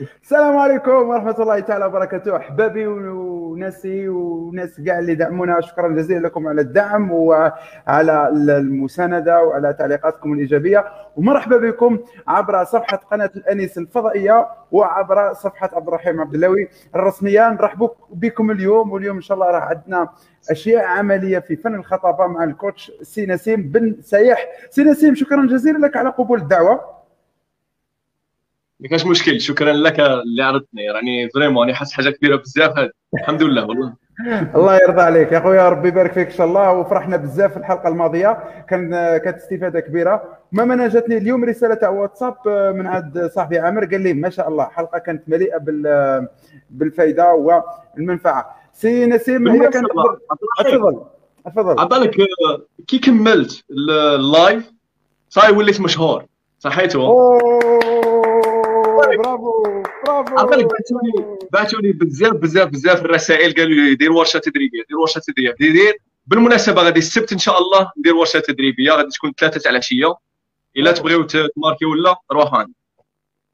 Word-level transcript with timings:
السلام 0.00 0.56
عليكم 0.56 1.08
ورحمة 1.08 1.36
الله 1.38 1.60
تعالى 1.60 1.84
وبركاته. 1.84 2.36
أحبابي 2.36 2.86
وناسي 2.86 4.08
وناس 4.08 4.80
كاع 4.80 4.98
اللي 4.98 5.14
دعمونا 5.14 5.60
شكرا 5.60 5.88
جزيلا 5.88 6.26
لكم 6.26 6.48
على 6.48 6.60
الدعم 6.60 7.12
وعلى 7.12 8.28
المساندة 8.32 9.42
وعلى 9.42 9.72
تعليقاتكم 9.72 10.32
الإيجابية. 10.32 10.84
ومرحبا 11.16 11.56
بكم 11.56 11.98
عبر 12.28 12.64
صفحة 12.64 12.96
قناة 12.96 13.30
الأنيس 13.36 13.78
الفضائية 13.78 14.46
وعبر 14.72 15.32
صفحة 15.32 15.70
عبد 15.72 15.88
الرحيم 15.88 16.20
عبد 16.20 16.34
اللوي 16.34 16.68
الرسمية 16.94 17.50
نرحب 17.50 17.90
بكم 18.10 18.50
اليوم 18.50 18.92
واليوم 18.92 19.16
إن 19.16 19.22
شاء 19.22 19.34
الله 19.34 19.50
راح 19.50 19.64
عندنا 19.64 20.08
أشياء 20.50 20.84
عملية 20.84 21.38
في 21.38 21.56
فن 21.56 21.74
الخطابة 21.74 22.26
مع 22.26 22.44
ال 22.44 22.52
coach 22.52 22.92
سي 23.02 23.26
نسيم 23.26 23.62
بن 23.62 23.96
سايح 24.02 24.46
سي 24.70 24.84
نسيم 24.84 25.14
شكرا 25.14 25.46
جزيلا 25.46 25.78
لك 25.86 25.96
على 25.96 26.08
قبول 26.08 26.40
الدعوة. 26.40 26.95
ما 28.80 28.88
كانش 28.88 29.06
مشكل. 29.06 29.40
شكرا 29.40 29.72
لك 29.72 30.00
اللي 30.00 30.42
عرضتني. 30.42 30.82
يعني 30.82 31.30
vraiment 31.30 31.62
راني 31.62 31.74
حاسس 31.74 31.92
حاجة 31.92 32.10
كبيرة 32.10 32.36
بزاف. 32.36 32.78
هذه 32.78 32.90
الحمد 33.14 33.42
لله 33.42 33.66
والله. 33.66 33.94
الله 34.54 34.74
يرضى 34.76 35.02
عليك. 35.02 35.32
يا 35.32 35.40
خويا 35.40 35.68
ربي 35.68 35.88
يبارك 35.88 36.12
فيك 36.12 36.26
إن 36.26 36.34
شاء 36.36 36.46
الله. 36.46 36.72
وفرحنا 36.72 37.16
بزاف 37.16 37.52
في 37.52 37.56
الحلقة 37.56 37.88
الماضية. 37.88 38.44
كان 38.68 38.90
كانت 39.16 39.36
استفادة 39.36 39.80
كبيرة. 39.80 40.38
ما 40.52 40.62
أنا 40.62 40.88
جاتني 40.88 41.16
اليوم 41.16 41.44
رسالة 41.44 41.74
تاع 41.74 41.88
واتساب 41.88 42.36
من 42.74 42.86
عند 42.86 43.30
صاحبي 43.34 43.58
عامر. 43.58 43.84
قال 43.84 44.00
لي 44.00 44.14
ما 44.14 44.30
شاء 44.30 44.48
الله 44.48 44.64
حلقة 44.64 44.98
كانت 44.98 45.22
مليئة 45.28 45.58
بال 45.58 46.28
بالفائده 46.70 47.32
والمنفعة. 47.96 48.56
سي 48.72 49.06
نسيم 49.06 49.48
هي 49.48 49.68
كانت 49.68 49.86
تفضل 50.58 51.04
تفضل 51.46 51.80
عبالك 51.80 52.16
كي 52.86 52.98
كملت 52.98 53.64
ال 53.70 53.90
live 53.90 54.72
صاي 55.28 55.52
وليت 55.52 55.80
مشهور. 55.80 56.24
صحيتو 56.58 57.00
bravo 59.06 59.82
bravo. 60.06 60.38
عقلك 60.38 60.66
بعثوني 60.66 61.38
بعثوني 61.52 61.92
بزاف 61.92 62.32
بزاف 62.32 62.68
بزاف 62.68 63.04
الرسائل 63.04 63.54
قالوا 63.54 63.74
لي 63.74 63.94
دير 63.94 64.12
ورشة 64.12 64.38
تدريبية 64.38 64.82
دير 64.88 64.98
ورشة 64.98 65.18
تدريبية. 65.18 65.72
دير 65.72 65.98
بالمناسبة 66.26 66.82
غادي 66.82 66.98
السبت 66.98 67.32
إن 67.32 67.38
شاء 67.38 67.58
الله 67.58 67.92
ندير 67.98 68.14
ورشة 68.16 68.40
تدريبية 68.40 68.92
غادي 68.92 69.08
تكون 69.08 69.32
ثلاثة 69.38 69.60
تاع 69.60 69.70
العشيه 69.70 70.14
إلا 70.76 70.92
تبغيو 70.92 71.22
تماركي 71.22 71.84
ولا 71.84 72.16
روحوا 72.32 72.58
عندي 72.58 72.72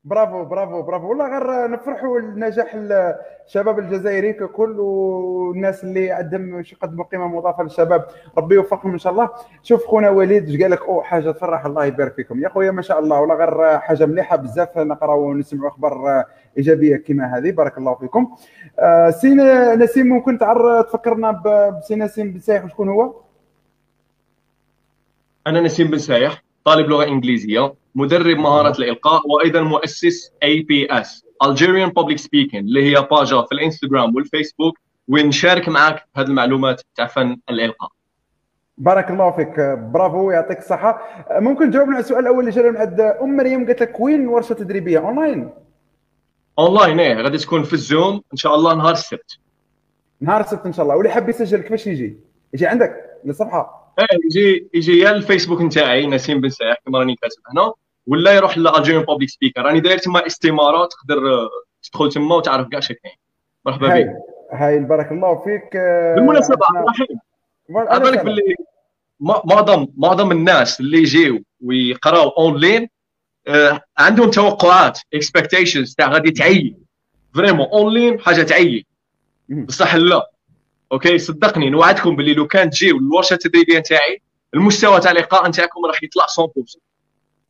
bravo 0.04 0.44
bravo 0.44 0.82
bravo. 0.82 1.08
والله 1.08 1.38
غير 1.38 1.70
نفرحوا 1.70 2.20
لنجاح 2.20 2.74
الشباب 2.74 3.78
الجزائري 3.78 4.32
ككل 4.32 4.80
والناس 4.80 5.84
اللي 5.84 6.10
عندهم 6.10 6.60
يقدموا 6.60 7.04
قيمة 7.04 7.26
مضافة 7.26 7.62
للشباب. 7.62 8.06
ربي 8.38 8.54
يوفقهم 8.54 8.92
إن 8.92 8.98
شاء 8.98 9.12
الله. 9.12 9.30
شوف 9.62 9.86
خونا 9.86 10.10
وليد 10.10 10.48
اش 10.48 10.60
قال 10.62 10.70
لك 10.70 10.82
أو 10.82 11.02
حاجة 11.02 11.30
تفرح 11.30 11.66
الله 11.66 11.84
يبارك 11.84 12.14
فيكم. 12.14 12.42
يا 12.42 12.48
خويا 12.48 12.70
ما 12.70 12.82
شاء 12.82 12.98
الله. 12.98 13.20
والله 13.20 13.34
غير 13.34 13.78
حاجة 13.78 14.06
مليحة 14.06 14.36
بزاف. 14.36 14.78
نقراو 14.78 15.30
ونسمعوا 15.30 15.68
أخبار 15.68 16.24
إيجابية 16.58 16.96
كما 16.96 17.38
هذه. 17.38 17.50
بارك 17.50 17.78
الله 17.78 17.94
فيكم. 17.94 18.36
آه 18.78 19.10
سي 19.10 19.34
نسيم 19.74 20.06
ممكن 20.06 20.38
تعر 20.38 20.82
تفكرنا 20.82 21.30
بسي 21.30 21.96
نسيم 21.96 22.32
بن 22.32 22.40
سايح 22.40 22.64
وشكون 22.64 22.88
هو؟ 22.88 23.14
أنا 25.46 25.60
نسيم 25.60 25.90
بن 25.90 25.98
سايح 25.98 26.42
طالب 26.64 26.86
لغة 26.86 27.04
إنجليزية. 27.04 27.81
مدرب 27.94 28.36
مهارات 28.36 28.78
الإلقاء 28.78 29.22
وأيضا 29.28 29.60
مؤسس 29.60 30.32
APS 30.42 31.24
Algerian 31.44 31.90
Public 31.90 32.18
Speaking 32.18 32.54
اللي 32.54 32.90
هي 32.90 33.06
باجا 33.10 33.42
في 33.42 33.52
الإنستغرام 33.52 34.14
والفيسبوك 34.14 34.78
ونشارك 35.08 35.68
معك 35.68 36.04
هذه 36.16 36.26
المعلومات 36.26 36.82
تاع 36.96 37.06
فن 37.06 37.36
الإلقاء. 37.50 37.90
بارك 38.78 39.10
الله 39.10 39.30
فيك. 39.30 39.60
برافو 39.92 40.30
يعطيك 40.30 40.58
الصحة. 40.58 41.00
ممكن 41.30 41.70
تجاوبنا 41.70 41.94
على 41.94 42.00
السؤال 42.04 42.20
الأول 42.20 42.40
اللي 42.40 42.50
جانا 42.50 42.70
من 42.70 42.76
عند 42.76 43.00
أم 43.00 43.36
مريم 43.36 43.66
قالت 43.66 43.80
لك 43.80 44.00
وين 44.00 44.28
ورشة 44.28 44.52
تدريبية؟ 44.52 44.98
online. 44.98 45.50
online 46.58 47.00
إيه 47.00 47.14
غادي 47.14 47.38
تكون 47.38 47.62
في 47.62 47.72
الزوم. 47.72 48.22
إن 48.32 48.36
شاء 48.36 48.54
الله 48.54 48.74
نهار 48.74 48.92
السبت. 48.92 49.38
نهار 50.20 50.40
السبت 50.40 50.66
إن 50.66 50.72
شاء 50.72 50.82
الله. 50.82 50.96
واللي 50.96 51.10
حاب 51.10 51.28
يسجل 51.28 51.60
كيفاش 51.60 51.86
يجي؟ 51.86 52.16
يجي 52.54 52.66
عندك 52.66 52.94
للصفحه 53.24 53.81
يجي 54.24 54.68
يجي 54.74 54.98
يا 54.98 55.10
الفيسبوك 55.10 55.62
نتاعي 55.62 56.06
نسيم 56.06 56.40
بن 56.40 56.48
سايح 56.48 56.76
كما 56.86 56.98
راني 56.98 57.16
كاتب 57.16 57.42
هنا 57.52 57.72
ولا 58.06 58.32
يروح 58.32 58.58
ل 58.58 58.63
Algerian 58.63 59.02
Public 59.02 59.30
Speaker 59.30 59.62
راني 59.62 59.80
داير 59.80 59.98
تما 59.98 60.26
استماره 60.26 60.86
تقدر 60.86 61.48
تدخل 61.82 62.12
تما 62.12 62.34
وتعرف 62.36 62.68
كاع 62.68 62.80
شكاين 62.80 63.14
مرحبا 63.66 63.88
بك. 63.88 64.06
هاي 64.52 64.78
بارك 64.78 65.12
الله 65.12 65.38
فيك 65.44 65.76
بالمناسبة 66.16 66.56
عبد 66.66 66.76
الرحيم 66.76 67.18
بالك 68.02 68.24
باللي 68.24 68.54
معظم 69.20 69.86
معظم 69.96 70.32
الناس 70.32 70.80
اللي 70.80 70.98
يجيو 70.98 71.42
ويقراو 71.60 72.28
اونلاين 72.28 72.88
آه 73.48 73.80
عندهم 73.98 74.30
توقعات 74.30 74.98
expectations 75.14 75.94
تاع 75.94 76.08
غادي 76.08 76.30
تعيي. 76.30 76.76
vraiment 77.34 77.66
online 77.66 78.20
حاجة 78.20 78.42
تعيي. 78.42 78.86
بصح 79.48 79.94
لا. 79.94 80.30
okay؟ 80.92 81.18
صدقني 81.18 81.70
نوعدكم 81.70 82.16
باللي 82.16 82.34
لو 82.34 82.46
كان 82.46 82.70
تجيو 82.70 82.98
الورشه 82.98 83.34
التدريبيه 83.34 83.78
نتاعي 83.78 84.22
المستوى 84.54 85.00
تاع 85.00 85.10
اللقاء 85.10 85.48
نتاعكم 85.48 85.86
راح 85.86 86.02
يطلع 86.02 86.26
100% 86.26 86.78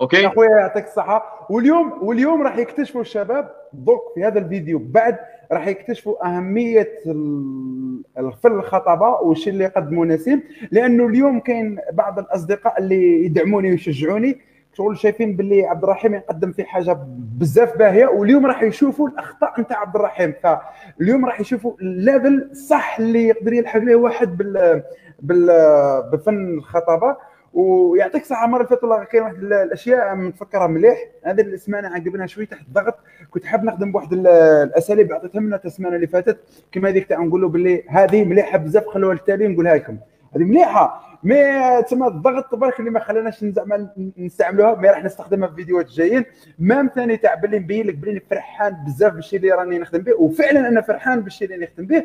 okay؟ 0.00 0.16
يا 0.16 0.28
خويا 0.28 0.50
يعطيك 0.60 0.84
الصحة. 0.84 1.47
واليوم 1.50 1.98
واليوم 2.03 2.42
راح 2.42 2.56
يكتشفوا 2.58 3.00
الشباب 3.00 3.54
دوك 3.72 4.00
في 4.14 4.25
هذا 4.25 4.38
الفيديو 4.38 4.78
بعد 4.78 5.19
راح 5.53 5.66
يكتشفوا 5.66 6.26
أهمية 6.26 6.88
الفن 8.19 8.53
الخطبه 8.58 9.08
والشيء 9.08 9.53
اللي 9.53 9.64
يقدمه 9.64 10.04
نسيم 10.04 10.42
لأنه 10.70 11.06
اليوم 11.06 11.41
كاين 11.41 11.78
بعض 11.92 12.19
الأصدقاء 12.19 12.78
اللي 12.78 13.24
يدعموني 13.24 13.70
ويشجعوني. 13.70 14.41
شغل 14.72 14.99
شايفين 14.99 15.37
باللي 15.37 15.66
عبد 15.66 15.83
الرحيم 15.83 16.15
يقدم 16.15 16.53
في 16.53 16.65
حاجة 16.65 16.99
بزاف 17.38 17.77
باهية 17.77 18.06
واليوم 18.06 18.47
راح 18.47 18.62
يشوفوا 18.62 19.09
الأخطاء 19.09 19.60
نتاع 19.60 19.81
عبد 19.81 19.97
الرحيم. 19.97 20.34
فاليوم 20.43 21.27
راح 21.27 21.41
يشوفوا 21.41 21.75
ال 21.80 21.93
level 21.93 22.56
صح 22.56 22.99
اللي 22.99 23.28
يقدر 23.28 23.53
يلحق 23.53 23.81
له 23.81 23.97
واحد 23.97 24.37
بال 24.37 24.83
بال 25.22 25.47
بفن 26.12 26.55
الخطابة. 26.59 27.16
ويعطيك 27.53 28.22
المره 28.33 28.56
اللي 28.56 28.69
فاتت 28.69 28.83
والله 28.83 29.05
كاين 29.05 29.22
واحد 29.22 29.34
الأشياء 29.34 30.15
متفكرها 30.15 30.66
مليح. 30.66 30.99
هذه 31.25 31.41
السمانه 31.41 31.89
عقبنا 31.89 32.27
شوية 32.27 32.47
تحت 32.47 32.66
الضغط. 32.66 32.99
كنت 33.31 33.44
حاب 33.44 33.65
نخدم 33.65 33.93
بواحد 33.93 34.12
الأساليب 34.12 35.12
عطيتها 35.12 35.41
لنا 35.41 35.60
السمانه 35.65 35.97
اللي 35.97 36.06
فاتت. 36.06 36.39
كما 36.72 36.89
هذيك 36.89 37.06
تاع 37.06 37.19
نقول 37.19 37.41
له 37.41 37.49
باللي 37.49 37.84
هذه 37.89 38.25
مليحة 38.25 38.59
بزاف 38.59 38.87
خلوها 38.87 39.15
للتالي 39.15 39.49
نقولها 39.49 39.75
لكم. 39.75 39.99
هذه 40.37 40.43
مليحة. 40.43 41.03
مي 41.25 41.37
تسمى 41.82 42.06
الضغط 42.06 42.53
تبارك 42.53 42.81
اللي 42.81 42.91
ما 42.91 43.00
خلاناش 43.00 43.44
زعما 43.44 43.88
نستعملوها 44.19 44.75
مي 44.75 44.88
راح 44.88 45.04
نستخدمها 45.04 45.48
في 45.48 45.54
فيديوهات 45.54 45.87
الجايين 45.87 46.25
مام 46.59 46.91
ثاني 46.94 47.16
تاع 47.16 47.34
باللي 47.34 47.59
نبين 47.59 47.87
لك 47.87 47.94
باللي 47.94 48.20
فرحان 48.20 48.76
بزاف 48.87 49.12
بالشيء 49.12 49.38
اللي 49.38 49.50
راني 49.50 49.78
نخدم 49.78 49.98
به 49.98 50.15
وفعلا 50.15 50.69
أنا 50.69 50.81
فرحان 50.81 51.21
بالشيء 51.21 51.53
اللي 51.53 51.65
نخدم 51.66 51.87
به. 51.87 52.04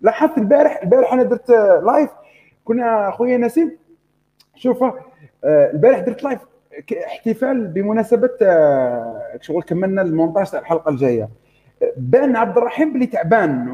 لاحظت 0.00 0.38
البارح 0.38 0.80
البارح 0.82 1.12
أنا 1.12 1.22
درت 1.22 1.50
live 1.84 2.10
كنا 2.64 3.10
خويا 3.10 3.36
نسيم 3.38 3.76
شوف 4.56 4.82
آه، 4.84 5.70
البارح 5.70 5.98
درت 5.98 6.22
live 6.24 6.38
احتفال 7.06 7.66
بمناسبة 7.66 8.30
آه، 8.42 9.38
شغل 9.40 9.62
كملنا 9.62 10.02
المونتاج 10.02 10.50
تاع 10.50 10.60
الحلقة 10.60 10.88
الجاية. 10.88 11.28
بان 11.96 12.36
عبد 12.36 12.56
الرحيم 12.58 12.92
بلي 12.92 13.06
تعبان 13.06 13.68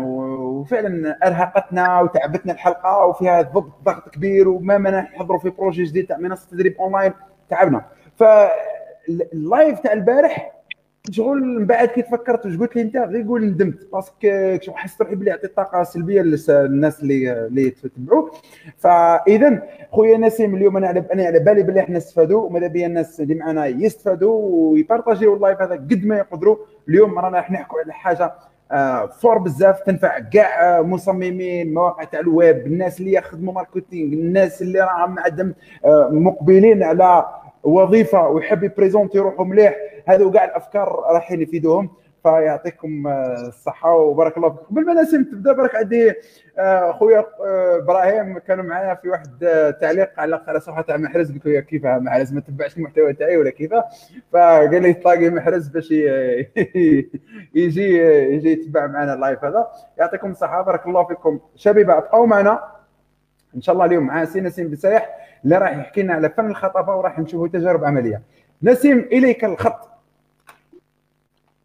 وفعلا 0.61 1.19
أرهقتنا 1.27 2.01
وتعبتنا 2.01 2.53
الحلقة 2.53 3.07
وفيها 3.07 3.43
ضغط 3.43 3.73
ضغط 3.85 4.09
كبير 4.09 4.49
وما 4.49 4.79
منا 4.79 5.01
نحضروا 5.01 5.39
في 5.39 5.51
projet 5.51 5.85
جديد 5.85 6.07
تاع 6.07 6.19
منصة 6.19 6.51
تدريب 6.51 6.77
اونلاين 6.81 7.13
تعبنا. 7.51 7.85
فال 8.17 8.71
live 8.71 9.81
تاع 9.81 9.93
البارح 9.93 10.53
شغل 11.11 11.43
من 11.45 11.67
بعد 11.67 11.89
كي 11.89 12.03
تفكرت 12.03 12.47
واش 12.47 12.57
قلت 12.57 12.77
لي 12.77 12.83
أنت؟ 12.83 12.97
غير 12.97 13.27
قول 13.27 13.45
ندمت 13.45 13.89
parce 13.93 14.45
que 14.45 14.77
حسيت 14.77 15.03
روحي 15.03 15.15
بلي 15.15 15.31
عطيت 15.31 15.57
طاقة 15.57 15.83
سلبية 15.83 16.23
للناس 16.23 17.03
اللي 17.03 17.47
اللي 17.47 17.71
تتبعوا 17.71 18.29
فاذا 18.79 19.63
خويا 19.91 20.19
نسيم 20.19 20.55
اليوم 20.55 20.77
أنا 20.77 20.89
على 20.89 21.05
أنا 21.13 21.25
على 21.25 21.39
بالي 21.39 21.63
بلي 21.63 21.81
إحنا 21.81 21.97
نستفادوا 21.97 22.47
وماذا 22.47 22.67
بيا 22.67 22.87
الناس 22.87 23.21
اللي 23.21 23.35
معنا 23.35 23.67
يستفادوا 23.67 24.41
وي 24.43 24.61
partagiw 24.61 25.35
ال 25.35 25.40
live 25.40 25.63
هذا 25.63 25.75
قد 25.75 26.05
ما 26.05 26.17
يقدروا. 26.17 26.57
اليوم 26.89 27.19
رانا 27.19 27.37
راح 27.37 27.51
نحكوا 27.51 27.81
على 27.81 27.93
حاجة 27.93 28.33
fort 29.21 29.39
بزاف 29.39 29.81
تنفع 29.81 30.19
كاع 30.19 30.83
مصممين 30.83 31.75
مواقع 31.75 32.05
تاع 32.05 32.21
الويب 32.21 32.67
الناس 32.67 33.01
اللي 33.01 33.13
يخدموا 33.13 33.55
marketing 33.55 34.13
الناس 34.13 34.63
اللي 34.63 34.81
راهم 34.81 35.19
عندهم 35.19 35.55
آه، 35.85 36.09
مقبلين 36.13 36.83
على 36.83 37.25
وظيفة 37.63 38.29
ويحب 38.29 38.65
ي 38.65 38.70
présenter 38.70 39.19
روحه 39.19 39.45
مليح. 39.45 39.75
هذو 40.07 40.31
كاع 40.31 40.45
الأفكار 40.45 41.05
رايحين 41.13 41.43
يفيدوهم 41.43 41.91
فيعطيكم 42.23 43.07
الصحة 43.09 43.95
وبارك 43.95 44.37
الله 44.37 44.51
فيكم. 44.51 44.75
بالمناسبة 44.75 45.23
تبدأ 45.31 45.53
برك 45.53 45.75
عندي 45.75 46.15
خويا 46.91 47.25
إبراهيم. 47.77 48.39
كانوا 48.39 48.65
معايا 48.65 48.95
في 48.95 49.09
واحد 49.09 49.39
تعليق 49.81 50.21
على 50.21 50.41
على 50.49 50.61
صفحة 50.61 50.83
تاع 50.83 50.97
محرز. 50.97 51.33
قلت 51.33 51.47
له 51.47 51.61
كيف 51.61 51.87
محرز؟ 51.87 52.33
ما 52.33 52.41
تبعش 52.41 52.77
المحتوى 52.77 53.13
تاعي 53.13 53.37
ولا 53.37 53.51
كيف 53.51 53.75
فقال 54.33 54.83
لي 54.83 54.93
taguer 54.93 55.31
محرز 55.31 55.69
باش 55.69 55.91
يجي 57.55 57.97
يجي 58.35 58.53
يتبع 58.53 58.87
معنا 58.87 59.15
ال 59.15 59.21
live 59.21 59.45
هذا. 59.45 59.69
يعطيكم 59.99 60.31
الصحة 60.31 60.63
بارك 60.63 60.87
الله 60.87 61.05
فيكم. 61.05 61.41
شبيبة 61.57 61.99
ابقوا 61.99 62.27
معنا. 62.27 62.61
إن 63.57 63.61
شاء 63.61 63.75
الله 63.75 63.85
اليوم 63.85 64.07
مع 64.07 64.25
سي 64.25 64.41
نسيم 64.41 64.71
بسايح 64.71 65.17
اللي 65.45 65.59
راح 65.59 65.77
يحكي 65.79 66.03
لنا 66.03 66.15
على 66.15 66.29
فن 66.29 66.47
الخطابة 66.51 66.97
وراح 66.97 67.19
نشوفوا 67.19 67.49
تجارب 67.49 67.85
عملية. 67.85 68.23
نسيم 68.63 68.99
إليك 68.99 69.45
الخط. 69.45 69.90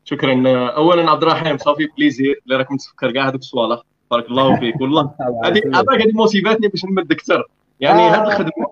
شكرا. 0.06 0.60
اولا 0.69 1.12
عبد 1.12 1.24
الرحيم 1.24 1.57
ça 1.57 1.68
fait 1.68 1.88
plaisir 1.97 2.42
اللي 2.46 2.57
راك 2.57 2.72
متفكر 2.72 3.12
كاع 3.12 3.28
هذوك 3.28 3.42
الصوالح 3.42 3.81
بارك 4.12 4.25
الله 4.30 4.60
فيك. 4.60 4.81
والله 4.81 5.12
هذه 5.46 5.62
عطاك 5.74 6.02
هذه 6.02 6.12
motivatني 6.13 6.68
باش 6.68 6.86
نمد 6.86 7.12
أكثر. 7.12 7.44
يعني 7.80 8.02
آه. 8.02 8.10
هذه 8.10 8.28
الخدمة. 8.28 8.68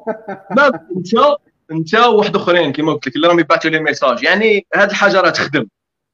ما 0.51 0.67
انت 0.97 1.37
أنت 1.71 1.95
وواحد 1.95 2.35
آخرين 2.35 2.71
كما 2.71 2.93
قلت 2.93 3.07
لك 3.07 3.15
اللي 3.15 3.27
راهم 3.27 3.39
يبعثوا 3.39 3.71
لي 3.71 3.79
message 3.79 4.23
يعني 4.23 4.65
هذه 4.75 4.89
الحاجة 4.89 5.21
راه 5.21 5.29
تخدم 5.29 5.67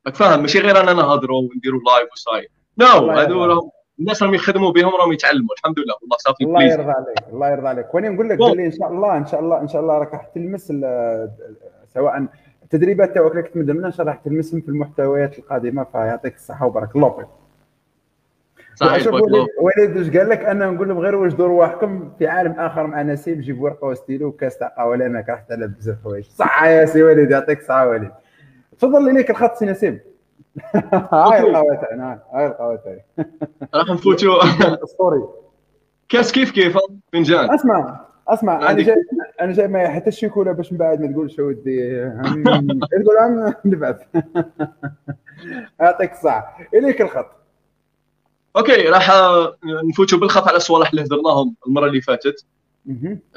راك 0.06 0.16
فاهم؟ 0.16 0.42
ماشي 0.42 0.60
غير 0.60 0.80
اننا 0.80 0.94
نهضروا 0.94 1.42
ونديروا 1.42 1.82
live 1.88 2.12
وصاي. 2.12 2.48
non 2.78 3.12
هذو. 3.12 3.46
راهم 3.46 3.70
الناس 4.00 4.24
راهم 4.24 4.34
يخدموا 4.34 4.72
بهم 4.72 4.96
راهم 4.96 5.14
يتعلموا. 5.14 5.56
الحمد 5.60 5.80
لله. 5.80 5.96
والله 6.02 6.18
صافي 6.18 6.44
الله 6.44 6.64
يرضى 6.64 6.92
عليك. 6.92 7.34
الله 7.34 7.50
يرضى 7.50 7.68
عليك. 7.68 7.96
وأنا 7.96 8.10
نقول 8.10 8.30
لك 8.30 8.42
إن 8.42 8.72
شاء 8.72 8.92
الله 8.92 9.18
إن 9.18 9.26
شاء 9.26 9.40
الله 9.40 9.62
إن 9.62 9.68
شاء 9.68 9.82
الله 9.82 9.98
راك 9.98 10.14
راح 10.14 10.26
تلمس 10.36 10.74
سواء 11.94 12.28
التدريبات 12.74 13.16
تاعك 13.16 13.58
ان 13.58 13.66
شاء 13.92 14.02
الله 14.02 14.04
راح 14.04 14.16
تلمسهم 14.16 14.62
في 14.62 14.70
المحتويات 14.70 15.40
القادمه 15.40 15.84
فيعطيك 15.84 16.36
الصحة 16.36 16.66
وبارك 16.66 16.96
الله 16.96 17.10
فيك. 17.10 17.28
صحيح 18.76 19.08
وليد 19.08 19.98
واش 19.98 20.18
قال 20.18 20.30
لك؟ 20.30 20.40
أنا 20.40 20.72
نقول 20.72 20.90
لهم 20.90 21.00
غير 21.00 21.16
واش 21.16 21.34
دور 21.34 21.52
واحكم 21.52 22.12
في 22.20 22.28
عالم 22.28 22.52
آخر 22.52 22.88
مع 22.88 23.02
نسيم 23.02 23.40
جيب 23.42 23.62
ورقة 23.62 23.88
وستيلو 23.88 24.28
وكاس 24.28 24.58
تاع 24.58 24.68
قهوه 24.68 24.96
لانك 24.96 25.30
راح 25.30 25.42
تعلم 25.42 25.68
بزاف 25.68 25.98
حوايج. 26.04 26.26
صح 26.26 26.64
يا 26.64 26.86
سي 26.86 27.04
وليد 27.04 27.32
يعطيك 27.32 27.60
الصحة 27.60 27.88
وليد. 27.88 28.12
تفضل 28.80 29.14
ليك 29.14 29.30
الخط 29.30 29.56
سي 29.56 29.66
نسيم 29.66 30.00
هاي 31.14 31.40
القهوة 31.40 31.76
تاعنا 31.76 32.20
هاي 32.34 32.46
القهوة 32.48 32.76
تاعي. 32.76 33.04
راح 33.76 33.90
نفوتوا 33.90 34.44
اسطوري 34.84 35.24
كاس 36.10 36.32
كيف 36.32 36.52
كيف؟ 36.52 36.78
فنجان 37.14 37.54
أسمع. 37.54 38.06
اسمع 38.34 38.72
أنا. 38.72 38.82
جاي 38.82 38.96
أنا 39.42 39.52
جاي 39.54 39.68
معي 39.68 39.90
حتى 39.90 40.08
الشيكولا 40.08 40.52
باش 40.52 40.72
من 40.72 40.78
بعد 40.78 41.02
ما 41.02 41.12
تقولش 41.12 41.40
ودي. 41.40 42.06
تقول 43.04 43.18
عم 43.22 43.54
نبعث. 43.66 44.02
يعطيك 45.82 46.12
الصحة. 46.12 46.58
إليك 46.74 47.02
الخط. 47.02 47.26
OK 48.58 48.82
راح 48.90 49.12
نفوتوا 49.90 50.20
بالخف 50.20 50.48
على 50.48 50.58
الصوالح 50.58 50.90
اللي 50.90 51.02
هضرناهم 51.04 51.56
المرة 51.68 51.86
اللي 51.88 52.02
فاتت. 52.02 52.46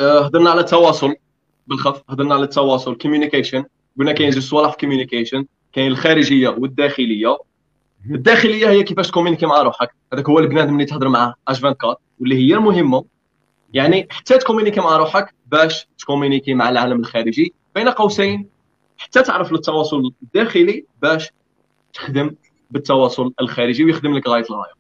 هضرنا 0.00 0.50
على 0.50 0.60
التواصل 0.60 1.14
بالخف 1.66 2.02
هضرنا 2.10 2.34
على 2.34 2.44
التواصل 2.44 2.98
communication 2.98 3.64
قلنا 3.98 4.12
كاين 4.12 4.30
زوج 4.30 4.42
صوالح 4.42 4.70
في 4.70 4.76
communication 4.76 5.46
كاين 5.72 5.86
الخارجية 5.86 6.48
والداخلية. 6.48 7.38
الداخلية 8.10 8.68
هي 8.70 8.82
كيفاش 8.82 9.08
ت 9.08 9.12
communiquer 9.12 9.46
مع 9.46 9.62
روحك. 9.62 9.90
هذاك 10.12 10.28
هو 10.28 10.38
البنادم 10.38 10.72
اللي 10.74 10.84
تهضر 10.84 11.08
معاه 11.08 11.34
اش 11.48 11.64
24 11.64 11.94
واللي 12.20 12.34
هي 12.36 12.54
المهمة. 12.54 13.04
يعني 13.72 14.08
حتى 14.10 14.38
ت 14.38 14.42
communiquer 14.42 14.80
مع 14.80 14.96
روحك 14.96 15.34
باش 15.46 15.86
ت 15.98 16.03
communiquer 16.03 16.54
مع 16.54 16.68
العالم 16.68 17.00
الخارجي 17.00 17.54
بين 17.74 17.88
قوسين 17.88 18.48
حتى 18.98 19.22
تعرف 19.22 19.52
التواصل 19.52 20.12
الداخلي 20.22 20.84
باش 21.02 21.30
تخدم 21.92 22.34
بالتواصل 22.70 23.32
الخارجي 23.40 23.84
ويخدم 23.84 24.16
لك 24.16 24.28
غاية 24.28 24.44
الغاية. 24.50 24.72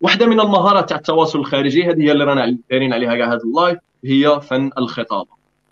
واحدة 0.00 0.26
من 0.26 0.40
المهارات 0.40 0.88
تاع 0.88 0.96
التواصل 0.96 1.38
الخارجي 1.38 1.84
هذه 1.84 2.02
هي 2.02 2.12
اللي 2.12 2.24
رانا 2.24 2.58
دايرين 2.70 2.92
عليها 2.92 3.16
كاع 3.16 3.28
هذا 3.28 3.40
ال 3.44 3.51
live 3.51 3.78
هي 4.04 4.40
فن 4.40 4.70
الخطابة. 4.78 5.30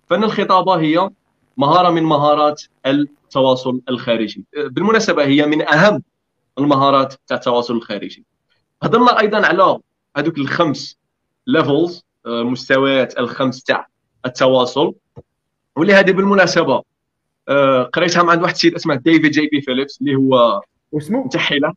فن 0.09 0.23
الخطابة 0.23 0.79
هي 0.79 1.09
مهارة 1.57 1.89
من 1.89 2.03
مهارات 2.03 2.61
التواصل 2.85 3.81
الخارجي. 3.89 4.43
بالمناسبة 4.55 5.25
هي 5.25 5.45
من 5.45 5.67
أهم 5.67 6.03
المهارات 6.57 7.13
تاع 7.27 7.37
التواصل 7.37 7.75
الخارجي. 7.75 8.25
هضرنا 8.83 9.19
أيضا 9.19 9.45
على 9.45 9.79
هذوك 10.17 10.37
الخمس 10.37 10.97
levels 11.47 12.03
مستويات 12.25 13.19
الخمس 13.19 13.63
تاع 13.63 13.87
التواصل. 14.25 14.93
واللي 15.75 15.93
هذه 15.93 16.11
بالمناسبة 16.11 16.83
آه، 17.47 17.83
قريتها 17.83 18.31
عند 18.31 18.41
واحد 18.41 18.53
السيد 18.53 18.75
اسمه 18.75 18.95
ديفيد 18.95 19.31
جي 19.31 19.47
بي 19.47 19.61
فيليبس 19.61 20.01
اللي 20.01 20.15
هو 20.15 20.61
واسمه؟ 20.91 21.25
نتحي 21.25 21.59
له 21.59 21.73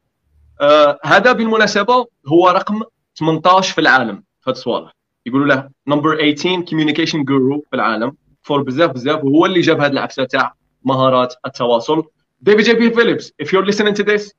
آه 0.61 0.99
هذا 1.05 1.33
بالمناسبة 1.33 2.07
هو 2.27 2.49
رقم 2.49 2.83
18 3.19 3.75
في 3.75 3.81
العالم 3.81 4.17
في 4.17 4.51
هذا 4.51 4.57
الصوالح 4.57 4.93
يقولوا 5.27 5.47
له 5.47 5.69
number 5.87 6.17
18 6.17 6.61
communication 6.61 7.25
guru 7.25 7.65
في 7.71 7.77
العالم 7.77 8.17
fort 8.43 8.63
بزاف 8.63 8.91
بزاف 8.91 9.25
وهو 9.25 9.47
اللي 9.47 9.61
جاب 9.61 9.81
هذه 9.81 9.93
العفسه 9.93 10.25
تاع 10.25 10.55
مهارات 10.85 11.35
التواصل. 11.47 12.05
ديفيد 12.41 12.65
جي 12.65 12.75
بي 12.75 12.91
فيليبس 12.91 13.33
if 13.43 13.47
you're 13.47 13.67
listening 13.67 13.95
to 13.95 14.05
this 14.05 14.33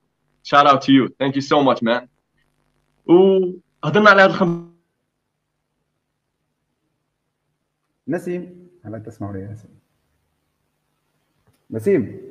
shout 0.43 0.67
out 0.67 0.81
to 0.81 0.91
you. 0.91 1.07
Thank 1.21 1.35
you 1.35 1.41
so 1.41 1.63
much 1.63 1.81
man. 1.81 2.07
وهضرنا 3.05 4.09
على 4.09 4.21
هذا 4.21 4.25
الخم 4.25 4.76
نسيم 8.07 8.69
هلا 8.85 8.97
تسمعوا 8.99 9.33
لي 9.33 9.39
يا 9.41 9.47
نسيم 9.51 9.79
نسيم 11.71 12.21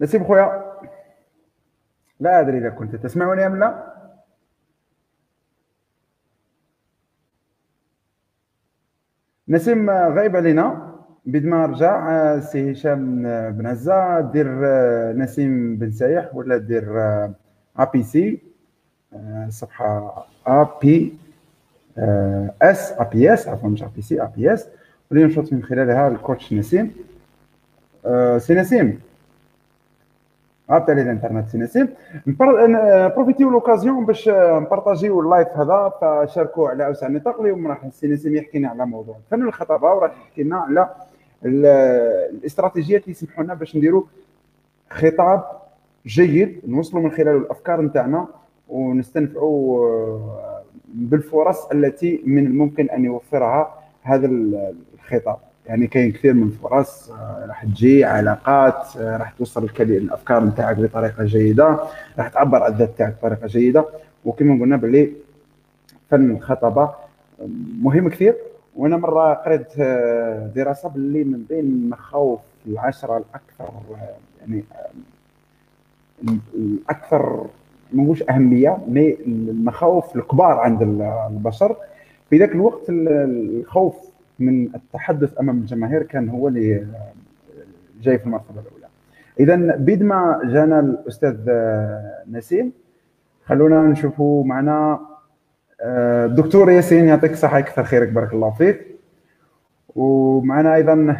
نسيم 0.00 0.24
خويا 0.24 0.72
لا 2.20 2.40
ادري 2.40 2.58
اذا 2.58 2.68
كنت 2.68 2.96
تسمعني 2.96 3.46
ام 3.46 3.58
لا 3.58 3.96
نسيم 9.48 9.90
آه، 9.90 10.08
غايب 10.08 10.36
علينا 10.36 10.94
بيد 11.26 11.44
ما 11.44 11.66
رجع 11.66 12.10
آه، 12.10 12.40
سي 12.40 12.72
هشام 12.72 13.26
آه، 13.26 13.50
بن 13.50 13.66
عزه 13.66 14.20
دير 14.20 14.60
آه، 14.64 15.12
نسيم 15.12 15.76
بن 15.76 15.90
سايح 15.92 16.34
ولا 16.34 16.56
دير 16.56 16.98
ا 17.78 17.84
بي 17.92 18.02
سي 18.02 18.42
الصفحه 19.46 20.26
ا 20.46 20.78
بي 20.82 21.18
اس 22.62 22.92
ا 22.92 23.02
بي 23.02 23.32
اس 23.34 23.48
عفوا 23.48 23.68
مش 23.68 23.82
ا 23.82 23.90
بي 23.96 24.02
سي 24.02 24.22
ا 24.22 24.32
بي 24.36 24.52
اس 24.54 24.68
واللي 25.10 25.24
نشوط 25.26 25.52
من 25.52 25.62
خلالها 25.62 26.08
الكوتش 26.08 26.52
نسيم. 26.52 26.90
آه، 28.06 28.38
سي 28.38 28.54
نسيم 28.54 29.00
على 30.70 30.84
الإنترنت 30.92 31.48
سي 31.48 31.58
نسيم 31.58 31.88
ن- 32.26 33.08
بروفيتيو 33.08 33.50
لوكازيون 33.50 34.06
باش 34.06 34.28
آه، 34.28 34.58
نبارطاجيو 34.58 35.20
اللايف 35.20 35.48
هذا 35.48 35.92
فشاركوه 36.00 36.70
على 36.70 36.86
اوسع 36.86 37.06
النطاق 37.06 37.40
اليوم 37.40 37.66
راح 37.66 37.84
السي 37.84 38.06
نسيم 38.08 38.34
يحكي 38.36 38.58
لنا 38.58 38.68
على 38.68 38.86
موضوع. 38.86 39.16
فن 39.30 39.42
الخطابه 39.42 39.92
وراح 39.94 40.12
يحكي 40.22 40.42
لنا 40.42 40.56
على 40.56 40.88
ال- 41.44 41.66
الاستراتيجيات 42.36 43.00
اللي 43.02 43.10
يسمحوا 43.12 43.44
لنا 43.44 43.54
باش 43.54 43.76
نديروا 43.76 44.02
خطاب 44.90 45.44
جيد 46.06 46.60
نوصلوا 46.66 47.02
من 47.02 47.10
خلاله 47.10 47.36
الأفكار 47.38 47.80
نتاعنا 47.80 48.26
ونستنفعوا 48.68 49.86
آه، 49.86 50.55
بالفرص 50.94 51.66
التي 51.66 52.22
من 52.26 52.46
الممكن 52.46 52.90
أن 52.90 53.04
يوفرها 53.04 53.74
هذا 54.02 54.26
ال- 54.26 54.74
الخطاب. 54.94 55.36
يعني 55.66 55.86
كاين 55.86 56.12
كثير 56.12 56.34
من 56.34 56.42
الفرص 56.42 57.10
آه، 57.10 57.44
راح 57.48 57.64
تجي 57.64 58.04
علاقات 58.04 58.96
آه، 58.96 59.16
راح 59.16 59.30
توصل 59.32 59.64
الكلي- 59.64 59.98
الأفكار 59.98 60.44
نتاعك 60.44 60.76
بطريقة 60.76 61.24
جيدة 61.24 61.78
راح 62.18 62.28
تعبر 62.28 62.62
عن 62.62 62.72
الذات 62.72 62.98
تاعك 62.98 63.14
بطريقة 63.18 63.46
جيدة. 63.46 63.84
وكما 64.24 64.60
قلنا 64.60 64.76
باللي 64.76 65.12
فن 66.10 66.30
الخطبه 66.30 66.90
مهم 67.80 68.08
كثير. 68.08 68.36
وأنا 68.76 68.96
مرة 68.96 69.34
قريت 69.34 69.66
آه، 69.78 70.46
دراسة 70.56 70.88
باللي 70.88 71.24
من 71.24 71.42
بين 71.48 71.60
المخاوف 71.64 72.40
العشرة 72.66 73.16
الأكثر 73.16 73.64
آه، 73.94 74.16
يعني 74.40 74.64
آه، 74.72 76.36
الأكثر 76.54 77.46
ما 77.92 78.02
نقولش 78.02 78.22
أهمية 78.30 78.78
مي 78.88 79.16
المخاوف 79.26 80.16
الكبار 80.16 80.58
عند 80.58 80.82
ال- 80.82 81.02
البشر. 81.30 81.76
في 82.30 82.38
ذاك 82.38 82.52
الوقت 82.52 82.88
ال- 82.90 83.08
الخوف 83.60 83.96
من 84.38 84.74
التحدث 84.74 85.40
أمام 85.40 85.56
الجماهير 85.58 86.02
كان 86.02 86.28
هو 86.28 86.48
اللي 86.48 86.76
آه، 86.76 86.84
جاي 88.02 88.18
في 88.18 88.26
المرتبة 88.26 88.60
الأولى. 88.60 88.86
اذا 89.40 89.76
بيد 89.76 90.02
ما 90.02 90.40
جانا 90.44 90.80
الأستاذ 90.80 91.36
آه، 91.48 92.22
نسيم 92.30 92.72
خلونا 93.44 93.82
نشوفوا 93.82 94.44
معنا 94.44 95.00
آه، 95.80 96.26
الدكتور 96.26 96.70
ياسين 96.70 97.04
يعطيك 97.04 97.32
الصحه 97.32 97.58
يكثر 97.58 97.84
خيرك 97.84 98.08
بارك 98.08 98.32
الله 98.32 98.50
فيك. 98.50 98.86
ومعنا 99.96 100.74
أيضا 100.74 101.16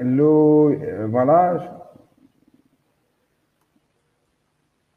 le 0.00 0.68
voilà 1.12 1.78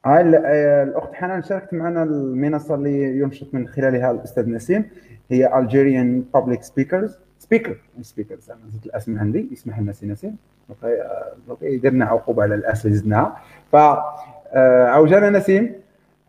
هاي 0.06 0.22
ال- 0.22 0.46
آه، 0.46 0.84
الأخت 0.84 1.14
حنان 1.14 1.44
شاركت 1.44 1.74
معنا 1.74 2.04
المنصة 2.04 2.76
اللي 2.76 3.20
ينشط 3.20 3.54
من 3.54 3.68
خلالها 3.68 4.12
الأستاذ 4.12 4.50
نسيم. 4.50 4.90
هي 5.30 5.50
Algerian 5.50 6.38
Public 6.38 6.60
Speakers. 6.60 7.12
Speaker 7.40 7.78
Speakers 8.02 8.52
أنا 8.52 8.60
زدت 8.70 8.86
الأسم 8.86 9.20
عندي. 9.20 9.50
يسمح 9.52 9.80
لنا 9.80 9.92
سي 9.92 10.06
نسيم. 10.06 10.38
آه، 10.84 11.34
درنا 11.62 12.06
عقوبة 12.06 12.44
على 12.44 12.56
الأسم 12.56 12.88
اللي 12.88 13.00
زدناها. 13.00 13.42
ف 13.72 13.76
آه، 13.76 14.86
عوجانا 14.88 15.30
نسيم. 15.30 15.76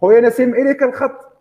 خويا 0.00 0.20
نسيم 0.20 0.54
إليك 0.54 0.82
الخط. 0.82 1.32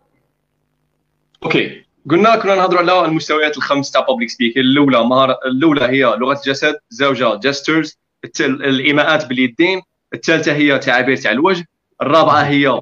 OK. 1.44 1.86
قلنا 2.10 2.36
كنا 2.36 2.54
نهضروا 2.54 2.80
على 2.80 3.04
المستويات 3.04 3.56
الخمس 3.56 3.90
تاع 3.90 4.00
public 4.00 4.30
speaker 4.30 4.60
الأولى 4.60 5.04
مهاره 5.04 5.38
الأولى 5.46 5.84
هي 5.84 6.04
لغة 6.04 6.38
الجسد 6.38 6.76
زوجها 6.90 7.34
gestures 7.34 7.98
الإيماءات 8.40 9.26
باليدين. 9.26 9.82
الثالثة 10.14 10.52
هي 10.52 10.78
تعابير 10.78 11.16
تاع 11.16 11.30
الوجه. 11.30 11.64
الرابعة 12.02 12.42
هي 12.42 12.80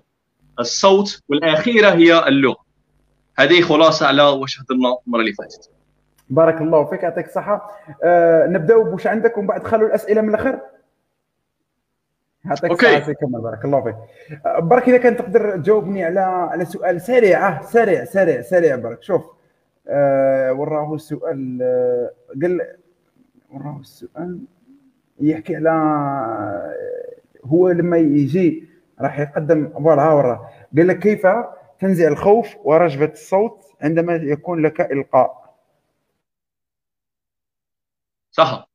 الصوت. 0.59 1.21
والأخيرة 1.29 1.91
هي 1.91 2.29
اللغة. 2.29 2.65
هذه 3.39 3.61
خلاصة 3.61 4.07
على 4.07 4.23
واش 4.23 4.61
هضرنا 4.61 4.97
المرة 5.07 5.21
اللي 5.21 5.33
فاتت. 5.33 5.71
بارك 6.31 6.61
الله 6.61 6.85
فيك 6.85 7.03
يعطيك 7.03 7.27
الصحة. 7.27 7.71
آه 8.05 8.47
نبداو 8.47 8.85
بواش 8.85 9.07
عندك 9.07 9.39
ومن 9.39 9.47
بعد 9.47 9.67
خلوا 9.67 9.89
الأسئلة 9.89 10.21
من 10.21 10.29
الآخر 10.29 10.61
يعطيك 12.45 12.71
الصحة 12.73 13.13
كمل 13.13 13.41
بارك 13.41 13.65
الله 13.65 13.83
فيك. 13.85 13.97
برك 14.63 14.89
إذا 14.89 14.97
كان 14.99 15.17
تقدر 15.17 15.57
تجاوبني 15.57 16.05
على 16.05 16.21
على 16.21 16.65
سؤال 16.65 17.01
سريع 17.01 17.49
آه، 17.49 17.63
سريع 17.63 18.05
سريع 18.05 18.43
سريع 18.43 18.77
برك 18.77 19.03
شوف 19.03 19.27
آه 19.89 20.53
وراه 20.53 20.95
السؤال 20.95 21.59
آه 21.63 22.11
قال 22.43 22.77
وراه 23.51 23.79
السؤال 23.81 24.41
يحكي 25.21 25.57
على 25.57 25.71
هو 27.45 27.69
لما 27.71 27.97
يجي 27.97 28.69
راح 29.01 29.19
يقدم 29.19 29.69
فوالا 29.69 30.09
وراه. 30.13 30.51
قال 30.77 30.89
لك 30.89 30.99
كيف 30.99 31.27
تنزع 31.81 32.09
الخوف 32.09 32.57
ورجفة 32.65 33.13
الصوت 33.13 33.65
عندما 33.81 34.15
يكون 34.15 34.63
لك 34.63 34.81
إلقاء؟ 34.81 35.57
صح. 38.31 38.69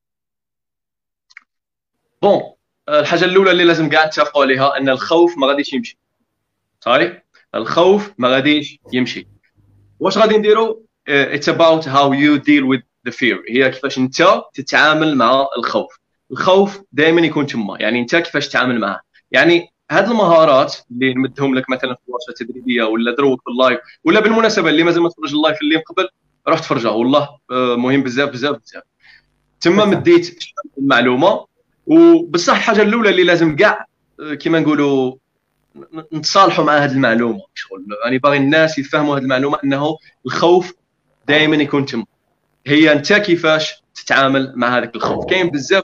bon 2.22 2.55
الحاجة 2.89 3.25
الأولى 3.25 3.51
اللي 3.51 3.63
لازم 3.63 3.89
كاع 3.89 4.06
نتفقوا 4.06 4.44
عليها 4.44 4.77
إن 4.77 4.89
الخوف 4.89 5.38
ما 5.38 5.48
غاديش 5.48 5.74
يمشي. 5.74 5.98
صحيح؟ 6.80 7.24
الخوف 7.56 8.12
ما 8.18 8.30
غاديش 8.30 8.80
يمشي. 8.94 9.27
واش 10.00 10.18
غادي 10.18 10.38
نديروا؟ 10.38 10.75
it's 11.08 11.50
about 11.50 11.88
how 11.88 12.14
you 12.14 12.36
deal 12.36 12.64
with 12.64 12.80
the 13.06 13.12
fear 13.12 13.44
هي 13.50 13.72
كيفاش 13.72 13.98
أنت 13.98 14.24
تتعامل 14.54 15.15
مع 15.18 15.48
الخوف. 15.58 16.00
الخوف 16.32 16.82
دائما 16.92 17.22
يكون 17.22 17.46
تما. 17.46 17.77
يعني 17.80 18.00
أنت 18.00 18.15
كيفاش 18.15 18.48
تتعامل 18.48 18.80
معه 18.80 19.01
يعني 19.32 19.74
هذه 19.92 20.12
المهارات 20.12 20.75
اللي 20.92 21.13
نمدهم 21.13 21.56
لك 21.56 21.70
مثلا 21.70 21.94
في 21.94 22.12
ورشه 22.12 22.38
تدريبيه 22.38 22.84
ولا 22.84 23.15
دروك 23.15 23.42
في 23.42 23.51
ال 23.52 23.57
live 23.57 23.80
ولا 24.04 24.20
بالمناسبة 24.20 24.70
اللي 24.70 24.84
مازال 24.84 25.04
ما 25.04 25.10
تفرج 25.10 25.34
ال 25.34 25.39
live 25.39 25.62
اللي 25.62 25.75
قبل 25.75 26.08
روح 26.48 26.60
تفرجها. 26.60 26.92
والله 26.92 27.30
آه، 27.51 27.75
مهم 27.75 28.04
بزاف 28.04 28.30
بزاف 28.30 28.56
بزاف. 28.56 28.84
تما 29.62 29.86
مديت 29.86 30.39
المعلومة. 30.77 31.46
وبصح 31.86 32.56
الحاجة 32.56 32.82
الأولى 32.82 33.10
اللي 33.10 33.24
لازم 33.24 33.56
كاع 33.56 33.86
آه، 34.20 34.34
كما 34.34 34.60
نقولوا 34.60 35.15
نتصالحوا 36.13 36.65
مع 36.65 36.77
هذه 36.77 36.92
المعلومة. 36.92 37.42
شغل 37.54 37.86
يعني 38.04 38.18
باغي 38.18 38.38
الناس 38.38 38.77
يفهموا 38.80 39.18
هذه 39.18 39.24
المعلومة 39.24 39.58
أنه 39.63 39.98
الخوف 40.25 40.74
دائما 41.27 41.56
يكون 41.56 41.86
تم 41.86 42.04
هي 42.68 42.92
أنت 42.92 43.13
كيفاش 43.13 43.84
تتعامل 43.96 44.54
مع 44.56 44.77
هذاك 44.77 44.96
الخوف؟ 44.96 45.25
كاين 45.25 45.50
بزاف 45.50 45.84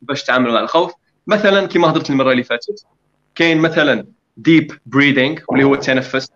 كيفاش 0.00 0.22
تتعامل 0.22 0.52
مع 0.52 0.60
الخوف. 0.60 0.92
مثلا 1.26 1.66
كما 1.66 1.90
هضرت 1.90 2.10
المرة 2.10 2.32
اللي 2.32 2.42
فاتت 2.44 2.84
كاين 3.34 3.58
مثلا 3.58 4.06
deep 4.36 4.72
breathing 4.86 5.40
واللي 5.48 5.64
هو 5.64 5.74
التنفس 5.74 6.30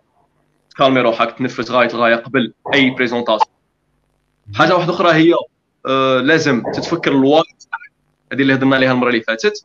ت 0.70 0.74
calmer 0.74 1.00
روحك 1.00 1.38
تنفس 1.38 1.70
غاية 1.70 1.88
الغايه 1.88 2.16
قبل 2.16 2.54
أي 2.74 2.90
présentation 2.90 3.54
حاجة 4.54 4.74
واحدة 4.74 4.92
أخرى 4.92 5.12
هي 5.12 5.34
آه 5.86 6.20
لازم 6.20 6.62
تتفكر 6.74 7.12
ال 7.12 7.20
why 7.20 7.42
هذه 8.34 8.42
اللي 8.42 8.54
هضرنا 8.54 8.76
عليها 8.76 8.92
المرة 8.92 9.08
اللي 9.08 9.20
فاتت. 9.20 9.62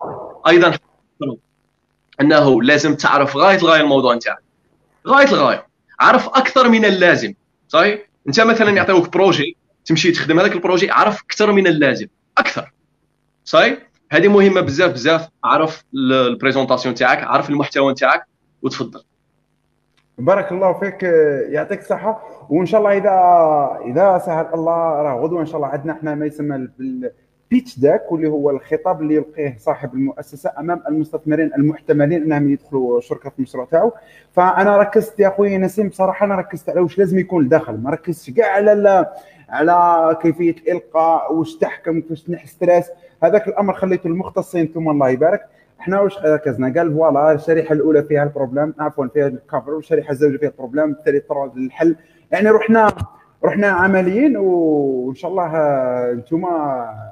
أيضا 0.47 0.77
أنه 2.21 2.61
لازم 2.63 2.95
تعرف 2.95 3.37
غاية 3.37 3.57
الغاية 3.57 3.81
الموضوع 3.81 4.15
نتاعك. 4.15 4.39
غاية 5.07 5.27
الغاية. 5.27 5.67
عرف 5.99 6.27
أكثر 6.27 6.69
من 6.69 6.85
اللازم. 6.85 7.33
صحيح؟ 7.67 7.99
أنت 8.27 8.39
مثلا 8.39 8.69
يعطيوك 8.69 9.09
projet 9.09 9.57
تمشي 9.85 10.11
تخدم 10.11 10.39
هذاك 10.39 10.51
ال 10.51 10.57
projet 10.57 10.91
عرف 10.91 11.21
أكثر 11.21 11.51
من 11.51 11.67
اللازم. 11.67 12.07
أكثر. 12.37 12.71
صحيح؟ 13.45 13.77
هذه 14.11 14.27
مهمة 14.27 14.61
بزاف 14.61 14.91
بزاف. 14.91 15.29
عرف 15.43 15.83
ال 15.93 16.01
présentation 16.01 16.95
تاعك 16.95 17.23
عرف 17.23 17.49
المحتوى 17.49 17.93
تاعك 17.93 18.25
وتفضل. 18.61 19.03
بارك 20.17 20.51
الله 20.51 20.79
فيك 20.79 21.03
يعطيك 21.49 21.79
الصحة. 21.79 22.23
وإن 22.49 22.65
شاء 22.65 22.79
الله 22.79 22.97
اذا 22.97 23.91
إذا 23.91 24.21
سهل 24.25 24.53
الله 24.53 25.01
راه 25.01 25.21
غدوة 25.23 25.41
إن 25.41 25.45
شاء 25.45 25.55
الله 25.55 25.67
عندنا 25.67 25.93
إحنا 25.93 26.15
ما 26.15 26.25
يسمى 26.25 26.67
بال 27.51 27.59
pitch 27.59 27.79
deck 27.79 28.11
واللي 28.11 28.27
هو 28.27 28.49
الخطاب 28.49 29.01
اللي 29.01 29.15
يلقيه 29.15 29.55
صاحب 29.59 29.93
المؤسسة 29.93 30.51
أمام 30.59 30.83
المستثمرين 30.87 31.51
المحتملين 31.57 32.23
إنهم 32.23 32.51
يدخلوا 32.51 33.01
شركة 33.01 33.29
في 33.29 33.39
المشروع 33.39 33.65
تاعو. 33.65 33.91
فأنا 34.31 34.77
ركزت 34.77 35.19
يا 35.19 35.27
أخوي 35.27 35.57
نسيم 35.57 35.87
بصراحة 35.87 36.25
أنا 36.25 36.35
ركزت 36.35 36.69
على 36.69 36.79
واش 36.79 36.97
لازم 36.97 37.19
يكون 37.19 37.43
الداخل 37.43 37.77
ما 37.77 37.89
ركزتش 37.89 38.29
كاع 38.29 38.51
على 38.55 39.05
على 39.49 40.17
كيفية 40.21 40.51
الالقاء 40.51 41.33
واش 41.33 41.55
تحكم 41.57 42.01
كيفاش 42.01 42.23
تنحي 42.23 42.47
stress. 42.47 42.85
هذاك 43.23 43.47
الأمر 43.47 43.73
خليته 43.73 44.07
المختصين 44.07 44.67
ثم 44.73 44.89
الله 44.89 45.09
يبارك. 45.09 45.41
إحنا 45.79 45.99
واش 45.99 46.17
ركزنا؟ 46.25 46.73
قال 46.79 46.93
voilà 46.93 47.31
الشريحة 47.31 47.73
الأولى 47.73 48.03
فيها 48.03 48.23
ال 48.23 48.29
problème 48.29 48.73
عفوا 48.79 49.07
فيها 49.07 49.27
ال 49.27 49.34
cover 49.34 49.71
والشريحة 49.71 50.11
الزوجة 50.11 50.37
فيها 50.37 50.49
ال 50.49 50.54
problème 50.54 50.93
بالتالي 50.93 51.19
طرق 51.19 51.55
للحل 51.55 51.95
يعني 52.31 52.49
رحنا 52.49 52.91
رحنا 53.45 53.67
عمليين 53.67 54.37
وإن 54.37 55.15
شاء 55.15 55.31
الله 55.31 55.57
أنتم 56.11 56.37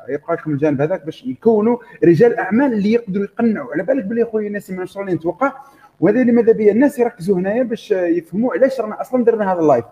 يبقى 0.09 0.33
لكم 0.35 0.51
الجانب 0.51 0.81
هذاك 0.81 1.05
باش 1.05 1.27
نكونوا 1.27 1.77
رجال 2.03 2.39
أعمال 2.39 2.73
اللي 2.73 2.91
يقدروا 2.93 3.25
يقنعوا. 3.25 3.73
على 3.73 3.83
بالك 3.83 4.05
بلي 4.05 4.25
خويا 4.25 4.47
الناس 4.47 4.71
من 4.71 4.85
شغل 4.85 5.05
نتوقع 5.13 5.51
وهذا 5.99 6.21
اللي 6.21 6.31
ماذا 6.31 6.51
بيا 6.51 6.71
الناس 6.71 6.99
يركزوا 6.99 7.37
هنايا 7.37 7.63
باش 7.63 7.91
يفهموا 7.91 8.53
علاش 8.53 8.79
رانا 8.81 9.01
أصلا 9.01 9.23
درنا 9.23 9.53
هذا 9.53 9.59
ال 9.59 9.64
live. 9.64 9.85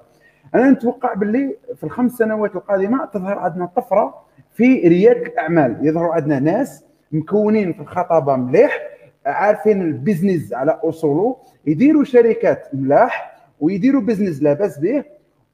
أنا 0.56 0.70
نتوقع 0.72 1.14
باللي 1.14 1.56
في 1.76 1.84
الخمس 1.84 2.12
سنوات 2.12 2.56
القادمة 2.56 3.06
تظهر 3.06 3.40
عندنا 3.40 3.66
طفرة 3.66 4.14
في 4.54 4.88
رياده 4.88 5.22
الأعمال. 5.22 5.78
يظهروا 5.82 6.14
عندنا 6.14 6.40
ناس 6.40 6.84
مكونين 7.12 7.74
في 7.74 7.80
الخطابة 7.80 8.36
مليح 8.36 8.80
عارفين 9.26 9.82
ال 9.82 9.90
business 9.90 10.54
على 10.54 10.80
أصوله 10.84 11.36
يديروا 11.66 12.04
شركات 12.04 12.68
ملاح 12.74 13.36
ويديروا 13.60 14.02
business 14.02 14.44
لاباس 14.44 14.80
به 14.80 15.04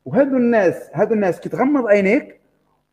وهذو 0.06 0.38
الناس 0.38 0.90
هذو 0.94 1.14
الناس 1.14 1.40
كي 1.40 1.50
تغمض 1.50 1.88
عينيك 1.88 2.42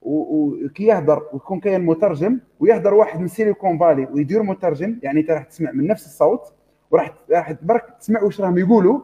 وكي 0.02 0.84
يهضر 0.84 1.22
ويكون 1.32 1.60
كاين 1.60 1.80
مترجم 1.80 2.38
ويهضر 2.60 2.94
واحد 2.94 3.20
من 3.20 3.28
Silicon 3.28 3.78
Valley 3.78 4.08
ويدير 4.12 4.42
مترجم 4.42 4.98
يعني 5.02 5.20
انت 5.20 5.30
راح 5.30 5.44
تسمع 5.44 5.72
من 5.72 5.86
نفس 5.86 6.06
الصوت 6.06 6.52
وراح 6.90 7.14
راح 7.30 7.52
برك 7.62 7.84
تسمع 8.00 8.22
واش 8.22 8.40
راهم 8.40 8.58
يقولوا 8.58 9.00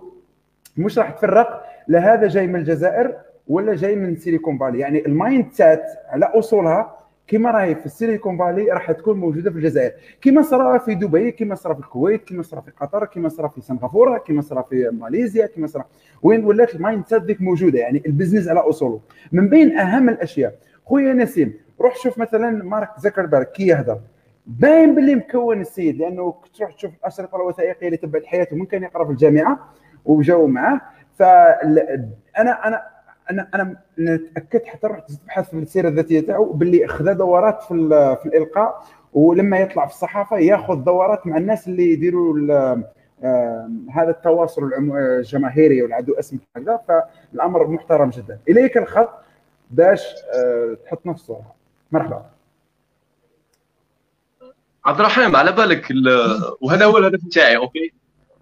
مش 0.77 0.99
راح 0.99 1.11
تفرق 1.11 1.65
لا 1.89 2.15
هذا 2.15 2.29
جاي 2.29 2.47
من 2.47 2.57
الجزائر 2.57 3.17
ولا 3.49 3.75
جاي 3.75 3.97
من 3.97 4.17
Silicon 4.17 4.59
Valley 4.59 4.79
يعني 4.79 5.07
ال 5.07 5.53
mindset 5.53 5.83
على 6.09 6.27
أصولها 6.27 6.97
كما 7.26 7.50
راهي 7.50 7.75
في 7.75 7.87
ال 7.87 7.93
Silicon 7.93 8.38
Valley 8.38 8.71
راح 8.73 8.93
تكون 8.93 9.16
موجودة 9.21 9.50
في 9.50 9.57
الجزائر. 9.57 9.93
كما 10.21 10.43
صرا 10.43 10.78
في 10.78 10.95
دبي 10.95 11.31
كما 11.31 11.54
صرا 11.54 11.75
في 11.75 11.81
الكويت 11.81 12.28
كما 12.28 12.43
صرا 12.43 12.61
في 12.61 12.71
قطر 12.71 13.04
كما 13.04 13.28
صرا 13.28 13.49
في 13.49 13.61
سنغافورة 13.61 14.19
كما 14.19 14.43
صرا 14.43 14.62
في 14.62 14.90
ماليزيا 14.93 15.47
كما 15.47 15.66
صرا 15.66 15.85
وين 16.23 16.45
ولات 16.45 16.75
ال 16.75 17.07
mindset 17.07 17.23
ديك 17.23 17.43
موجودة. 17.43 17.78
يعني 17.78 18.02
ال 18.07 18.11
business 18.11 18.49
على 18.49 18.61
أصوله. 18.61 19.00
من 19.33 19.49
بين 19.49 19.78
أهم 19.78 20.09
الأشياء 20.09 20.54
خويا 20.87 21.12
نسيم 21.12 21.54
روح 21.81 21.97
شوف 21.97 22.19
مثلا 22.19 22.50
Mark 22.64 22.91
Zuckerberg 22.99 23.47
كي 23.47 23.66
يهضر. 23.66 24.00
باين 24.47 24.95
باللي 24.95 25.14
مكون 25.14 25.61
السيد 25.61 25.97
لأنه 25.97 26.35
تروح 26.59 26.73
تشوف 26.73 26.90
الاشرطه 26.95 27.37
الوثائقية 27.37 27.87
اللي 27.87 27.97
تبعت 27.97 28.25
حياته 28.25 28.57
من 28.57 28.66
كان 28.66 28.83
يقرأ 28.83 29.04
في 29.04 29.11
الجامعة 29.11 29.69
وجاوا 30.04 30.49
معاه. 30.49 30.81
فانا 31.19 32.69
أنا 32.69 32.83
أنا 33.31 33.49
أنا 33.54 33.76
تاكدت 34.35 34.66
حتى 34.66 34.87
رحت 34.87 35.12
تبحث 35.12 35.50
في 35.50 35.57
السيرة 35.59 35.88
الذاتية 35.88 36.21
تاعو 36.21 36.52
باللي 36.52 36.87
خذا 36.87 37.12
دورات 37.12 37.62
في, 37.62 37.88
في 38.23 38.26
الإلقاء 38.26 38.85
ولما 39.12 39.59
يطلع 39.59 39.87
في 39.87 39.93
الصحافة 39.93 40.38
ياخذ 40.38 40.85
دورات 40.85 41.26
مع 41.26 41.37
الناس 41.37 41.69
اللي 41.69 41.93
يديروا 41.93 42.35
هذا 43.90 44.11
التواصل 44.11 44.71
الجماهيري 44.75 45.95
عنده 45.95 46.19
اسم 46.19 46.38
هكذا 46.57 46.81
فالأمر 46.88 47.66
محترم 47.66 48.11
جدا. 48.11 48.38
إليك 48.49 48.76
الخط 48.76 49.11
باش 49.71 50.02
آه، 50.35 50.76
تحط 50.85 51.07
نفسه 51.07 51.40
مرحبا. 51.93 52.25
عبد 54.85 55.00
الرحيم 55.00 55.37
على 55.37 55.52
بالك 55.52 55.88
وهذا 56.61 56.85
هو 56.85 56.99
الهدف 56.99 57.25
نتاعي 57.25 57.57
okay؟ 57.57 57.93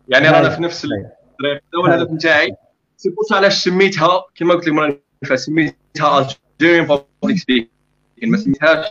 يعني 0.08 0.28
رانا 0.28 0.48
في 0.48 0.62
نفس 0.62 0.84
الطريق 0.84 1.62
هذا 1.74 1.82
هو 1.82 1.86
الهدف 1.86 2.12
نتاعي. 2.12 2.56
c'est 3.02 3.10
pour 3.10 3.38
علاش 3.38 3.64
سميتها 3.64 4.24
كما 4.34 4.54
قلت 4.54 4.62
لك 4.62 4.68
المره 4.68 5.00
اللي 5.24 5.36
سميتها 5.36 6.28
Algerian 6.60 6.86
Public 6.86 7.38
Speaking 7.38 7.68
ما 8.22 8.36
سميتهاش 8.36 8.86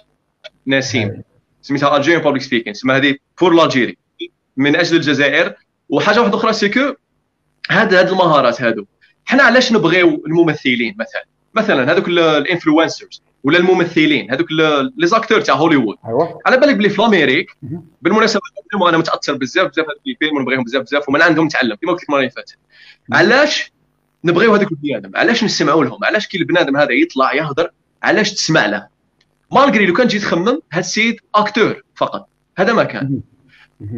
نسيم 0.68 1.24
سميتها 1.62 1.98
Algerian 1.98 2.22
Public 2.22 2.43
Speaking 2.43 2.74
سما 2.74 2.98
هذه 2.98 3.15
pour 3.36 3.53
l'Algérie 3.53 3.98
من 4.58 4.75
أجل 4.75 4.96
الجزائر. 4.96 5.56
وحاجة 5.89 6.20
واحدة 6.20 6.38
أخرى 6.38 6.53
c'est 6.53 6.70
que 6.70 6.93
هاد 7.70 7.94
هاد 7.94 8.10
المهارات 8.10 8.62
هادو 8.62 8.86
حنا 9.25 9.44
علاش 9.44 9.72
نبغيو 9.72 10.24
الممثلين 10.27 10.96
مثلا؟ 11.00 11.25
مثلا 11.53 11.91
هذوك 11.91 12.08
ال 12.08 12.17
influencers 12.17 13.22
ولا 13.44 13.58
الممثلين 13.58 14.32
هذوك 14.32 14.48
les 14.98 15.08
acteurs 15.08 15.41
تاع 15.41 15.56
هوليوود 15.56 15.98
أيوة. 16.06 16.39
على 16.46 16.58
بالك 16.58 16.75
بلي 16.75 16.89
في 16.89 17.00
l'Amérique 17.00 17.58
بالمناسبة 18.01 18.41
أنا 18.89 18.98
متأثر 18.98 19.34
بزاف 19.34 19.68
بزاف 19.68 19.86
هذوك 19.86 20.01
الفيلم 20.08 20.38
ونبغيهم 20.38 20.63
بزاف 20.63 20.82
بزاف 20.82 21.10
ومن 21.10 21.22
عندهم 21.22 21.46
نتعلم 21.46 21.75
كما 21.75 21.91
قلت 21.91 22.01
لك 22.01 22.10
المره 22.10 22.20
اللي 22.20 22.32
فاتت. 22.32 22.58
علاش 23.13 23.72
نبغيو 24.24 24.56
هذاك 24.56 24.72
البني 24.72 25.12
علاش 25.16 25.44
نسمعوا 25.44 25.84
لهم؟ 25.84 26.04
علاش 26.04 26.28
كي 26.28 26.38
البنادم 26.38 26.78
هذا 26.78 26.92
يطلع 26.92 27.34
يهضر 27.34 27.72
علاش 28.04 28.34
تسمع 28.34 28.66
له؟ 28.66 28.88
malgré 29.51 29.86
لو 29.86 29.94
كان 29.94 30.08
تجي 30.08 30.20
تخمم 30.20 30.60
هاد 30.72 30.84
السيد 30.84 31.16
acteur 31.36 31.84
فقط. 31.96 32.28
هذا 32.58 32.74
ما 32.74 32.84
كان. 32.84 33.22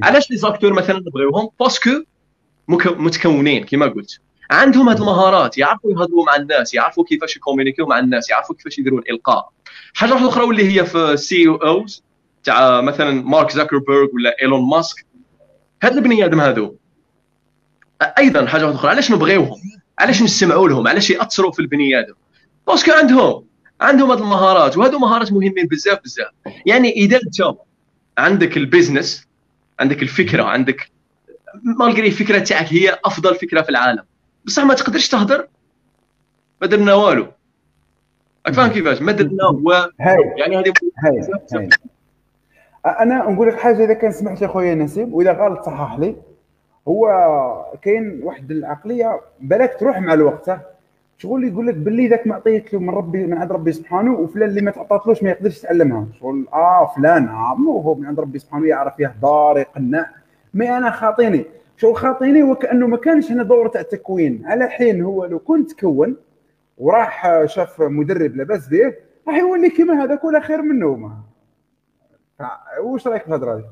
علاش 0.03 0.31
les 0.31 0.37
acteurs 0.37 0.73
مثلا 0.73 0.99
نبغيوهم؟ 0.99 1.49
parce 1.59 1.87
que 1.87 2.03
متكونين 2.67 3.63
كما 3.65 3.85
قلت. 3.85 4.19
عندهم 4.51 4.89
هذه 4.89 4.97
المهارات 4.97 5.57
يعرفوا 5.57 5.91
يهضروا 5.91 6.25
مع 6.25 6.35
الناس 6.35 6.73
يعرفوا 6.73 7.03
كيفاش 7.03 7.35
ي 7.35 7.40
communiquer 7.40 7.85
مع 7.85 7.99
الناس 7.99 8.29
يعرفوا 8.29 8.55
كيفاش 8.55 8.79
يديروا 8.79 8.99
الالقاء 8.99 9.49
حاجة 9.93 10.13
واحدة 10.13 10.29
أخرى 10.29 10.43
واللي 10.43 10.79
هي 10.79 10.85
les 10.85 11.47
CEOs 11.47 12.03
تاع 12.43 12.81
مثلا 12.81 13.11
Mark 13.11 13.51
Zuckerberg 13.51 14.07
ولا 14.13 14.35
Elon 14.41 14.69
Musk 14.69 15.05
هاد 15.83 15.97
البني 15.97 16.25
آدم 16.25 16.41
هذو 16.41 16.75
أيضا 18.17 18.45
حاجة 18.45 18.63
واحدة 18.63 18.79
أخرى 18.79 18.91
علاش 18.91 19.11
نبغيوهم؟ 19.11 19.61
علاش 19.99 20.23
نسمعوا 20.23 20.69
لهم؟ 20.69 20.87
علاش 20.87 21.09
يأثروا 21.09 21.51
في 21.51 21.59
البني 21.59 21.99
آدم؟ 21.99 22.13
parce 22.67 22.82
que 22.82 22.91
عندهم 22.91 23.45
عندهم 23.81 24.11
هاد 24.11 24.19
المهارات 24.19 24.77
وهادو 24.77 24.99
مهارات 24.99 25.31
مهمين 25.31 25.67
بزاف 25.71 25.99
بزاف. 26.03 26.31
يعني 26.65 26.91
إذا 26.91 27.17
أنت 27.17 27.57
عندك 28.17 28.57
ال 28.57 28.65
business 28.65 29.27
عندك 29.79 30.01
الفكرة 30.01 30.43
عندك 30.43 30.91
malgré 31.79 32.07
الفكرة 32.07 32.39
تاعك 32.39 32.73
هي 32.73 32.99
أفضل 33.05 33.35
فكرة 33.35 33.61
في 33.61 33.69
العالم. 33.69 34.03
بصح 34.45 34.63
ما 34.63 34.73
تقدرش 34.73 35.07
تهضر 35.07 35.47
ما 36.61 36.67
درنا 36.67 36.93
والو. 36.93 37.27
راك 38.45 38.55
فاهم 38.55 38.69
كيفاش؟ 38.69 39.01
ما 39.01 39.11
درنا 39.11 39.45
والو 39.45 39.91
يعني 40.37 40.57
هذه 40.57 40.73
أنا 42.85 43.29
نقول 43.29 43.47
لك 43.47 43.59
حاجة 43.59 43.85
إذا 43.85 43.93
كان 43.93 44.11
سمحت 44.11 44.41
لي 44.41 44.47
خويا 44.47 44.75
نسيم 44.75 45.13
وإذا 45.13 45.31
غلط 45.31 45.65
صحح 45.65 45.99
لي. 45.99 46.15
هو 46.87 47.07
كاين 47.81 48.19
واحد 48.23 48.51
العقلية 48.51 49.21
بالك 49.39 49.77
تروح 49.79 49.99
مع 49.99 50.13
الوقت 50.13 50.51
شغل 51.17 51.43
يقول 51.43 51.67
لك 51.67 51.75
باللي 51.75 52.07
ذاك 52.07 52.27
معطيت 52.27 52.73
له 52.73 52.79
من 52.79 52.89
ربي 52.89 53.25
من 53.25 53.37
عند 53.37 53.51
ربي 53.51 53.71
سبحانه 53.71 54.13
وفلان 54.13 54.49
اللي 54.49 54.61
ما 54.61 54.71
تعطاتلوش 54.71 55.23
ما 55.23 55.29
يقدرش 55.29 55.57
يتعلمها. 55.59 56.07
شغل 56.19 56.47
آه 56.53 56.85
فلان 56.95 57.27
آه 57.27 57.55
هو 57.55 57.95
من 57.95 58.05
عند 58.05 58.19
ربي 58.19 58.39
سبحانه 58.39 58.67
يعرف 58.67 58.99
يهضر 58.99 59.57
يقنع. 59.57 60.05
مي 60.53 60.77
أنا 60.77 60.91
خاطيني. 60.91 61.45
شغل 61.77 61.95
خاطيني 61.95 62.43
وكانه 62.43 62.87
ما 62.87 62.97
كانش 62.97 63.31
هنا 63.31 63.43
دورة 63.43 63.67
تاع 63.67 63.81
التكوين. 63.81 64.41
على 64.45 64.67
حين 64.67 65.01
هو 65.01 65.25
لو 65.25 65.39
كنت 65.39 65.79
كون 65.79 66.15
وراح 66.77 67.45
شاف 67.45 67.81
مدرب 67.81 68.35
لاباس 68.35 68.67
به 68.67 68.93
راح 69.27 69.37
يولي 69.37 69.69
كيما 69.69 70.03
هذاك 70.03 70.23
ولا 70.23 70.39
خير 70.39 70.61
منه 70.61 70.95
ما 70.95 71.17
واش 72.81 73.07
رأيك 73.07 73.21
في 73.21 73.27
الهضره 73.27 73.53
هذه؟ 73.55 73.65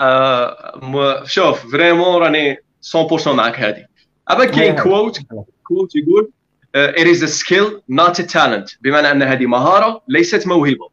آه 0.00 1.24
شوف 1.24 1.72
vraiment 1.72 2.22
راني 2.22 2.56
100% 2.96 3.28
معك 3.28 3.60
هذه 3.60 3.84
ابا 4.28 4.44
كاين 4.44 4.76
quote 4.76 5.18
quote 5.64 5.96
يقول 5.96 6.30
it 6.76 7.06
is 7.06 7.22
a 7.22 7.28
skill 7.28 7.80
not 7.88 8.18
a 8.18 8.22
talent. 8.22 8.76
بمعنى 8.80 9.10
أن 9.10 9.22
هذه 9.22 9.46
مهارة 9.46 10.02
ليست 10.08 10.46
موهبة. 10.46 10.88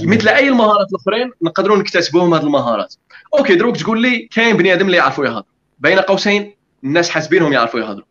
مثل 0.00 0.28
أي 0.28 0.48
المهارات 0.48 0.86
الأخرين 0.90 1.30
نقدروا 1.42 1.76
نكتسبوهم 1.76 2.34
هذه 2.34 2.42
المهارات. 2.42 2.94
okay 3.38 3.54
دروك 3.54 3.76
تقول 3.76 4.02
لي 4.02 4.28
كاين 4.32 4.56
بني 4.56 4.72
آدم 4.72 4.86
اللي 4.86 4.96
يعرفوا 4.96 5.24
يهضروا. 5.24 5.42
بين 5.78 5.98
قوسين 5.98 6.54
الناس 6.84 7.10
حاسبينهم 7.10 7.52
يعرفوا 7.52 7.80
يهضروا. 7.80 8.06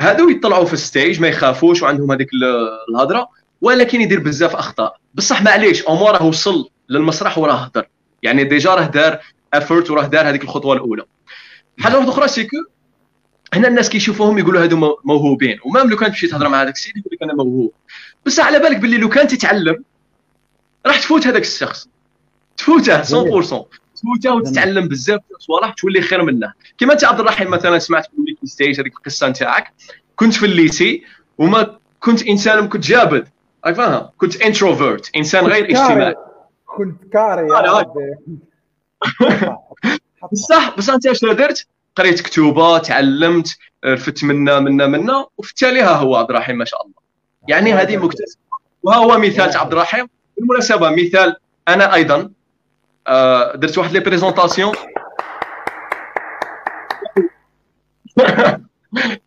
هادو 0.00 0.28
يطلعوا 0.28 0.64
في 0.64 0.72
ال 0.72 0.80
stage 0.80 1.20
ما 1.20 1.28
يخافوش 1.28 1.82
وعندهم 1.82 2.12
هذيك 2.12 2.28
الهضرة 2.90 3.28
ولكن 3.60 4.00
يدير 4.00 4.20
بزاف 4.20 4.56
أخطاء. 4.56 4.96
بصح 5.14 5.42
معليش 5.42 5.82
أو 5.82 6.08
راه 6.08 6.22
وصل 6.22 6.70
للمسرح 6.88 7.38
وراه 7.38 7.54
هضر 7.54 7.88
يعني 8.22 8.44
déjà 8.44 8.74
راه 8.74 8.86
دار 8.86 9.20
effort 9.54 9.90
وراه 9.90 10.06
دار 10.06 10.28
هذيك 10.28 10.42
الخطوة 10.42 10.74
الأولى. 10.74 11.04
حاجة 11.78 11.96
واحدة 11.96 12.10
أخرى 12.10 12.28
c'est 12.28 12.46
que 12.46 12.56
هنا 13.54 13.68
الناس 13.68 13.88
كيشوفوهم 13.88 14.38
يقولوا 14.38 14.62
هادو 14.62 14.96
موهوبين. 15.04 15.58
و 15.64 15.69
même 15.69 15.90
لو 15.90 15.96
كان 15.96 16.08
تمشي 16.08 16.26
تهضر 16.26 16.48
مع 16.48 16.62
هذاك 16.62 16.74
السيد 16.74 16.96
يقول 16.96 17.10
لك 17.12 17.22
أنا 17.22 17.34
موهوب. 17.34 17.72
بصح 18.26 18.46
على 18.46 18.58
بالك 18.58 18.76
باللي 18.76 18.98
لو 18.98 19.08
كان 19.08 19.28
تتعلم 19.28 19.84
راح 20.86 21.00
تفوت 21.00 21.26
هذاك 21.26 21.42
الشخص. 21.42 21.88
تفوته 22.56 23.02
100% 23.02 23.66
تفوته 23.96 24.34
وتتعلم 24.34 24.88
بزاف 24.88 25.20
صوالح 25.38 25.74
تولي 25.74 26.00
خير 26.00 26.22
منه. 26.22 26.52
كما 26.78 26.92
أنت 26.92 27.04
عبد 27.04 27.20
الرحيم 27.20 27.50
مثلا 27.50 27.78
سمعت 27.78 28.06
في 28.40 28.46
stage 28.46 28.80
هذيك 28.80 28.96
القصة 28.96 29.28
نتاعك. 29.28 29.72
كنت 30.16 30.34
في 30.34 30.46
ال 30.46 30.56
lycée 30.56 31.04
وما 31.38 31.78
كنت 32.00 32.26
إنسان 32.26 32.68
كنت 32.68 32.84
جابد. 32.84 33.28
راك 33.66 33.74
فاهم؟ 33.74 34.08
كنت 34.18 34.42
introvert 34.42 35.16
إنسان 35.16 35.46
غير 35.46 35.64
اجتماعي. 35.64 36.14
كنت 36.66 37.12
كاري 37.12 37.46
بصح 40.32 40.76
بصح 40.76 40.94
أنت 40.94 41.06
اش 41.06 41.24
درت؟ 41.24 41.66
قريت 41.96 42.20
كتوبة 42.20 42.78
تعلمت 42.78 43.58
رفت 43.84 44.24
منا 44.24 44.60
منا 44.60 44.86
منا 44.86 45.26
وفي 45.38 45.50
التالي 45.50 45.80
ها 45.80 45.92
هو 45.92 46.16
عبد 46.16 46.30
الرحيم 46.30 46.58
ما 46.58 46.64
شاء 46.64 46.82
الله. 46.82 46.94
يعني 47.48 47.72
هذه 47.72 47.96
مكتسبة. 47.96 48.40
وها 48.82 48.96
هو 48.96 49.18
مثال 49.18 49.56
عبد 49.56 49.72
الرحيم. 49.72 50.08
بالمناسبة 50.36 50.90
مثال 50.90 51.36
أنا 51.68 51.94
أيضا 51.94 52.30
آه، 53.06 53.56
درت 53.56 53.78
واحد 53.78 53.92
les 53.92 54.00
présentations 54.00 54.74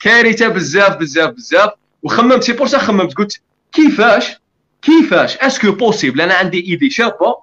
كارثة 0.01 0.47
بزاف 0.47 0.97
بزاف 0.97 1.29
بزاف. 1.29 1.69
وخممت 2.03 2.43
c'est 2.43 2.53
pour 2.53 2.67
ça 2.67 2.77
خممت. 2.77 3.13
قلت 3.13 3.41
كيفاش؟ 3.71 4.41
كيفاش؟ 4.81 5.37
est-ce 5.37 5.60
que 5.60 5.71
possible 5.71 6.21
أنا 6.21 6.33
عندي 6.33 6.59
إيدي 6.59 6.89
شابة. 6.89 7.35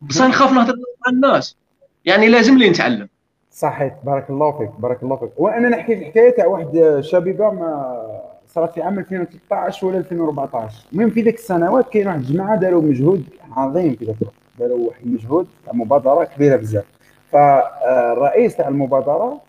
بصح 0.00 0.24
نخاف 0.24 0.52
نهضر 0.52 0.74
مع 0.74 1.12
الناس. 1.12 1.56
يعني 2.04 2.28
لازم 2.28 2.58
لي 2.58 2.70
نتعلم. 2.70 3.08
صحيح 3.50 3.94
بارك 4.04 4.30
الله 4.30 4.58
فيك 4.58 4.70
بارك 4.78 5.02
الله 5.02 5.16
فيك. 5.16 5.30
وأنا 5.36 5.68
نحكي 5.68 5.96
في 5.96 6.04
حكايه 6.04 6.36
تاع 6.36 6.46
واحد 6.46 6.98
شبيبة 7.00 7.50
ما 7.50 8.02
صارت 8.48 8.74
في 8.74 8.82
عام 8.82 8.98
2013 8.98 9.86
ولا 9.86 9.98
2014 9.98 10.86
المهم 10.92 11.10
في 11.10 11.22
ذيك 11.22 11.34
السنوات 11.34 11.88
كاين 11.88 12.06
واحد 12.06 12.18
الجماعة 12.18 12.56
داروا 12.56 12.82
مجهود 12.82 13.24
عظيم 13.52 13.94
في 13.94 14.04
ذاك 14.04 14.16
الوقت. 14.22 14.34
داروا 14.58 14.88
واحد 14.88 15.06
المجهود 15.06 15.46
تاع 15.64 15.72
مبادرة 15.72 16.24
كبيرة 16.24 16.56
بزاف. 16.56 16.84
فالرئيس 17.30 18.56
تاع 18.56 18.68
المبادرة 18.68 19.40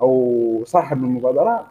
أو 0.00 0.62
صاحب 0.64 0.96
المبادرة 0.96 1.66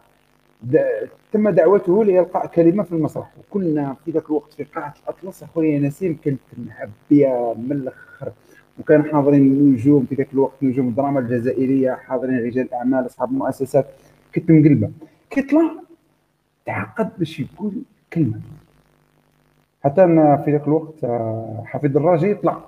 تم 1.32 1.48
دعوته 1.48 2.04
لإلقاء 2.04 2.46
كلمة 2.46 2.82
في 2.82 2.92
المسرح. 2.92 3.30
وكنا 3.38 3.96
في 4.04 4.10
ذاك 4.10 4.26
الوقت 4.26 4.52
في 4.52 4.64
قاعة 4.64 4.94
الأطلس. 5.02 5.42
أخويا 5.42 5.78
نسيم 5.78 6.18
كنت 6.24 6.40
محبية 6.58 7.54
من 7.56 7.72
الآخر. 7.72 8.32
وكان 8.78 9.04
حاضرين 9.04 9.72
نجوم 9.72 10.06
في 10.08 10.14
ذاك 10.14 10.28
الوقت 10.32 10.62
نجوم 10.62 10.88
الدراما 10.88 11.20
الجزائرية 11.20 11.92
حاضرين 11.92 12.44
رجال 12.44 12.74
أعمال 12.74 13.06
أصحاب 13.06 13.32
مؤسسات 13.32 13.86
كنت 14.34 14.50
مقلبة 14.50 14.90
كيطلع 15.30 15.70
تعقد 16.66 17.10
باش 17.18 17.40
يقول 17.40 17.72
كلمة. 18.12 18.40
حتى 19.84 20.04
أنا 20.04 20.36
في 20.36 20.52
ذاك 20.52 20.66
الوقت 20.68 21.04
آه، 21.04 21.62
حفيظ 21.66 21.96
الراجي 21.96 22.30
يطلع. 22.30 22.64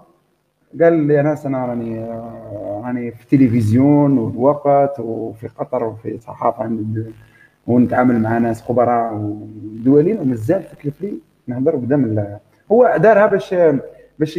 قال 0.83 0.93
لي 1.07 1.23
ناس 1.23 1.47
أنا 1.47 1.67
راني 1.67 1.99
آه، 1.99 2.83
راني 2.85 3.11
في 3.11 3.23
التلفزيون 3.23 4.19
وفي 4.19 4.39
وقت 4.39 5.01
وفي 5.01 5.49
قطر 5.49 5.85
وفي 5.85 6.19
صحافة 6.19 6.79
ونتعامل 7.67 8.21
مع 8.23 8.39
ناس 8.39 8.63
خبراء 8.63 9.15
ودولين 9.15 10.19
ومازال 10.19 10.71
تكلف 10.71 11.03
لي 11.03 11.15
نهضر 11.47 11.77
قدام 11.77 12.39
هو 12.73 12.97
دارها 12.99 13.27
باش 13.27 13.55
باش 14.19 14.39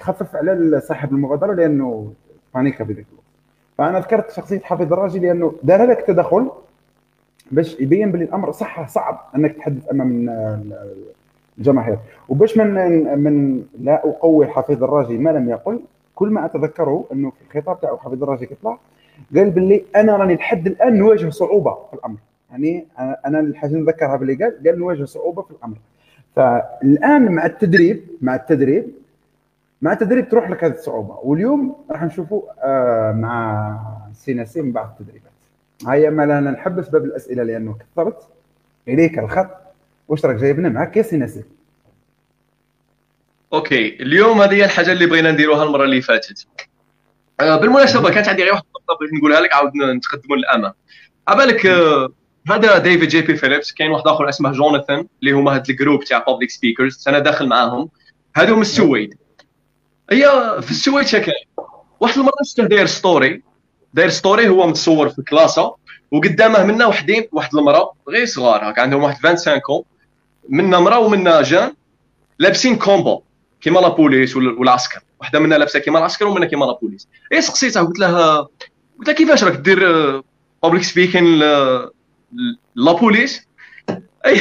يخفف 0.00 0.36
على 0.36 0.80
صاحب 0.80 1.12
المبادره 1.12 1.54
لأنه 1.54 2.12
بانيكا 2.54 2.84
في 2.84 2.92
ذاك 2.92 3.06
الوقت. 3.12 3.24
فأنا 3.78 3.98
ذكرت 4.00 4.30
شخصية 4.30 4.60
حافظ 4.60 4.92
الراجي 4.92 5.18
لأنه 5.18 5.52
دار 5.62 5.82
هذاك 5.82 5.98
التدخل 5.98 6.50
باش 7.50 7.80
يبين 7.80 8.12
باللي 8.12 8.24
الأمر 8.24 8.52
صح 8.52 8.88
صعب 8.88 9.20
أنك 9.36 9.56
تحدث 9.56 9.90
أمام 9.90 10.30
الجماهير. 11.58 11.98
وباش 12.28 12.58
من 12.58 13.18
من 13.18 13.62
لا 13.80 14.08
أقوي 14.08 14.46
حفيظ 14.46 14.84
الراجي 14.84 15.18
ما 15.18 15.30
لم 15.30 15.50
يقل 15.50 15.80
كل 16.14 16.28
ما 16.30 16.44
أتذكره 16.44 17.04
أنه 17.12 17.30
في 17.30 17.56
الخطاب 17.56 17.80
تاعو 17.80 17.96
حفيظ 17.96 18.22
الراجي 18.22 18.46
كيطلع 18.46 18.78
قال 19.36 19.50
باللي 19.50 19.84
أنا 19.96 20.16
راني 20.16 20.34
لحد 20.34 20.66
الآن 20.66 20.98
نواجه 20.98 21.30
صعوبة 21.30 21.74
في 21.90 21.94
الأمر. 21.94 22.16
يعني 22.50 22.86
أنا 22.98 23.40
الحاجة 23.40 23.74
نذكرها 23.74 24.16
باللي 24.16 24.34
قال 24.34 24.54
قال 24.66 24.78
نواجه 24.78 25.04
صعوبة 25.04 25.42
في 25.42 25.50
الأمر. 25.50 25.76
فالآن 26.36 27.32
مع 27.32 27.46
التدريب 27.46 28.04
مع 28.20 28.34
التدريب 28.34 28.84
مع 29.82 29.92
التدريب 29.92 30.28
تروح 30.28 30.50
لك 30.50 30.64
هذه 30.64 30.72
الصعوبة. 30.72 31.14
واليوم 31.14 31.76
راح 31.90 32.02
نشوفوا 32.02 32.42
آه 32.64 33.12
مع 33.12 33.78
سي 34.14 34.34
نسيم 34.34 34.72
بعض 34.72 34.96
التدريبات. 35.00 35.32
هيا 35.86 36.10
ما 36.10 36.22
لنا 36.22 36.50
نحبس 36.50 36.88
باب 36.88 37.04
الأسئلة 37.04 37.42
لأنه 37.42 37.76
كثرت. 37.78 38.28
إليك 38.88 39.18
الخط. 39.18 39.50
واش 40.08 40.24
راك 40.24 40.36
جايبنا 40.36 40.68
معك 40.68 40.96
يا 40.96 41.02
سي 41.02 41.16
نسيم 41.16 41.44
okay. 43.52 43.88
اليوم 44.02 44.42
هذه 44.42 44.54
هي 44.54 44.64
الحاجة 44.64 44.92
اللي 44.92 45.06
بغينا 45.06 45.32
نديروها 45.32 45.64
المرة 45.64 45.84
اللي 45.84 46.00
فاتت. 46.00 46.46
آه 47.40 47.56
بالمناسبة 47.56 48.10
كانت 48.10 48.28
عندي 48.28 48.42
غير 48.42 48.52
واحد 48.52 48.64
النقطة 48.64 48.98
بغيت 49.00 49.12
نقولها 49.14 49.40
لك. 49.40 49.52
عاود 49.52 49.76
نتقدموا 49.76 50.36
للامام 50.36 50.72
عبالك 51.28 51.66
آه 51.66 52.08
هذا 52.50 52.78
ديفيد 52.78 53.08
جي 53.08 53.20
بي 53.20 53.36
فيليبس. 53.36 53.72
كاين 53.72 53.90
واحد 53.90 54.06
آخر 54.06 54.28
اسمه 54.28 54.52
جوناثان 54.52 55.06
اللي 55.20 55.32
هما 55.32 55.54
هاد 55.54 55.70
ال 55.70 55.76
group 55.76 56.04
تاع 56.04 56.24
public 56.26 56.50
speakers 56.50 57.08
أنا 57.08 57.18
داخل 57.18 57.48
معاهم. 57.48 57.88
هادو 58.36 58.54
من 58.54 58.62
السويد. 58.62 59.14
هي 60.10 60.56
في 60.62 60.70
السويد 60.70 61.06
كاين 61.06 61.44
واحد 62.00 62.18
المره 62.18 62.32
شفته 62.44 62.64
داير 62.64 62.86
story. 62.86 63.42
داير 63.94 64.08
story 64.08 64.48
هو 64.48 64.66
متصور 64.66 65.08
في 65.08 65.22
كلاسة 65.22 65.74
وقدامه 66.10 66.64
منا 66.64 66.86
وحدين 66.86 67.28
واحد 67.32 67.56
المرأة 67.56 67.94
غير 68.08 68.26
صغار. 68.26 68.70
هكا 68.70 68.82
عندهم 68.82 69.02
واحد 69.02 69.16
25 69.16 69.58
كون 69.58 69.82
منا 70.48 70.78
مرأة 70.78 70.98
ومنا 70.98 71.42
jeune. 71.42 71.74
لابسين 72.38 72.76
combat. 72.76 73.22
كيما 73.60 73.80
la 73.80 73.88
police 73.88 74.36
والعسكر 74.36 75.00
وحده 75.20 75.38
منا 75.38 75.54
لابسة 75.54 75.78
كيما 75.78 75.98
العسكر 75.98 76.26
ومنا 76.26 76.46
كيما 76.46 76.64
la 76.64 76.78
police. 76.82 77.08
اي 77.32 77.40
سقسيتها؟ 77.42 77.82
قلت 77.82 77.98
لها 77.98 78.48
قلت 78.98 79.08
له 79.08 79.12
كيفاش 79.12 79.44
راك 79.44 79.56
دير 79.56 79.80
public 80.62 80.82
speaking 80.82 81.38
la 82.74 82.92
police؟ 82.92 83.46
اي 84.26 84.40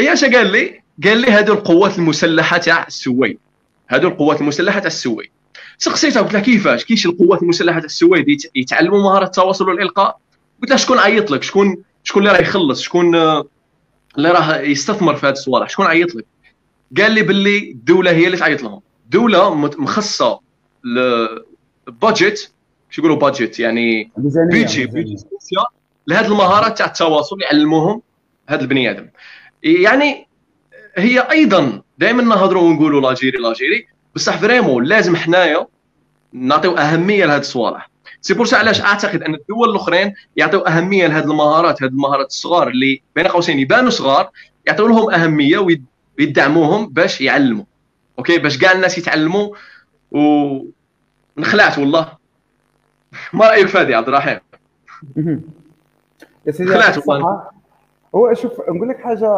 اي 0.00 0.12
اش 0.12 0.24
قال 0.24 0.46
لي؟ 0.52 0.82
قال 1.04 1.18
لي 1.18 1.30
هادو 1.30 1.52
القوات 1.52 1.98
المسلحة 1.98 2.58
تاع 2.58 2.86
السويد. 2.86 3.38
هادو 3.88 4.08
القوات 4.08 4.40
المسلحة 4.40 4.78
تاع 4.78 4.86
السويد 4.86 5.30
سقسيته 5.78 6.20
قلت 6.20 6.34
له 6.34 6.40
كيفاش؟ 6.40 6.84
كيش 6.84 7.06
القوات 7.06 7.42
المسلحة 7.42 7.78
تاع 7.78 7.86
السويد 7.86 8.26
يتعلموا 8.54 9.02
مهارة 9.02 9.24
التواصل 9.24 9.68
والإلقاء؟ 9.68 10.18
قلت 10.62 10.70
له 10.70 10.76
شكون 10.76 10.98
عيط 10.98 11.30
لك؟ 11.30 11.42
شكون 11.42 11.82
شكون 12.04 12.22
اللي 12.22 12.36
راه 12.36 12.42
يخلص؟ 12.42 12.80
شكون 12.80 13.14
اللي 13.14 14.30
راه 14.30 14.60
يستثمر 14.60 15.16
في 15.16 15.26
هذه 15.26 15.32
الصوالح؟ 15.32 15.68
شكون 15.68 15.86
عيط 15.86 16.14
لك؟ 16.14 16.26
قال 16.96 17.12
لي 17.12 17.22
باللي 17.22 17.58
الدولة 17.70 18.10
هي 18.10 18.26
اللي 18.26 18.36
تعيط 18.36 18.62
لهم. 18.62 18.80
دولة 19.10 19.54
مخصصة 19.54 20.40
budget 21.86 22.50
شو 22.90 23.02
يقولوا 23.02 23.16
budget 23.16 23.60
يعني 23.60 24.10
بيجي 24.50 24.86
بيجي 24.86 25.16
لهذه 26.06 26.26
المهارات 26.26 26.78
تاع 26.78 26.86
التواصل 26.86 27.42
يعلموهم 27.42 28.02
هذا 28.48 28.60
البني 28.60 28.90
آدم. 28.90 29.08
يعني 29.62 30.25
هي 30.96 31.20
أيضا 31.30 31.82
دائما 31.98 32.22
نهضروا 32.22 32.62
ونقولوا 32.62 33.00
l'Algérie 33.00 33.38
l'Algérie. 33.38 33.86
بصح 34.14 34.36
vraiment 34.36 34.84
لازم 34.84 35.16
حنايا 35.16 35.66
نعطيو 36.32 36.76
أهمية 36.76 37.26
لهذه 37.26 37.40
الصوالح. 37.40 37.90
c'est 38.20 38.34
pour 38.34 38.46
علاش 38.52 38.80
أعتقد 38.80 39.22
أن 39.22 39.34
الدول 39.34 39.70
الأخرين 39.70 40.14
يعطيو 40.36 40.60
أهمية 40.60 41.06
لهذه 41.06 41.24
المهارات 41.24 41.82
هذه 41.82 41.90
المهارات 41.90 42.26
الصغار 42.26 42.68
اللي 42.68 43.02
بين 43.16 43.26
قوسين 43.26 43.58
يبانوا 43.58 43.90
صغار 43.90 44.30
يعطيو 44.66 44.86
لهم 44.86 45.10
أهمية 45.10 45.66
ويدعموهم 46.18 46.88
باش 46.88 47.20
يعلموا. 47.20 47.64
okay؟ 48.18 48.38
باش 48.38 48.58
كاع 48.58 48.72
الناس 48.72 48.98
يتعلموا 48.98 49.54
و 50.10 50.58
نخلعت 51.38 51.78
والله. 51.78 52.12
ما 53.32 53.48
رأيك 53.48 53.76
هذه 53.76 53.96
عبد 53.96 54.08
الرحيم؟ 54.08 54.38
يا 56.46 56.52
سيدي 56.52 56.70
خلعت 56.70 57.08
والله. 57.08 57.55
هو 58.14 58.34
شوف 58.34 58.60
نقول 58.70 58.88
لك 58.88 58.98
حاجة 59.00 59.28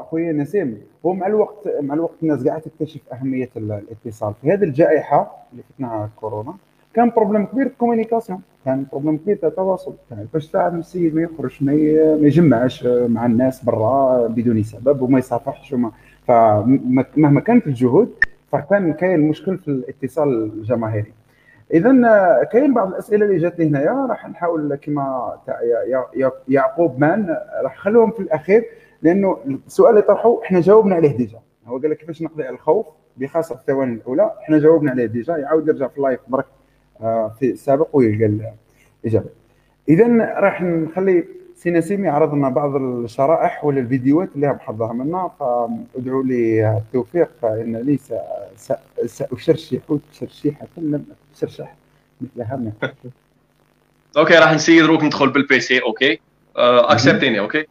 اخويا 0.00 0.32
نسيم 0.32 0.78
هو 1.06 1.12
مع 1.14 1.26
الوقت 1.26 1.68
مع 1.80 1.94
الوقت 1.94 2.14
الناس 2.22 2.46
قاعدة 2.46 2.62
تكتشف 2.62 3.00
أهمية 3.12 3.48
الاتصال. 3.56 4.34
في 4.42 4.52
هذه 4.52 4.62
الجائحة 4.64 5.36
اللي 5.52 5.62
فتناها 5.62 6.10
كورونا 6.16 6.54
كان 6.94 7.10
problème 7.10 7.46
كبير 7.46 7.66
ال 7.66 7.71
communication 7.71 8.40
كان 8.64 8.86
problème 8.92 9.16
كبير 9.16 9.36
تاع 9.36 9.48
التواصل. 9.48 9.94
كان 10.10 10.26
باش 10.32 10.48
تساعد 10.48 10.74
السيد 10.74 11.14
ما 11.14 11.22
يخرج 11.22 11.58
ما 11.60 11.72
يجمعش 12.26 12.86
مع 12.86 13.26
الناس 13.26 13.64
برا 13.64 14.26
بدون 14.26 14.62
سبب 14.62 15.02
وما 15.02 15.18
يصافحش 15.18 15.72
وما 15.72 15.90
فمهما 16.26 17.40
كانت 17.40 17.66
الجهود 17.66 18.10
فكان 18.52 18.92
كاين 18.92 19.20
مشكل 19.20 19.58
في 19.58 19.68
الاتصال 19.68 20.28
الجماهيري. 20.28 21.12
اذا 21.72 21.92
كاين 22.52 22.74
بعض 22.74 22.88
الأسئلة 22.88 23.26
اللي 23.26 23.38
جات 23.38 23.58
لي 23.58 23.66
هنايا 23.68 24.06
راح 24.10 24.28
نحاول 24.28 24.74
كما 24.74 25.34
تاع 25.46 25.60
يعقوب 26.48 26.98
مان 27.00 27.36
راح 27.62 27.74
نخلوهم 27.76 28.10
في 28.10 28.20
الأخير 28.20 28.64
لأنه 29.02 29.38
السؤال 29.66 29.90
اللي 29.90 30.02
طرحوه 30.02 30.42
إحنا 30.44 30.60
جاوبنا 30.60 30.94
عليه 30.94 31.16
déjà. 31.16 31.38
هو 31.66 31.78
قال 31.78 31.90
لك 31.90 31.96
كيفاش 31.96 32.22
نقضي 32.22 32.42
على 32.42 32.54
الخوف؟ 32.54 32.86
بخاصه 33.16 33.54
الثواني 33.54 33.92
الأولى 33.94 34.30
إحنا 34.42 34.58
جاوبنا 34.58 34.90
عليه 34.90 35.06
déjà 35.06 35.36
يعاود 35.36 35.68
يرجع 35.68 35.88
في 35.88 35.96
ال 35.98 36.02
live 36.02 36.20
برك 36.28 36.46
آه، 37.00 37.28
في 37.38 37.50
السابق 37.50 37.88
ويلقى 37.92 38.52
الإجابة. 39.04 39.28
اذا 39.88 40.06
راح 40.40 40.62
نخلي 40.62 41.24
سي 41.64 41.70
نسيم 41.70 42.04
يعرض 42.04 42.34
لنا 42.34 42.48
بعض 42.48 42.76
الشرائح 42.76 43.64
ولا 43.64 43.80
الفيديوهات 43.80 44.28
اللي 44.36 44.52
محضرها 44.52 44.92
منا 44.92 45.30
فادعوا 45.40 46.22
لي 46.22 46.76
التوفيق 46.76 47.28
فان 47.42 47.76
لي 47.76 47.98
ساشرشح 49.06 49.78
تشرشيحه 50.12 50.66
لم 50.76 51.04
تشرشح 51.34 51.76
مثلها 52.20 52.72
okay 54.16 54.34
راح 54.34 54.52
نسير 54.52 54.86
دروك 54.86 55.04
ندخل 55.04 55.30
بال 55.30 55.60
PC 55.60 56.20
okay 56.56 56.80
accepte 56.80 57.22
يني 57.22 57.40
okay 57.40 57.64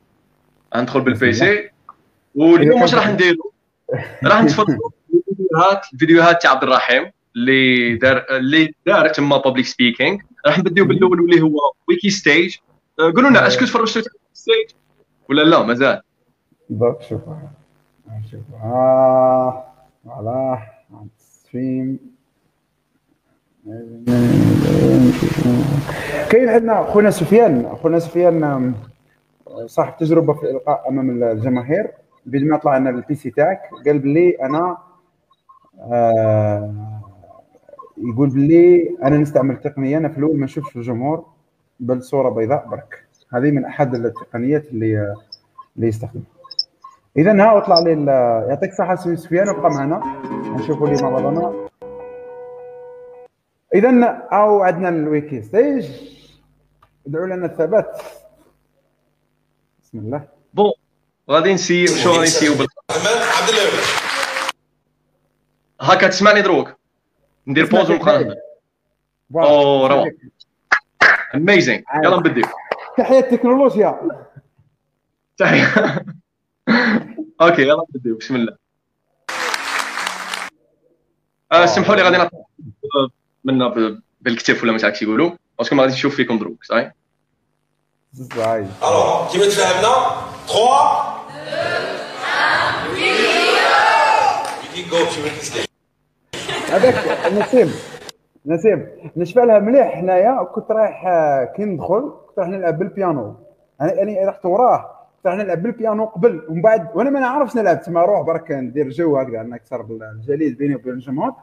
ندخل 0.75 1.01
بال 1.01 1.33
PC 1.33 1.69
واليوم 2.35 2.81
واش 2.81 2.95
راح 2.95 3.07
نديروا 3.07 3.51
راح 4.23 4.43
نتفرجوا 4.43 4.89
الفيديوهات 5.13 5.85
الفيديوهات 5.93 6.41
تاع 6.41 6.51
عبد 6.51 6.63
الرحيم 6.63 7.11
اللي 7.35 7.95
دار 7.95 8.25
اللي 8.29 8.73
دار 8.85 9.09
تما 9.09 9.37
public 9.37 9.65
speaking 9.65 10.17
راح 10.45 10.59
نبداو 10.59 10.85
بالاول 10.85 11.21
واللي 11.21 11.41
هو 11.41 11.57
WikiStage 11.87 12.55
قولوا 12.99 13.29
لنا 13.29 13.47
est-ce 13.47 13.59
que 13.59 13.65
تفرجتوا 13.65 14.11
stage 14.33 14.69
ولا 15.29 15.41
لا 15.41 15.63
مازال 15.63 16.01
دوك 16.69 17.01
شوف. 17.01 17.21
شوف. 18.31 18.41
آه 18.63 19.63
voilà 20.05 20.59
stream. 21.17 21.99
كاين 26.29 26.49
عندنا 26.49 26.83
خونا 26.83 27.11
سفيان؟ 27.11 27.75
خونا 27.81 27.99
سفيان 27.99 28.73
صاحب 29.65 29.97
تجربة 29.97 30.33
في 30.33 30.43
الإلقاء 30.43 30.89
أمام 30.89 31.23
الجماهير. 31.23 31.91
بعد 32.25 32.41
ما 32.41 32.57
طلع 32.57 32.77
لنا 32.77 32.91
بال 32.91 33.15
PC 33.15 33.29
تاعك 33.29 33.61
قال 33.85 33.99
بلي 33.99 34.29
أنا 34.29 34.77
آه 35.79 36.99
يقول 37.97 38.29
بلي 38.29 38.97
أنا 39.03 39.17
نستعمل 39.17 39.57
تقنيه 39.57 39.97
أنا 39.97 40.09
في 40.09 40.17
الأول 40.17 40.39
ما 40.39 40.45
نشوفش 40.45 40.75
الجمهور. 40.75 41.32
بل 41.83 42.03
صوره 42.03 42.29
بيضاء 42.29 42.67
برك. 42.67 43.05
هذه 43.33 43.51
من 43.51 43.65
أحد 43.65 43.95
التقنيات 43.95 44.65
اللي 44.65 45.15
اللي 45.75 45.87
يستخدمها. 45.87 46.25
إذا 47.17 47.31
ها 47.31 47.57
أطلع 47.57 47.79
لي 47.79 48.05
يعطيك 48.49 48.69
الصحه 48.69 48.95
سفيان 48.95 49.49
ابقى 49.49 49.71
معنا 49.71 50.21
نشوفوا 50.55 50.87
لي 50.87 51.03
مع 51.03 51.09
بعضنا 51.09 51.67
إذا 53.75 53.89
أو 54.31 54.63
عندنا 54.63 54.89
ال 54.89 55.41
WikiStage 55.41 55.89
ادعوا 57.07 57.27
لنا 57.27 57.45
الثبات. 57.45 58.01
بسم 59.83 59.97
الله. 59.97 60.27
bon. 60.53 60.71
غادي 61.29 61.53
نسيو 61.53 61.87
شو 61.87 62.09
غادي 62.09 62.21
نسيو 62.21 62.53
هاكا 65.81 66.07
تسمعني 66.07 66.41
دروك. 66.41 66.75
ندير 67.47 67.65
pause 67.65 67.91
ونبقى 67.91 68.35
أو 69.35 69.87
روعة. 69.87 70.11
amazing 71.35 71.81
يلا 72.03 72.17
نبديو 72.17 72.43
تحية 72.97 73.19
التكنولوجيا. 73.19 73.99
تحية. 75.37 75.73
okay 77.41 77.61
يلا 77.61 77.85
نبديو 77.95 78.17
بسم 78.17 78.35
الله. 78.35 78.57
آه، 81.51 81.65
سمحوا 81.65 81.95
لي 81.95 82.01
غادي 82.01 82.17
نطلع 82.17 82.39
منا 83.43 83.99
بالكتف 84.21 84.63
ولا 84.63 84.71
ما 84.71 84.77
تعرفش 84.77 85.01
يقولوا. 85.01 85.31
parce 85.57 85.68
que 85.68 85.75
ما 85.75 85.81
غاديش 85.83 85.95
نشوف 85.95 86.15
فيكم 86.15 86.39
دروك 86.39 86.63
صحيح؟ 86.63 86.91
صحيح. 88.35 88.67
alors 88.83 89.31
كيما 89.31 89.45
تفاهمنا 89.45 89.93
3 90.47 91.23
2 94.73 94.91
1 94.91 95.23
هذاك 96.69 97.33
نسيم 97.33 97.73
نسيم 98.45 98.87
نشفى 99.17 99.39
لها 99.39 99.59
مليح 99.59 99.97
هنايا 99.97 100.43
كنت 100.43 100.71
رايح 100.71 101.03
كي 101.55 101.65
ندخل 101.65 102.13
كنت 102.27 102.39
رايح 102.39 102.49
نلعب 102.49 102.79
بالبيانو. 102.79 103.35
أنا 103.81 103.93
يعني 103.93 104.25
رحت 104.25 104.45
وراه 104.45 104.77
كنت 105.17 105.27
رايح 105.27 105.37
نلعب 105.37 105.63
بالبيانو 105.63 106.05
قبل. 106.05 106.45
ومن 106.49 106.61
بعد 106.61 106.87
وأنا 106.95 107.09
ما 107.09 107.19
نعرفش 107.19 107.55
نلعب 107.55 107.81
تما 107.81 108.01
روح 108.01 108.21
برك 108.21 108.51
ندير 108.51 108.89
جو 108.89 109.17
هكذا 109.17 109.43
نكسر 109.43 109.81
الجليد 109.81 110.57
بيني 110.57 110.75
وبين 110.75 110.93
الجمهور. 110.93 111.33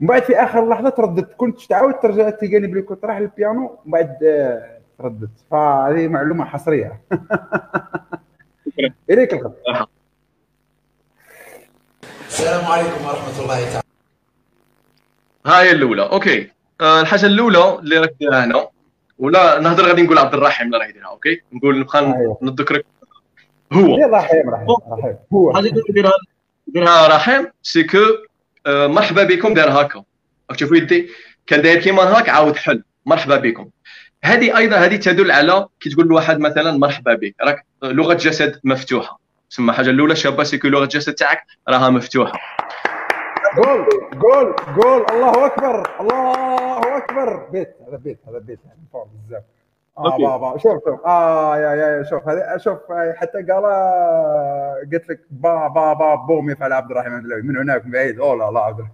ومن 0.00 0.08
بعد 0.08 0.22
في 0.22 0.36
آخر 0.36 0.68
لحظة 0.68 0.88
ترددت 0.88 1.34
كنت 1.36 1.60
تعاود 1.60 1.94
ترجع 1.94 2.30
تلقاني 2.30 2.66
بلي 2.66 2.82
كنت 2.82 3.04
رايح 3.04 3.18
للبيانو 3.18 3.62
ومن 3.62 3.92
بعد 3.92 4.24
آه، 4.24 4.78
ترددت. 4.98 5.44
فهذه 5.50 6.08
معلومة 6.08 6.44
حصرية. 6.44 7.00
إليك 9.10 9.34
الخط 9.34 9.56
السلام 12.26 12.64
عليكم 12.64 13.04
ورحمة 13.06 13.42
الله 13.42 13.72
تعالى. 13.72 13.89
Hi 15.46 15.70
الاولى 15.70 16.02
okay. 16.02 16.50
آه 16.80 17.00
الحاجة 17.00 17.26
الاولى 17.26 17.78
اللي 17.78 17.98
راك 17.98 18.14
ديرها 18.20 18.44
هنا 18.44 18.68
ولا 19.18 19.60
نهضر 19.60 19.86
غادي 19.86 20.02
نقول 20.02 20.18
عبد 20.18 20.34
الرحيم 20.34 20.66
اللي 20.66 20.78
راه 20.78 20.86
يديرها 20.86 21.08
okay؟ 21.08 21.42
نقول 21.52 21.78
نبقى 21.80 22.00
أيوه. 22.00 22.38
نذكرك. 22.42 22.86
هو. 23.72 23.96
رحيم 23.96 24.50
رحيم 24.50 24.66
هو. 25.32 25.52
حاجة 25.54 25.72
يديرها 25.88 26.12
يديرها 26.68 27.16
رحيم 27.16 27.46
c'est 27.62 27.82
que 27.84 27.98
آه 28.66 28.86
مرحبا 28.86 29.24
بكم. 29.24 29.54
دار 29.54 29.70
هكا. 29.70 30.04
راك 30.50 30.56
تشوفوا 30.56 30.76
يدي. 30.76 31.10
كان 31.46 31.62
داير 31.62 31.80
كيما 31.80 32.02
هاك 32.02 32.28
عاود 32.28 32.56
حل. 32.56 32.82
مرحبا 33.06 33.36
بكم. 33.36 33.68
هذه 34.24 34.56
أيضا 34.56 34.76
هذه 34.76 34.96
تدل 34.96 35.30
على 35.30 35.66
كي 35.80 35.90
تقول 35.90 36.06
لواحد 36.06 36.38
مثلا 36.38 36.78
مرحبا 36.78 37.14
بك. 37.14 37.34
راك 37.42 37.66
لغة 37.82 38.14
جسد 38.14 38.60
مفتوحة. 38.64 39.20
تسمى 39.50 39.70
الحاجة 39.70 39.90
الاولى 39.90 40.16
شابة 40.16 40.44
c'est 40.44 40.58
que 40.58 40.68
لغة 40.68 40.82
الجسد 40.82 41.14
تاعك 41.14 41.46
راها 41.68 41.90
مفتوحة. 41.90 42.40
Goal 43.56 43.86
goal 44.14 44.54
goal 44.76 45.06
الله 45.10 45.46
أكبر 45.46 46.00
الله 46.00 46.96
أكبر. 46.96 47.46
بيت 47.52 47.76
هذا 47.88 47.96
بيت 47.96 48.18
هذا 48.28 48.38
بيت. 48.38 48.58
يعني 48.66 48.80
فوق 48.92 49.08
بزاف 49.26 49.42
آه 49.98 50.18
بابا 50.18 50.58
شوف 50.58 50.84
شوف. 50.84 51.06
آه 51.06 51.58
يا 51.58 51.74
يا 51.74 52.02
شوف. 52.02 52.28
هذا 52.28 52.56
شوف 52.58 52.78
حتى 53.16 53.42
قال 53.42 53.64
قلت 54.92 55.08
لك 55.10 55.20
با 55.30 55.68
با 55.68 55.92
با 55.92 56.14
boom 56.14 56.50
يفعل 56.50 56.72
عبد 56.72 56.90
الرحيم 56.90 57.12
من 57.44 57.56
هناك 57.56 57.84
من 57.86 57.90
بعيد. 57.92 58.20
أوه 58.20 58.34
لا 58.36 58.50
لا 58.50 58.60
عبد 58.60 58.80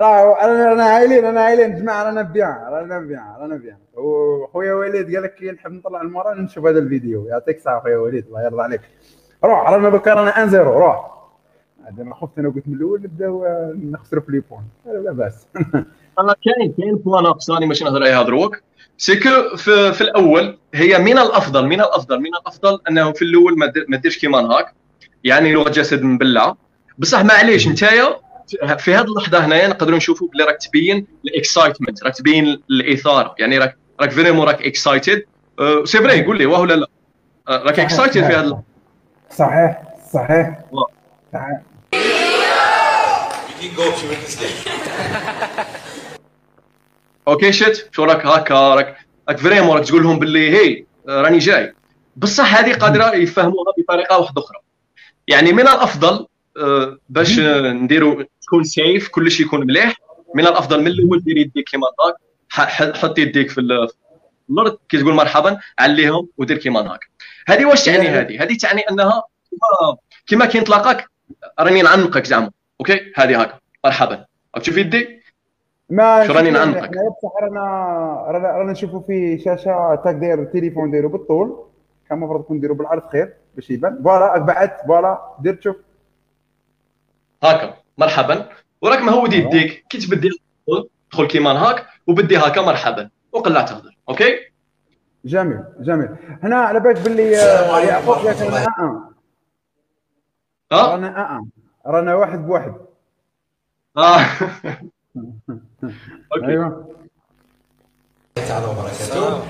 أنا 0.00 0.72
أنا 0.72 0.84
عايلين 0.84 1.24
أنا 1.24 1.40
عايلين 1.40 1.74
جماعة 1.74 2.04
رانا 2.04 2.22
بيان 2.22 2.58
رانا 2.70 2.98
بيان 2.98 3.34
رانا 3.40 3.56
بيان 3.56 3.78
وخويا 3.94 4.74
وليد 4.74 5.14
قال 5.14 5.22
لك 5.22 5.42
نحب 5.42 5.72
نطلع 5.72 6.00
المورا 6.00 6.34
نشوف 6.34 6.66
هذا 6.66 6.78
الفيديو. 6.78 7.26
يعطيك 7.26 7.56
الصحة 7.56 7.80
خويا 7.80 7.96
وليد. 7.96 8.26
الله 8.26 8.42
يرضى 8.44 8.62
عليك. 8.62 8.80
روح 9.44 9.70
رانا 9.70 9.88
بكا 9.88 10.14
رانا 10.14 10.30
1 10.30 10.48
0 10.48 10.64
روح. 10.78 11.17
أنا 11.88 12.14
خفت 12.14 12.38
أنا 12.38 12.48
قلت 12.48 12.68
من 12.68 12.74
الأول 12.74 13.02
نبداو 13.02 13.44
نخسروا 13.74 14.22
في 14.22 14.32
لي 14.32 14.42
بوان 14.50 14.62
لا 15.04 15.12
بأس. 15.12 15.46
أنا 16.20 16.34
كاين 16.44 16.74
كاين 16.78 16.96
بوان 16.96 17.22
ناقص 17.22 17.50
راني 17.50 17.66
ماشي 17.66 17.84
نهضر 17.84 18.02
عليها 18.02 18.22
دروك. 18.22 18.62
سيكو 18.98 19.56
في, 19.56 19.92
في 19.92 20.00
الأول 20.00 20.58
هي 20.74 20.98
من 20.98 21.18
الأفضل 21.18 21.66
من 21.66 21.80
الأفضل 21.80 22.20
من 22.20 22.34
الأفضل 22.34 22.78
أنه 22.90 23.12
في 23.12 23.22
الأول 23.22 23.58
ما 23.88 23.96
ديرش 23.96 24.18
كيما 24.18 24.38
هاك 24.38 24.74
يعني 25.24 25.52
لغه 25.52 25.70
جسد 25.70 26.02
مبلعه 26.02 26.56
بصح 26.98 27.24
معليش 27.24 27.68
نتايا 27.68 28.16
في 28.78 28.94
هذه 28.94 29.04
اللحظة 29.04 29.46
هنايا 29.46 29.68
نقدروا 29.68 29.96
نشوفوا 29.96 30.28
بلي 30.28 30.44
راك 30.44 30.56
تبين 30.56 31.06
ال 31.24 31.31
excitement 31.31 32.04
راك 32.04 32.16
تبين 32.16 32.62
الإثارة. 32.70 33.34
يعني 33.38 33.58
راك 33.58 33.76
راك 34.00 34.10
vraiment 34.10 34.46
راك 34.46 34.62
excited. 34.62 35.22
c'est 35.84 35.98
vrai 35.98 36.24
قول 36.24 36.38
لي 36.38 36.46
واه 36.46 36.60
ولا 36.60 36.74
لا؟ 36.74 36.88
راك 37.48 37.80
excited 37.80 38.12
في 38.12 38.34
هذا 38.34 38.62
صحيح 39.30 39.82
صحيح. 40.12 40.60
صحيح. 41.32 41.60
okay 47.28 47.52
شت 47.52 47.88
شو 47.94 48.04
راك؟ 48.04 48.26
هكا 48.26 48.74
راك. 48.74 48.96
راك 49.28 49.38
vraiment 49.38 49.76
راك 49.76 49.86
تقول 49.86 50.02
لهم 50.02 50.18
باللي 50.18 50.50
هي 50.50 50.84
راني 51.08 51.38
جاي. 51.38 51.74
بصح 52.16 52.54
هذه 52.54 52.74
قادرة 52.74 53.14
يفهموها 53.14 53.72
بطريقة 53.78 54.18
واحدة 54.18 54.42
أخرى. 54.42 54.58
يعني 55.28 55.52
من 55.52 55.62
الأفضل 55.62 56.26
آه، 56.56 56.98
باش 57.08 57.38
نديروا 57.38 58.22
تكون 58.42 58.64
safe 58.64 59.08
كل 59.08 59.30
شيء 59.30 59.46
يكون 59.46 59.66
مليح. 59.66 59.96
من 60.34 60.46
الأفضل 60.46 60.80
من 60.80 60.86
الأول 60.86 61.22
دير 61.24 61.36
يديك 61.36 61.68
كيما 61.68 61.86
هكاك 62.50 62.96
حط 62.96 63.18
يديك 63.18 63.50
في 63.50 63.60
الأرض 63.60 64.78
كي 64.88 64.98
تقول 64.98 65.14
مرحبا 65.14 65.58
عليهم 65.78 66.28
ودير 66.38 66.56
كيما 66.56 66.80
هكا 66.80 67.06
هذه 67.48 67.64
واش 67.64 67.84
تعني 67.84 68.08
هذه؟ 68.08 68.42
هذه 68.42 68.56
تعني 68.56 68.80
أنها 68.80 69.22
كيما 70.26 70.46
كي 70.46 70.58
نطلقك 70.58 71.10
راني 71.60 71.82
نعنقك 71.82 72.26
زعما. 72.26 72.50
okay؟ 72.80 73.12
هذه 73.16 73.42
هكا 73.42 73.58
مرحبا. 73.84 74.24
تشوف 74.60 74.76
يدي 74.76 75.22
ما 75.90 76.26
شو 76.26 76.32
راني 76.32 76.50
نعنقك 76.50 76.90
بصح 76.90 77.32
رانا 77.42 77.64
رانا 78.28 78.72
نشوفوا 78.72 79.00
في 79.00 79.38
شاشة. 79.38 80.00
تاك 80.04 80.14
داير 80.14 80.42
التليفون 80.42 80.90
دايرو 80.90 81.08
بالطول. 81.08 81.64
كان 82.08 82.18
المفروض 82.18 82.40
نكون 82.40 82.56
نديرو 82.56 82.74
بالعرض. 82.74 83.08
خير. 83.12 83.34
باش 83.54 83.70
يبان 83.70 84.02
voilà 84.02 84.38
بعدت 84.38 84.76
voilà. 84.86 85.36
دير 85.40 85.54
تشوف 85.54 85.76
هكا 87.42 87.74
مرحبا. 87.98 88.48
وراك 88.82 88.98
مهود 88.98 89.32
يديك 89.32 89.84
كي 89.90 89.98
تبدي 89.98 90.30
تدخل 91.10 91.26
كيما 91.26 91.50
هاك. 91.50 91.86
وبدي 92.06 92.38
هكا 92.38 92.62
مرحبا. 92.62 93.10
وقلع 93.32 93.62
تهضر 93.62 93.96
okay؟ 94.08 94.38
جميل. 95.24 95.64
جميل. 95.80 96.08
هنا 96.42 96.56
على 96.56 96.80
بالك 96.80 97.00
باللي 97.00 97.32
يعقوب 97.32 98.18
لنا 98.18 98.66
آه 98.78 99.12
آه. 100.72 100.92
رانا 100.92 101.36
آه. 101.36 101.46
رانا 101.88 102.14
واحد 102.14 102.46
بواحد. 102.46 102.74
آه. 103.96 104.20
أيوه. 106.44 106.94
تعالى 108.36 108.66
وبركاته. 108.66 109.44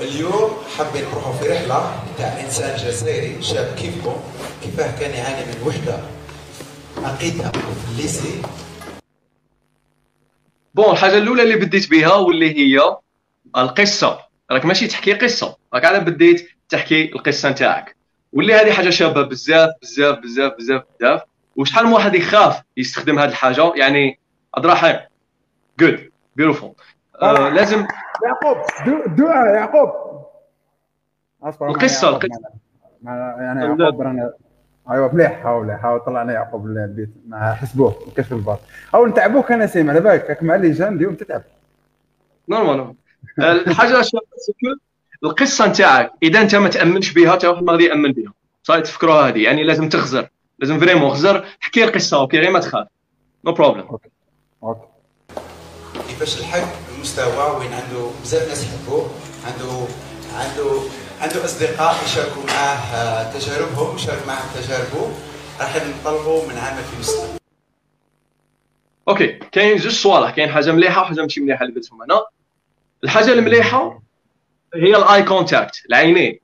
اليوم 0.00 0.50
حابين 0.78 1.04
نروحوا 1.04 1.32
في 1.32 1.48
رحلة 1.48 1.94
تاع 2.18 2.40
إنسان 2.40 2.76
جزائري 2.76 3.42
شاب 3.42 3.74
كيفكم؟ 3.74 4.16
كيفاه 4.62 5.00
كان 5.00 5.10
يعاني 5.10 5.46
من 5.46 5.66
وحدة 5.66 5.98
عقيدها 6.96 7.52
في 7.52 7.90
الليسي 7.92 8.42
بون 10.74 10.90
الحاجة 10.90 11.18
الأولى 11.18 11.42
اللي 11.42 11.56
بديت 11.56 11.90
بها 11.90 12.14
واللي 12.14 12.56
هي 12.56 12.96
القصة. 13.56 14.18
راك 14.50 14.64
ماشي 14.64 14.86
تحكي 14.86 15.12
قصة. 15.12 15.56
راك 15.74 15.84
على 15.84 16.00
بديت 16.00 16.48
تحكي 16.68 17.12
القصة 17.14 17.50
نتاعك. 17.50 17.96
واللي 18.32 18.54
هذه 18.54 18.72
حاجة 18.72 18.90
شابة 18.90 19.22
بزاف 19.22 19.70
بزاف 19.82 20.18
بزاف 20.18 20.52
بزاف 20.58 20.82
بزاف. 20.98 21.22
وشحال 21.60 21.86
من 21.86 21.92
واحد 21.92 22.14
يخاف 22.14 22.62
يستخدم 22.76 23.18
هذه 23.18 23.28
الحاجة؟ 23.28 23.72
يعني 23.76 24.18
عبد 24.54 24.64
الرحيم 24.64 25.00
جود 25.80 26.10
بيوتيفول 26.36 26.72
لازم 27.54 27.86
يعقوب 28.24 28.56
دعاء 29.16 29.54
يعقوب. 29.54 29.90
القصة 31.44 32.08
القصة. 32.08 32.40
يعني 33.04 33.64
يعقوب 33.64 34.02
رانا 34.02 34.32
ايوا 34.90 35.12
مليح 35.12 35.42
حاول 35.42 35.72
حاول 35.72 36.00
طلعنا 36.00 36.32
يعقوب 36.32 36.66
البيت. 36.66 37.10
مع 37.28 37.54
حسبوه 37.54 38.12
كشف 38.16 38.32
الباط. 38.32 38.58
أو 38.94 39.06
نتعبوك 39.06 39.52
أنا 39.52 39.66
سيما 39.66 39.92
على 39.92 40.00
بالك 40.00 40.26
راك 40.28 40.42
مع 40.42 40.54
اللي 40.54 40.70
جان 40.70 40.96
اليوم 40.96 41.14
تتعب. 41.14 41.42
نورمال 42.48 42.94
الحاجة 43.38 44.02
القصة 45.24 45.66
نتاعك 45.68 46.12
إذا 46.22 46.40
أنت 46.40 46.54
ما 46.54 46.68
تأمنش 46.68 47.12
بها 47.12 47.32
حتى 47.32 47.46
واحد 47.46 47.62
ما 47.62 47.72
غادي 47.72 47.84
يأمن 47.84 48.12
بها. 48.12 48.32
صاي 48.62 48.82
تفكروها 48.82 49.28
هذه 49.28 49.44
يعني 49.44 49.64
لازم 49.64 49.88
تخزر. 49.88 50.28
لازم 50.60 50.80
vraiment 50.80 51.10
خزر 51.10 51.46
حكي 51.60 51.84
القصة 51.84 52.20
okay 52.20 52.38
غير 52.38 52.50
ما 52.50 52.58
تخاف. 52.58 52.86
no 53.44 53.52
problem 53.52 53.88
كيفاش 56.08 56.40
لحق 56.40 56.94
المستوى 56.94 57.56
وين 57.56 57.72
عنده 57.72 58.10
بزاف 58.22 58.48
ناس 58.48 58.64
يحبوه 58.64 59.10
عنده 59.46 59.86
عنده 60.34 60.80
عنده 61.20 61.44
أصدقاء 61.44 62.04
يشاركوا 62.04 62.42
معاه 62.46 63.32
تجاربهم 63.38 63.96
يشارك 63.96 64.26
معاه 64.26 64.42
تجاربه 64.54 65.12
راح 65.60 65.76
نطلبوا 65.76 66.42
من 66.42 66.54
في 66.54 66.94
المستقبل 66.94 67.38
okay 69.08 69.26
كاين 69.26 69.76
جوج 69.76 69.92
صوالح 69.92 70.30
كاين 70.30 70.50
حاجة 70.50 70.72
مليحة 70.72 71.02
وحاجة 71.02 71.20
ماشي 71.20 71.40
مليحة 71.40 71.64
اللي 71.64 71.74
قلتهم 71.74 72.02
أنا 72.02 72.24
الحاجة 73.04 73.32
المليحة 73.32 74.02
هي 74.74 74.96
ال 74.96 75.22
eye 75.22 75.40
contact 75.40 75.82
العينين. 75.88 76.40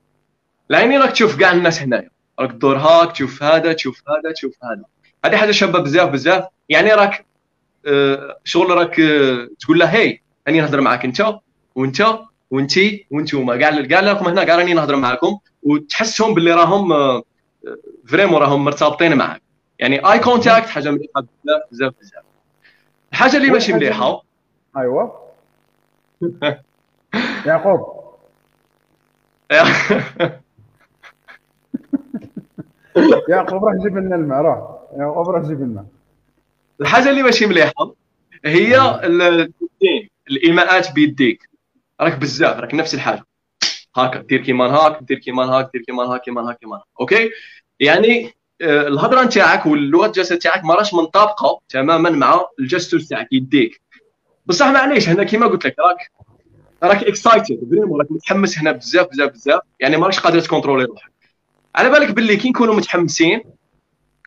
العينين 0.69 1.01
راك 1.01 1.11
تشوف 1.11 1.39
كاع 1.39 1.51
الناس 1.51 1.81
هنايا. 1.81 2.09
راك 2.39 2.51
تدور 2.51 2.77
هاك 2.77 3.11
تشوف 3.11 3.43
هذا 3.43 3.73
تشوف 3.73 4.01
هذا 4.09 4.31
تشوف 4.33 4.53
هذا. 4.63 4.83
هذه 5.25 5.37
حاجة 5.37 5.51
شابة 5.51 5.79
بزاف 5.79 6.09
بزاف. 6.09 6.43
يعني 6.69 6.93
راك 6.93 7.25
آه 7.85 8.37
شغل 8.43 8.69
راك 8.69 8.99
آه 8.99 9.49
تقول 9.59 9.79
له 9.79 9.85
هي 9.85 10.19
راني 10.47 10.61
نهضر 10.61 10.81
معاك 10.81 11.05
انت 11.05 11.35
وانت 11.75 12.19
وانتي 12.51 13.05
وانتوما. 13.11 13.57
كاع 13.57 13.81
كاع 13.81 13.99
راكم 13.99 14.25
هنا 14.27 14.43
كاع 14.43 14.55
راني 14.55 14.73
نهضر 14.73 14.95
معاكم. 14.95 15.37
وتحسهم 15.63 16.33
باللي 16.33 16.53
راهم 16.53 16.89
vraiment 18.07 18.35
آه، 18.35 18.39
راهم 18.39 18.65
مرتبطين 18.65 19.17
معاك. 19.17 19.41
يعني 19.79 20.11
eye 20.11 20.19
contact 20.19 20.67
حاجة 20.69 20.89
مليحة 20.91 21.21
بزاف 21.21 21.61
بزاف 21.71 21.93
بزاف. 22.01 22.23
الحاجة 23.11 23.37
اللي 23.37 23.49
ماشي 23.49 23.73
مليحة. 23.73 24.23
ايوا 24.77 25.09
يعقوب. 27.45 27.97
يعقوب 33.29 33.65
روح 33.65 33.75
جيب 33.83 33.97
لنا 33.97 34.15
الماء 34.15 34.41
روح. 34.41 34.57
يعقوب 34.97 35.29
روح 35.29 35.45
جيب 35.47 35.61
الماء. 35.61 35.85
الحاجة 36.81 37.09
اللي 37.09 37.23
ماشي 37.23 37.45
مليحة 37.45 37.93
هي 38.45 39.01
الإيماءات 40.31 40.93
بيديك. 40.93 41.49
راك 42.01 42.17
بزاف 42.17 42.59
راك 42.59 42.73
نفس 42.73 42.93
الحاجة. 42.93 43.23
هاكا 43.97 44.19
دير 44.21 44.41
كيما 44.41 44.65
هاك 44.65 45.03
دير 45.03 45.19
كيما 45.19 45.43
هاك 45.43 45.69
دير 45.73 45.81
كيما 45.81 46.03
هاك 46.03 46.21
كيما 46.21 46.49
هاك 46.49 46.57
كيما 46.57 46.81
okay؟ 46.99 47.29
يعني 47.79 48.33
آه، 48.61 48.87
الهضرة 48.87 49.23
نتاعك 49.23 49.65
واللغة 49.65 50.05
الجسد 50.05 50.37
تاعك 50.37 50.65
ما 50.65 50.75
راهاش 50.75 50.93
متطابقة 50.93 51.59
تماما 51.69 52.09
مع 52.09 52.41
ال 52.59 52.64
gesture 52.64 52.99
تاعك 52.99 53.27
يديك. 53.31 53.81
بصح 54.45 54.67
معليش 54.67 55.09
هنا 55.09 55.23
كيما 55.23 55.47
قلت 55.47 55.65
لك 55.65 55.75
راك 55.79 56.11
راك 56.83 57.03
excited 57.03 57.67
vraiment 57.69 58.01
راك 58.01 58.11
متحمس 58.11 58.59
هنا 58.59 58.71
بزاف 58.71 59.07
بزاف 59.07 59.31
بزاف. 59.31 59.61
يعني 59.79 59.97
ما 59.97 60.05
راكش 60.05 60.19
قادر 60.19 60.39
تcontrôler 60.39 60.85
روحك. 60.85 61.11
على 61.77 61.89
بالك 61.89 62.11
باللي 62.11 62.37
كي 62.37 62.49
نكونوا 62.49 62.75
متحمسين 62.75 63.41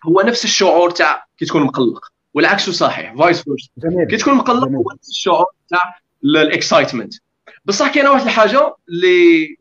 هو 0.07 0.21
نفس 0.21 0.45
الشعور 0.45 0.91
تاع 0.91 1.25
كي 1.39 1.45
تكون 1.45 1.63
مقلق 1.63 2.13
والعكس 2.35 2.71
صحيح 2.71 3.15
vice 3.15 3.43
versa 3.43 3.71
كي 4.11 4.17
تكون 4.17 4.35
مقلق 4.35 4.69
هو 4.69 4.85
نفس 4.99 5.09
الشعور 5.09 5.47
تاع 5.69 5.99
ال 6.25 6.33
excitement 6.33 7.15
بصح 7.65 7.95
كاينة 7.95 8.11
واحد 8.11 8.25
الحاجة 8.25 8.75
اللي 8.89 9.57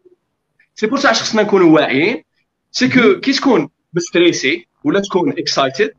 c'est 0.75 0.87
pour 0.87 0.99
علاش 0.99 1.21
خصنا 1.21 1.41
نكونوا 1.41 1.75
واعيين 1.75 2.23
c'est 2.71 2.89
que 2.89 3.19
كي 3.19 3.31
تكون 3.33 3.69
مstressé 3.93 4.67
ولا 4.83 4.99
تكون 4.99 5.31
excited 5.31 5.93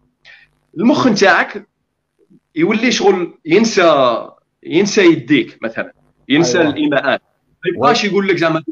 المخ 0.79 1.07
نتاعك 1.07 1.67
يولي 2.55 2.93
شغل 2.93 3.39
ينسى 3.45 4.29
ينسى 4.63 5.05
يديك 5.05 5.59
مثلا. 5.63 5.93
ينسى 6.29 6.59
أيوة. 6.61 6.71
الإيماءات. 6.71 7.23
ما 7.65 7.71
يبقاش 7.75 8.05
يقول 8.05 8.29
لك 8.29 8.37
زعما 8.37 8.63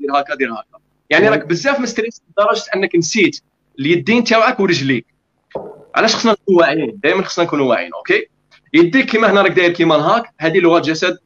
دير 0.00 0.16
هكا 0.20 0.34
دير 0.34 0.52
هكا. 0.52 0.81
يعني 1.12 1.28
راك 1.28 1.46
بزاف 1.46 1.80
مستريس 1.80 2.22
لدرجة 2.30 2.64
أنك 2.74 2.96
نسيت 2.96 3.40
اليدين 3.78 4.24
تاعك 4.24 4.60
ورجليك. 4.60 5.06
علاش 5.94 6.14
خصنا 6.16 6.32
نكونوا 6.32 6.60
واعيين؟ 6.60 7.00
دائما 7.02 7.22
خصنا 7.22 7.44
نكونوا 7.44 7.70
واعيين 7.70 7.90
OK؟ 7.94 8.28
يديك 8.74 9.06
كيما 9.06 9.30
هنا 9.30 9.42
راك 9.42 9.50
داير 9.50 9.72
كيما 9.72 9.94
هاك 9.94 10.32
هذه 10.38 10.58
لغة 10.58 10.78
جسد 10.78 11.18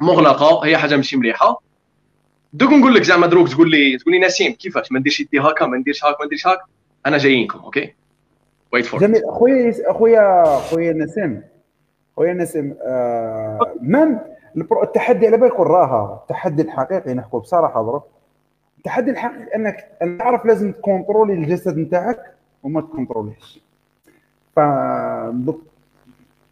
مغلقة 0.00 0.64
هي 0.64 0.76
حاجة 0.78 0.96
ماشي 0.96 1.16
مليحة. 1.16 1.62
دوك 2.52 2.70
نقول 2.72 2.94
لك 2.94 3.02
زعما 3.02 3.26
دروك 3.26 3.48
تقول 3.48 3.70
لي 3.70 3.98
تقول 3.98 4.14
لي 4.14 4.20
نسيم 4.20 4.52
كيفاش؟ 4.52 4.92
ما 4.92 4.98
نديرش 4.98 5.20
يدي 5.20 5.40
هكا 5.40 5.66
ما 5.66 5.76
نديرش 5.76 6.04
هاك 6.04 6.20
ما 6.20 6.26
نديرش 6.26 6.46
هاك. 6.46 6.58
أنا 7.06 7.18
جايينكم 7.18 7.58
OK؟ 7.58 7.94
wait 8.72 8.86
فور 8.86 9.00
جميل. 9.00 9.24
اخويا 9.24 9.74
اخويا 9.90 10.42
أخويا 10.58 10.92
نسيم. 10.92 11.42
خويا 12.16 12.34
نسيم 12.34 12.76
آه 12.82 13.74
مام 13.80 14.20
التحدي 14.82 15.26
على 15.26 15.36
بالك 15.36 15.60
راها 15.60 16.20
التحدي 16.22 16.62
الحقيقي 16.62 17.14
نحكوا 17.14 17.40
بصراحة 17.40 17.82
ضرب 17.82 18.02
التحدي 18.78 19.10
الحقيقي 19.10 19.54
أنك 19.54 19.88
تعرف 20.18 20.46
لازم 20.46 20.72
تكونترولي 20.72 21.32
الجسد 21.32 21.78
نتاعك 21.78 22.34
وما 22.62 22.80
تكونتروليش. 22.80 23.60
ف 24.56 24.60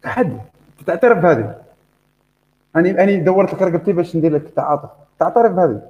تحدي. 0.01 0.37
تعترف 0.87 1.17
بهذه. 1.17 1.61
اني 2.75 3.03
أني 3.03 3.17
دورت 3.17 3.53
لك 3.53 3.61
رقبتي 3.61 3.93
باش 3.93 4.15
ندير 4.15 4.33
لك 4.33 4.45
التعاطف. 4.45 4.89
تعترف 5.19 5.51
بهذه. 5.51 5.81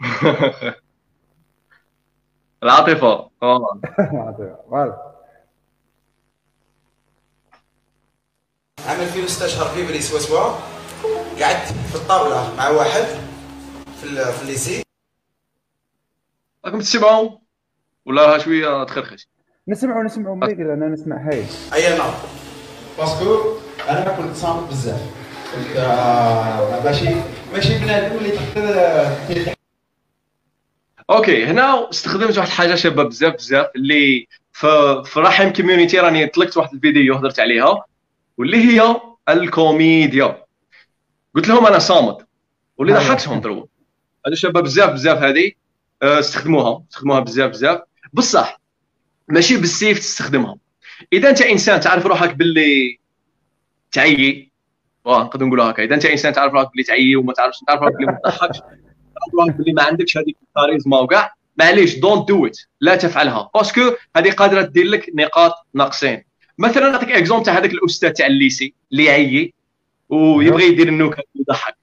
العاطفة. 2.62 3.30
آه. 3.42 3.80
عمل 8.88 9.06
فيه 9.06 9.26
ست 9.26 9.42
اشهر 9.42 9.66
في 9.66 9.86
بليس 9.86 10.14
وسوا 10.14 10.40
قعدت 11.40 11.66
في 11.88 11.94
الطاولة 11.94 12.56
مع 12.56 12.68
واحد 12.68 13.02
في 14.00 14.32
في 14.32 14.42
الليسي 14.42 14.85
راكم 16.66 16.78
تسمعوا؟ 16.78 17.30
ولا 18.06 18.38
شوية 18.38 18.84
تخرخش. 18.84 19.28
نسمعوا 19.68 20.04
نسمعوا 20.04 20.36
مليك 20.36 20.60
أنا 20.60 20.88
نسمع. 20.88 21.16
هاي. 21.16 21.44
اي 21.74 21.98
نعم. 21.98 22.10
باسكو 22.98 23.56
أنا 23.88 24.16
كنت 24.16 24.36
صامت 24.36 24.70
بزاف. 24.70 25.00
كنت 25.54 25.76
آه، 25.76 26.84
ماشي 26.84 27.08
ماشي 27.52 27.78
بنادم 27.78 28.16
اللي 28.16 28.30
تقدر 28.30 29.56
OK 31.10 31.44
هنا 31.44 31.90
استخدمت 31.90 32.38
واحد 32.38 32.48
الحاجة 32.48 32.74
شابة 32.74 33.02
بزاف 33.02 33.34
بزاف 33.34 33.66
اللي 33.76 34.26
في, 34.52 35.02
رحم 35.16 35.52
community 35.52 35.98
راني 35.98 36.26
طلقت 36.26 36.56
واحد 36.56 36.74
الفيديو 36.74 37.14
هضرت 37.14 37.40
عليها 37.40 37.84
واللي 38.38 38.56
هي 38.56 38.96
الكوميديا. 39.28 40.44
قلت 41.34 41.48
لهم 41.48 41.66
أنا 41.66 41.78
صامت. 41.78 42.26
واللي 42.78 42.94
ضحكتهم 42.94 43.40
ضربوا 43.40 43.66
هذا 44.26 44.34
شابة 44.34 44.60
بزاف 44.60 44.90
بزاف 44.90 45.18
هذه. 45.18 45.52
استخدموها 46.02 46.82
استخدموها 46.90 47.20
بزاف 47.20 47.50
بزاف. 47.50 47.80
بصح 48.12 48.60
ماشي 49.28 49.56
بالسيف 49.56 49.98
تستخدمها. 49.98 50.56
إذا 51.12 51.30
أنت 51.30 51.42
إنسان 51.42 51.80
تعرف 51.80 52.06
روحك 52.06 52.34
باللي 52.34 52.98
تعيي 53.92 54.52
واه 55.04 55.22
نقدر 55.22 55.46
نقولها 55.46 55.70
هكا. 55.70 55.84
إذا 55.84 55.94
أنت 55.94 56.04
إنسان 56.04 56.32
تعرف 56.32 56.52
روحك 56.52 56.70
باللي 56.70 56.82
تعيي 56.82 57.16
وما 57.16 57.32
تعرفش 57.32 57.58
تعرف 57.66 57.80
روحك 57.80 57.92
باللي 57.92 58.06
ما 58.06 58.18
تضحكش 58.24 58.58
تعرف 58.58 59.34
روحك 59.34 59.56
باللي 59.56 59.72
ما 59.72 59.82
عندكش 59.82 60.18
هذيك 60.18 60.36
الكاريزما 60.48 61.00
وكاع 61.00 61.34
معليش 61.56 61.98
don't 61.98 62.28
do 62.28 62.46
it 62.46 62.58
لا 62.80 62.96
تفعلها. 62.96 63.50
parce 63.54 63.70
que 63.70 63.80
هذه 64.16 64.30
قادرة 64.30 64.62
دير 64.62 64.86
لك 64.86 65.10
نقاط 65.14 65.52
ناقصين. 65.74 66.24
مثلا 66.58 66.90
نعطيك 66.90 67.10
exemple 67.10 67.44
تاع 67.44 67.58
هذاك 67.58 67.72
الأستاذ 67.72 68.10
تاع 68.10 68.26
ال 68.26 68.34
lycée 68.34 68.74
اللي 68.92 69.04
يعيي 69.04 69.54
ويبغي 70.08 70.64
يدير 70.64 70.88
النكت 70.88 71.24
ويضحك. 71.34 71.76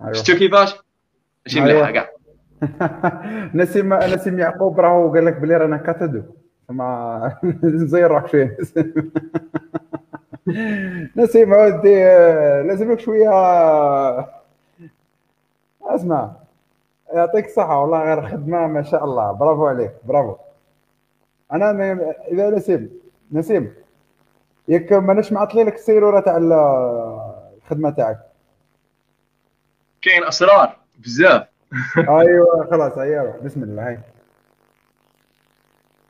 أيوه. 0.00 0.12
شفتوا 0.12 0.34
كيفاش؟ 0.34 0.70
ماشي 1.46 1.60
مليحة 1.60 1.90
كاع 1.90 2.10
نسيم 3.54 3.94
نسيم 3.94 4.38
يعقوب 4.38 4.80
راهو 4.80 5.12
قال 5.14 5.24
لك 5.24 5.36
بلي 5.36 5.56
رانا 5.56 5.76
كاتدو 5.76 6.22
ما 6.68 7.38
زير 7.92 8.10
روح 8.10 8.26
شوية. 8.26 8.56
نسيم 11.16 11.52
ودي 11.52 12.04
لازم 12.68 12.92
لك 12.92 13.00
شوية. 13.00 13.30
اسمع 15.82 16.32
يعطيك 17.12 17.44
الصحة 17.44 17.80
والله 17.80 18.04
غير 18.04 18.28
خدمة 18.28 18.66
ما 18.66 18.82
شاء 18.82 19.04
الله. 19.04 19.32
برافو 19.32 19.66
عليك 19.66 19.92
برافو. 20.04 20.36
أنا 21.52 21.70
إذا 22.28 22.50
نسيم 22.50 22.90
نسيم 23.32 23.74
ياك 24.68 24.92
ماناش 24.92 25.32
معطلي 25.32 25.64
لك 25.64 25.74
السيرورة 25.74 26.20
تاع 26.20 26.36
الخدمة 26.36 27.90
تاعك؟ 27.90 28.18
كاين 30.02 30.24
أسرار 30.24 30.76
بزاف. 30.98 31.55
أيوه 31.96 32.68
خلاص 32.70 32.98
أيوه. 32.98 33.40
بسم 33.44 33.62
الله 33.62 33.88
هاي. 33.88 33.98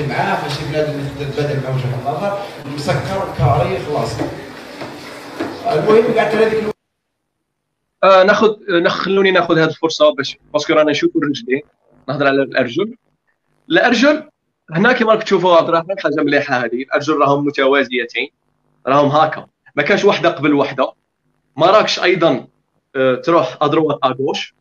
معاه 0.01 0.37
فاش 0.37 0.64
بنادم 0.64 1.09
تبادل 1.19 1.62
مع 1.62 1.75
وجهه 1.75 2.01
النظر 2.01 2.38
مسكر 2.75 3.35
carré 3.38 3.79
خلاص. 3.79 4.16
المهم 5.73 6.19
قعدت 6.19 6.35
هذيك 6.35 6.64
آه 8.05 8.23
ناخذ 8.23 8.57
خلوني 8.88 9.31
ناخذ 9.31 9.59
هذه 9.59 9.69
الفرصة 9.69 10.14
باش 10.14 10.38
parce 10.53 10.65
que 10.65 10.73
رانا 10.73 10.90
نشوف 10.90 11.16
الرجلين 11.16 11.62
نهضر 12.09 12.27
على 12.27 12.42
الأرجل. 12.42 12.97
الأرجل 13.71 14.29
هنا 14.71 14.92
كما 14.92 15.12
راك 15.12 15.23
تشوفوا 15.23 15.57
عبد 15.57 15.69
الرحمن 15.69 15.99
حاجة 15.99 16.23
مليحة 16.23 16.57
هذه. 16.57 16.83
الأرجل 16.83 17.16
راهم 17.16 17.47
متوازيتين 17.47 18.29
راهم 18.87 19.09
هكا. 19.09 19.47
ما 19.77 19.83
كانش 19.83 20.05
واحدة 20.05 20.29
قبل 20.31 20.55
واحدة 20.55 20.92
ما 21.57 21.66
راكش 21.66 22.03
أيضا 22.03 22.47
آه، 22.97 23.14
تروح 23.14 23.59
à 23.62 23.68
droite 23.68 23.99
à 24.05 24.11
gauche. 24.11 24.55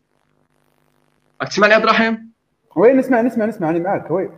راك 1.42 1.50
تسمعني 1.50 1.74
عبد 1.74 1.84
الرحيم؟ 1.84 2.32
oui 2.76 2.94
نسمع 2.94 3.22
نسمع 3.22 3.46
نسمع 3.46 3.70
أنا 3.70 3.80
معاك 3.80 4.12
oui 4.12 4.30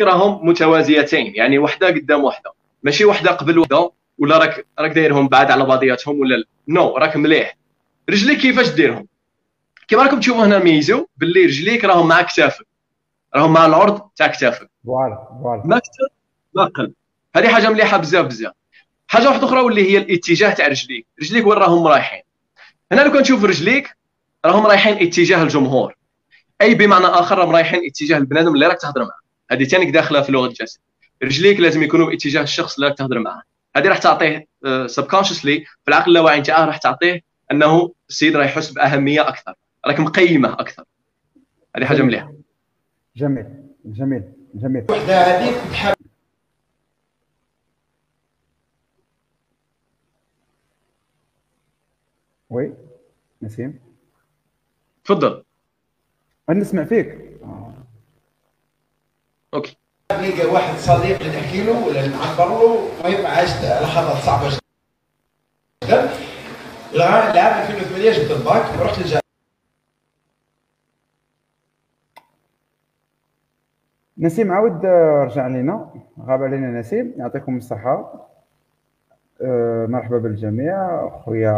راهم 0.00 0.48
متوازيتين 0.48 1.34
يعني 1.34 1.58
وحدة 1.58 1.86
قدام 1.86 2.24
وحدة. 2.24 2.52
ماشي 2.82 3.04
وحدة 3.04 3.30
قبل 3.30 3.58
وحدة 3.58 3.90
ولا 4.18 4.38
راك 4.38 4.66
راك 4.78 4.90
دايرهم 4.90 5.28
بعاد 5.28 5.50
على 5.50 5.64
بعضياتهم 5.64 6.20
ولا 6.20 6.34
لا؟ 6.34 6.44
non 6.68 6.96
راك 6.96 7.16
مليح. 7.16 7.56
رجليك 8.10 8.38
كيفاش 8.38 8.68
ديرهم؟ 8.68 9.06
كيما 9.88 10.02
راكم 10.02 10.20
تشوفوا 10.20 10.44
هنا 10.44 10.58
ميزو 10.58 11.06
باللي 11.16 11.46
رجليك 11.46 11.84
راهم 11.84 12.08
مع 12.08 12.22
كتافك. 12.22 12.66
راهم 13.34 13.52
مع 13.52 13.66
العرض 13.66 14.00
تاع 14.16 14.26
كتافك. 14.26 14.70
voilà 14.84 15.28
voilà. 15.42 15.62
ما 15.64 15.78
كتر 15.78 16.08
ما 16.54 16.64
قل 16.64 16.92
هذه 17.36 17.48
حاجة 17.48 17.70
مليحة 17.70 17.96
بزاف 17.96 18.26
بزاف. 18.26 18.52
حاجة 19.08 19.28
واحدة 19.28 19.44
أخرى 19.46 19.60
واللي 19.60 19.92
هي 19.92 19.98
الاتجاه 19.98 20.54
تاع 20.54 20.66
رجليك. 20.66 21.06
رجليك 21.22 21.46
وين 21.46 21.58
راهم 21.58 21.86
رايحين؟ 21.86 22.22
هنا 22.92 23.00
لو 23.00 23.12
كنشوف 23.12 23.44
رجليك 23.44 23.96
راهم 24.44 24.66
رايحين 24.66 25.06
اتجاه 25.06 25.42
الجمهور. 25.42 25.94
أي 26.60 26.74
بمعنى 26.74 27.06
آخر 27.06 27.38
راهم 27.38 27.50
رايحين 27.50 27.80
اتجاه 27.86 28.18
البنادم 28.18 28.54
اللي 28.54 28.66
راك 28.66 28.80
تهضر 28.80 29.00
معاه. 29.00 29.20
هذه 29.50 29.64
ثاني 29.64 29.90
داخلة 29.90 30.22
في 30.22 30.32
لغة 30.32 30.46
الجسد. 30.46 30.80
رجليك 31.22 31.60
لازم 31.60 31.82
يكونوا 31.82 32.06
باتجاه 32.06 32.42
الشخص 32.42 32.74
اللي 32.74 32.88
راك 32.88 32.98
تهضر 32.98 33.18
معاه. 33.18 33.42
هذه 33.76 33.88
راح 33.88 33.98
تعطيه 33.98 34.46
سبكونشسلي 34.86 35.56
آه، 35.56 35.64
في 35.84 35.88
العقل 35.88 36.08
اللاواعي 36.08 36.40
نتاعه 36.40 36.64
راح 36.64 36.76
تعطيه 36.76 37.20
أنه 37.52 37.92
السيد 38.08 38.36
راح 38.36 38.46
يحس 38.46 38.70
بأهمية 38.70 39.28
أكثر 39.28 39.54
راك 39.86 40.00
مقيمه 40.00 40.52
أكثر. 40.52 40.84
هذه 41.76 41.84
حاجة 41.84 42.02
مليحة. 42.02 42.32
جميل 43.16 43.46
جميل 43.84 44.22
جميل. 44.54 44.84
وحدة 44.90 45.14
هذيك 45.14 45.96
وي 52.50 52.72
نسيم. 53.42 53.91
تفضل 55.04 55.44
أنا 56.48 56.60
نسمع 56.60 56.84
فيك. 56.84 57.18
أوكي. 59.54 59.76
نلقى 60.12 60.46
واحد 60.46 60.74
صديق 60.74 61.22
نحكي 61.22 61.64
له 61.64 61.86
ولا 61.86 62.06
نعبر 62.06 62.48
له 62.48 62.88
المهم 63.04 63.26
عشت 63.26 63.64
لحظات 63.64 64.16
صعبة 64.16 64.58
جدا. 65.84 66.10
العام 66.94 67.62
2008 67.62 68.10
جبت 68.10 68.30
الباك 68.30 68.80
ورحت 68.80 68.98
الجامعة 68.98 69.22
نسيم 74.18 74.52
عاود 74.52 74.86
رجع 75.26 75.46
لنا. 75.46 75.94
غاب 76.20 76.42
علينا 76.42 76.80
نسيم. 76.80 77.14
يعطيكم 77.16 77.56
الصحة. 77.56 78.28
أه 79.40 79.86
مرحبا 79.86 80.18
بالجميع. 80.18 81.08
خويا 81.08 81.52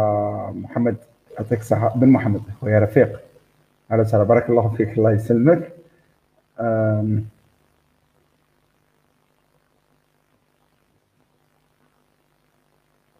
محمد 0.55 0.97
يعطيك 1.37 1.59
الصحة. 1.59 1.89
بن 1.95 2.07
محمد 2.07 2.41
خويا 2.61 2.79
رفيق. 2.79 3.24
أهلا 3.91 4.01
وسهلا 4.01 4.23
بارك 4.23 4.49
الله 4.49 4.75
فيك. 4.77 4.97
الله 4.97 5.11
يسلمك. 5.11 5.71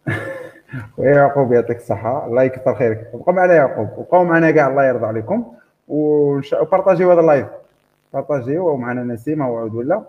ويا 0.98 1.14
يعقوب 1.14 1.52
يعطيك 1.52 1.76
الصحة. 1.76 2.26
الله 2.26 2.42
يكثر 2.42 2.74
خيرك. 2.74 3.10
ابقى 3.14 3.32
معنا 3.32 3.52
يا 3.52 3.58
يعقوب. 3.58 3.98
وبقوا 3.98 4.24
معنا 4.24 4.50
كاع 4.50 4.68
الله 4.68 4.84
يرضى 4.84 5.06
عليكم. 5.06 5.52
وبارطاجيو 5.88 7.12
هذا 7.12 7.20
ال 7.20 7.24
live. 7.24 7.46
بارطاجيو. 8.12 8.68
ومعنا 8.68 9.02
نسيم 9.02 9.42
أو 9.42 9.58
عود 9.58 9.74
ولا. 9.74 10.04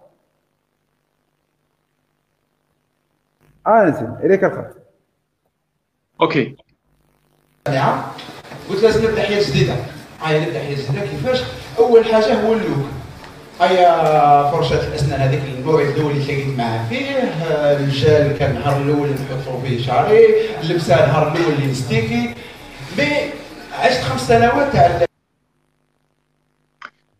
آه 3.67 3.85
نسيم. 3.85 4.13
إليك 4.23 4.43
الخط 4.43 4.77
OK. 6.21 6.57
نعم. 7.67 8.03
قلت 8.69 8.83
لازم 8.83 9.09
نبدأ 9.09 9.21
حياه 9.21 9.49
جديدة. 9.49 9.96
هاي 10.21 10.39
نبدا 10.39 10.63
جديده 10.63 11.05
كيفاش؟ 11.05 11.39
أول 11.79 12.05
حاجة 12.05 12.41
هو 12.41 12.53
ال 12.53 12.59
look. 12.59 12.85
هيا 13.61 14.51
فرشة 14.51 14.87
الأسنان 14.87 15.19
هذيك 15.21 15.41
الموعد 15.57 15.85
الأول 15.85 16.11
اللي 16.11 16.23
تلاقيت 16.25 16.57
معاه 16.57 16.89
فيه 16.89 17.11
الجال 17.79 18.37
كان 18.37 18.51
النهار 18.51 18.81
الأول 18.81 19.09
نحطو 19.09 19.61
فيه 19.61 19.81
شعري 19.81 20.25
اللبسة 20.61 21.03
النهار 21.03 21.31
الأول 21.31 21.53
اللي 21.53 21.71
نستيكي 21.71 22.33
mais 22.97 23.07
عشت 23.73 24.01
خمس 24.01 24.27
سنوات 24.27 24.73
تاع 24.73 25.05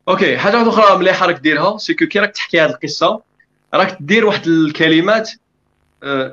OK 0.08 0.38
حاجة 0.38 0.56
واحدة 0.56 0.70
أخرى 0.70 0.98
مليحة 0.98 1.26
راك 1.26 1.39
ديرها. 1.39 1.78
c'est 1.78 1.95
que 1.95 2.06
كي 2.06 2.20
راك 2.20 2.32
تحكي 2.32 2.62
هذه 2.62 2.70
القصة 2.70 3.22
راك 3.74 3.98
دير 4.00 4.26
واحد 4.26 4.48
الكلمات 4.48 5.32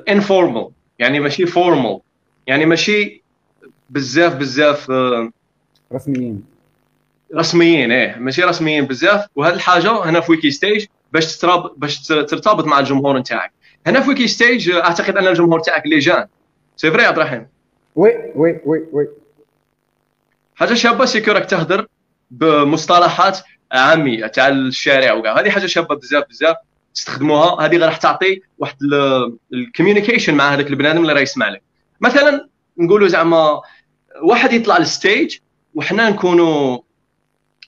informal 0.09 0.69
يعني 0.99 1.19
ماشي 1.19 1.45
formal 1.45 1.99
يعني 2.47 2.65
ماشي 2.65 3.21
بزاف 3.89 4.35
بزاف 4.35 4.91
آه، 4.91 5.31
رسميين. 5.93 6.54
رسميين 7.35 7.91
إيه. 7.91 8.15
ماشي 8.19 8.43
رسميين 8.43 8.85
بزاف. 8.85 9.25
وهذه 9.35 9.53
الحاجة 9.53 10.03
هنا 10.03 10.19
في 10.21 10.31
Wiki 10.31 10.51
Stage 10.51 10.85
باش 11.11 11.37
ترابط 11.37 11.73
باش 11.77 12.07
ترتبط 12.07 12.65
مع 12.65 12.79
الجمهور 12.79 13.17
نتاعك. 13.17 13.51
هنا 13.87 14.01
في 14.01 14.09
Wiki 14.09 14.27
Stage 14.27 14.69
أعتقد 14.69 15.17
أن 15.17 15.27
الجمهور 15.27 15.59
تاعك 15.59 15.83
les 15.85 15.99
jeunes. 15.99 16.27
c'est 16.75 16.91
vrai 16.91 17.05
عبد 17.05 17.17
الرحيم؟ 17.17 17.47
oui 17.95 18.11
oui 18.35 18.61
oui 18.65 18.83
oui. 18.91 19.07
حاجة 20.55 20.73
شابة 20.73 21.05
c'est 21.05 21.21
que 21.21 21.31
راك 21.31 21.45
تهدر 21.45 21.87
بمصطلحات 22.31 23.39
عامية 23.71 24.27
تاع 24.27 24.47
الشارع 24.47 25.13
وكاع. 25.13 25.39
هذه 25.39 25.49
حاجة 25.49 25.65
شابة 25.65 25.95
بزاف 25.95 26.23
بزاف. 26.29 26.55
تستخدموها 26.93 27.65
هذه 27.65 27.77
راح 27.85 27.97
تعطي 27.97 28.41
واحد 28.57 28.75
ال 29.53 29.59
communication 29.59 30.35
مع 30.35 30.53
هذاك 30.53 30.67
البنادم 30.67 31.01
اللي 31.01 31.13
راه 31.13 31.21
يسمع 31.21 31.49
لك. 31.49 31.61
مثلا 32.01 32.49
نقولوا 32.77 33.07
زعما 33.07 33.61
واحد 34.21 34.53
يطلع 34.53 34.77
لل 34.77 34.94
stage 34.94 35.37
وحنا 35.75 36.09
نكونوا 36.09 36.79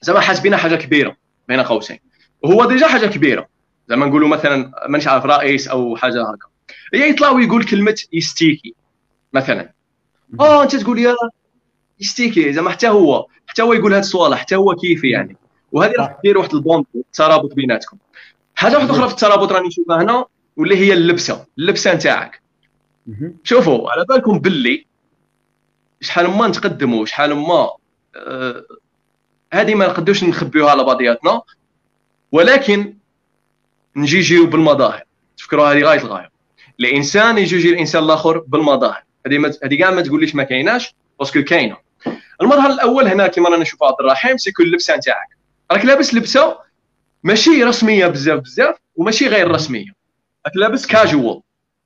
زعما 0.02 0.20
حاسبينها 0.20 0.58
حاجة 0.58 0.74
كبيرة 0.74 1.16
بين 1.48 1.60
قوسين. 1.60 1.98
وهو 2.42 2.64
déjà 2.64 2.88
حاجة 2.88 3.06
كبيرة. 3.06 3.48
زعما 3.88 4.06
نقولوا 4.06 4.28
مثلا 4.28 4.72
مانيش 4.88 5.08
عارف 5.08 5.24
رئيس 5.24 5.68
أو 5.68 5.96
حاجة 5.96 6.22
هكا. 6.22 6.48
هي 6.94 7.10
يطلع 7.10 7.30
ويقول 7.30 7.64
كلمة 7.64 8.02
يستيكي 8.12 8.74
مثلا. 9.32 9.72
آه 10.40 10.62
أنت 10.62 10.76
تقول 10.76 10.98
يا 10.98 11.14
يستيكي. 12.00 12.52
زعما 12.52 12.70
حتى 12.70 12.88
هو 12.88 13.26
حتى 13.46 13.62
هو 13.62 13.72
يقول 13.72 13.92
هاد 13.94 14.02
الصوالح 14.02 14.38
حتى 14.38 14.56
هو 14.56 14.74
كيفي 14.74 15.10
يعني. 15.10 15.36
وهذه 15.72 15.92
راح 15.98 16.18
دير 16.24 16.38
واحد 16.38 16.54
ال 16.54 16.60
bond 16.60 16.84
ترابط 17.12 17.54
بيناتكم. 17.54 17.96
حاجة 18.54 18.76
واحدة 18.76 18.90
أخرى 18.90 19.08
في 19.08 19.14
الترابط 19.14 19.52
راني 19.52 19.68
نشوفها 19.68 20.02
هنا 20.02 20.24
واللي 20.56 20.76
هي 20.76 20.92
اللبسة. 20.92 21.46
اللبسة 21.58 21.94
نتاعك. 21.94 22.42
شوفوا 23.44 23.90
على 23.90 24.04
بالكم 24.04 24.38
باللي 24.38 24.86
شحال 26.00 26.30
ما 26.30 26.48
نتقدموا 26.48 27.06
شحال 27.06 27.34
ما 27.34 27.70
آه 28.16 28.64
هذه 29.52 29.74
ما 29.74 29.86
نقدوش 29.86 30.24
نخبيوها 30.24 30.70
على 30.70 30.84
بعضياتنا 30.84 31.42
ولكن 32.32 32.94
نجوجيو 33.96 34.46
بالمظاهر. 34.46 35.02
تفكروا 35.38 35.72
هذه 35.72 35.82
غاية 35.82 36.00
الغاية. 36.00 36.30
الإنسان 36.80 37.38
يجوجي 37.38 37.70
الإنسان 37.70 38.02
الآخر 38.02 38.38
بالمظاهر. 38.38 39.02
هذه 39.26 39.54
هذه 39.64 39.78
كاع 39.78 39.90
ما 39.90 40.02
تقوليش 40.02 40.34
ما 40.34 40.42
كايناش 40.42 40.94
parce 41.18 41.33
que 41.33 41.42
كاينة. 41.42 41.76
المظهر 42.42 42.70
الأول 42.70 43.08
هنا 43.08 43.26
كما 43.26 43.48
رانا 43.48 43.62
نشوفوا 43.62 43.86
عبد 43.86 43.96
الرحيم 44.00 44.36
سيكون 44.36 44.66
اللبسه 44.66 44.96
نتاعك 44.96 45.28
راك 45.72 45.84
لابس 45.84 46.14
لبسة 46.14 46.58
ماشي 47.22 47.64
رسمية 47.64 48.06
بزاف 48.06 48.40
بزاف 48.40 48.76
وماشي 48.96 49.26
غير 49.28 49.50
رسمية. 49.50 49.92
راك 50.46 50.56
لابس 50.56 50.86
كاجوال 50.86 51.40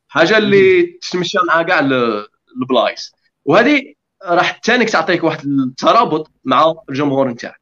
حاجة 0.09 0.39
اللي 0.39 0.83
تتمشى 0.83 1.39
مع 1.49 1.63
كاع 1.63 1.79
البلايص. 2.57 3.13
وهذه 3.45 3.95
راح 4.27 4.51
تانيك 4.51 4.91
تعطيك 4.91 5.25
واحد 5.25 5.45
الترابط 5.45 6.31
مع 6.45 6.75
الجمهور 6.89 7.29
نتاعك. 7.29 7.61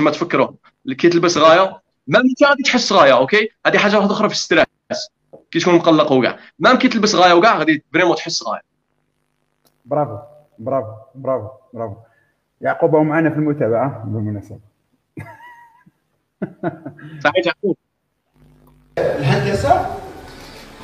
ما 0.00 0.10
تفكروا 0.10 0.50
كي 0.98 1.08
تلبس 1.08 1.38
غاية 1.38 1.80
ما 2.06 2.18
انت 2.18 2.44
غادي 2.44 2.62
تحس 2.62 2.92
غاية 2.92 3.16
OK؟ 3.16 3.48
هذه 3.66 3.78
حاجة 3.78 3.96
واحدة 3.96 4.12
أخرى 4.12 4.28
في 4.28 4.34
ال 4.34 4.38
stress. 4.38 4.66
كي 5.50 5.58
تكون 5.58 5.74
مقلق 5.74 6.12
وكاع 6.12 6.38
ما 6.58 6.74
كي 6.74 6.88
تلبس 6.88 7.14
غاية 7.14 7.32
وكاع 7.32 7.58
غادي 7.58 7.84
vraiment 7.92 8.16
تحس 8.16 8.42
غاية. 8.42 8.62
برافو. 9.84 10.18
برافو. 10.58 10.92
برافو. 11.14 11.48
برافو. 11.72 11.96
يعقوب 12.60 12.94
هو 12.94 13.04
معنا 13.04 13.30
في 13.30 13.36
المتابعة؟ 13.36 14.04
بالمناسبة. 14.06 14.58
صحيح 17.24 17.46
يعقوب. 17.46 17.76
الهندسة 18.98 19.96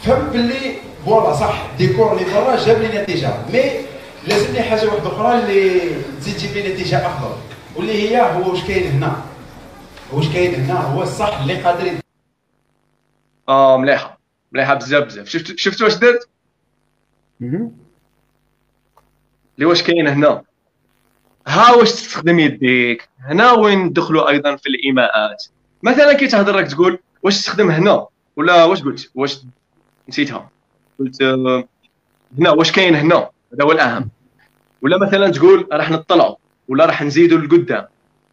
فهم 0.03 0.31
باللي 0.31 0.77
voilà 1.05 1.35
صح. 1.35 1.77
ديكور 1.79 2.13
اللي 2.13 2.25
برا 2.25 2.57
جاب 2.57 2.79
لي 2.79 3.03
نتيجة. 3.03 3.31
mais 3.53 3.94
لازمني 4.29 4.63
حاجة 4.63 4.87
واحدة 4.87 5.07
أخرى 5.09 5.39
اللي 5.39 5.81
تزيد 6.21 6.35
تجيب 6.37 6.53
لي 6.53 6.73
نتيجه 6.75 7.07
أفضل 7.07 7.37
واللي 7.77 7.93
هي 7.93 8.21
هو 8.21 8.51
واش 8.51 8.65
كاين 8.65 8.91
هنا. 8.93 9.23
واش 10.13 10.29
كاين 10.29 10.55
هنا؟ 10.55 10.75
هو 10.81 11.03
الصح 11.03 11.39
اللي 11.41 11.63
قادر 11.63 11.93
آه 13.49 13.77
مليحة. 13.79 14.19
مليحة 14.53 14.75
بزاف 14.75 15.05
بزاف. 15.05 15.29
شفت 15.29 15.59
شفت 15.59 15.83
واش 15.83 15.95
درت؟ 15.95 16.29
اللي 17.41 17.67
واش 19.67 19.83
كاين 19.83 20.09
هنا. 20.09 20.43
ها 21.47 21.73
واش 21.75 21.93
تستخدم 21.93 22.39
يديك. 22.39 23.09
هنا 23.21 23.53
وين 23.53 23.79
ندخلوا 23.79 24.29
أيضا 24.29 24.57
في 24.57 24.69
الإيماءات. 24.69 25.45
مثلا 25.83 26.13
كي 26.13 26.27
تهضر 26.27 26.55
راك 26.57 26.69
تقول 26.69 26.99
واش 27.23 27.37
تستخدم 27.37 27.71
هنا؟ 27.71 28.07
ولا 28.37 28.65
واش 28.65 28.83
قلت؟ 28.83 29.11
واش 29.15 29.39
نسيتها. 30.09 30.51
قلت 30.99 31.23
آه، 31.23 31.65
هنا 32.39 32.51
واش 32.51 32.73
كاين 32.73 32.95
هنا؟ 32.95 33.31
هذا 33.55 33.65
هو 33.65 33.73
الاهم 33.73 34.11
ولا 34.83 34.99
مثلا 34.99 35.31
تقول 35.31 35.69
راح 35.73 35.91
نطلعوا 35.91 36.37
ولا 36.69 36.87
راح 36.87 37.03
نزيدوا 37.03 37.39
لقدام. 37.39 37.87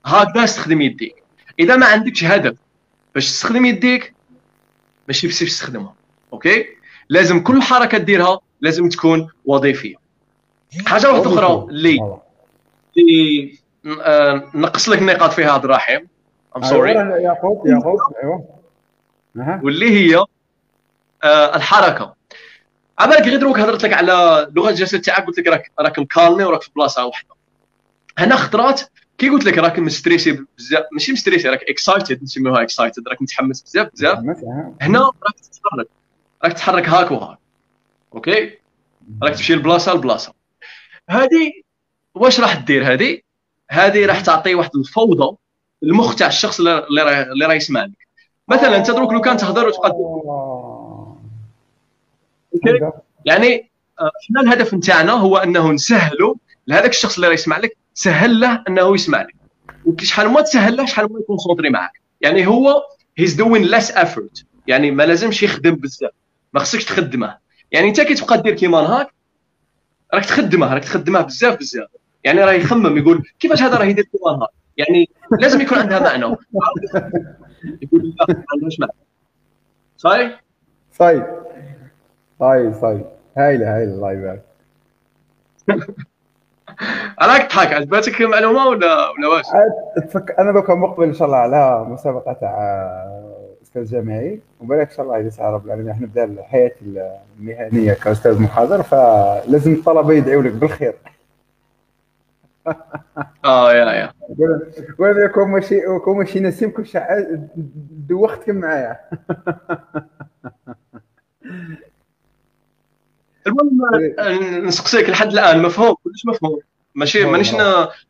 هكذا 0.05 0.43
استخدم 0.43 0.81
يديك. 0.81 1.23
إذا 1.59 1.75
ما 1.75 1.85
عندكش 1.85 2.23
هدف 2.23 2.57
باش 3.15 3.25
تستخدم 3.25 3.65
يديك 3.65 4.13
ماشي 5.07 5.27
بسيف 5.27 5.49
تستخدمها 5.49 5.93
أوكي؟ 6.33 6.65
لازم 7.09 7.43
كل 7.43 7.61
حركة 7.61 7.97
ديرها 7.97 8.39
لازم 8.61 8.89
تكون 8.89 9.29
وظيفية. 9.45 9.95
حاجة 10.85 11.11
واحدة 11.11 11.33
أخرى 11.33 11.65
اللي 11.69 12.19
اللي 12.97 13.57
آه، 14.01 14.51
نقص 14.55 14.89
لك 14.89 14.99
النقاط 14.99 15.31
فيها 15.31 15.51
عبد 15.51 15.63
الرحيم 15.65 16.07
I'm 16.57 16.63
sorry 16.63 16.91
يعقوب 16.93 17.67
يعقوب 17.67 17.99
أيوه. 18.23 18.45
واللي 19.63 19.89
هي 19.89 20.25
آه 21.23 21.55
الحركة. 21.55 22.15
عبالك 23.01 23.21
غير 23.21 23.39
دروك 23.39 23.59
هضرت 23.59 23.83
لك 23.83 23.93
على 23.93 24.47
لغة 24.55 24.69
الجسد 24.69 25.01
تاعك 25.01 25.25
قلت 25.25 25.39
لك 25.39 25.47
راك 25.47 25.71
راك 25.79 25.99
مكالمي 25.99 26.43
وراك 26.43 26.61
في 26.61 26.69
بلاصة 26.75 27.05
واحدة. 27.05 27.29
هنا 28.17 28.35
خطرات 28.35 28.81
كي 29.17 29.29
قلت 29.29 29.45
لك 29.45 29.57
راك 29.57 29.79
مستريسي 29.79 30.45
بزاف 30.57 30.83
ماشي 30.91 31.11
مستريسي 31.11 31.49
راك 31.49 31.63
excited 31.69 32.23
نسميوها 32.23 32.61
excited 32.61 33.07
راك 33.07 33.21
متحمس 33.21 33.61
بزاف 33.61 33.87
بزاف. 33.93 34.19
هنا 34.81 34.99
راك 34.99 35.35
تتحرك 35.39 35.87
راك 36.43 36.53
تتحرك 36.53 36.89
هاك 36.89 37.11
وهاك. 37.11 37.37
OK؟ 38.13 38.57
راك 39.23 39.35
تمشي 39.35 39.55
لبلاصه 39.55 39.93
لبلاصة. 39.93 40.33
هذه 41.09 41.51
واش 42.15 42.39
راح 42.39 42.55
دير 42.55 42.93
هذه؟ 42.93 43.19
هذه 43.71 44.05
راح 44.05 44.21
تعطي 44.21 44.55
واحد 44.55 44.75
الفوضى 44.75 45.37
المخ 45.83 46.15
تاع 46.15 46.27
الشخص 46.27 46.59
اللي 46.59 47.03
راه 47.03 47.23
اللي 47.23 47.45
راه 47.45 47.53
يسمع 47.53 47.83
لك 47.83 48.07
مثلا 48.47 48.77
أنت 48.77 48.91
دروك 48.91 49.13
لو 49.13 49.21
كان 49.21 49.37
تهضر 49.37 49.67
وتقدم. 49.67 50.70
يعني 53.25 53.71
إحنا 53.99 54.41
آه، 54.41 54.43
الهدف 54.43 54.73
نتاعنا؟ 54.73 55.11
هو 55.11 55.37
أنه 55.37 55.71
نسهلوا 55.71 56.35
لهذاك 56.67 56.89
الشخص 56.89 57.15
اللي 57.15 57.27
راه 57.27 57.33
يسمع 57.33 57.57
لك 57.57 57.77
سهل 57.93 58.39
له 58.39 58.63
أنه 58.67 58.93
يسمع 58.93 59.21
لك. 59.21 59.35
وشحال 59.85 60.29
ما 60.29 60.41
تسهل 60.41 60.77
له 60.77 60.85
شحال 60.85 61.05
ما 61.05 61.11
يكون 61.11 61.25
concentré 61.25 61.69
معك 61.69 62.01
يعني 62.21 62.47
هو 62.47 62.83
he's 63.17 63.33
doing 63.33 63.63
less 63.63 63.91
effort 63.91 64.45
يعني 64.67 64.91
ما 64.91 65.03
لازمش 65.03 65.43
يخدم 65.43 65.75
بزاف. 65.75 66.11
ما 66.53 66.59
خصكش 66.59 66.85
تخدمه. 66.85 67.37
يعني 67.71 67.87
أنت 67.87 68.01
كي 68.01 68.13
تبقى 68.13 68.41
دير 68.41 68.55
كيما 68.55 68.77
هاك 68.77 69.07
راك 70.13 70.25
تخدمه 70.25 70.73
راك 70.73 70.83
تخدمه 70.83 71.21
بزاف 71.21 71.59
بزاف. 71.59 71.87
يعني 72.23 72.43
راه 72.43 72.51
يخمم 72.51 72.97
يقول 72.97 73.23
كيفاش 73.39 73.61
هذا 73.61 73.77
راه 73.77 73.85
يدير 73.85 74.03
كيما 74.03 74.31
هاك 74.31 74.49
يعني 74.77 75.09
لازم 75.39 75.61
يكون 75.61 75.77
عندها 75.77 75.99
معنى. 75.99 76.23
يقول 77.81 78.15
لا 78.19 78.25
ما 78.29 78.43
عندهاش 78.53 78.79
معنى. 78.79 78.93
صحيح؟ 79.97 80.43
صحيح. 80.93 81.27
صحيح 82.41 82.73
صحيح 82.81 83.01
هايلة 83.37 83.77
هايلة. 83.77 83.93
الله 83.93 84.11
يبارك. 84.11 84.41
راك 87.21 87.51
تضحك 87.51 87.73
عجبتك 87.73 88.21
المعلومه 88.21 88.67
ولا 88.67 89.09
ولا 89.09 89.27
واش؟ 89.27 89.45
تفك 90.07 90.35
أنا 90.39 90.51
دوكا 90.51 90.75
مقبل 90.75 91.03
إن 91.03 91.13
شاء 91.13 91.27
الله 91.27 91.37
على 91.37 91.85
مسابقة 91.89 92.33
تاع 92.33 92.57
أستاذ 93.63 93.85
جامعي. 93.85 94.39
وبالك 94.61 94.89
إن 94.89 94.95
شاء 94.95 95.05
الله 95.05 95.17
يسعى 95.17 95.53
رب 95.53 95.65
العالمين 95.65 95.89
إحنا 95.89 96.05
نبدأ 96.05 96.43
حياتي 96.43 97.09
المهنيه 97.39 97.93
كأستاذ 97.93 98.41
محاضر 98.41 98.83
فلازم 98.83 99.73
الطلبة 99.73 100.13
يدعوا 100.13 100.41
لك 100.41 100.51
بالخير. 100.51 100.93
آه 103.45 103.73
يا 103.73 103.85
يا. 103.85 104.13
وأنا 104.99 105.27
كون 105.27 105.47
ماشي 105.47 105.81
كون 106.05 106.17
ماشي 106.17 106.39
نسيم 106.39 106.69
كل 106.69 106.85
دوختكم 108.09 108.55
معايا. 108.55 108.99
المهم 113.47 113.95
إيه. 113.95 114.59
نسقسيك 114.59 115.09
لحد 115.09 115.27
الآن. 115.27 115.61
مفهوم؟ 115.61 115.95
كلش 116.03 116.25
مفهوم. 116.25 116.59
ماشي؟ 116.95 117.25
مانيش 117.25 117.55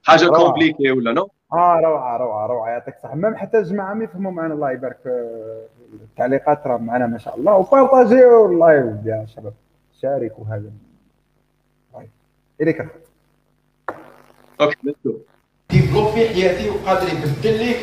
حاجة 0.04 0.28
compliqué 0.28 0.92
ولا 0.92 1.14
no 1.14 1.30
آه 1.54 1.80
روعة 1.84 2.18
روعة 2.18 2.48
روعة. 2.48 2.70
يعطيك 2.70 2.96
الصحة. 2.96 3.16
même 3.16 3.36
حتى 3.36 3.58
الجماعة 3.58 3.94
ما 3.94 4.04
يفهموا 4.04 4.32
معنا 4.32 4.54
الله 4.54 4.72
يبارك 4.72 4.98
في 5.04 5.30
التعليقات. 5.94 6.68
راه 6.68 6.78
معنا 6.78 7.08
ما 7.08 7.18
شاء 7.18 7.38
الله. 7.38 7.56
وبارطاجيو 7.56 8.52
ال 8.52 8.62
live 8.62 9.06
يا 9.06 9.26
شباب. 9.36 9.54
شاركوا 10.02 10.46
هذا. 10.46 10.72
إليك 12.62 12.88
OK 14.62 14.96
develop 15.70 16.08
في 16.08 16.30
حياتي 16.30 16.70
وقادر 16.70 17.08
يبدل 17.08 17.58
لي 17.58 17.76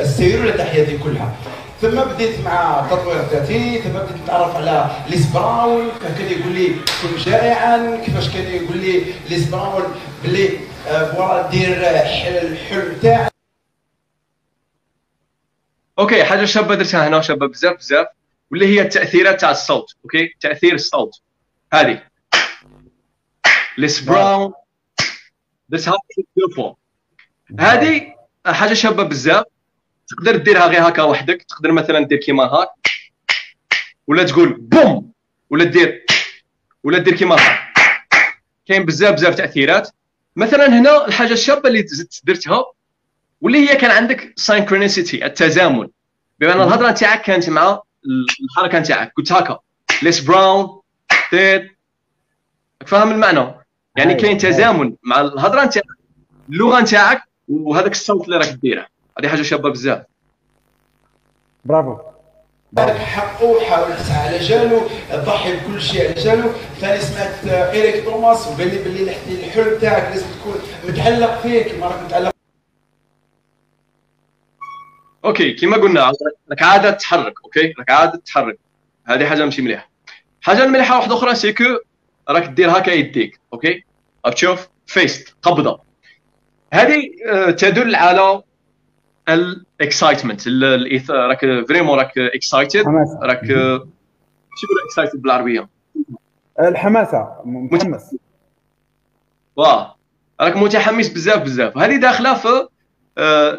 السيرورة 0.00 0.56
تاع 0.56 0.64
حياتي 0.64 0.98
كلها؟ 0.98 1.34
ثم 1.80 2.04
بديت 2.04 2.40
مع 2.40 2.86
تطوير 2.90 3.20
الذاتي 3.20 3.82
ثم 3.82 3.90
بديت 3.90 4.22
نتعرف 4.22 4.56
على 4.56 4.90
ليس 5.08 5.26
براون 5.26 5.90
كان 6.00 6.30
يقول 6.30 6.52
لي 6.52 6.68
كن 7.02 7.16
جائعا 7.16 7.96
كيفاش 8.04 8.28
كان 8.28 8.46
يقول 8.46 8.76
لي 8.76 9.04
ليس 9.30 9.48
براون 9.48 9.94
باللي 10.22 10.58
بغا 10.86 11.50
دير 11.50 11.90
الحلم 11.90 12.98
تاعك. 13.02 13.32
OK 15.98 16.24
حاجة 16.24 16.44
شابة 16.44 16.74
درتها 16.74 17.08
هنا 17.08 17.20
شابه 17.20 17.46
بزاف 17.46 17.76
بزاف 17.76 18.06
واللي 18.50 18.66
هي 18.66 18.82
التأثيرات 18.82 19.40
تاع 19.40 19.50
الصوت 19.50 19.94
OK؟ 20.04 20.34
تأثير 20.40 20.74
الصوت. 20.74 21.20
هذه. 21.72 22.02
ليس 23.78 24.00
براون 24.00 24.52
درتها 25.68 25.94
deux 26.36 26.54
fois 26.56 26.74
هذه 27.60 28.14
حاجة 28.46 28.74
شابة 28.74 29.02
بزاف. 29.02 29.44
تقدر 30.08 30.36
ديرها 30.36 30.66
غير 30.66 30.88
هكا 30.88 31.02
وحدك 31.02 31.42
تقدر 31.42 31.72
مثلا 31.72 32.06
دير 32.06 32.18
كيما 32.18 32.44
هاك 32.44 32.68
ولا 34.06 34.22
تقول 34.22 34.52
بوم 34.52 35.12
ولا 35.50 35.64
دير 35.64 36.04
ولا 36.84 36.98
دير 36.98 37.16
كيما 37.16 37.34
هاك 37.34 37.74
كاين 38.66 38.84
بزاف 38.84 39.14
بزاف 39.14 39.34
تأثيرات. 39.34 39.90
مثلا 40.36 40.78
هنا 40.78 41.06
الحاجة 41.06 41.32
الشابة 41.32 41.68
اللي 41.68 41.86
زدت 41.86 42.20
درتها 42.24 42.64
واللي 43.40 43.70
هي 43.70 43.76
كان 43.76 43.90
عندك 43.90 44.32
synchronicity 44.36 45.26
التزامن. 45.26 45.88
بمعنى 46.38 46.62
الهضرة 46.62 46.90
نتاعك 46.90 47.22
كانت 47.22 47.50
مع 47.50 47.82
الحركة 48.40 48.78
نتاعك. 48.78 49.12
قلت 49.16 49.32
هكا 49.32 49.58
ليس 50.02 50.20
براون 50.20 50.80
دير 51.32 51.76
فاهم 52.86 53.12
المعنى؟ 53.12 53.54
يعني 53.96 54.14
كاين 54.14 54.38
تزامن 54.38 54.94
مع 55.02 55.20
الهضرة 55.20 55.64
نتاعك 55.64 55.84
اللغة 56.48 56.80
نتاعك 56.80 57.22
وهذاك 57.48 57.92
الصوت 57.92 58.24
اللي 58.24 58.36
راك 58.36 58.48
ديره. 58.48 58.86
هذه 59.18 59.28
حاجة 59.28 59.42
شابة 59.42 59.70
بزاف. 59.70 60.02
برافو. 61.64 61.98
حقه 62.78 63.60
حاول 63.60 63.96
تسعى 63.96 64.28
على 64.28 64.38
جالو 64.38 64.80
ضحي 65.12 65.56
بكل 65.56 65.82
شيء 65.82 66.04
على 66.04 66.14
جالو. 66.14 66.50
ثاني 66.80 67.00
سمعت 67.00 67.44
إيريك 67.46 68.04
توماس 68.04 68.48
وقال 68.48 68.68
لي 68.68 68.82
باللي 68.82 69.16
الحلم 69.46 69.78
تاعك 69.78 70.02
لازم 70.02 70.26
تكون 70.26 70.54
متعلق 70.88 71.40
فيك 71.40 71.78
ما 71.78 71.86
راك 71.86 72.02
متعلق. 72.02 72.34
OK 75.24 75.52
كما 75.52 75.76
قلنا 75.76 76.12
راك 76.50 76.62
عادة 76.62 76.90
تتحرك 76.90 77.34
OK؟ 77.44 77.74
راك 77.78 77.90
عادة 77.90 78.18
تتحرك 78.18 78.58
هذه 79.06 79.26
حاجة 79.26 79.44
ماشي 79.44 79.62
مليحة. 79.62 79.90
حاجة 80.40 80.66
مليحة 80.66 80.96
واحدة 80.96 81.14
أخرى 81.14 81.34
c'est 81.34 81.53
que 81.53 81.64
راك 82.28 82.44
دير 82.44 82.70
هكا 82.70 82.90
يديك 82.90 83.40
OK؟ 83.52 83.84
راك 84.26 84.34
تشوف 84.34 84.68
fist 84.86 85.36
قبضة. 85.42 85.80
هذه 86.72 87.10
آه، 87.28 87.50
تدل 87.50 87.94
على 87.94 88.42
ال 89.28 89.39
excitement 89.39 90.48
راك 91.10 91.40
vraiment 91.68 91.98
راك 91.98 92.18
excited 92.18 92.84
راك 93.22 93.46
شو 94.56 94.66
يقول 94.66 94.78
excited 94.88 95.22
بالعربية؟ 95.22 95.68
الحماسة 96.60 97.28
متحمس. 97.44 98.16
واه 99.56 99.96
راك 100.40 100.56
متحمس 100.56 101.08
بزاف 101.08 101.42
بزاف. 101.42 101.78
هذه 101.78 101.96
داخلة 101.96 102.34
في 102.34 102.68
آه، 103.18 103.50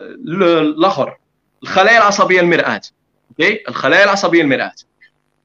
الآخر 0.62 1.18
الخلايا 1.64 1.98
العصبية 1.98 2.42
المرآة 2.42 2.82
OK؟ 3.30 3.64
الخلايا 3.70 4.04
العصبية 4.04 4.42
المرآة 4.42 4.72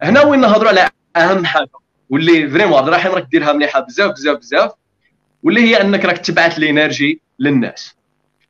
هنا 0.03 0.23
وين 0.23 0.41
نهضروا 0.41 0.69
على 0.69 0.89
أهم 1.17 1.45
حاجة 1.45 1.71
واللي 2.11 2.51
vraiment 2.51 2.79
عبد 2.79 2.89
الرحيم 2.89 3.13
راك 3.13 3.27
ديرها 3.31 3.53
مليحة 3.53 3.81
بزاف 3.81 4.11
بزاف 4.11 4.39
بزاف 4.39 4.73
واللي 5.43 5.61
هي 5.61 5.81
أنك 5.81 6.05
راك 6.05 6.19
تبعث 6.19 6.59
ال 6.59 6.68
energy 6.68 7.21
للناس. 7.39 7.97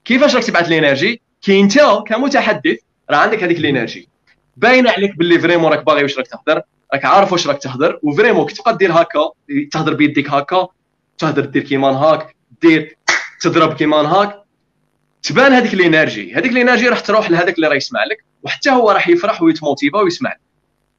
كيفاش 0.05 0.37
راك 0.37 0.45
تبعث 0.45 0.69
ال 0.69 0.76
energy 0.76 1.23
كي 1.43 1.61
انت 1.61 1.81
كمتحدث 2.07 2.79
راه 3.11 3.17
عندك 3.17 3.43
هذيك 3.43 3.59
ال 3.59 3.65
energy. 3.65 4.09
باين 4.57 4.89
عليك 4.89 5.17
باللي 5.17 5.39
vraiment 5.39 5.73
راك 5.73 5.85
باغي 5.85 6.03
واش 6.03 6.19
راك 6.19 6.27
تهضر 6.27 6.63
راك 6.93 7.05
عارف 7.05 7.33
واش 7.33 7.47
راك 7.47 7.59
تهضر 7.59 8.01
و 8.03 8.08
vraiment 8.08 8.47
كي 8.47 8.55
تبقى 8.55 8.77
دير 8.77 8.93
هكا 8.93 9.31
تهضر 9.73 9.95
بيديك 9.95 10.31
هكا 10.31 10.69
تهضر 11.19 11.45
دير 11.45 11.63
كيما 11.63 11.95
هاك 11.95 12.37
دير 12.63 12.97
تضرب 13.41 13.75
كيما 13.75 14.07
هاك 14.07 14.43
تبان 15.23 15.53
هذيك 15.53 15.75
ال 15.75 15.82
energy. 15.82 16.35
هذيك 16.35 16.53
ال 16.53 16.58
energy 16.58 16.89
راح 16.89 17.01
تروح 17.01 17.31
لهذاك 17.31 17.57
اللي 17.57 17.69
راه 17.69 17.75
يسمع 17.75 18.05
لك 18.05 18.25
وحتى 18.43 18.71
هو 18.71 18.91
راح 18.91 19.09
يفرح 19.09 19.43
ويتموتيفا 19.43 19.99
ويسمع 19.99 20.31
لك. 20.31 20.41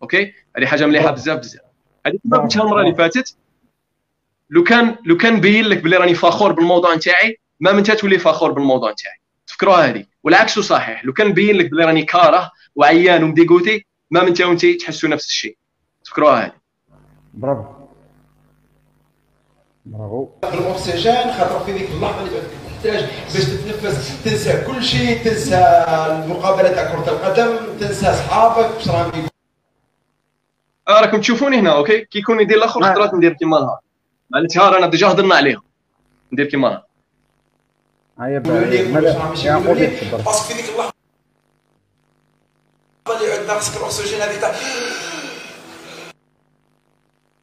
OK؟ 0.02 0.34
هذه 0.58 0.66
حاجة 0.66 0.86
مليحة 0.86 1.12
بزاف 1.12 1.40
بزاف. 1.40 1.62
هذه 2.06 2.18
كما 2.24 2.38
قلتها 2.38 2.64
المره 2.64 2.82
اللي 2.82 2.96
فاتت 2.96 3.36
لو 4.50 4.64
كان 4.64 4.96
لو 5.06 5.18
كان 5.18 5.40
بين 5.42 5.66
لك 5.66 5.78
بلي 5.78 5.98
راني 5.98 6.14
فخور 6.14 6.52
بالموضوع 6.52 6.96
نتاعي 6.96 7.40
même 7.60 7.72
انت 7.72 7.84
تولي 7.84 8.20
فخور 8.20 8.52
بالموضوع 8.52 8.92
نتاعي. 8.92 9.21
تفكروها 9.48 9.90
هذه. 9.90 10.06
والعكس 10.24 10.60
صحيح. 10.60 11.06
لو 11.06 11.14
كان 11.14 11.34
بين 11.34 11.56
لك 11.56 11.72
بلي 11.72 11.86
راني 11.86 12.04
كاره 12.04 12.52
وعيان 12.76 13.24
ومديغوتي 13.24 13.86
même 14.12 14.24
انت 14.24 14.66
تحسوا 14.66 15.10
نفس 15.10 15.28
الشيء. 15.28 15.58
تفكروها 16.04 16.46
هذه. 16.46 16.54
برافو. 17.34 17.64
برافو. 19.86 20.30
الأكسجين 20.44 21.34
خاطر 21.34 21.66
في 21.66 21.72
ذيك 21.72 21.90
اللحظة 21.90 22.28
اللي 22.28 22.42
تحتاج 22.84 23.10
باش 23.34 23.44
تتنفس. 23.44 24.24
تنسى 24.24 24.64
كل 24.68 24.84
شيء 24.84 25.24
تنسى 25.24 25.56
المقابله 26.10 26.70
تاع 26.70 26.92
كرة 26.92 27.10
القدم 27.12 27.78
تنسى 27.80 28.08
أصحابك 28.10 28.76
واش 28.76 28.88
راهم 28.88 29.28
آه 30.88 31.02
راكم 31.02 31.22
تشوفوني 31.22 31.60
هنا 31.60 31.72
okay؟ 31.72 32.06
كي 32.06 32.20
يكون 32.20 32.40
يدير 32.40 32.58
الأخر 32.58 32.82
خطرات 32.82 33.14
ندير 33.14 33.34
كيما 33.34 33.60
نهار 33.60 33.80
معناتها 34.30 34.78
أنا 34.78 34.88
déjà 34.88 35.08
هضرنا 35.08 35.36
عليهم. 35.36 35.62
ندير 36.34 36.46
كيما 36.46 36.70
نهار 36.70 36.84
هيا 38.20 38.40
parce 38.40 39.00
que 39.00 39.36
في 40.48 40.54
ديك 40.54 40.70
اللحظة. 40.70 40.94
اللي 43.08 43.34
عندنا 43.34 43.60
خصك 43.60 43.78
الأكسجين 43.78 44.22
هذيك 44.22 44.42
تاع 44.42 44.52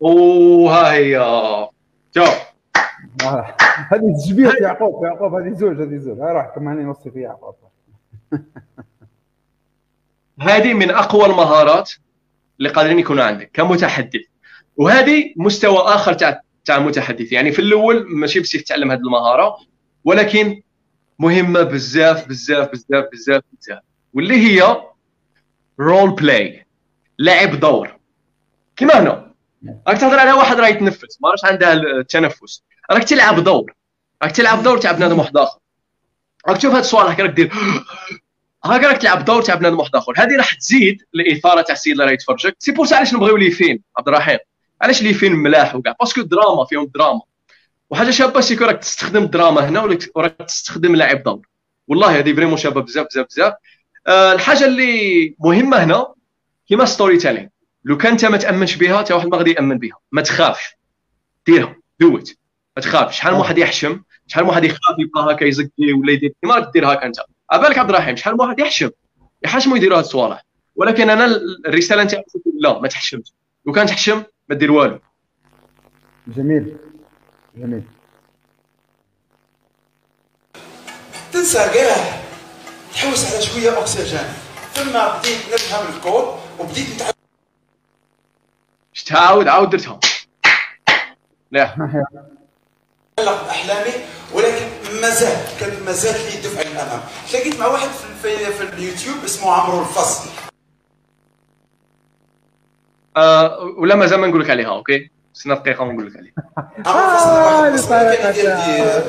أوه 0.03 0.73
ها 0.73 0.93
هي. 0.93 1.19
شوف 2.15 2.29
هذه 3.93 4.15
تشبيه 4.25 4.53
يعقوب 4.61 5.05
يعقوب 5.05 5.35
هذه 5.35 5.55
زوج 5.55 5.81
هذه 5.81 5.97
زوج. 5.97 6.21
هاي 6.21 6.33
راح 6.33 6.47
كمان 6.55 6.83
نوصي 6.83 7.11
فيها 7.11 7.23
يعقوب. 7.23 7.55
هذه 10.41 10.75
من 10.75 10.91
أقوى 10.91 11.27
المهارات 11.27 11.93
اللي 12.59 12.69
قادرين 12.69 12.99
يكونوا 12.99 13.25
عندك 13.25 13.51
كمتحدث. 13.53 14.21
وهذه 14.77 15.33
مستوى 15.37 15.79
آخر 15.79 16.13
تاع 16.13 16.41
تاع 16.65 16.77
المتحدث 16.77 17.33
يعني 17.33 17.53
في 17.53 17.59
الأول 17.59 18.07
ماشي 18.09 18.41
بس 18.41 18.51
تتعلم 18.51 18.91
هذه 18.91 19.01
المهارة 19.01 19.57
ولكن 20.09 20.63
مهمة 21.19 21.63
بزاف 21.63 22.29
بزاف 22.29 22.71
بزاف 22.71 23.05
بزاف 23.13 23.43
بزاف 23.53 23.83
واللي 24.15 24.35
هي 24.35 24.83
role 25.81 26.11
play 26.11 26.67
لعب 27.19 27.61
دور. 27.61 27.99
كيما 28.77 29.03
هنا. 29.03 29.33
راك 29.89 29.99
تهضر 29.99 30.19
على 30.19 30.33
واحد 30.33 30.61
راه 30.61 30.69
يتنفس 30.69 31.19
ما 31.23 31.31
راش 31.31 31.45
عنده 31.45 31.73
التنفس 31.73 32.63
راك 32.91 33.05
تلعب 33.05 33.45
دور. 33.45 33.75
راك 34.23 34.33
تلعب 34.33 34.63
دور 34.63 34.79
تاع 34.79 34.93
بنادم 34.93 35.19
واحد 35.19 35.37
آخر. 35.37 35.59
راك 36.49 36.57
تشوف 36.57 36.75
السؤال 36.75 37.07
هكا 37.07 37.23
راك 37.23 37.31
دير 37.31 37.53
هكا 38.65 38.89
راك 38.89 38.99
تلعب 38.99 39.25
دور 39.25 39.43
تاع 39.43 39.55
بنادم 39.55 39.79
واحد 39.79 39.97
آخر. 39.97 40.13
هذه 40.17 40.37
راح 40.37 40.55
تزيد 40.55 41.03
الإثارة 41.15 41.63
تاع 41.63 41.75
السيد 41.75 41.93
اللي 41.93 42.05
راه 42.05 42.13
يتفرجك. 42.13 42.57
c'est 42.59 42.73
pour 42.73 42.87
علاش 42.93 43.15
نبغيو 43.15 43.37
لي 43.37 43.51
فين 43.51 43.83
عبد 43.99 44.09
الرحيم؟ 44.09 44.39
علاش 44.83 45.03
لي 45.03 45.15
فين 45.15 45.33
ملاح 45.33 45.75
وكاع؟ 45.75 45.95
parce 46.01 46.14
que 46.14 46.23
دراما 46.23 46.65
فيهم 46.65 46.91
دراما 46.95 47.21
وحاجه 47.91 48.11
شابه 48.11 48.41
c'est 48.41 48.56
que 48.56 48.65
راك 48.65 48.79
تستخدم 48.79 49.23
الدراما 49.23 49.69
هنا 49.69 49.99
وراك 50.15 50.37
تستخدم 50.37 50.97
لعب 50.97 51.23
دور 51.23 51.47
والله 51.89 52.19
هذه 52.19 52.35
vraiment 52.35 52.57
شابة 52.57 52.81
بزاف 52.81 53.07
بزاف 53.07 53.27
بزاف. 53.27 53.53
أه 54.07 54.33
الحاجة 54.33 54.65
اللي 54.65 55.35
مهمة 55.41 55.85
هنا 55.85 56.15
كيما 56.69 56.85
storytelling 56.85 57.49
لو 57.85 57.97
كان 57.97 58.13
انت 58.13 58.25
ما 58.25 58.37
تأمنش 58.37 58.77
بها 58.77 58.99
حتى 58.99 59.15
واحد 59.15 59.27
ما 59.27 59.37
غادي 59.37 59.51
يأمن 59.51 59.79
بها. 59.79 59.97
ما 60.13 60.23
تخافش. 60.23 60.77
ديرها. 61.47 61.77
دوت 62.01 62.35
ما 62.77 62.83
تخافش. 62.83 63.17
شحال 63.17 63.35
من 63.35 63.39
واحد 63.41 63.59
يحشم؟ 63.59 64.03
شحال 64.27 64.45
من 64.45 64.51
واحد 64.51 64.65
يخاف 64.65 64.99
يبقى 64.99 65.35
هكا 65.35 65.45
يزكي 65.45 65.93
ولا 65.93 66.13
يدير؟ 66.13 66.33
كيما 66.41 66.55
راك 66.55 66.73
دير 66.73 66.93
هكا 66.93 67.07
انت. 67.07 67.17
عبالك 67.51 67.79
عبد 67.79 67.91
الرحيم 67.91 68.17
شحال 68.17 68.35
من 68.35 68.41
واحد 68.41 68.59
يحشم؟ 68.59 68.91
يحشموا 69.45 69.77
يديروا 69.77 69.99
هاد 69.99 70.05
الصوالح. 70.05 70.45
ولكن 70.77 71.11
أنا 71.11 71.27
الرسالة 71.67 72.03
نتاعي 72.03 72.25
لا 72.61 72.81
ما 72.81 72.89
تحشمش. 72.89 73.33
لو 73.67 73.73
كان 73.73 73.87
تحشم 73.87 74.23
ما 74.49 74.55
دير 74.55 74.73
والو. 74.73 74.99
جميل. 76.27 76.77
جميل 77.59 77.83
تنسى 81.33 81.59
كاع 81.59 82.21
تحوس 82.95 83.33
على 83.33 83.43
شوية 83.43 83.79
أكسجين. 83.79 84.29
ثم 84.75 84.93
بديت 84.93 85.55
نفهم 85.55 85.97
الكود 85.97 86.39
وبديت 86.59 86.95
نتعلم. 86.95 87.13
تعاود؟ 89.07 89.49
عاود 89.49 89.71
درتها 89.71 90.01
لا. 91.51 91.75
تعلق 93.17 93.45
باحلامي 93.45 93.93
ولكن 94.33 94.67
مازال 95.03 95.59
كان 95.61 95.85
مازال 95.85 96.15
لي 96.15 96.41
دفعه 96.41 96.63
للأمام. 96.63 97.01
تلاقيت 97.31 97.61
مع 97.61 97.67
واحد 97.67 97.89
في, 98.23 98.53
في 98.53 98.63
اليوتيوب 98.63 99.25
اسمه 99.25 99.53
عمرو 99.53 99.81
الفصل. 99.81 100.31
آه 103.17 103.59
ولا 103.79 103.95
مازال 103.95 104.21
ما 104.21 104.27
نقول 104.27 104.41
لك 104.41 104.51
عليها 104.51 104.69
okay؟ 104.69 105.11
استنى 105.39 105.55
دقيقة 105.55 105.83
ونقول 105.83 106.07
لك 106.07 106.17
عليه. 106.17 106.33
آه، 106.87 107.71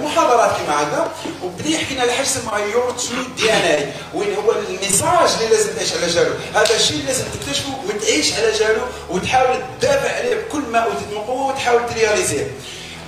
محاضرات 0.01 0.57
كيما 0.57 0.81
هكا 0.83 1.11
وبدا 1.43 1.69
يحكي 1.69 1.93
لنا 1.95 2.03
الحاج 2.03 2.25
سمايور 2.25 2.97
شنو 2.97 3.21
الديانه 3.21 3.93
وين 4.13 4.35
هو 4.35 4.51
ال 4.51 4.61
message 4.61 5.29
اللي 5.39 5.49
لازم 5.55 5.73
تعيش 5.75 5.93
على 5.93 6.07
جالو؟ 6.07 6.33
هذا 6.53 6.75
الشيء 6.75 7.05
لازم 7.05 7.25
تكتشفه 7.25 7.69
وتعيش 7.87 8.33
على 8.33 8.51
جالو 8.51 8.81
وتحاول 9.09 9.57
تدافع 9.79 10.15
عليه 10.17 10.35
بكل 10.35 10.61
ما 10.61 10.79
اوتيت 10.79 11.07
من 11.07 11.17
قوه 11.17 11.47
وتحاول 11.47 11.89
ت 11.89 11.95
réaliser 11.95 12.37
ه. 12.37 12.47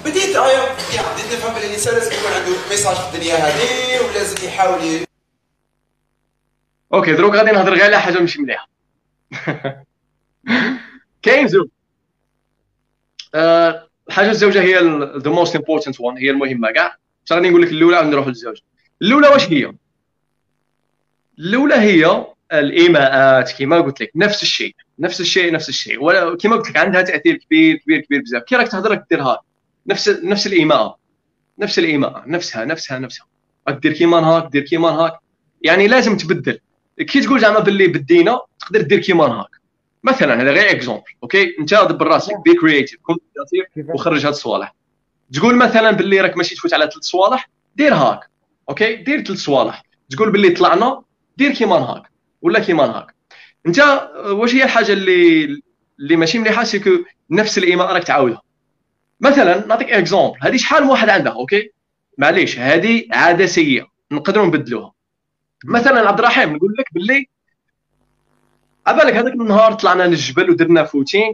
بديت 0.05 0.36
ايا 0.36 0.63
بديت 1.13 1.34
نفهم 1.34 1.53
بلي 1.53 1.65
الإنسان 1.67 1.93
لازم 1.93 2.11
يكون 2.11 2.32
عنده 2.32 2.51
message 2.70 2.95
في 2.95 3.15
الدنيا 3.15 3.36
هذه 3.36 4.05
ولازم 4.05 4.47
يحاول. 4.47 5.05
okay 6.93 7.14
دروك 7.13 7.36
غادي 7.36 7.51
نهضر 7.51 7.74
غير 7.74 7.84
على 7.84 8.01
حاجة 8.01 8.19
ماشي 8.19 8.41
مليحة. 8.41 8.69
كاين 11.24 11.47
زوج. 11.47 11.67
الحاجة 13.36 14.29
الزوجة 14.29 14.61
هي 14.61 14.79
the 15.18 15.32
most 15.32 15.55
important 15.55 15.99
one 15.99 16.18
هي 16.17 16.29
المهمة. 16.29 16.71
كاع 16.71 16.95
باش 17.21 17.34
غادي 17.34 17.49
نقول 17.49 17.61
لك 17.61 17.71
الأولى 17.71 17.97
عاد 17.97 18.05
نروح 18.05 18.27
للزوج 18.27 18.57
الأولى 19.01 19.27
واش 19.27 19.49
هي؟ 19.49 19.73
الأولى 21.39 21.75
هي 21.75 22.25
الإيماءات 22.53 23.51
كما 23.51 23.82
قلت 23.82 24.01
لك 24.01 24.11
نفس 24.15 24.43
الشيء. 24.43 24.75
نفس 24.99 25.21
الشيء 25.21 25.53
نفس 25.53 25.69
الشيء. 25.69 25.99
كما 26.36 26.55
قلت 26.55 26.69
لك 26.69 26.77
عندها 26.77 27.01
تأثير 27.01 27.36
كبير 27.36 27.77
كبير 27.77 28.01
كبير 28.01 28.21
بزاف. 28.21 28.43
كي 28.43 28.55
راك 28.55 28.67
تهضر 28.67 28.91
راك 28.91 29.05
ديرها. 29.09 29.41
نفس 29.88 30.09
نفس 30.09 30.47
الإيماء. 30.47 30.97
نفس 31.59 31.79
الإيماء. 31.79 32.23
نفسها 32.27 32.65
نفسها 32.65 32.99
نفسها. 32.99 33.27
دير 33.69 33.93
كيما 33.93 34.19
نهاك 34.19 34.51
دير 34.51 34.61
كيما 34.61 34.91
نهاك. 34.91 35.13
يعني 35.61 35.88
لازم 35.88 36.17
تبدل. 36.17 36.59
كي 36.97 37.21
تقول 37.21 37.39
زعما 37.39 37.59
باللي 37.59 37.88
بدينا 37.88 38.39
تقدر 38.59 38.82
دير 38.82 38.99
كيما 38.99 39.27
نهاك. 39.27 39.61
مثلا 40.04 40.41
هذا 40.41 40.52
غير 40.52 40.72
exemple 40.72 41.03
okay؟ 41.24 41.55
أنت 41.60 41.74
دبر 41.74 42.08
راسك 42.08 42.34
be 42.45 42.53
creative 42.53 42.99
كون 43.02 43.18
كرييتيف 43.52 43.95
وخرج 43.95 44.26
هاد 44.26 44.34
الصوالح. 44.34 44.76
تقول 45.34 45.56
مثلا 45.56 45.91
باللي 45.91 46.22
راك 46.22 46.38
ماشي 46.38 46.56
تفوت 46.56 46.74
على 46.74 46.84
ثلاث 46.84 47.04
صوالح 47.04 47.49
دير 47.76 47.93
هاك 47.93 48.20
أوكي؟ 48.70 48.95
دير 48.95 49.24
ثلاث 49.24 49.39
صوالح. 49.39 49.84
تقول 50.10 50.32
باللي 50.32 50.49
طلعنا 50.49 51.04
دير 51.38 51.52
كيما 51.52 51.80
نهاك 51.80 52.04
ولا 52.41 52.60
كيما 52.60 52.88
نهاك 52.88 53.16
أنت 53.68 53.80
واش 54.26 54.56
هي 54.56 54.64
الحاجة 54.64 54.93
اللي 54.93 55.43
اللي 55.99 56.16
ماشي 56.16 56.39
مليحة؟ 56.39 56.64
c'est 56.64 56.80
que 56.80 56.89
نفس 57.30 57.58
الإيماء 57.58 57.93
راك 57.93 58.04
تعاودها. 58.04 58.41
مثلا 59.20 59.68
نعطيك 59.68 59.91
exemple 59.91 60.38
هذه 60.41 60.58
شحال 60.58 60.84
من 60.84 60.89
واحد 60.89 61.10
عندها 61.10 61.34
okay؟ 61.34 61.72
معليش 62.18 62.60
هذه 62.60 63.06
عادة 63.12 63.45
سيئة 63.45 63.88
نقدروا 64.12 64.45
نبدلوها. 64.45 64.93
مثلا 65.66 66.08
عبد 66.08 66.20
الرحيم 66.20 66.56
نقول 66.56 66.76
لك 66.80 66.86
باللي 66.93 67.26
عبالك 68.88 69.13
هذاك 69.13 69.34
النهار 69.34 69.73
طلعنا 69.73 70.03
للجبل 70.03 70.49
ودرنا 70.49 70.84
footing 70.84 71.34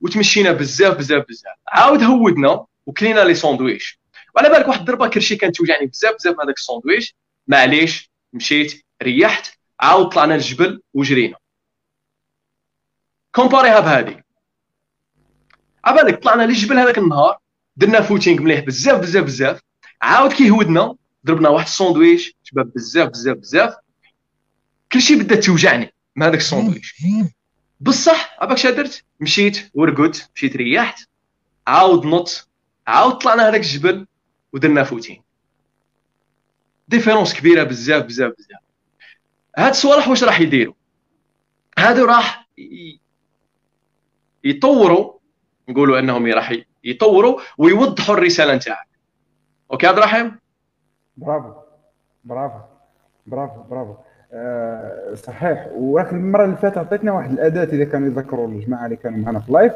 وتمشينا 0.00 0.52
بزاف 0.52 0.96
بزاف 0.96 1.24
بزاف. 1.28 1.56
عاود 1.68 2.02
هودنا 2.02 2.66
وكلينا 2.86 3.20
les 3.20 3.34
sandwichs. 3.34 4.00
وعلى 4.34 4.48
بالك 4.48 4.68
واحد 4.68 4.80
الضربة 4.80 5.08
كرشي 5.08 5.36
كانت 5.36 5.56
توجعني 5.56 5.86
بزاف 5.86 6.14
بزاف 6.14 6.40
هذاك 6.40 6.56
الساندويش. 6.56 7.16
معليش 7.46 8.10
مشيت 8.32 8.84
ريحت 9.02 9.58
عاود 9.80 10.08
طلعنا 10.08 10.34
للجبل 10.34 10.82
وجرينا. 10.94 11.36
comparer 13.32 13.75
ها 13.75 13.80
بهذه. 13.80 14.22
عبالك 15.84 16.22
طلعنا 16.22 16.42
للجبل 16.42 16.78
هذاك 16.78 16.98
النهار 16.98 17.38
درنا 17.76 18.00
footing 18.00 18.42
مليح 18.42 18.60
بزاف 18.60 19.00
بزاف 19.00 19.24
بزاف. 19.24 19.60
عاود 20.02 20.32
كي 20.32 20.50
هودنا 20.50 20.96
ضربنا 21.26 21.48
واحد 21.48 21.66
الساندويش 21.66 22.34
شباب 22.44 22.72
بزاف 22.72 23.08
بزاف 23.08 23.36
بزاف. 23.36 23.74
كرشي 24.92 25.16
بدا 25.16 25.40
توجعني. 25.40 25.94
مع 26.18 26.26
هذاك 26.26 26.38
الساندويتش 26.38 27.02
بصح 27.80 28.36
عبالك 28.42 28.66
درت؟ 28.66 29.04
مشيت 29.20 29.70
ورقدت 29.74 30.30
مشيت 30.34 30.56
ريحت. 30.56 31.08
عاود 31.66 32.06
نط 32.06 32.48
عاود 32.86 33.18
طلعنا 33.18 33.48
هذاك 33.48 33.60
الجبل 33.60 34.06
ودرنا 34.52 34.84
footing. 34.84 35.22
différence 36.88 37.34
كبيرة 37.34 37.62
بزاف 37.62 38.04
بزاف 38.04 38.32
بزاف. 38.38 38.60
هاد 39.58 39.70
الصوالح 39.70 40.08
واش 40.08 40.24
راح 40.24 40.40
يديروا؟ 40.40 40.74
هادو 41.78 42.04
راح 42.04 42.48
يطوروا 44.44 45.18
نقولوا 45.68 45.98
أنهم 45.98 46.26
راح 46.26 46.54
يطوروا 46.84 47.40
ويوضحوا 47.58 48.14
الرسالة 48.14 48.54
نتاعك. 48.54 48.88
okay 49.72 49.86
عبد 49.86 49.98
الرحيم؟ 49.98 50.38
برافو 51.16 51.52
برافو 52.24 52.60
برافو 53.26 53.62
برافو. 53.62 54.07
آه 54.32 55.14
صحيح. 55.14 55.68
ولكن 55.76 56.16
المرة 56.16 56.44
اللي 56.44 56.56
فاتت 56.56 56.78
عطيتنا 56.78 57.12
واحد 57.12 57.32
الأداة 57.32 57.64
إذا 57.64 57.84
كانوا 57.84 58.08
يذكروا 58.08 58.48
الجماعة 58.48 58.84
اللي 58.84 58.96
كانوا 58.96 59.18
معنا 59.18 59.40
في 59.40 59.48
ال 59.48 59.53
live 59.53 59.72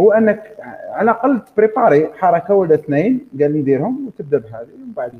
هو 0.00 0.12
أنك 0.12 0.56
على 0.90 1.10
الأقل 1.10 1.40
ت 1.54 1.60
préparer 1.60 2.08
حركة 2.18 2.54
ولا 2.54 2.74
اثنين 2.74 3.26
قال 3.40 3.60
نديرهم 3.60 4.06
وتبدأ 4.06 4.38
بهذه. 4.38 4.68
ومن 4.76 4.92
بعد 4.96 5.12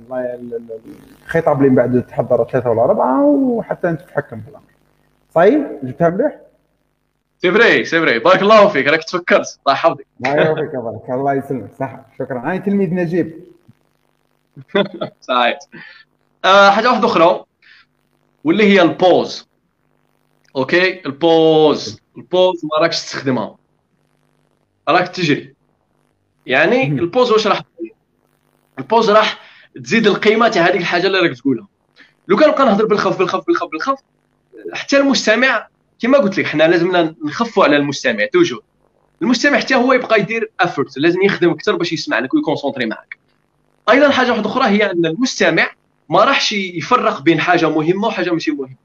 الخطاب 1.24 1.59
اللي 1.59 1.68
من 1.68 1.74
بعد 1.74 2.03
تحضر 2.03 2.45
ثلاثة 2.45 2.70
ولا 2.70 2.82
أربعة 2.85 3.24
وحتى 3.24 3.89
أنت 3.91 4.01
تتحكم 4.01 4.41
في 4.41 4.49
الأمر. 4.49 4.64
صحيح 5.35 5.66
جبتها 5.82 6.09
مليح؟ 6.09 6.37
c'est 7.39 7.53
vrai 7.53 7.85
c'est 7.85 8.01
vrai 8.01 8.18
بارك 8.18 8.43
الله 8.43 8.68
فيك. 8.68 8.87
راك 8.87 9.05
تفكرت. 9.05 9.59
الله 9.66 9.72
يحفظك. 9.74 10.07
الله 10.26 10.37
يوفقك 10.37 10.76
بارك. 10.76 11.11
الله 11.11 11.35
يسلمك. 11.35 11.72
صح. 11.78 12.01
شكرا. 12.18 12.39
أنا 12.39 12.57
تلميذ 12.57 12.95
نجيب. 12.95 13.32
صحيح. 15.20 15.59
آه 16.45 16.70
حاجة 16.70 16.89
واحدة 16.89 17.07
أخرى. 17.07 17.45
واللي 18.45 18.64
هي 18.64 18.82
ال 18.82 18.92
pause. 18.92 19.49
okay؟ 20.57 21.07
ال 21.07 21.20
pause. 21.20 22.01
ال 22.16 22.24
pause 22.24 22.64
ما 22.64 22.78
راكش 22.78 22.97
تستخدمها. 22.97 23.57
راك 24.88 25.09
تجري. 25.09 25.55
يعني 26.47 26.84
ال 26.85 26.92
pause 26.92 27.30
واش 27.30 27.47
راح 27.47 27.62
ال 28.78 28.84
pause 28.84 29.11
راح 29.11 29.40
تزيد 29.84 30.07
القيمة 30.07 30.49
تاع 30.49 30.62
هذيك 30.62 30.80
الحاجة 30.80 31.07
اللي 31.07 31.18
راك 31.18 31.36
تقولها. 31.38 31.68
لو 32.28 32.36
كان 32.36 32.49
نبقى 32.49 32.64
نهضر 32.64 32.86
بالخف 32.86 33.18
بالخف 33.18 33.47
بالخف 33.47 33.68
بالخف 33.68 33.99
حتى 34.72 34.97
المستمع 34.97 35.68
كما 35.99 36.18
قلت 36.18 36.38
لك 36.38 36.47
حنا 36.47 36.64
لازمنا 36.68 37.14
نخفوا 37.24 37.64
على 37.64 37.76
المستمع 37.76 38.26
toujours. 38.32 38.62
المستمع 39.22 39.59
حتى 39.59 39.74
هو 39.74 39.92
يبقى 39.92 40.20
يدير 40.20 40.51
effort 40.61 40.99
لازم 40.99 41.22
يخدم 41.22 41.51
أكثر 41.51 41.76
باش 41.76 41.92
يسمع 41.92 42.18
لك 42.18 42.34
وي 42.35 42.43
concentrer 42.43 42.87
معك. 42.86 43.18
أيضا 43.90 44.11
حاجة 44.11 44.30
واحدة 44.30 44.47
أخرى 44.51 44.64
هي 44.64 44.90
أن 44.90 45.07
المستمع 45.07 45.70
ما 46.09 46.24
راحش 46.24 46.52
يفرق 46.52 47.22
بين 47.22 47.40
حاجة 47.40 47.68
مهمة 47.70 48.09
وحاجة 48.09 48.30
ماشي 48.30 48.50
مهمه 48.50 48.76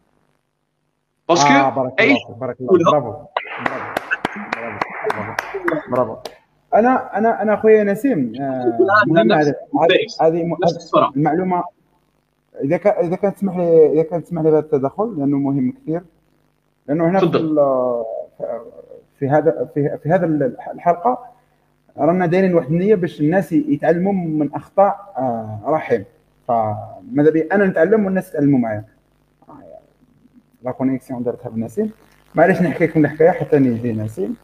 parce 1.29 1.42
que 1.42 1.49
آه 1.53 1.69
بارك 1.69 1.99
اي 1.99 2.11
الله 2.11 2.37
بارك 2.39 2.57
الله 2.61 2.91
برافو. 2.91 3.13
برافو. 4.55 5.91
برافو. 5.91 6.15
أنا 6.75 7.17
أنا 7.17 7.41
أنا 7.41 7.53
أخويا 7.53 7.83
نسيم 7.83 8.33
آه 8.41 8.77
هذه 10.21 10.57
المعلومة. 11.15 11.63
إذا 12.63 12.77
كان 12.77 13.05
إذا 13.05 13.15
كان 13.15 13.35
تسمح 13.35 13.57
لي 13.57 13.93
إذا 13.93 14.03
كان 14.03 14.23
تسمح 14.23 14.41
لي 14.41 14.49
هذا 14.49 14.59
التدخل 14.59 15.15
لأنه 15.17 15.37
مهم 15.37 15.71
كثير. 15.71 16.01
لأنه 16.87 17.09
هنا 17.09 17.19
في 17.19 17.29
في 19.19 19.29
هذا 19.29 19.69
في, 19.73 19.97
في 20.03 20.09
هذا 20.09 20.25
الحلقة 20.73 21.25
رانا 21.97 22.25
دايرين 22.25 22.55
واحد 22.55 22.71
النية 22.71 22.95
باش 22.95 23.21
الناس 23.21 23.51
يتعلموا 23.51 24.13
من 24.13 24.53
أخطاء 24.53 25.13
آه 25.17 25.61
رحيم 25.65 26.05
فماذا 26.49 27.29
بي؟ 27.31 27.41
أنا 27.41 27.65
نتعلم 27.65 28.05
والناس 28.05 28.29
يتعلموا 28.29 28.59
معايا. 28.59 28.85
la 30.63 30.71
connexion 30.71 31.23
درتها 31.23 31.49
بنسيم. 31.49 31.91
معليش 32.35 32.61
نحكي 32.61 32.85
لكم 32.85 33.05
الحكاية 33.05 33.29
حتى 33.29 33.59
نجي 33.59 33.93
نسيم. 33.93 34.35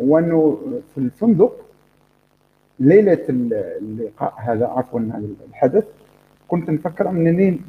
وأنه 0.00 0.58
في 0.94 0.98
الفندق 0.98 1.56
ليلة 2.80 3.24
اللقاء 3.28 4.34
هذا 4.38 4.66
عفوا 4.66 5.00
الحدث 5.48 5.84
كنت 6.48 6.70
نفكر 6.70 7.10
أنني 7.10 7.60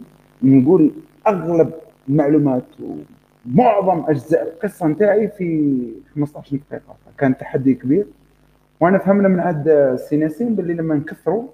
نقول 0.44 0.92
أغلب 1.28 1.72
المعلومات 2.10 2.66
ومعظم 2.80 4.06
أجزاء 4.10 4.44
القصة 4.44 4.88
نتاعي 4.88 5.28
في 5.28 5.88
15 6.16 6.58
دقيقة. 6.58 6.96
كان 7.18 7.38
تحدي 7.38 7.74
كبير. 7.74 8.06
وأنا 8.80 8.98
فهمنا 8.98 9.28
من 9.28 9.40
عند 9.40 9.68
السيناسين 9.68 10.56
باللي 10.56 10.74
لما 10.74 10.96
نكثروا 10.96 11.48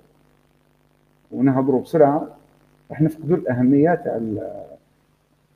ونهضروا 1.32 1.82
بسرعة 1.82 2.28
راح 2.92 3.02
نفقدوا 3.02 3.38
الاهميه 3.38 3.96
تاع 3.96 4.20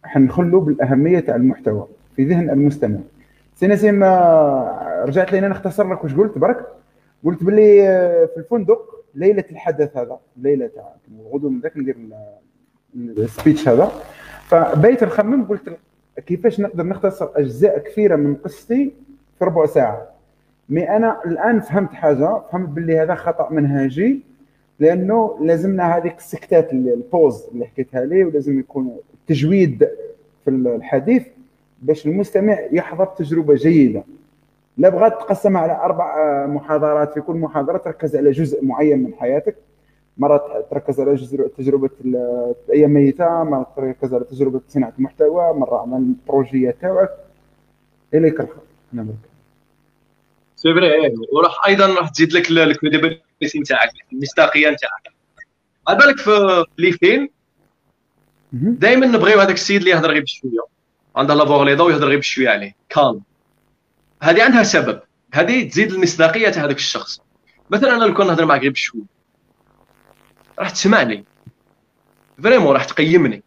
حنخلوا 0.03 0.61
بالأهمية 0.61 1.19
تاع 1.19 1.35
المحتوى 1.35 1.87
في 2.15 2.25
ذهن 2.25 2.49
المستمع. 2.49 2.99
سيناسين 3.55 4.03
رجعت 5.03 5.31
لينا 5.31 5.47
نختصر 5.47 5.93
لك 5.93 6.03
واش 6.03 6.15
قلت؟ 6.15 6.37
برك؟ 6.37 6.65
قلت 7.25 7.43
باللي 7.43 7.81
في 8.33 8.37
الفندق 8.37 9.03
ليلة 9.15 9.43
الحدث 9.51 9.97
هذا 9.97 10.19
ليلة 10.37 10.67
تاع 10.67 10.93
غدو 11.33 11.49
من 11.49 11.59
ذاك 11.59 11.77
ندير 11.77 11.97
ال 12.95 13.06
speech 13.06 13.69
هذا. 13.69 13.91
فبيت 14.47 15.03
نخمم 15.03 15.45
قلت 15.45 15.77
كيفاش 16.25 16.59
نقدر 16.59 16.83
نختصر 16.83 17.29
أجزاء 17.35 17.79
كثيرة 17.79 18.15
من 18.15 18.35
قصتي 18.35 18.93
في 19.39 19.45
ربع 19.45 19.65
ساعة؟ 19.65 20.07
mais 20.69 20.89
أنا 20.89 21.25
الآن 21.25 21.59
فهمت 21.59 21.93
حاجة 21.93 22.41
فهمت 22.51 22.69
باللي 22.69 22.99
هذا 22.99 23.15
خطأ 23.15 23.49
منهجي 23.51 24.23
لأنه 24.83 25.37
لازمنا 25.41 25.97
هذيك 25.97 26.17
السكتات 26.17 26.73
ال 26.73 26.85
pause 26.85 27.43
اللي 27.53 27.65
حكيتها 27.65 28.05
لي 28.05 28.23
ولازم 28.23 28.59
يكون 28.59 28.97
التجويد 29.13 29.89
في 30.43 30.49
الحديث 30.49 31.23
باش 31.81 32.05
المستمع 32.05 32.59
يحضر 32.71 33.05
تجربة 33.05 33.55
جيدة. 33.55 34.03
لا 34.77 34.89
بغات 34.89 35.11
تقسمها 35.11 35.61
على 35.61 35.71
أربع 35.71 36.17
آه، 36.17 36.45
محاضرات. 36.45 37.13
في 37.13 37.21
كل 37.21 37.33
محاضرة 37.33 37.77
تركز 37.77 38.15
على 38.15 38.31
جزء 38.31 38.65
معين 38.65 39.03
من 39.03 39.13
حياتك. 39.13 39.55
مرة 40.17 40.65
تركز 40.71 40.99
على 40.99 41.15
جزء 41.15 41.47
تجربة 41.47 41.89
الأيام 42.05 42.93
ميتة 42.93 43.43
مرة 43.43 43.67
تركز 43.75 44.13
على 44.13 44.23
تجربة 44.23 44.61
صناعة 44.67 44.93
المحتوى 44.97 45.53
مرة 45.53 45.77
على 45.81 45.97
ال 45.97 46.08
projet 46.08 46.75
تاعك. 46.81 47.09
إليك 48.13 48.39
الخير. 48.39 48.63
c'est 50.55 50.73
vrai 50.73 51.13
وراح 51.33 51.67
أيضا 51.67 51.87
راح 51.87 52.09
تزيد 52.09 52.33
لك 52.33 52.51
ال 53.43 53.45
credibility 53.45 53.59
نتاعك 53.59 53.89
المصداقية 54.13 54.69
نتاعك. 54.69 55.13
على 55.87 55.97
بالك 55.97 56.19
في 56.19 56.65
les 56.77 56.91
films 56.91 57.29
دائما 58.51 59.05
نبغيو 59.05 59.39
هذاك 59.39 59.55
السيد 59.55 59.77
اللي 59.77 59.91
يهضر 59.91 60.11
غير 60.11 60.23
بشوية. 60.23 60.65
عنده 61.15 61.33
la 61.33 61.42
force 61.42 61.63
ليضا 61.63 61.83
ويهضر 61.83 62.07
غير 62.07 62.19
بشوية 62.19 62.49
عليه. 62.49 62.75
calme. 62.89 63.21
هذه 64.21 64.43
عندها 64.43 64.63
سبب. 64.63 65.01
هذه 65.33 65.69
تزيد 65.69 65.91
المصداقية 65.91 66.49
تاع 66.49 66.65
هذاك 66.65 66.75
الشخص. 66.75 67.21
مثلا 67.69 67.95
أنا 67.95 68.03
لو 68.03 68.13
كان 68.13 68.27
نهضر 68.27 68.45
معك 68.45 68.61
غير 68.61 68.71
بشوية 68.71 69.03
راح 70.59 70.69
تسمعني. 70.69 71.25
vraiment 72.43 72.73
راح 72.73 72.85
تقيمني. 72.85 73.43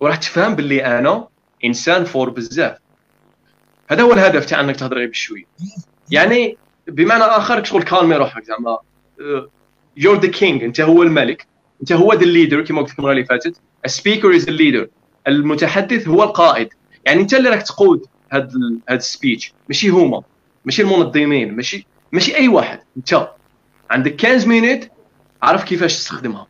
وراح 0.00 0.16
تفهم 0.16 0.54
باللي 0.54 0.84
أنا 0.84 1.28
إنسان 1.64 2.04
fort 2.04 2.30
بزاف. 2.30 2.78
هذا 3.88 4.02
هو 4.02 4.12
الهدف 4.12 4.46
تاع 4.46 4.60
إنك 4.60 4.76
تهضر 4.76 4.96
غير 4.96 5.08
بشوية. 5.08 5.44
يعني 6.10 6.58
بمعنى 6.86 7.22
آخر 7.24 7.64
شغل 7.64 7.82
calmer 7.82 8.16
روحك 8.16 8.44
زعما؟ 8.44 8.78
you're 9.96 10.20
the 10.20 10.28
king 10.28 10.64
انت 10.64 10.80
هو 10.80 11.02
الملك 11.02 11.46
انت 11.80 11.92
هو 11.92 12.12
the 12.12 12.24
leader 12.24 12.64
كما 12.64 12.82
قلت 12.82 12.98
المره 12.98 13.12
اللي 13.12 13.24
فاتت. 13.24 13.60
ال 13.84 13.90
speaker 13.90 14.36
is 14.36 14.48
ال 14.48 14.54
leader 14.54 14.88
المتحدث 15.28 16.08
هو 16.08 16.22
القائد. 16.22 16.68
يعني 17.04 17.20
انت 17.20 17.34
اللي 17.34 17.48
راك 17.48 17.62
تقود 17.62 18.06
هذا 18.30 18.50
هذا 18.88 18.98
ال 18.98 19.06
speech 19.06 19.52
ماشي 19.68 19.88
هما 19.88 20.22
ماشي 20.64 20.82
المنظمين 20.82 21.56
ماشي 21.56 21.86
ماشي 22.12 22.36
أي 22.36 22.48
واحد. 22.48 22.80
انت 22.96 23.28
عندك 23.90 24.20
15 24.20 24.48
minutes 24.48 24.90
عرف 25.42 25.64
كيفاش 25.64 25.94
تستخدمها. 25.94 26.46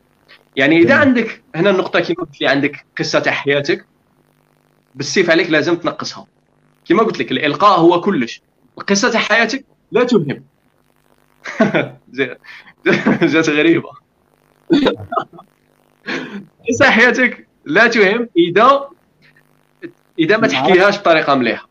يعني 0.55 0.77
إذا 0.77 0.95
عندك 0.95 1.43
هنا 1.55 1.69
النقطة 1.69 1.99
كما 1.99 2.15
قلت 2.15 2.41
لي 2.41 2.47
عندك 2.47 2.85
قصة 2.97 3.19
تاع 3.19 3.33
حياتك 3.33 3.85
بالسيف 4.95 5.29
عليك 5.29 5.49
لازم 5.49 5.75
تنقصها. 5.75 6.27
كما 6.89 7.03
قلت 7.03 7.19
لك 7.19 7.31
الإلقاء 7.31 7.79
هو 7.79 8.01
كلش. 8.01 8.41
القصة 8.77 9.11
تاع 9.11 9.19
حياتك 9.19 9.65
لا 9.91 10.03
تهم 10.03 10.43
جات 13.33 13.49
غريبة. 13.49 13.89
قصه 16.69 16.85
حياتك. 16.85 17.47
لا 17.65 17.87
تهم. 17.87 18.29
اذا 18.37 18.89
إذا 20.19 20.37
ما 20.37 20.47
تحكيهاش 20.47 20.99
بطريقة 20.99 21.35
مليحة. 21.35 21.69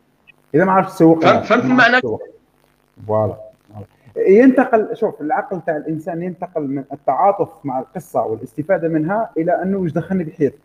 إذا 0.54 0.64
ما 0.64 0.72
عرفت 0.72 0.94
تسوق 0.94 1.20
فهمت 1.20 1.64
المعنى 1.64 2.00
فوالا. 3.06 3.36
ينتقل 4.16 4.96
شوف 4.96 5.20
العقل 5.20 5.60
تاع 5.66 5.76
الإنسان 5.76 6.22
ينتقل 6.22 6.62
من 6.62 6.84
التعاطف 6.92 7.48
مع 7.64 7.80
القصة 7.80 8.22
والاستفادة 8.22 8.88
منها 8.88 9.30
إلى 9.38 9.62
أنه 9.62 9.78
واش 9.78 9.92
دخلني 9.92 10.24
بحياتك 10.24 10.58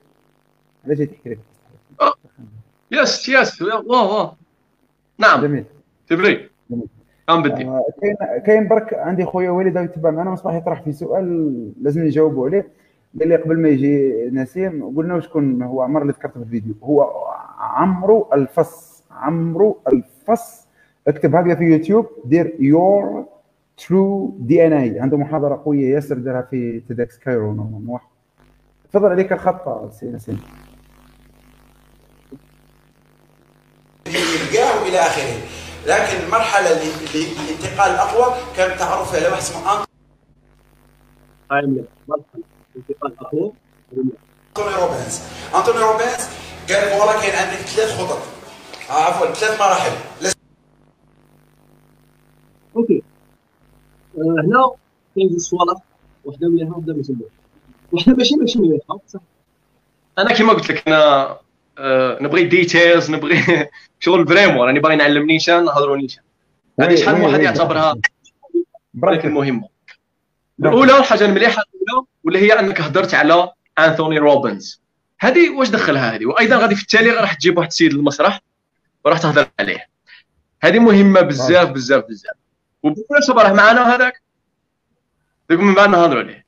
علاش 0.86 0.98
تحكي 0.98 1.30
لي؟ 1.30 1.38
يس 2.92 3.30
يس. 3.30 3.62
واه 3.62 3.84
واه 3.88 4.38
نعم. 5.18 5.42
جميل. 5.42 5.66
تبري. 6.08 6.50
أم 7.34 7.42
بدي. 7.42 7.66
آه، 7.66 7.86
كاين 8.02 8.16
كاين 8.46 8.68
برك 8.68 8.94
عندي 8.94 9.26
خويا 9.26 9.50
وليد 9.50 9.76
يتبع 9.76 10.12
معنا 10.12 10.32
مصباح 10.32 10.54
يطرح 10.54 10.82
في 10.82 10.92
سؤال 10.92 11.72
لازم 11.82 12.04
نجاوبوا 12.04 12.48
عليه. 12.48 12.68
قال 13.20 13.30
لي 13.30 13.36
قبل 13.36 13.60
ما 13.60 13.70
يجي 13.70 14.14
نسيم 14.32 14.98
قلنا 14.98 15.20
شكون 15.20 15.62
هو 15.62 15.82
عمر 15.82 16.02
اللي 16.02 16.14
ذكرته 16.14 16.34
في 16.34 16.46
الفيديو. 16.46 16.74
هو 16.84 17.12
عمرو 17.60 18.30
الفص 18.34 19.04
عمرو 19.12 19.78
الفص 19.88 20.68
اكتب 21.08 21.36
هكذا 21.36 21.56
في 21.56 21.64
يوتيوب 21.64 22.08
دير 22.26 22.56
يور 22.60 23.26
ترو 23.78 24.36
دي 24.40 24.68
ان 24.68 24.74
اي 24.74 25.00
عنده 25.00 25.18
محاضرة 25.18 25.62
قوية 25.66 25.96
ياسر 25.96 26.18
دارها 26.18 26.42
في 26.42 26.80
تيدكس 26.80 27.18
كايرو 27.18 28.00
تفضل 28.92 29.10
عليك 29.10 29.34
الخط 29.34 29.92
سي 29.94 30.06
نسيم 30.06 30.40
إلى 34.88 34.98
آخره. 35.00 35.61
لكن 35.86 36.24
المرحلة 36.26 36.72
الانتقال 36.72 37.92
الأقوى 37.92 38.36
كان 38.58 38.78
تعرف 38.78 39.16
على 39.16 39.28
واحد 39.28 39.38
اسمه 39.38 39.86
انتوني 41.52 41.86
الانتقال 42.76 43.12
الأقوى. 43.12 43.52
انتوني 43.94 44.76
روبنز 44.76 45.22
انتوني 45.56 45.80
روبنز 45.80 46.30
قال 46.70 47.00
والله 47.00 47.22
كاين 47.22 47.36
عندك 47.36 47.56
ثلاث 47.56 47.98
خطط. 47.98 48.20
آه، 48.90 49.04
عفوا 49.04 49.34
ثلاث 49.34 49.60
مراحل. 49.60 49.92
okay. 52.76 53.04
آه، 54.18 54.22
هنا 54.46 54.72
كاين 55.16 55.30
جوج 55.30 55.40
صوالح 55.40 55.82
وحدة 56.26 56.48
مليحه 56.50 56.72
وحدة 56.72 56.94
ما 56.94 57.04
وحدة 57.92 58.16
ماشي 58.16 58.36
ماشي 58.36 58.60
مليحه 58.60 59.00
صح؟ 59.08 59.20
أنا 60.20 60.34
كما 60.34 60.54
قلت 60.54 60.72
لك 60.72 60.88
أنا 60.88 61.38
آه، 61.78 62.18
نبغي 62.22 62.44
details 62.44 63.12
نبغي 63.12 63.70
شغل 64.02 64.28
vraiment 64.28 64.68
راني 64.68 64.80
باغي 64.80 64.96
نعلم 64.96 65.26
نيشان 65.26 65.66
نهضروا 65.66 65.98
نيشان 65.98 66.24
هذه 66.80 66.96
شحال 66.96 67.16
من 67.16 67.22
واحد 67.22 67.42
يعتبرها 67.42 67.96
برك 68.94 69.26
المهمه 69.26 69.70
الأولى 70.60 70.98
الحاجة 70.98 71.26
المليحة 71.26 71.64
الأولى 71.64 72.08
واللي 72.24 72.40
هي 72.40 72.60
أنك 72.60 72.82
هضرت 72.82 73.14
على 73.14 73.52
أنثوني 73.80 74.18
روبنز. 74.18 74.82
هذه 75.20 75.50
واش 75.50 75.70
دخلها 75.70 76.16
هذه؟ 76.16 76.26
وأيضا 76.26 76.56
غادي 76.58 76.76
في 76.76 76.82
التالي 76.82 77.10
راح 77.10 77.34
تجيب 77.34 77.58
واحد 77.58 77.68
السيد 77.68 77.94
للمسرح 77.94 78.42
وراح 79.06 79.18
تهضر 79.18 79.48
عليه. 79.60 79.88
هذه 80.64 80.80
مهمة 80.80 81.22
بزاف 81.22 81.70
بزاف 81.70 82.04
بزاف. 82.10 82.36
وبالمناسبة 82.84 83.42
راه 83.42 83.54
معنا 83.54 83.96
هذاك؟ 83.96 84.22
من 85.50 85.74
بعد 85.74 85.90
نهضروا 85.90 86.24
عليه. 86.24 86.46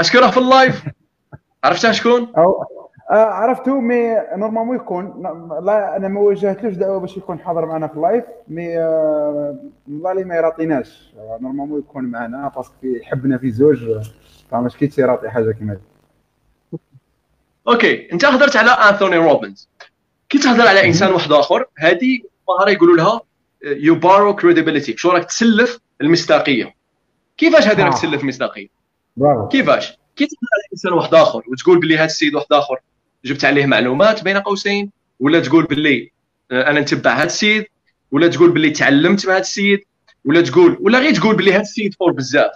اشكو 0.00 0.18
راه 0.18 0.30
في 0.30 0.38
ال 0.38 0.45
live. 0.45 0.82
عرفتها 1.64 1.92
شكون؟ 1.92 2.32
آه 3.10 3.14
عرفتو 3.14 3.80
مي 3.80 4.16
normalement 4.36 4.76
يكون 4.76 5.22
لا 5.62 5.96
أنا 5.96 6.08
ما 6.08 6.20
واجهتلوش 6.20 6.74
دعوة 6.74 7.00
باش 7.00 7.16
يكون 7.16 7.38
حاضر 7.38 7.66
معنا 7.66 7.86
في 7.86 7.94
ال 7.96 8.02
live 8.02 8.24
mais 8.48 8.78
آه 8.78 9.56
والله 9.88 10.24
ما 10.24 10.36
يراطيناش. 10.36 11.14
normalement 11.40 11.78
يكون 11.78 12.04
معنا 12.04 12.52
parce 12.56 12.67
que 12.67 12.74
يحبنا 12.82 13.38
في 13.38 13.50
زوج 13.50 14.08
فما 14.50 14.68
كيتش 14.68 14.98
يراطي 14.98 15.30
حاجة 15.30 15.52
كيما 15.52 15.72
هذه. 15.72 15.80
okay 17.68 18.12
أنت 18.12 18.24
هضرت 18.24 18.56
على 18.56 18.70
انثوني 18.70 19.16
روبنز 19.16 19.68
كي 20.28 20.38
تهضر 20.38 20.66
على 20.68 20.86
إنسان 20.86 21.12
واحد 21.12 21.32
آخر 21.32 21.66
هذه 21.78 22.18
مهارة 22.48 22.70
يقولوا 22.70 22.96
لها 22.96 23.20
you 23.62 23.94
borrow 23.94 24.36
credibility 24.36 24.96
شو 24.96 25.10
راك 25.10 25.24
تسلف 25.24 25.80
المصداقية. 26.00 26.74
كيفاش 27.36 27.66
هذه 27.68 27.82
راك 27.82 27.92
آه. 27.92 27.96
تسلف 27.96 28.22
المصداقية؟ 28.22 28.68
كيفاش؟ 29.50 29.98
كي 30.16 30.26
تهضر 30.26 30.48
على 30.54 30.62
إنسان 30.72 30.92
واحد 30.92 31.14
آخر 31.14 31.42
وتقول 31.48 31.80
باللي 31.80 31.96
هذا 31.96 32.04
السيد 32.04 32.34
واحد 32.34 32.52
آخر 32.52 32.80
جبت 33.24 33.44
عليه 33.44 33.66
معلومات 33.66 34.24
بين 34.24 34.38
قوسين 34.38 34.90
ولا 35.20 35.40
تقول 35.40 35.64
باللي 35.64 36.12
آه، 36.50 36.70
أنا 36.70 36.80
نتبع 36.80 37.14
هذا 37.14 37.24
السيد 37.24 37.66
ولا 38.10 38.28
تقول 38.28 38.50
باللي 38.50 38.70
تعلمت 38.70 39.26
مع 39.26 39.32
هذا 39.32 39.40
السيد 39.40 39.80
ولا 40.24 40.40
تقول 40.40 40.78
ولا 40.80 40.98
غير 40.98 41.14
تقول 41.14 41.36
باللي 41.36 41.52
هذا 41.52 41.60
السيد 41.60 41.94
fort 41.94 42.12
بزاف. 42.12 42.50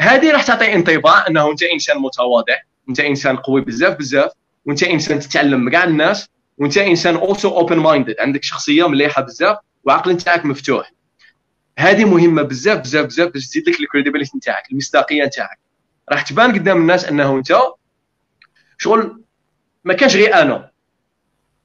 هذه 0.00 0.32
راح 0.32 0.42
تعطي 0.42 0.74
انطباع 0.74 1.26
أنه 1.28 1.50
أنت 1.50 1.62
إنسان 1.62 1.98
متواضع 1.98 2.54
أنت 2.88 3.00
إنسان 3.00 3.36
قوي 3.36 3.60
بزاف 3.60 3.98
بزاف 3.98 4.30
وأنت 4.66 4.82
إنسان 4.82 5.18
تتعلم 5.18 5.60
مع 5.60 5.84
الناس 5.84 6.28
وأنت 6.58 6.78
إنسان 6.78 7.16
also 7.16 7.48
open 7.48 7.78
minded 7.78 8.14
عندك 8.20 8.42
شخصية 8.42 8.88
مليحة 8.88 9.22
بزاف 9.22 9.56
وعقل 9.84 10.12
نتاعك 10.12 10.46
مفتوح. 10.46 10.92
هذه 11.78 12.04
مهمة 12.04 12.42
بزاف 12.42 12.78
بزاف 12.78 13.06
بزاف 13.06 13.32
باش 13.32 13.46
تزيد 13.46 13.68
لك 13.68 13.80
ال 13.80 13.85
credibility 13.85 14.36
نتاعك 14.36 14.70
المصداقية 14.72 15.24
نتاعك. 15.24 15.58
راح 16.12 16.22
تبان 16.22 16.52
قدام 16.52 16.76
الناس 16.76 17.04
أنه 17.04 17.36
أنت 17.36 17.56
شغل 18.78 19.25
ما 19.86 19.94
كانش 19.94 20.16
غير 20.16 20.34
أنا. 20.42 20.70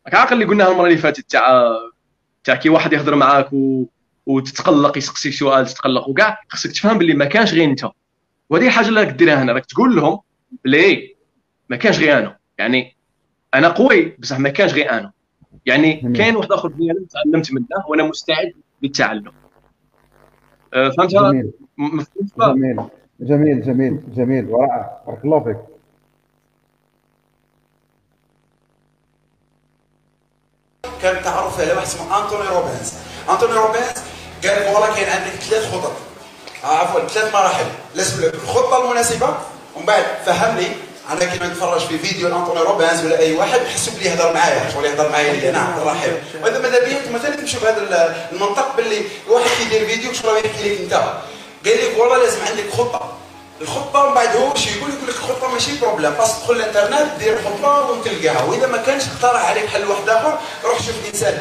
راك 0.06 0.16
عاقل 0.16 0.34
اللي 0.34 0.46
قلناها 0.46 0.72
المرة 0.72 0.88
اللي 0.88 0.98
فاتت 0.98 1.30
تاع 1.32 1.72
تاع 2.44 2.56
كي 2.56 2.70
واحد 2.70 2.94
يهضر 2.94 3.16
معاك 3.16 3.54
و... 3.54 3.86
وتتقلق 4.26 4.98
يسقسيك 4.98 5.34
سؤال 5.34 5.66
تتقلق 5.66 6.10
وكاع 6.10 6.38
خصك 6.50 6.72
تفهم 6.72 6.98
باللي 6.98 7.14
ما 7.14 7.26
كانش 7.26 7.54
غير 7.54 7.64
أنت. 7.64 7.86
وهذه 8.50 8.66
الحاجة 8.66 8.88
اللي 8.88 9.04
راك 9.04 9.14
ديرها 9.14 9.44
هنا 9.44 9.54
راك 9.54 9.66
تقول 9.66 9.96
لهم 9.96 10.20
بلي 10.66 11.16
ما 11.70 11.78
كانش 11.78 12.00
غير 12.00 12.18
أنا. 12.20 12.38
يعني 12.58 12.96
أنا 13.54 13.68
قوي 13.68 14.16
بصح 14.20 14.40
ما 14.40 14.50
كانش 14.50 14.74
غير 14.74 14.92
أنا. 14.92 15.12
يعني 15.66 16.14
كاين 16.16 16.36
واحد 16.36 16.52
آخر 16.52 16.68
بني 16.68 16.94
تعلمت 17.10 17.54
منه 17.54 17.68
وأنا 17.90 18.04
مستعد 18.04 18.54
للتعلم. 18.82 19.32
أه، 20.74 20.90
فهمتها؟ 20.90 21.32
جميل. 21.32 21.52
جميل 21.78 22.78
جميل. 23.20 23.62
جميل 23.62 24.02
جميل. 24.16 24.46
ورائع 24.46 25.04
بارك 25.08 25.26
الله 25.26 25.44
فيك. 25.44 25.58
كان 31.02 31.24
تعرف 31.24 31.60
على 31.60 31.74
واحد 31.74 31.88
اسمه 31.88 32.24
أنتوني 32.24 32.50
روبنز 32.50 32.94
أنتوني 33.30 33.54
روبنز 33.54 33.88
قال 34.44 34.74
والله 34.74 34.96
كاين 34.96 35.10
عندك 35.10 35.32
ثلاث 35.50 35.72
خطط. 35.72 35.92
آه، 36.64 36.68
عفوا 36.68 37.08
ثلاث 37.08 37.34
مراحل. 37.34 37.66
لازم 37.96 38.24
الخطة 38.24 38.84
المناسبة 38.84 39.28
ومن 39.76 39.86
بعد 39.86 40.06
فهمني 40.26 40.68
أنا 41.12 41.26
كيما 41.26 41.48
نتفرج 41.48 41.82
في 41.82 41.98
فيديو 41.98 42.30
لانطوني 42.30 42.60
روبينز 42.60 43.06
ولا 43.06 43.20
أي 43.20 43.36
واحد 43.36 43.60
نحس 43.62 43.90
بلي 43.90 44.06
يهضر 44.06 44.34
معايا. 44.34 44.70
شغل 44.74 44.86
يهضر 44.86 45.10
معايا. 45.10 45.32
اللي 45.32 45.50
أنا 45.50 45.78
الرحيم 45.78 46.24
وهذا 46.44 46.60
ماذا 46.60 46.80
بيا 46.86 46.98
أنتم 46.98 47.16
مثلا 47.16 47.36
تمشوا 47.36 47.60
بهذا 47.62 48.16
المنطق 48.32 48.76
باللي 48.76 49.02
واحد 49.30 49.50
كيدير 49.58 49.88
فيديو 49.88 50.14
شغل 50.14 50.38
يحكي 50.46 50.70
لك 50.70 50.82
أنت؟ 50.82 50.94
قال 51.66 51.78
لك 51.78 52.00
والله 52.00 52.18
لازم 52.18 52.40
عندك 52.50 52.74
خطة. 52.74 53.14
الخطة 53.62 54.10
من 54.10 54.16
بعد 54.16 54.36
هو 54.36 54.56
شي 54.56 54.78
يقول 54.78 54.90
يقول 54.90 55.08
لك 55.08 55.16
الخطة 55.16 55.54
ماشي 55.54 55.80
problème 55.82 56.12
خاص 56.12 56.40
تدخل 56.40 56.54
الإنترنت 56.54 57.20
دير 57.20 57.38
خطة 57.38 57.92
وتلقاها. 57.92 58.44
وإذا 58.44 58.68
ما 58.68 58.78
كانش 58.78 59.04
اقترح 59.08 59.50
عليك 59.50 59.66
حل 59.66 59.86
واحد 59.86 60.10
آخر 60.10 60.40
روح 60.66 60.82
شوف 60.82 61.08
انسان 61.08 61.38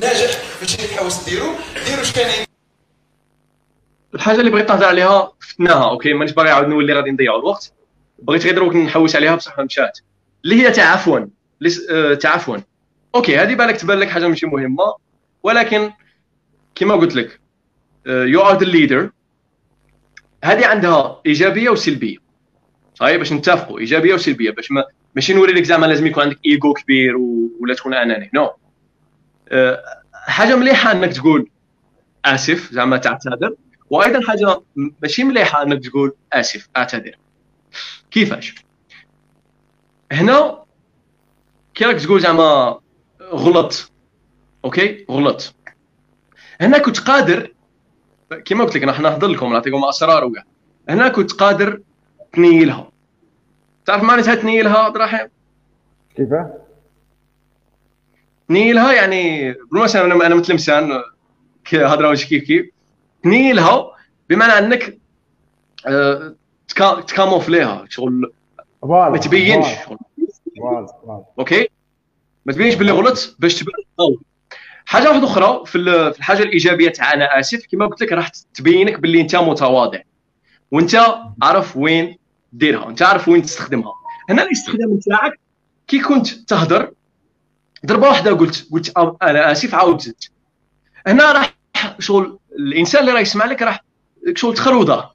ناجح 0.00 0.30
اللي 0.62 0.86
تحوس 0.86 1.24
ديرو. 1.24 1.46
ديرو 1.86 2.02
اش 2.02 2.12
كان 2.12 2.46
الحاجة 4.14 4.40
اللي 4.40 4.50
بغيت 4.50 4.70
نهضر 4.70 4.86
عليها 4.86 5.32
فتناها 5.40 5.90
okay؟ 5.90 6.12
مانيش 6.12 6.32
باغي 6.34 6.48
نعاود 6.48 6.68
نولي 6.68 6.92
غادي 6.92 7.10
نضيعوا 7.10 7.38
الوقت. 7.38 7.72
بغيت 8.18 8.44
غير 8.44 8.54
دروك 8.54 8.76
نحوس 8.76 9.16
عليها 9.16 9.34
بصح 9.34 9.58
مشات 9.60 9.98
اللي 10.44 10.62
هي 10.62 10.70
تاع 10.70 10.92
عفوا 10.92 11.20
آه 11.90 12.14
تاع 12.14 12.30
عفوا 12.30 12.56
okay 13.14 13.38
هذه 13.38 13.54
بالك 13.54 13.76
تبان 13.76 13.98
لك 13.98 14.08
حاجة 14.08 14.28
ماشي 14.28 14.46
مهمة. 14.46 14.94
ولكن 15.42 15.92
كما 16.74 16.94
قلت 16.94 17.14
لك 17.14 17.40
you 18.06 18.40
are 18.40 18.58
the 18.58 18.64
leader 18.64 19.10
هذه 20.44 20.66
عندها 20.66 21.20
إيجابية 21.26 21.70
وسلبية. 21.70 22.16
صحيح؟ 22.94 23.16
باش 23.16 23.32
نتفقوا. 23.32 23.78
إيجابية 23.78 24.14
وسلبية. 24.14 24.50
باش 24.50 24.70
ما 24.70 24.84
ماشي 25.14 25.34
نوري 25.34 25.52
لك 25.52 25.62
زعما 25.62 25.86
لازم 25.86 26.06
يكون 26.06 26.22
عندك 26.22 26.38
ايجو 26.46 26.72
كبير 26.72 27.16
ولا 27.60 27.74
تكون 27.74 27.94
أناني. 27.94 28.30
no. 28.34 28.50
أه 29.48 29.82
حاجة 30.12 30.56
مليحة 30.56 30.92
إنك 30.92 31.12
تقول 31.12 31.50
آسف 32.24 32.72
زعما 32.72 32.96
تعتذر. 32.96 33.54
وأيضا 33.90 34.20
حاجة 34.26 34.60
ماشي 35.02 35.24
مليحة 35.24 35.62
إنك 35.62 35.86
تقول 35.86 36.14
آسف 36.32 36.68
أعتذر. 36.76 37.18
كيفاش؟ 38.10 38.54
هنا 40.12 40.64
كي 41.74 41.84
راك 41.84 42.00
تقول 42.00 42.20
زعما 42.20 42.80
غلط. 43.22 43.92
okay؟ 44.64 45.06
غلط. 45.10 45.54
هنا 46.60 46.78
كنت 46.78 46.98
قادر 46.98 47.53
كما 48.44 48.64
قلت 48.64 48.76
لك 48.76 48.82
راح 48.82 49.00
نهضر 49.00 49.28
لكم 49.28 49.52
نعطيكم 49.52 49.84
أسرار 49.84 50.24
وكاع 50.24 50.44
هنا 50.88 51.08
كنت 51.08 51.32
قادر 51.32 51.80
تنيلها. 52.32 52.90
تعرف 53.86 54.02
معناتها 54.02 54.34
تنيلها؟ 54.34 54.78
عبد 54.78 54.96
الرحيم 54.96 55.28
كيفاه 56.16 56.54
تنيلها 58.48 58.92
يعني 58.92 59.52
بالمثل 59.52 59.98
أنا 59.98 60.26
أنا 60.26 60.34
متلمسان 60.34 61.02
هضره 61.74 62.08
واش 62.08 62.24
كيف 62.24 62.44
كيف؟ 62.44 62.66
تنيلها 63.22 63.90
بمعنى 64.28 64.52
أنك 64.52 64.98
أه 65.86 66.34
تكاموفليها 67.06 67.84
شغل 67.88 68.32
ما 68.82 69.18
تبينش. 69.18 69.66
أوكي؟ 71.38 71.68
ما 72.46 72.52
تبينش 72.52 72.74
باللي 72.74 72.92
غلط 72.92 73.36
باش 73.38 73.54
تبان 73.54 73.74
حاجة 74.86 75.08
واحدة 75.08 75.24
أخرى 75.24 75.62
في 75.66 75.78
الحاجة 76.18 76.42
الإيجابية 76.42 76.88
تاع 76.88 77.12
أنا 77.12 77.40
اسف 77.40 77.66
كما 77.72 77.86
قلت 77.86 78.02
لك 78.02 78.12
راح 78.12 78.28
تبينك 78.54 79.00
باللي 79.00 79.20
أنت 79.20 79.36
متواضع. 79.36 80.00
وأنت 80.70 80.96
عارف 81.42 81.76
وين 81.76 82.18
ديرها 82.52 82.88
انت 82.88 83.02
عارف 83.02 83.28
وين 83.28 83.42
تستخدمها. 83.42 83.92
هنا 84.30 84.42
الاستخدام 84.42 84.92
نتاعك 84.94 85.40
كي 85.88 85.98
كنت 86.00 86.28
تهدر 86.28 86.92
ضربة 87.86 88.08
واحدة 88.08 88.32
قلت 88.32 88.68
قلت 88.72 88.92
أنا 89.22 89.52
آسف 89.52 89.74
عاود 89.74 90.00
زدت 90.00 90.30
هنا 91.06 91.32
راح 91.32 91.54
شغل 91.98 92.38
الإنسان 92.58 93.00
اللي 93.00 93.12
راه 93.12 93.20
يسمع 93.20 93.44
لك 93.44 93.62
راح 93.62 93.84
شغل 94.34 94.54
تخربضه 94.54 95.10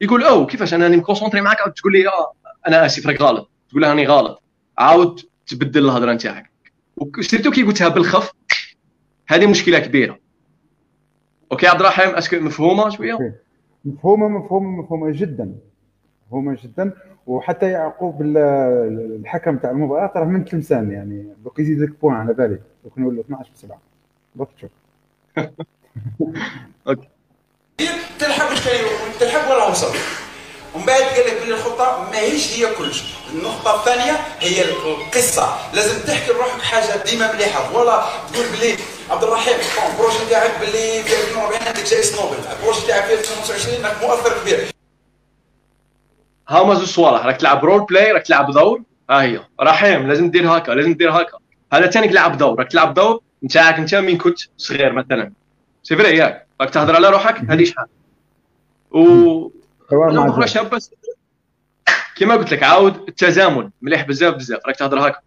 يقول 0.00 0.24
أو 0.24 0.46
كيفاش؟ 0.46 0.74
أنا 0.74 0.84
راني 0.84 0.96
مكونسونطري 0.96 1.40
معاك 1.40 1.60
عاود 1.60 1.72
تقول 1.72 1.92
لي 1.92 2.08
آه 2.08 2.32
أنا 2.68 2.86
آسف 2.86 3.06
راك 3.06 3.20
غلط. 3.20 3.50
تقول 3.70 3.82
لها 3.82 3.90
راني 3.90 4.06
غلط. 4.06 4.42
عاود 4.78 5.20
تبدل 5.46 5.84
الهضرة 5.84 6.12
نتاعك. 6.12 6.50
surtout 6.96 7.50
كي 7.50 7.62
قلتها 7.62 7.88
بالخف 7.88 8.32
هذه 9.28 9.46
مشكلة 9.46 9.78
كبيرة. 9.78 10.18
okay 11.52 11.66
عبد 11.66 11.80
الرحيم 11.80 12.14
est-ce 12.14 12.29
que 12.29 12.36
مفهومة 12.36 12.88
شوية؟ 12.88 13.42
مفهومة 13.84 14.28
مفهومة 14.28 14.82
مفهومة 14.82 15.12
جدا. 15.12 15.54
مفهومة 16.26 16.58
جدا. 16.62 16.92
وحتى 17.26 17.70
يعقوب 17.70 18.22
الحكم 18.22 19.58
تاع 19.58 19.70
المباراة 19.70 20.12
راه 20.16 20.24
من 20.24 20.44
تلمسان 20.44 20.92
يعني 20.92 21.34
دوك 21.44 21.58
يزيد 21.58 21.80
لك 21.80 22.00
point 22.00 22.14
على 22.14 22.34
بالي. 22.34 22.58
دوك 22.84 22.98
نولوا 22.98 23.22
12 23.22 23.50
ب 23.50 23.56
7 23.56 23.80
دوك 24.34 24.48
تشوف 24.56 24.70
okay. 26.88 27.08
تلحق 28.18 28.48
كان 28.48 29.18
تلحق 29.20 29.54
ولا 29.54 29.68
وصل. 29.68 29.96
ومن 30.74 30.86
بعد 30.86 31.00
قال 31.02 31.26
لك 31.26 31.42
بلي 31.42 31.54
الخطة 31.54 32.10
ماهيش 32.10 32.58
هي 32.58 32.74
كلش. 32.74 33.14
النقطة 33.34 33.80
الثانية 33.80 34.12
هي 34.40 34.64
القصة. 34.64 35.74
لازم 35.74 36.06
تحكي 36.06 36.32
لروحك 36.32 36.62
حاجة 36.62 37.10
ديما 37.10 37.34
مليحة. 37.34 37.78
ولا 37.78 38.02
تقول 38.32 38.46
بلي 38.46 38.76
عبد 39.12 39.24
الرحيم 39.24 39.54
ال 39.92 39.97
projet 39.97 40.26
تاعك 40.30 40.60
بلي 40.60 41.02
في 41.02 41.28
2040 41.28 41.62
عندك 41.62 41.84
جائزه 41.84 42.22
نوبل. 42.22 42.36
ال 42.36 42.43
projet 42.43 42.86
تاعك 42.86 43.04
في 43.04 43.14
2025 43.14 43.84
راك 43.84 44.02
مؤثر 44.02 44.40
كبير. 44.40 44.70
هما 46.50 46.74
زوج 46.74 46.84
صوالح 46.84 47.26
راك 47.26 47.36
تلعب 47.36 47.64
role 47.64 47.86
play 47.86 48.12
راك 48.12 48.22
تلعب 48.22 48.50
دور؟ 48.50 48.82
ها 49.10 49.22
هي. 49.22 49.40
رحيم 49.60 50.08
لازم 50.08 50.30
دير 50.30 50.56
هكا 50.56 50.72
لازم 50.72 50.94
دير 50.94 51.10
هكا. 51.10 51.38
هذا 51.72 51.86
ثاني 51.86 52.08
تلعب 52.08 52.38
دور. 52.38 52.58
راك 52.58 52.70
تلعب 52.70 52.94
دور 52.94 53.20
نتاعك 53.44 53.74
انت 53.74 53.94
من 53.94 54.18
كنت 54.18 54.38
صغير 54.56 54.92
مثلا. 54.92 55.32
c'est 55.82 55.96
vrai 55.96 56.16
ياك. 56.16 56.46
راك 56.60 56.70
تهضر 56.70 56.96
على 56.96 57.08
روحك؟ 57.08 57.36
هذه 57.50 57.64
شحال؟ 57.64 57.86
و 58.90 59.50
أخرى 59.92 60.48
شابه 60.48 60.80
كما 62.16 62.34
قلت 62.34 62.52
لك 62.52 62.62
عاود 62.62 63.08
التزامن. 63.08 63.70
مليح 63.82 64.02
بزاف 64.02 64.34
بزاف. 64.34 64.60
راك 64.66 64.76
تهضر 64.76 65.08
هكا. 65.08 65.20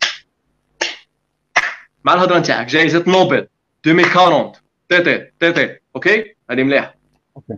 مع 2.03 2.13
الهضرة 2.13 2.39
نتاعك 2.39 2.67
جائزه 2.67 3.03
نوبل. 3.07 3.47
2040 3.87 4.51
تي 4.89 5.01
تي 5.01 5.31
تي 5.39 5.51
تي 5.51 5.79
أوكي 5.95 6.35
هذه 6.49 6.63
مليحه 6.63 6.95
أوكي 7.37 7.53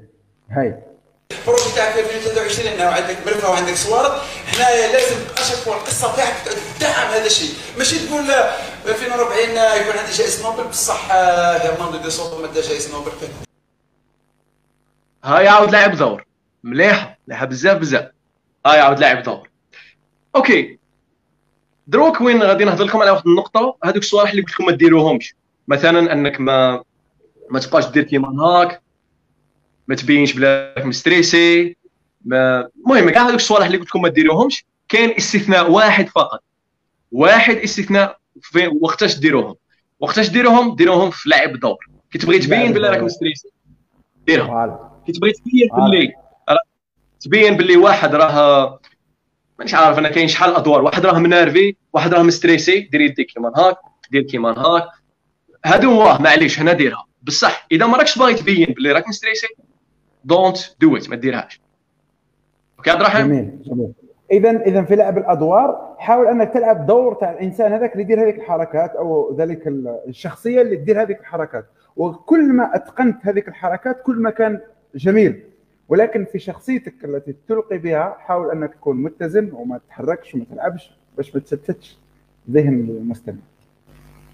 هاي 0.51 0.83
البروجي 1.31 1.75
تاعك 1.75 1.93
في 1.93 1.99
2023 1.99 2.73
انه 2.73 2.83
عندك 2.83 3.17
ملفه 3.27 3.49
وعندك 3.49 3.73
صور 3.73 4.21
هنايا 4.47 4.91
لازم 4.93 5.15
اشك 5.37 5.67
القصة 5.67 6.15
تاعك 6.15 6.35
تدعم 6.79 7.07
هذا 7.07 7.25
الشيء 7.25 7.49
ماشي 7.77 8.07
تقول 8.07 8.31
2040 8.85 9.39
يكون 9.81 9.99
عندي 9.99 10.11
جائزه 10.11 10.49
نوبل 10.49 10.69
بصح 10.69 11.11
هيرناندو 11.11 11.97
دي 11.97 12.09
سوتو 12.09 12.41
ما 12.41 12.53
جائزه 12.53 12.97
نوبل 12.97 13.11
هاي 15.23 15.47
عاود 15.47 15.71
لاعب 15.71 15.95
دور 15.95 16.25
مليحه 16.63 17.17
مليحه 17.27 17.45
بزاف 17.45 17.77
بزاف 17.77 18.11
هاي 18.65 18.79
عاود 18.79 18.99
لاعب 18.99 19.23
دور 19.23 19.49
okay 20.35 20.79
دروك 21.87 22.21
وين 22.21 22.43
غادي 22.43 22.65
نهضر 22.65 22.85
لكم 22.85 23.01
على 23.01 23.11
واحد 23.11 23.27
النقطه 23.27 23.77
هذوك 23.83 23.97
الصوالح 23.97 24.29
اللي 24.29 24.41
قلت 24.41 24.51
لكم 24.51 24.65
ما 24.65 24.71
ديروهمش 24.71 25.35
مثلا 25.67 26.13
أنك 26.13 26.39
ما 26.39 26.83
ما 27.49 27.59
تبقاش 27.59 27.87
دير 27.87 28.03
كيما 28.03 28.41
هاك 28.43 28.81
ما 29.87 29.95
تبينش 29.95 30.33
بلاك 30.33 30.85
stressé 30.85 31.75
ما 32.25 32.69
المهم 32.77 33.09
كاع 33.09 33.23
هذوك 33.27 33.35
الصوالح 33.35 33.65
اللي 33.65 33.77
قلت 33.77 33.87
لكم 33.87 34.01
ما 34.01 34.09
ديروهمش 34.09 34.65
كاين 34.89 35.15
استثناء 35.17 35.71
واحد 35.71 36.09
فقط. 36.09 36.43
واحد 37.11 37.55
استثناء 37.55 38.17
في 38.41 38.67
وقتاش 38.81 39.17
ديروهم. 39.17 39.55
وقتاش 39.99 40.29
ديروهم؟ 40.29 40.75
ديروهم 40.75 41.11
في 41.11 41.29
لعب 41.29 41.59
دور. 41.59 41.77
كي 42.11 42.17
تبغي 42.17 42.39
تبين 42.39 42.73
بلي 42.73 42.89
راك 42.89 42.99
stressé 42.99 43.49
ديرها 44.27 45.01
كي 45.05 45.11
تبغي 45.11 45.31
تبين 45.31 45.67
باللي 45.75 46.13
تبين 47.19 47.57
باللي 47.57 47.77
واحد 47.77 48.15
راه 48.15 48.79
مانيش 49.59 49.73
عارف 49.73 49.99
أنا 49.99 50.09
كاين 50.09 50.27
شحال 50.27 50.55
أدوار. 50.55 50.81
واحد 50.81 51.05
راه 51.05 51.19
énervé 51.19 51.75
واحد 51.93 52.13
راه 52.13 52.23
stressé 52.23 52.79
دير 52.79 53.01
يديك 53.01 53.27
كيما 53.27 53.51
هاك 53.55 53.77
دير 54.11 54.21
كيما 54.21 54.49
هاك 54.59 54.83
هادو 55.65 55.91
هو 55.91 56.17
معليش 56.19 56.59
هنا 56.59 56.73
ديرها. 56.73 57.05
بصح 57.23 57.67
إذا 57.71 57.85
ما 57.85 57.97
راكش 57.97 58.19
باغي 58.19 58.33
تبين 58.33 58.65
باللي 58.65 58.91
راك 58.91 59.07
stressé 59.07 59.47
don't 60.23 60.57
do 60.79 60.97
it 60.97 61.09
ما 61.09 61.15
ديرهاش. 61.15 61.61
okay 62.77 62.91
عبد 62.91 63.01
الرحيم 63.01 63.27
جميل 63.27 63.61
جميل. 63.63 63.91
اذا 64.31 64.61
اذا 64.61 64.83
في 64.83 64.95
لعب 64.95 65.17
الأدوار 65.17 65.95
حاول 65.99 66.27
أنك 66.27 66.53
تلعب 66.53 66.85
دور 66.85 67.13
تاع 67.13 67.31
الإنسان 67.31 67.73
هذاك 67.73 67.91
اللي 67.91 68.03
يدير 68.03 68.23
هذيك 68.23 68.35
الحركات 68.35 68.91
أو 68.91 69.35
ذلك 69.37 69.67
الشخصية 70.07 70.61
اللي 70.61 70.75
تدير 70.75 71.01
هذيك 71.01 71.19
الحركات. 71.19 71.65
وكل 71.95 72.53
ما 72.53 72.75
أتقنت 72.75 73.17
هذيك 73.21 73.47
الحركات 73.47 74.01
كل 74.01 74.15
ما 74.15 74.29
كان 74.29 74.59
جميل. 74.95 75.43
ولكن 75.89 76.25
في 76.25 76.39
شخصيتك 76.39 76.93
التي 77.03 77.35
تلقي 77.47 77.77
بها 77.77 78.15
حاول 78.19 78.51
أنك 78.51 78.73
تكون 78.73 79.03
متزن 79.03 79.49
وما 79.53 79.77
تتحركش 79.77 80.35
وما 80.35 80.45
تلعبش 80.51 80.91
باش 81.17 81.35
ما 81.35 81.41
تشتتش 81.41 81.97
ذهن 82.51 82.73
المستمع. 82.73 83.37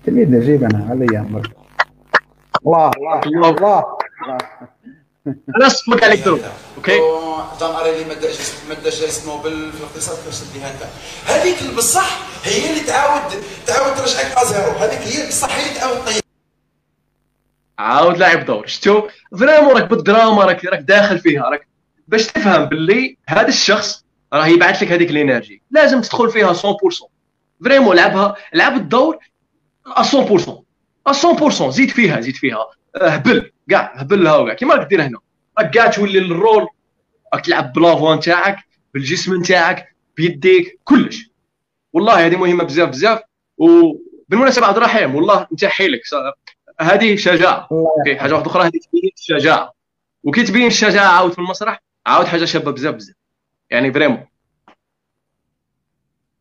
تلميذ 0.06 0.32
نجيب 0.32 0.64
أنا 0.64 0.88
علي 0.90 1.20
امرك 1.20 1.52
الله 2.66 2.92
الله 3.26 3.50
الله. 3.50 3.84
أنا 5.28 5.68
اصفق 5.68 6.04
عليك 6.04 6.20
دروك 6.20 6.42
أوكي؟ 6.78 7.00
جان 7.60 7.70
اريلي 7.70 8.06
ما 8.06 8.74
داش 8.84 9.00
جائزه 9.02 9.32
نوبل 9.32 9.72
في 9.72 9.78
الاقتصاد 9.80 10.16
كيفاش 10.16 10.54
ديها 10.54 10.72
انت 10.72 10.84
هذيك 11.26 11.76
بصح 11.78 12.20
هي 12.44 12.70
اللي 12.70 12.80
تعاود 12.80 13.44
تعاود 13.68 13.96
ترجعك 13.96 14.38
à 14.38 14.44
zéro 14.44 14.72
هذيك 14.72 15.00
هي 15.00 15.28
بصح 15.28 15.56
هي 15.56 15.70
اللي 15.70 15.80
تعاود 15.80 16.06
طيب 16.06 16.24
عاود 17.80 18.18
لاعب 18.18 18.46
دور. 18.46 18.68
شتو 18.68 19.08
vraiment 19.40 19.74
راك 19.74 19.90
بالدراما 19.90 20.46
راك 20.46 20.66
راك 20.66 20.80
داخل 20.80 21.20
فيها 21.20 21.50
راك. 21.50 21.68
باش 22.08 22.28
تفهم 22.28 22.66
باللي 22.66 23.18
هذا 23.28 23.48
الشخص 23.48 24.06
راه 24.34 24.48
يبعث 24.48 24.84
لك 24.84 24.92
هذيك 24.92 25.10
ال 25.10 25.15
énergie. 25.15 25.62
لازم 25.72 26.02
تدخل 26.02 26.30
فيها 26.30 26.54
100% 26.54 26.58
vraiment 27.64 27.96
لعبها 27.96 28.36
لعب 28.54 28.76
الدور 28.76 29.18
100% 29.88 30.64
100% 31.10 31.70
زيد 31.70 31.90
فيها 31.90 32.22
زيد 32.22 32.36
فيها 32.36 32.66
هبل 33.02 33.52
كاع 33.70 33.94
هبلها 33.96 34.38
وكاع 34.38 34.54
كيما 34.54 34.76
راك 34.76 34.88
دير 34.88 35.02
هنا 35.02 35.20
راك 35.60 35.72
كاع 35.72 35.88
تولي 35.88 36.20
ال 36.20 36.29
rôle 36.29 36.68
راك 37.34 37.46
تلعب 37.46 37.74
ب 37.74 37.80
la 37.80 37.92
voix 37.92 38.16
نتاعك 38.16 38.58
بالجسم 38.94 39.40
نتاعك 39.40 39.96
بيديك 40.18 40.80
كلش 40.84 41.30
والله 41.94 42.26
هذه 42.26 42.36
مهمه 42.36 42.64
بزاف 42.64 42.90
بزاف 42.90 43.20
وبالمناسبه 43.58 44.66
عبد 44.66 44.78
الرحيم 44.78 45.16
والله 45.16 45.48
انت 45.52 45.66
حيلك 45.66 46.02
هذه 46.82 47.16
شجاعه 47.16 47.68
okay 47.72 48.20
حاجة 48.20 48.34
واحدة 48.34 48.52
أخرى 48.52 48.64
هذه 48.64 48.80
تبين 48.92 49.12
الشجاعه 49.18 49.74
وكي 50.24 50.44
تبين 50.44 50.68
الشجاعه 50.68 51.08
عاود 51.08 51.32
في 51.32 51.40
المسرح 51.40 51.84
عاود 52.06 52.26
حاجة 52.26 52.46
شابه 52.46 52.72
بزاف 52.72 52.96
بزاف 52.96 53.16
يعني 53.70 53.94
vraiment 53.94 54.26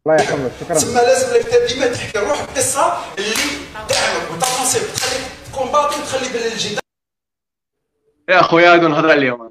الله 0.07 0.17
يحفظك 0.17 0.51
شكرا. 0.61 0.75
تسمى 0.75 0.95
لازم 1.01 1.37
لك 1.37 1.73
ديما 1.73 1.87
تحكي 1.87 2.19
روح 2.19 2.41
القصة 2.41 2.93
اللي 3.19 3.35
دعمك 3.75 4.31
وتفاصيل 4.33 4.83
تخليك 4.95 5.27
combatif 5.55 6.01
وتخلي 6.01 6.29
بالجدال 6.33 6.83
يا 8.29 8.43
خويا 8.43 8.73
هادو 8.75 8.89
نهضر 8.89 9.11
عليهم. 9.11 9.51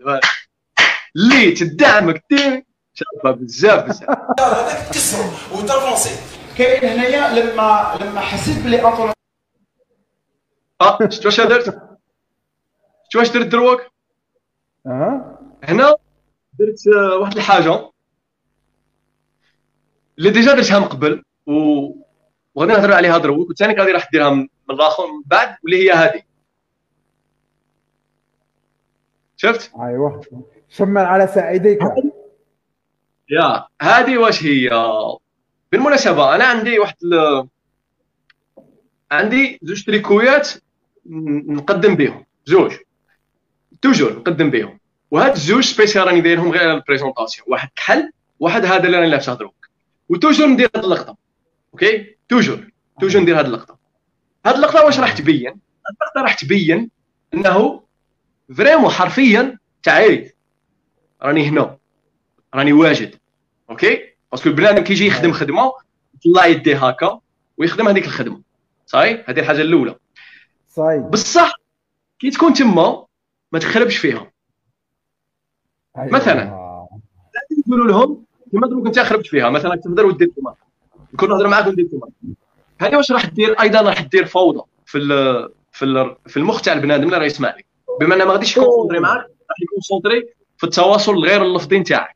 اللي 1.16 1.52
تدعمك 1.52 2.24
ديما 2.30 2.64
شابة 2.94 3.32
بزاف 3.32 3.86
بزاف. 3.86 4.10
هذاك 4.40 4.88
تكسرو 4.88 5.24
وتأفونسي. 5.52 6.10
كاين 6.58 6.86
هنايا 6.90 7.30
لما 7.34 7.98
لما 8.02 8.20
حسيت 8.22 8.58
بلي 8.60 8.86
انطوني 8.88 9.14
آه 10.82 10.98
شفت 11.10 11.26
واش 11.26 11.42
درت 11.42 11.66
شفت 11.66 13.16
واش 13.16 13.30
درت 13.30 13.46
دروك؟ 13.48 13.82
آه 14.88 15.40
هنا 15.64 15.96
درت 16.60 16.88
آه، 16.88 17.18
واحد 17.18 17.38
الحاجة. 17.38 17.91
اللي 20.22 20.32
ديجا 20.32 20.54
درتها 20.54 20.80
من 20.80 20.86
قبل 20.86 21.24
و 21.48 21.52
وغادي 22.56 22.74
نهضر 22.74 22.94
عليها 22.94 23.18
دروك 23.18 23.50
وثاني 23.50 23.74
غادي 23.80 23.92
راح 23.92 24.08
ديرها 24.12 24.30
من 24.30 24.48
الآخر 24.70 25.04
من 25.08 25.22
بعد 25.26 25.56
واللي 25.64 25.78
هي 25.78 25.92
هذه 25.92 26.22
شفت؟ 29.38 29.72
أيوه. 29.82 30.22
شمل 30.70 31.02
على 31.02 31.28
ساعديك 31.28 31.80
يا 33.30 33.66
هذه 33.82 34.18
واش 34.18 34.44
هي؟ 34.44 34.70
بالمناسبة 35.72 36.36
أنا 36.36 36.44
عندي 36.44 36.80
واحد 36.80 36.96
ال... 37.04 37.48
عندي 39.12 39.60
زوج 39.64 39.84
تريكويات 39.86 40.50
نقدم 41.06 41.96
بهم. 41.96 42.26
زوج. 42.46 42.76
toujours 43.82 44.14
نقدم 44.20 44.50
بهم. 44.50 44.80
وهاد 45.12 45.32
الزوج 45.32 45.64
spécial 45.64 46.08
راني 46.08 46.22
دايرهم 46.22 46.52
غير 46.52 46.62
على 46.62 46.74
ال 46.74 46.79
présentation. 46.79 47.48
واحد 47.52 47.70
كحل 47.76 48.12
واحد 48.40 48.66
هذا 48.66 48.86
اللي 48.86 48.98
راني 48.98 49.10
لابسه 49.10 49.34
دروك. 49.34 49.61
و 50.12 50.16
toujours 50.16 50.48
ندير 50.48 50.70
هاد 50.76 50.84
اللقطة. 50.84 51.18
okay؟ 51.74 52.16
toujours. 52.30 52.72
toujours 53.02 53.22
ندير 53.22 53.40
هاد 53.40 53.46
اللقطة. 53.46 53.78
هاد 54.46 54.56
اللقطة 54.56 54.86
واش 54.86 55.00
راح 55.00 55.18
تبين؟ 55.18 55.50
هاد 55.50 55.96
اللقطة 56.02 56.22
راح 56.22 56.34
تبين 56.34 56.90
إنه 57.34 57.84
vraiment 58.58 58.90
حرفيا 58.90 59.60
تعيد 59.84 60.32
راني 61.22 61.50
هنا. 61.50 61.78
راني 62.54 62.74
واجد. 62.74 63.16
okay؟ 63.70 64.14
parce 64.32 64.43
que 64.43 64.50
البنادم 64.50 64.84
كيجي 64.84 65.08
يخدم 65.08 65.32
خدمة 65.32 65.74
يطلع 66.16 66.46
يديه 66.46 66.88
هكا 66.88 67.20
ويخدم 67.58 67.88
هذيك 67.88 68.06
الخدمة. 68.06 68.42
صحيح؟ 68.86 69.30
هذه 69.30 69.40
الحاجة 69.40 69.62
الأولى. 69.62 69.96
صايب 70.68 71.02
بصح 71.12 71.54
كي 72.20 72.30
تكون 72.30 72.54
تما 72.54 73.06
ما 73.52 73.60
تخربش 73.60 73.98
فيها. 73.98 74.32
أيوة. 75.98 76.12
مثلاً. 76.12 76.62
يقولوا 77.68 77.88
لهم 77.88 78.21
كيما 78.52 78.68
دروك 78.68 78.86
انت 78.86 79.00
خربت 79.00 79.28
فيها. 79.28 79.50
مثلا 79.50 79.76
تهضر 79.76 80.06
ودير 80.06 80.28
كيما 80.28 80.54
نكون 81.14 81.30
نهضر 81.30 81.48
معاك 81.48 81.68
وندير 81.68 81.86
كيما 81.88 82.08
هذه 82.82 82.96
واش 82.96 83.12
راح 83.12 83.26
دير 83.26 83.62
أيضا 83.62 83.82
راح 83.82 84.02
دير 84.02 84.26
فوضى 84.26 84.62
في 84.86 84.98
ال 84.98 85.50
في 85.72 85.86
ال 85.86 86.16
في 86.28 86.38
المخ 86.38 86.62
تاع 86.62 86.74
البنادم 86.74 87.04
اللي 87.04 87.18
راه 87.18 87.26
يسمع 87.26 87.50
لك 87.50 87.66
بما 88.00 88.16
انه 88.16 88.26
ما 88.26 88.32
غاديش 88.32 88.58
يكونسونطري 88.58 89.00
معاك 89.00 89.22
راح 89.22 89.62
يكونسونطري 89.64 90.30
في 90.58 90.64
التواصل 90.64 91.14
الغير 91.14 91.42
اللفظي 91.42 91.80
نتاعك 91.80 92.16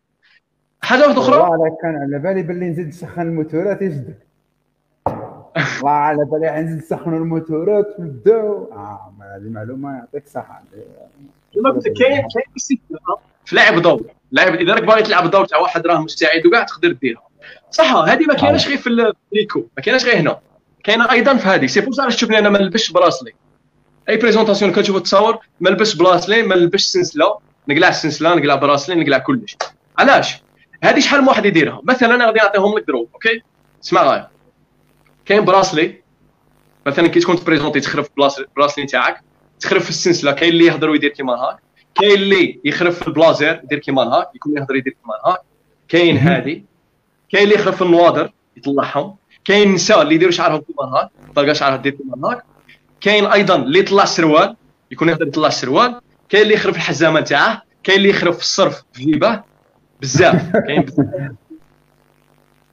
حاجة 0.81 1.07
واحدة 1.07 1.21
أخرى؟ 1.21 1.36
والله 1.36 1.77
كان 1.81 1.95
على 1.95 2.19
بالي 2.19 2.43
باللي 2.43 2.69
نزيد 2.69 2.88
نسخن 2.88 3.21
الموتورات 3.21 3.81
يجدك. 3.81 4.17
والله 5.77 5.89
على 5.89 6.25
بالي 6.25 6.61
نزيد 6.61 6.77
نسخنوا 6.77 7.19
الموتورات 7.19 7.95
ونبداو 7.99 8.71
آه 8.71 9.13
هذه 9.21 9.49
معلومة 9.49 9.97
يعطيك 9.97 10.25
الصحه 10.25 10.63
كما 11.55 11.69
قلت 11.69 11.88
كاين 11.88 12.15
كاين 12.17 12.77
في 13.45 13.55
لعب 13.55 13.81
دور. 13.81 14.01
لعب 14.36 14.55
اذا 14.55 14.73
راك 14.73 14.83
باغي 14.83 15.01
تلعب 15.01 15.31
دور 15.31 15.45
تاع 15.45 15.57
واحد 15.57 15.88
راه 15.88 15.99
مستعد 15.99 16.45
وكاع 16.45 16.63
تقدر 16.63 16.91
ديرها. 16.91 17.27
صح 17.71 17.93
هذه 17.93 18.25
ما 18.25 18.33
كايناش 18.33 18.67
غير 18.67 18.77
في 18.77 18.88
التريكو 18.88 19.67
ما 19.77 19.83
كايناش 19.83 20.05
غير 20.05 20.17
هنا. 20.17 20.39
كاينة 20.83 21.11
أيضا 21.11 21.38
في 21.38 21.47
هذه. 21.47 21.65
c'est 21.65 21.81
pour 21.81 22.01
علاش 22.01 22.15
تشوفني 22.15 22.39
أنا 22.39 22.49
ما 22.49 22.59
نلبسش 22.59 22.91
bracelet 22.91 23.33
أي 24.09 24.17
présentation 24.17 24.71
كتشوف 24.71 25.01
تصور 25.01 25.39
ما 25.59 25.69
نلبسش 25.69 25.95
bracelet 25.95 26.43
ما 26.43 26.55
نلبسش 26.55 26.86
سنسلة. 26.86 27.38
نقلع 27.67 27.88
السنسلة 27.88 28.36
نقلع 28.36 28.55
bracelet 28.55 28.95
نقلع 28.95 29.17
كلش. 29.17 29.57
علاش؟ 29.97 30.36
هذه 30.83 30.99
شحال 30.99 31.21
من 31.21 31.27
واحد 31.27 31.45
يديرها؟ 31.45 31.81
مثلا 31.83 32.15
أنا 32.15 32.25
غادي 32.25 32.39
نعطيهم 32.39 32.77
لك 32.77 32.88
دروب 32.88 33.09
okay؟ 33.13 33.41
اسمع 33.83 34.03
غاية 34.03 34.29
كاين 35.25 35.45
bracelet 35.45 36.01
مثلا 36.86 37.07
كي 37.07 37.19
تكون 37.19 37.36
تبريزونتي 37.36 37.79
تخرف 37.79 38.09
bracelet 38.57 38.83
نتاعك 38.83 39.21
تخرف 39.59 39.83
في 39.83 39.89
السنسلة 39.89 40.31
كاين 40.31 40.49
اللي 40.53 40.65
يهضر 40.65 40.89
ويدير 40.89 41.09
كيما 41.09 41.33
هاك. 41.33 41.64
كاين 41.95 42.13
اللي 42.13 42.59
يخرف 42.65 42.99
في 42.99 43.07
البلازير 43.07 43.61
يدير 43.63 43.79
كيما 43.79 44.03
هاك 44.03 44.29
يكون 44.35 44.57
يهضر 44.57 44.75
يدير 44.75 44.93
كيما 45.01 45.33
هاك 45.33 45.39
كاين 45.87 46.17
هذه 46.17 46.61
كاين 47.29 47.43
اللي 47.43 47.55
يخرف 47.55 47.75
في 47.75 47.81
النواظر 47.81 48.31
يطلعهم. 48.57 49.15
كاين 49.45 49.69
النساء 49.69 50.01
اللي 50.01 50.15
يديروا 50.15 50.31
شعرهم 50.31 50.61
كيما 50.61 50.83
هاك 50.83 51.09
تلقى 51.35 51.55
شعرها 51.55 51.75
دير 51.75 51.91
كيما 51.91 52.29
هاك. 52.29 52.43
كاين 53.01 53.25
أيضا 53.25 53.55
اللي 53.55 53.79
يطلع 53.79 54.03
السروال 54.03 54.55
يكون 54.91 55.09
يقدر 55.09 55.27
يطلع 55.27 55.47
السروال. 55.47 56.01
كاين 56.29 56.43
اللي 56.43 56.53
يخرف 56.53 56.75
الحزامة 56.75 57.19
نتاعه 57.19 57.61
كاين 57.83 57.97
اللي 57.97 58.09
يخرف 58.09 58.35
في 58.35 58.41
الصرف 58.41 58.83
في 58.93 59.05
جيبه. 59.05 59.43
بزاف 60.01 60.57
كاين 60.67 60.81
بزاف. 60.81 61.07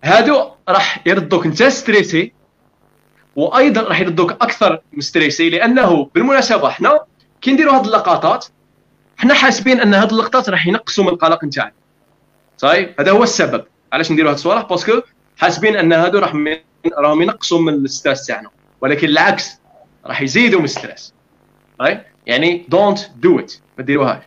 هادو 0.05 0.51
راح 0.69 1.07
يردوك 1.07 1.47
انت 1.47 1.63
stressé 1.63 2.33
وأيضا 3.37 3.81
راح 3.81 4.01
يردوك 4.01 4.31
أكثر 4.33 4.81
م 4.93 5.00
stressé 5.00 5.51
لأنه 5.51 6.11
بالمناسبة 6.15 6.71
حنا 6.71 7.01
كي 7.41 7.53
نديروا 7.53 7.75
هاد 7.75 7.85
اللقطات 7.85 8.47
حنا 9.23 9.35
حاسبين 9.35 9.81
أن 9.81 9.95
هاد 9.95 10.11
اللقطات 10.11 10.49
راح 10.49 10.67
ينقصوا 10.67 11.05
من 11.05 11.11
القلق 11.11 11.45
نتاعنا 11.45 11.73
صحيح 12.57 12.91
هذا 13.01 13.11
هو 13.11 13.23
السبب. 13.23 13.65
علاش 13.93 14.13
نديروا 14.13 14.31
هاد 14.31 14.35
الصوالح؟ 14.37 14.63
باسكو 14.69 14.93
حاسبين 15.39 15.77
أن 15.77 15.93
هادو 15.93 16.19
راح 16.19 16.35
من- 16.35 16.57
راهم 16.99 17.23
ينقصوا 17.23 17.61
من 17.61 17.75
ال 17.75 17.82
stress 17.82 18.27
تاعنا. 18.27 18.51
ولكن 18.81 19.09
العكس 19.09 19.51
راح 20.07 20.23
يزيدوا 20.23 20.59
من 20.59 20.65
ال 20.65 20.71
stress. 20.71 21.15
صحيح 21.79 22.05
يعني 22.27 22.67
don't 22.69 22.99
do 23.17 23.39
it 23.39 23.53
ما 23.79 23.85
ديروهاش 23.85 24.23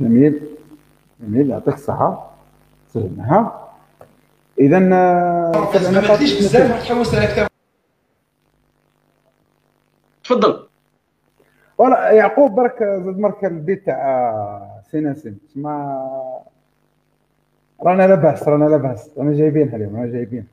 جميل. 0.00 0.40
جميل. 1.20 1.50
يعطيك 1.50 1.74
الصحة. 1.74 2.34
سهلناها 2.94 3.70
اذا 4.60 4.76
آه، 4.76 5.52
ما 5.92 6.00
بزاف 6.16 6.84
تحوس 6.84 7.14
على 7.14 7.26
كتاب 7.26 7.48
تفضل. 10.24 10.63
والله 11.78 11.96
يعقوب 12.10 12.54
برك 12.54 12.78
زاد 12.82 13.18
مرك 13.18 13.44
البيت 13.44 13.86
تاع 13.86 13.94
آه، 14.08 14.82
سينا 14.90 15.14
سين 15.14 15.38
ما 15.56 16.00
رانا 17.82 18.06
لاباس 18.06 18.48
رانا 18.48 18.64
لاباس. 18.64 19.10
رانا 19.18 19.32
جايبينها 19.36 19.76
اليوم 19.76 19.96
رانا 19.96 20.12
جايبين. 20.12 20.46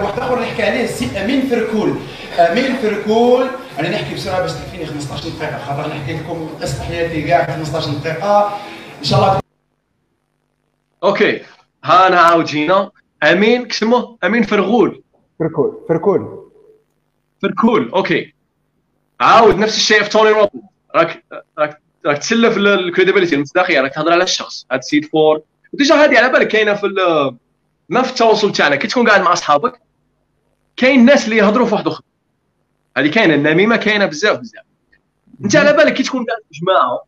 واحد 0.00 0.18
اخر 0.18 0.40
نحكي 0.40 0.62
عليه 0.62 0.86
سي 0.86 1.24
أمين 1.24 1.40
فركول. 1.42 1.94
أمين 2.38 2.72
فركول 2.76 3.46
أنا 3.78 3.90
نحكي 3.90 4.14
بسرعة 4.14 4.40
باش 4.40 4.52
تكفيني 4.52 4.86
15 4.86 5.28
دقيقة. 5.28 5.58
خاطر 5.58 5.88
نحكي 5.90 6.12
لكم 6.16 6.48
قصة 6.60 6.84
حياتي 6.84 7.22
كاع 7.22 7.44
في 7.44 7.52
15 7.52 7.90
دقيقة. 7.98 8.48
إن 8.98 9.04
شاء 9.04 9.18
الله 9.20 9.40
okay. 11.04 11.40
ها 11.84 12.06
أنا 12.08 12.20
عاود 12.20 12.44
جينا. 12.44 12.90
أمين 13.22 13.64
كسمه 13.68 14.16
أمين 14.24 14.42
فرغول. 14.42 15.02
فركول 15.38 15.78
فركول. 15.88 16.41
فركول 17.42 17.90
okay. 17.90 18.34
عاود 19.20 19.58
نفس 19.58 19.76
الشيء 19.76 20.02
في 20.02 20.08
توني 20.08 20.30
روبنز. 20.30 20.60
راك 20.94 21.24
راك 21.58 21.80
راك 22.06 22.18
تسلف 22.18 22.56
ال 22.56 22.62
crédibilité 22.62 23.34
المصداقية 23.34 23.80
راك 23.80 23.94
تهضر 23.94 24.12
على 24.12 24.24
الشخص. 24.24 24.66
هذا 24.72 24.80
سيد 24.80 25.04
fort 25.04 25.42
و 25.72 25.76
déjà 25.76 25.94
هذه 25.94 26.18
على 26.18 26.28
بالك 26.28 26.48
كاينة 26.48 26.74
في 26.74 26.86
ما 27.88 28.02
في 28.02 28.10
التواصل 28.10 28.52
تاعنا 28.52 28.76
كي 28.76 28.86
تكون 28.88 29.08
قاعد 29.08 29.20
مع 29.20 29.32
أصحابك 29.32 29.80
كاين 30.76 31.04
ناس 31.04 31.24
اللي 31.24 31.36
يهضروا 31.36 31.66
في 31.66 31.74
واحد 31.74 31.86
آخر. 31.86 32.02
هذه 32.96 33.06
كاينة 33.10 33.34
النميمة 33.34 33.76
كاينة 33.76 34.06
بزاف 34.06 34.38
بزاف. 34.38 34.62
انت 35.44 35.56
على 35.56 35.72
بالك 35.72 35.94
كي 35.94 36.02
تكون 36.02 36.24
قاعد 36.24 36.40
في 36.52 36.60
جماعة 36.60 37.02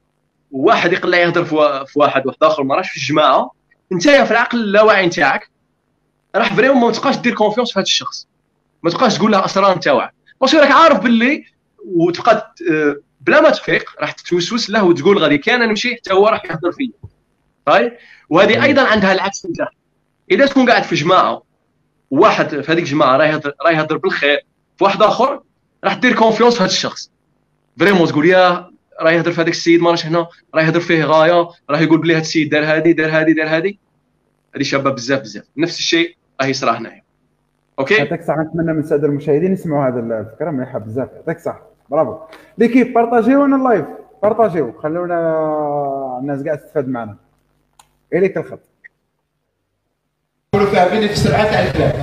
وواحد 0.51 0.93
يقلع 0.93 1.19
يهضر 1.19 1.45
في 1.45 1.55
وا- 1.55 1.85
في 1.85 1.99
واحد 1.99 2.27
واحد 2.27 2.37
آخر 2.43 2.63
ما 2.63 2.75
راهش 2.75 2.91
في 2.91 2.97
الجماعه 2.97 3.51
انت 3.93 4.03
في 4.09 4.31
العقل 4.31 4.59
اللاواعي 4.61 5.07
نتاعك 5.07 5.51
راح 6.37 6.55
vraiment 6.55 6.81
ما 6.81 6.93
تبقاش 6.93 7.17
دير 7.17 7.35
confiance 7.35 7.73
في 7.73 7.79
هذا 7.79 7.83
الشخص. 7.87 8.27
ما 8.83 8.91
تبقاش 8.91 9.19
تقول 9.19 9.33
له 9.33 9.45
أسرار 9.45 9.77
نتاعك 9.77 10.15
parce 10.41 10.52
que 10.52 10.59
راك 10.61 10.71
عارف 10.71 10.99
باللي 11.01 11.45
وتبقى 11.85 12.55
ت- 12.57 12.63
بلا 13.21 13.41
ما 13.41 13.51
تفيق 13.51 13.91
راح 14.01 14.13
تتوسوس 14.13 14.71
له 14.71 14.85
وتقول 14.85 15.19
غادي 15.19 15.39
كان 15.39 15.61
نمشي 15.69 15.95
حتى 15.97 16.13
هو 16.13 16.29
راح 16.29 16.45
يهضر 16.45 16.73
فيا. 16.73 16.91
طيب؟ 17.67 17.93
وهذه 18.29 18.65
أيضا 18.65 18.83
عندها 18.89 19.13
العكس 19.13 19.47
نتاع 19.47 19.69
إذا 20.31 20.47
تكون 20.47 20.71
قاعد 20.71 20.83
في 20.83 20.95
جماعة 20.95 21.43
واحد 22.11 22.49
في 22.61 22.73
هذيك 22.73 22.85
الجماعة 22.85 23.17
راه 23.17 23.25
يهضر 23.25 23.53
راه 23.67 23.71
يهضر 23.71 23.97
بالخير 23.97 24.39
في 24.79 24.85
واحد 24.85 25.03
آخر 25.03 25.43
راح 25.85 25.95
دير 25.95 26.15
confiance 26.15 26.55
في 26.55 26.61
هذا 26.63 26.71
الشخص. 26.71 27.11
vraiment 27.79 28.09
تقول 28.09 28.27
يا 28.27 28.71
راه 29.01 29.11
يهضر 29.11 29.33
في 29.33 29.41
هذاك 29.41 29.53
السيد 29.53 29.81
ماناش 29.81 30.07
هنا 30.07 30.27
راه 30.55 30.63
يهضر 30.63 30.81
فيه 30.81 31.05
غاية 31.05 31.49
راه 31.71 31.81
يقول 31.81 31.99
بلي 32.01 32.13
هذا 32.15 32.21
السيد 32.21 32.49
دار 32.51 32.65
هذه 32.65 32.93
دار 32.93 33.11
هذه 33.11 33.33
دار 33.33 33.47
هذه. 33.49 33.75
هذه 34.57 34.63
شابة 34.63 34.91
بزاف 34.91 35.21
بزاف. 35.21 35.45
نفس 35.57 35.79
الشيء 35.79 36.17
راه 36.41 36.47
يصرى 36.47 36.71
هنايا. 36.71 37.04
okay؟ 37.79 37.95
يعطيك 37.95 38.21
الصحه 38.21 38.43
نتمنى 38.43 38.73
من 38.73 38.79
الساده 38.79 39.07
المشاهدين 39.07 39.53
يسمعوا 39.53 39.89
هذه 39.89 39.99
الفكرة 39.99 40.51
مليحه 40.51 40.79
بزاف 40.79 41.09
يعطيك 41.13 41.37
الصحه 41.37 41.63
برافو. 41.91 42.19
l'équipe 42.59 42.93
بارطاجيونا 42.93 43.57
ال 43.57 43.63
live 43.63 43.87
بارطاجيو. 44.23 44.73
خلونا 44.73 46.19
الناس 46.21 46.45
قاعدة 46.45 46.61
تستفاد 46.61 46.89
معنا. 46.89 47.17
إليك 48.13 48.37
الخط. 48.37 48.61
يقولوا 50.55 50.73
فاهمين 50.73 51.09
في 51.09 51.17
سرعة 51.17 51.51
تاع 51.51 51.63
الكلام 51.67 52.03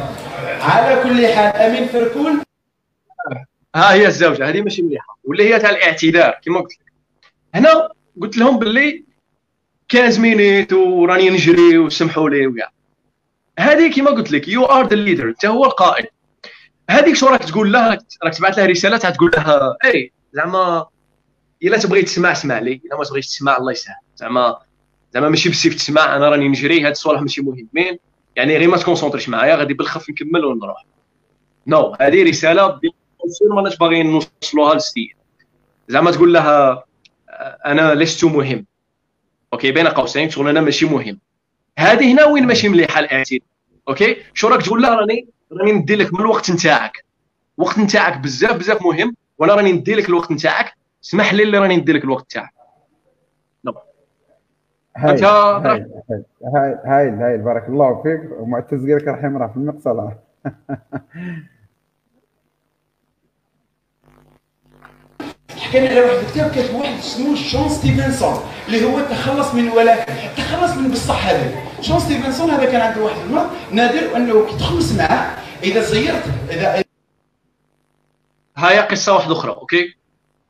على 0.61 1.03
كل 1.03 1.27
حال 1.27 1.61
أمين 1.61 1.87
فركول 1.87 2.31
ها 3.75 3.93
هي 3.93 4.07
الزوجة. 4.07 4.49
هذه 4.49 4.61
ماشي 4.61 4.81
مليحة. 4.81 5.17
واللي 5.23 5.53
هي 5.53 5.59
تاع 5.59 5.69
الاعتذار 5.69 6.39
كما 6.45 6.59
قلت 6.59 6.71
لك. 6.71 6.93
هنا 7.55 7.89
قلت 8.21 8.37
لهم 8.37 8.59
باللي 8.59 9.03
15 9.91 10.21
minutes 10.21 10.73
وراني 10.73 11.29
نجري 11.29 11.77
وسمحوا 11.77 12.29
لي 12.29 12.47
وكاع 12.47 12.71
هذه 13.59 13.95
كما 13.95 14.11
قلت 14.11 14.31
لك 14.31 14.47
you 14.47 14.65
are 14.65 14.87
the 14.87 14.95
leader 14.95 15.27
انت 15.27 15.45
هو 15.45 15.65
القائد. 15.65 16.05
هذيك 16.89 17.15
شو 17.15 17.27
راك 17.27 17.43
تقول 17.43 17.73
له 17.73 17.89
راك 18.23 18.35
تبعث 18.37 18.59
له 18.59 18.65
رسالة 18.65 18.97
تقول 18.97 19.31
له 19.37 19.75
اي 19.85 20.11
زعما 20.33 20.85
إلا 21.63 21.77
تبغي 21.77 22.01
تسمع 22.01 22.31
اسمع 22.31 22.59
لي 22.59 22.81
إلا 22.85 22.97
ما 22.97 23.03
تبغيش 23.03 23.27
تسمع 23.27 23.57
الله 23.57 23.71
يسهل. 23.71 23.95
زعما 24.15 24.57
زعما 25.13 25.29
ماشي 25.29 25.49
بالسيف 25.49 25.75
تسمع 25.75 26.15
أنا 26.15 26.29
راني 26.29 26.47
نجري 26.47 26.81
هاد 26.81 26.91
الصوالح 26.91 27.21
ماشي 27.21 27.41
مهمين 27.41 27.99
يعني 28.35 28.57
غير 28.57 28.69
ما 28.69 28.77
تكونسونطريش 28.77 29.29
معايا 29.29 29.55
غادي 29.55 29.73
بالخف 29.73 30.09
نكمل 30.09 30.45
ونروح. 30.45 30.85
no 31.67 31.93
no. 31.93 32.01
هذه 32.01 32.29
رسالة 32.29 32.67
ما 33.49 33.55
ماناش 33.55 33.77
باغيين 33.77 34.11
نوصلوها 34.11 34.73
للسيد. 34.73 35.15
زعما 35.87 36.11
تقول 36.11 36.33
لها 36.33 36.83
أنا 37.65 37.95
لست 37.95 38.23
مهم. 38.23 38.65
okay 39.53 39.71
بين 39.71 39.87
قوسين 39.87 40.29
شغل 40.29 40.49
أنا 40.49 40.61
ماشي 40.61 40.85
مهم. 40.85 41.19
هذه 41.79 42.13
هنا 42.13 42.25
وين 42.25 42.47
ماشي 42.47 42.69
مليحه 42.69 42.99
الاعتذار 42.99 43.39
okay؟ 43.89 44.15
شو 44.33 44.47
راك 44.47 44.61
تقول 44.61 44.81
لها 44.81 44.95
راني 44.95 45.27
راني 45.51 45.71
ندي 45.71 45.95
لك 45.95 46.13
من 46.13 46.19
الوقت 46.19 46.51
نتاعك. 46.51 47.05
الوقت 47.59 47.79
نتاعك 47.79 48.17
بزاف 48.17 48.57
بزاف 48.57 48.81
مهم 48.81 49.15
وأنا 49.37 49.55
راني 49.55 49.71
ندي 49.71 49.95
لك 49.95 50.09
الوقت 50.09 50.31
نتاعك. 50.31 50.73
اسمح 51.03 51.33
لي 51.33 51.43
اللي 51.43 51.57
راني 51.57 51.77
ندي 51.77 51.93
لك 51.93 52.03
الوقت 52.03 52.31
تاعك 52.31 52.53
هايل 54.97 56.75
هايل 56.85 57.13
هايل 57.13 57.41
بارك 57.41 57.69
الله 57.69 58.03
فيك. 58.03 58.21
ومعتز 58.39 58.89
قال 58.89 58.95
لك 58.95 59.07
راه 59.07 59.47
في 59.47 59.57
المقصله 59.57 60.17
حكينا 65.71 65.89
على 65.89 66.01
واحد 66.01 66.17
الكتاب 66.17 66.51
كاتب 66.51 66.75
واحد 66.75 66.97
اسمه 66.99 67.35
شون 67.35 67.69
ستيفنسون 67.69 68.43
اللي 68.67 68.85
هو 68.85 68.99
تخلص 68.99 69.53
من 69.53 69.69
ولكن 69.69 70.13
تخلص 70.37 70.71
من 70.71 70.91
بصح 70.91 71.27
هذا. 71.27 71.51
شون 71.81 71.99
ستيفنسون 71.99 72.49
هذا 72.49 72.65
كان 72.65 72.81
عنده 72.81 73.01
واحد 73.01 73.17
المرض 73.27 73.49
نادر 73.71 74.15
أنه 74.15 74.45
كي 74.45 74.57
تخلص 74.57 74.91
معاه 74.91 75.27
إذا 75.63 75.81
زيرت 75.81 76.23
اذا 76.49 76.83
هاي 78.57 78.79
قصة 78.79 79.13
واحدة 79.13 79.33
أخرى 79.33 79.51
okay؟ 79.51 79.95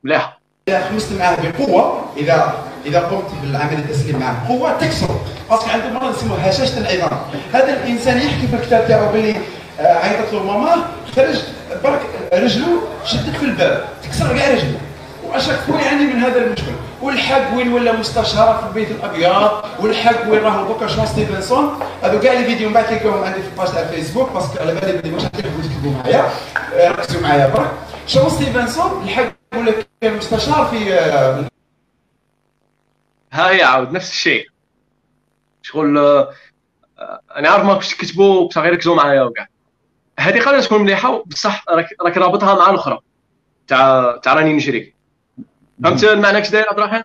مليحه 0.04 0.40
إذا 0.68 0.88
خمست 0.88 1.12
معاه 1.12 1.36
بقوة 1.50 2.04
اذا 2.16 2.64
إذا 2.86 3.00
قمت 3.00 3.30
بالعملية 3.42 3.78
التسليم 3.78 4.18
معاه 4.18 4.48
بقوة 4.48 4.78
تكسر. 4.78 5.20
parce 5.50 5.62
que 5.62 5.70
عنده 5.70 5.88
مرض 5.88 6.16
اسمه 6.16 6.34
هشاشة 6.36 6.78
العظام. 6.78 7.18
هذا 7.52 7.82
الإنسان 7.82 8.18
يحكي 8.18 8.46
في 8.46 8.56
الكتاب 8.56 8.88
تاعو 8.88 9.12
باللي 9.12 9.36
عيطت 9.78 10.32
له 10.32 10.42
ماما 10.42 10.86
خرج 11.16 11.42
برك 11.84 12.00
رجله 12.32 12.82
شدت 13.04 13.36
في 13.36 13.44
الباب 13.44 13.88
تكسر 14.02 14.38
كاع 14.38 14.48
رجله 14.50 14.80
وأشك 15.32 15.58
هو 15.70 15.78
يعاني 15.78 16.04
من 16.04 16.20
هذا 16.20 16.46
المشكل. 16.46 16.72
والحق 17.02 17.56
وين 17.56 17.72
ولا 17.72 17.92
مستشار 17.92 18.58
في 18.58 18.66
البيت 18.66 18.90
الأبيض 18.90 19.64
والحق 19.80 20.28
وين 20.28 20.40
راهو 20.40 20.66
دوكا 20.66 20.86
شون 20.86 21.06
ستيفنسون. 21.06 21.80
هذو 22.02 22.20
كاع 22.20 22.32
les 22.32 22.44
vidéos 22.44 22.70
بعد 22.72 22.86
تلقاهم 22.86 23.24
عندي 23.24 23.42
في 23.42 23.48
ال 23.48 23.53
page 23.53 23.72
تاع 23.72 23.82
الفيسبوك 23.82 24.32
parce 24.32 24.48
que 24.48 24.58
على 24.60 24.74
بالي 24.74 24.98
بلي 24.98 25.14
واش 25.14 25.22
تكتبوا 25.22 25.92
معايا 25.92 26.30
ركزوا 26.72 27.20
معايا 27.20 27.54
برك. 27.54 27.70
شون 28.06 28.28
ستيفنسون 28.28 29.02
الحق 29.02 29.32
ولا 29.54 29.72
كان 30.00 30.16
مستشار 30.16 30.66
في 30.66 30.92
ها 33.32 33.50
هي 33.50 33.62
عاود 33.62 33.92
نفس 33.92 34.10
الشيء. 34.10 34.46
شغل 35.62 35.98
أنا 37.36 37.48
عارف 37.48 37.64
ما 37.64 37.74
كنتش 37.74 37.94
كتبوا 37.94 38.48
بصح 38.48 38.62
غير 38.62 38.72
ركزوا 38.72 38.96
معايا 38.96 39.22
وكاع. 39.22 39.46
هذه 40.18 40.40
قادرة 40.40 40.60
تكون 40.60 40.82
مليحة 40.82 41.22
بصح 41.26 41.64
راك 42.02 42.18
رابطها 42.18 42.54
مع 42.54 42.70
الأخرى. 42.70 42.98
تاع 43.68 44.16
تاع 44.22 44.34
راني 44.34 44.52
نجري 44.52 44.91
فهمت 45.84 46.04
المعنى 46.04 46.40
كش 46.40 46.50
داير 46.50 46.66
عبد 46.68 46.78
الرحمن؟ 46.78 47.02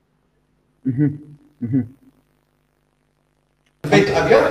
البيت 3.85 4.09
الابيض 4.09 4.41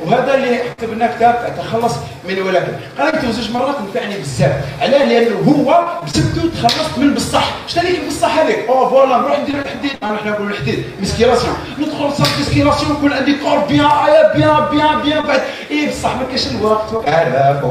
وهذا 0.00 0.34
اللي 0.34 0.58
كتبنا 0.78 1.16
كتاب 1.16 1.54
تخلص 1.58 1.94
من 2.28 2.42
ولكن 2.42 2.72
قريته 2.98 3.30
زوج 3.30 3.50
مرات 3.50 3.80
نفعني 3.80 4.18
بزاف. 4.18 4.82
علاه 4.82 5.04
لأنه 5.04 5.36
هو 5.36 6.00
بسبته 6.04 6.48
تخلصت 6.48 6.98
من 6.98 7.14
بصح 7.14 7.68
شنو 7.68 7.82
هذيك 7.82 8.06
بصح 8.06 8.38
هذيك 8.38 8.68
أو 8.68 8.88
فوالا 8.88 9.16
نروح 9.16 9.40
ندير 9.40 9.58
الحديد. 9.58 9.90
نحن 10.02 10.28
نقولوا 10.28 10.50
الحديد. 10.50 10.84
مسكيراسيون 11.00 11.56
ندخل 11.78 12.12
صافي 12.12 12.40
مسكيراسيون 12.40 12.92
يكون 12.92 13.12
عندي 13.12 13.38
كور 13.38 13.58
بيان 13.58 13.86
ايا 13.86 14.34
بيان 14.36 14.68
بيان 14.70 15.02
بيان 15.02 15.22
بعد. 15.22 15.40
إيه 15.70 15.90
بصح 15.90 16.16
ما 16.16 16.22
كاينش 16.22 16.46
الوقت. 16.46 17.08
عارف 17.08 17.64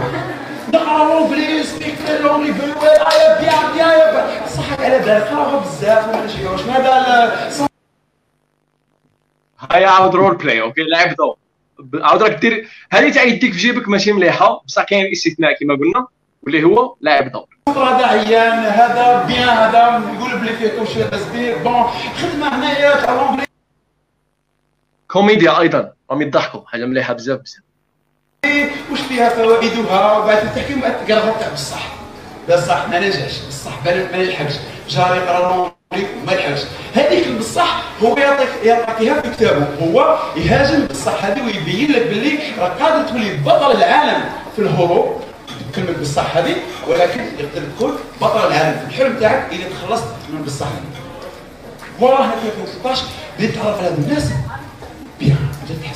نقرا 0.73 1.19
لونجلي 1.19 1.63
سبيك 1.63 1.95
لونجلي 2.21 2.53
فيري 2.53 2.73
ايا 2.83 3.41
بيان 3.41 3.73
بيان 3.73 4.47
صحك 4.47 4.79
على 4.79 4.99
بالك 4.99 5.27
قراها 5.27 5.59
بزاف 5.59 6.07
وما 6.07 6.25
نشيوش 6.25 6.61
هذا 6.61 7.67
هاي 9.59 9.85
عاود 9.85 10.15
role 10.15 10.35
play 10.35 10.61
okay؟ 10.61 10.81
لعب 10.83 11.15
دور. 11.15 11.37
عاود 11.93 12.23
راك 12.23 12.31
دير 12.31 12.69
هذه 12.91 13.11
تاع 13.11 13.23
يديك 13.23 13.53
في 13.53 13.59
جيبك 13.59 13.89
ماشي 13.89 14.11
مليحة. 14.11 14.61
بصح 14.67 14.83
كاين 14.83 15.11
استثناء 15.11 15.59
كما 15.59 15.75
قلنا 15.75 16.07
واللي 16.43 16.63
هو 16.63 16.95
لاعب 17.01 17.31
دور. 17.31 17.47
هذا 17.69 18.05
عيان 18.05 18.53
هذا 18.53 19.23
bien 19.27 19.49
هذا 19.49 20.13
يقول 20.15 20.39
بلي 20.39 20.55
فيه 20.55 20.79
كل 20.79 20.87
شيء 20.87 21.05
تصديق 21.05 21.63
bon 21.63 21.83
خدمه 22.21 22.55
هنايا 22.55 23.05
تاع 23.05 23.13
l'anglais 23.13 23.47
كوميديا 25.07 25.59
أيضا. 25.59 25.93
راهم 26.11 26.21
يضحكوا 26.21 26.61
حاجة 26.67 26.85
مليحة 26.85 27.13
بزاف 27.13 27.39
بزاف. 27.39 27.70
واش 28.91 28.99
فيها 29.09 29.29
فوائدها؟ 29.29 30.17
وبعد 30.17 30.53
تحكي 30.55 30.73
تقراها 31.07 31.39
تاع 31.39 31.49
بصح 31.53 31.87
بصح 32.49 32.89
ما 32.89 32.99
نجحش. 32.99 33.33
بصح 33.49 33.71
ما 33.85 34.17
يلحقش. 34.17 34.53
جاري 34.89 35.17
يقرا 35.17 35.71
ما 36.25 36.31
يلحقش. 36.31 36.59
هذيك 36.95 37.27
بصح 37.27 37.81
هو 38.03 38.17
يعطيك 38.17 38.49
يعطيها 38.63 39.21
في 39.21 39.29
كتابه. 39.29 39.67
هو 39.81 40.19
يهاجم 40.35 40.85
بصح 40.85 41.25
هذه 41.25 41.45
ويبين 41.45 41.91
لك 41.91 42.07
باللي 42.07 42.39
راه 42.59 42.67
قادر 42.67 43.09
تولي 43.09 43.37
بطل 43.37 43.71
العالم 43.71 44.23
في 44.55 44.61
الهروب. 44.61 45.21
كلمة 45.75 45.91
بصح 46.01 46.37
هذه 46.37 46.55
ولكن 46.87 47.21
يقدر 47.39 47.61
تكون 47.77 47.97
بطل 48.21 48.47
العالم. 48.47 48.79
في 48.79 48.85
الحلم 48.85 49.19
تاعك 49.19 49.47
إذا 49.51 49.63
تخلصت 49.69 50.07
من 50.29 50.41
بصح 50.41 50.67
هذه. 50.67 51.01
وراه 51.99 52.25
هذه 52.25 52.51
2016 52.59 53.03
بديت 53.37 53.55
تعرف 53.55 53.79
على 53.79 53.87
الناس 53.87 54.23
بيان 55.19 55.37
بديت 55.63 55.77
تطلع 55.77 55.91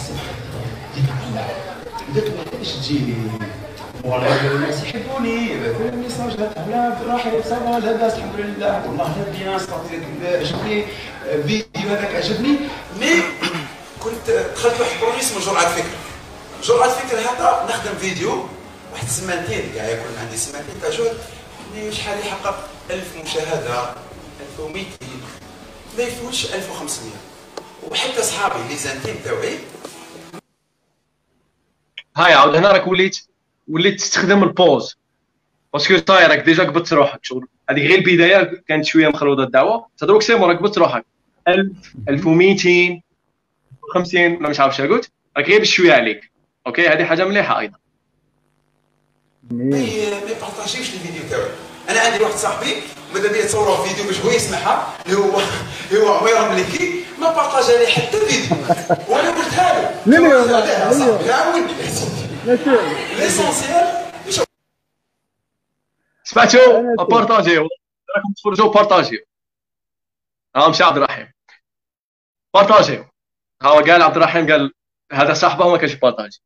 تبقاش 2.66 2.88
تجي 2.88 3.14
والله 4.04 4.52
الناس 4.52 4.84
يحبوني. 4.84 5.52
يبعثوا 5.52 5.90
لي 5.90 5.98
message 5.98 6.40
لا 6.70 6.98
راح 7.08 7.32
ça 7.50 7.65
va 7.65 7.80
لاباس 7.80 8.14
الحمد 8.14 8.36
لله. 8.40 8.84
والله 8.88 9.16
لا 9.18 9.38
bien 9.38 9.60
عجبني 10.24 10.86
فيديو 11.48 11.90
هذاك 11.90 12.16
عجبني. 12.16 12.58
mais 13.00 13.22
كنت 14.04 14.30
دخلت 14.56 14.80
واحد 14.80 14.92
ال 14.96 14.99
projet 14.99 15.20
اسمه 15.20 15.40
جرعة 15.40 15.76
فكر. 15.76 15.96
جرعة 16.64 16.90
فكر 16.90 17.20
هذا 17.20 17.66
نخدم 17.70 17.98
فيديو 18.00 18.46
واحد 18.94 19.06
السمانتين 19.06 19.72
كاع 19.76 19.90
يكون 19.90 20.18
عندي. 20.22 20.38
سمانتين 20.38 20.76
تاع 20.82 20.90
جهد 20.90 21.18
شحال 21.92 22.20
يحقق؟ 22.20 22.68
1000 22.92 23.04
مشاهدة 23.26 23.94
1200 24.60 24.86
ما 25.98 26.04
يفوتش 26.04 26.46
1500 26.46 27.12
وحتى 27.92 28.24
صحابي 28.24 28.60
les 28.70 28.76
intimes 28.76 29.16
تاوعي 29.26 29.58
هاي 32.18 32.34
عاود 32.34 32.56
هنا 32.56 32.72
راك 32.72 32.88
وليت 32.88 33.28
وليت 33.68 34.00
تستخدم 34.00 34.44
ال 34.44 34.51
pause. 34.51 34.98
parce 35.74 35.89
que 35.89 35.98
صاير 36.08 36.30
راك 36.30 36.40
déjà 36.40 36.64
قبضت 36.64 36.94
روحك 36.94 37.26
شغل. 37.26 37.48
هذيك 37.70 37.84
غير 37.88 38.00
البداية 38.00 38.64
كانت 38.68 38.86
شوية 38.86 39.08
مخلوطه 39.08 39.44
الدعوة. 39.44 39.88
تدروك 39.98 40.22
سي 40.22 40.34
راك 40.34 40.58
قبضت 40.58 40.78
روحك. 40.78 41.06
1000 41.48 41.72
1200 42.10 43.02
50 43.94 44.36
ولا 44.36 44.50
مش 44.50 44.60
عارف 44.60 44.76
شنو 44.76 44.94
قلت. 44.94 45.12
راك 45.38 45.50
غير 45.50 45.62
بشويه 45.62 45.94
عليك. 45.94 46.32
okay؟ 46.68 46.88
هذه 46.88 47.06
حاجة 47.06 47.26
مليحة 47.26 47.60
أيضا. 47.60 47.78
ما 49.52 49.78
يبارطاجيوش 49.78 50.94
الفيديو 50.94 51.30
تاعو؟ 51.30 51.48
أنا 51.90 52.00
عندي 52.00 52.24
واحد 52.24 52.36
صاحبي 52.36 52.82
ماذا 53.14 53.32
بيا 53.32 53.46
تصوروا 53.46 53.88
فيديو 53.88 54.06
باش 54.06 54.20
هو 54.22 54.30
يسمعها 54.30 54.98
اللي 55.06 55.18
هو 55.18 55.42
اللي 55.92 56.02
هو 56.04 56.14
عمير 56.14 56.50
مليكي 56.50 57.06
ما 57.20 57.34
بارطاجا 57.34 57.78
لي 57.80 57.88
حتى 57.88 58.20
فيديو. 58.20 58.58
وأنا 59.08 59.30
قلتها 59.30 60.04
له 60.06 60.18
لا 60.46 60.66
لا 60.66 60.94
صاحبي. 60.94 61.32
عاوني 61.32 61.74
l'essentiel 63.18 64.06
سمعتوا 66.24 67.06
بارطاجيو. 67.06 67.62
راكم 68.16 68.34
تفرجوا 68.38 68.74
بارطاجيو. 68.74 69.20
ها 70.56 70.68
مشى 70.70 70.84
عبد 70.84 70.98
الرحيم. 70.98 71.32
بارطاجيو. 72.54 73.06
هو 73.64 73.80
قال 73.80 74.02
عبد 74.02 74.16
الرحيم 74.16 74.52
قال 74.52 74.74
هذا 75.12 75.34
صاحبه 75.34 75.70
ما 75.70 75.78
كانش 75.78 75.94
بارطاجي. 75.94 76.42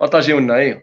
بارطاجيو 0.00 0.38
لنا 0.38 0.54
أيوه 0.54 0.82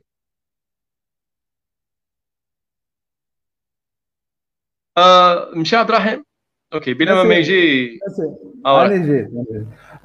مشى 5.55 5.76
عبد 5.76 5.89
الرحيم 5.89 6.23
أوكي 6.73 6.93
بلا 6.93 7.23
ما 7.23 7.35
يجي. 7.35 7.99
آه. 8.65 8.85
أنا 8.85 8.97
جيت 8.97 9.30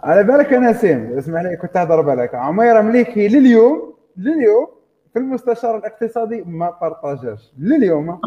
على 0.01 0.25
بالك 0.25 0.53
أنا 0.53 0.73
سيم 0.73 1.19
اسمح 1.19 1.43
لي 1.43 1.57
كنت 1.57 1.77
اهضر 1.77 2.01
بالك. 2.01 2.35
عمير 2.35 2.83
مليكي 2.83 3.29
لليوم 3.29 3.95
لليوم 4.17 4.67
في 5.13 5.19
المستشار 5.19 5.77
الاقتصادي 5.77 6.43
ما 6.47 6.71
بارطاجاش 6.81 7.53
لليوم. 7.59 8.11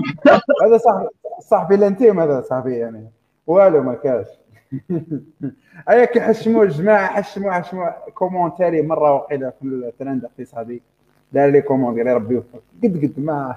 هذا 0.65 0.77
صاحبي 0.77 1.07
صاحبي 1.39 1.75
الانتيم 1.75 2.19
هذا 2.19 2.41
صاحبي 2.41 2.75
يعني. 2.75 3.11
والو 3.47 3.83
ما 3.83 3.93
كاش. 3.93 4.27
ايا 5.89 6.05
كي 6.05 6.21
حشموا 6.21 6.63
الجماعة 6.63 7.07
حشموا 7.07 7.51
حشموا 7.51 8.09
كومونتاري 8.09 8.81
مرة 8.81 9.15
وقيله 9.15 9.49
في 9.49 9.65
الترند 9.65 10.19
الاقتصادي. 10.23 10.81
دار 11.33 11.49
لي 11.49 11.61
كوموند 11.61 11.97
قال 11.97 12.07
ربي 12.07 12.35
يوفقك. 12.35 12.61
قد 12.83 12.97
قد 12.97 13.13
ما. 13.17 13.55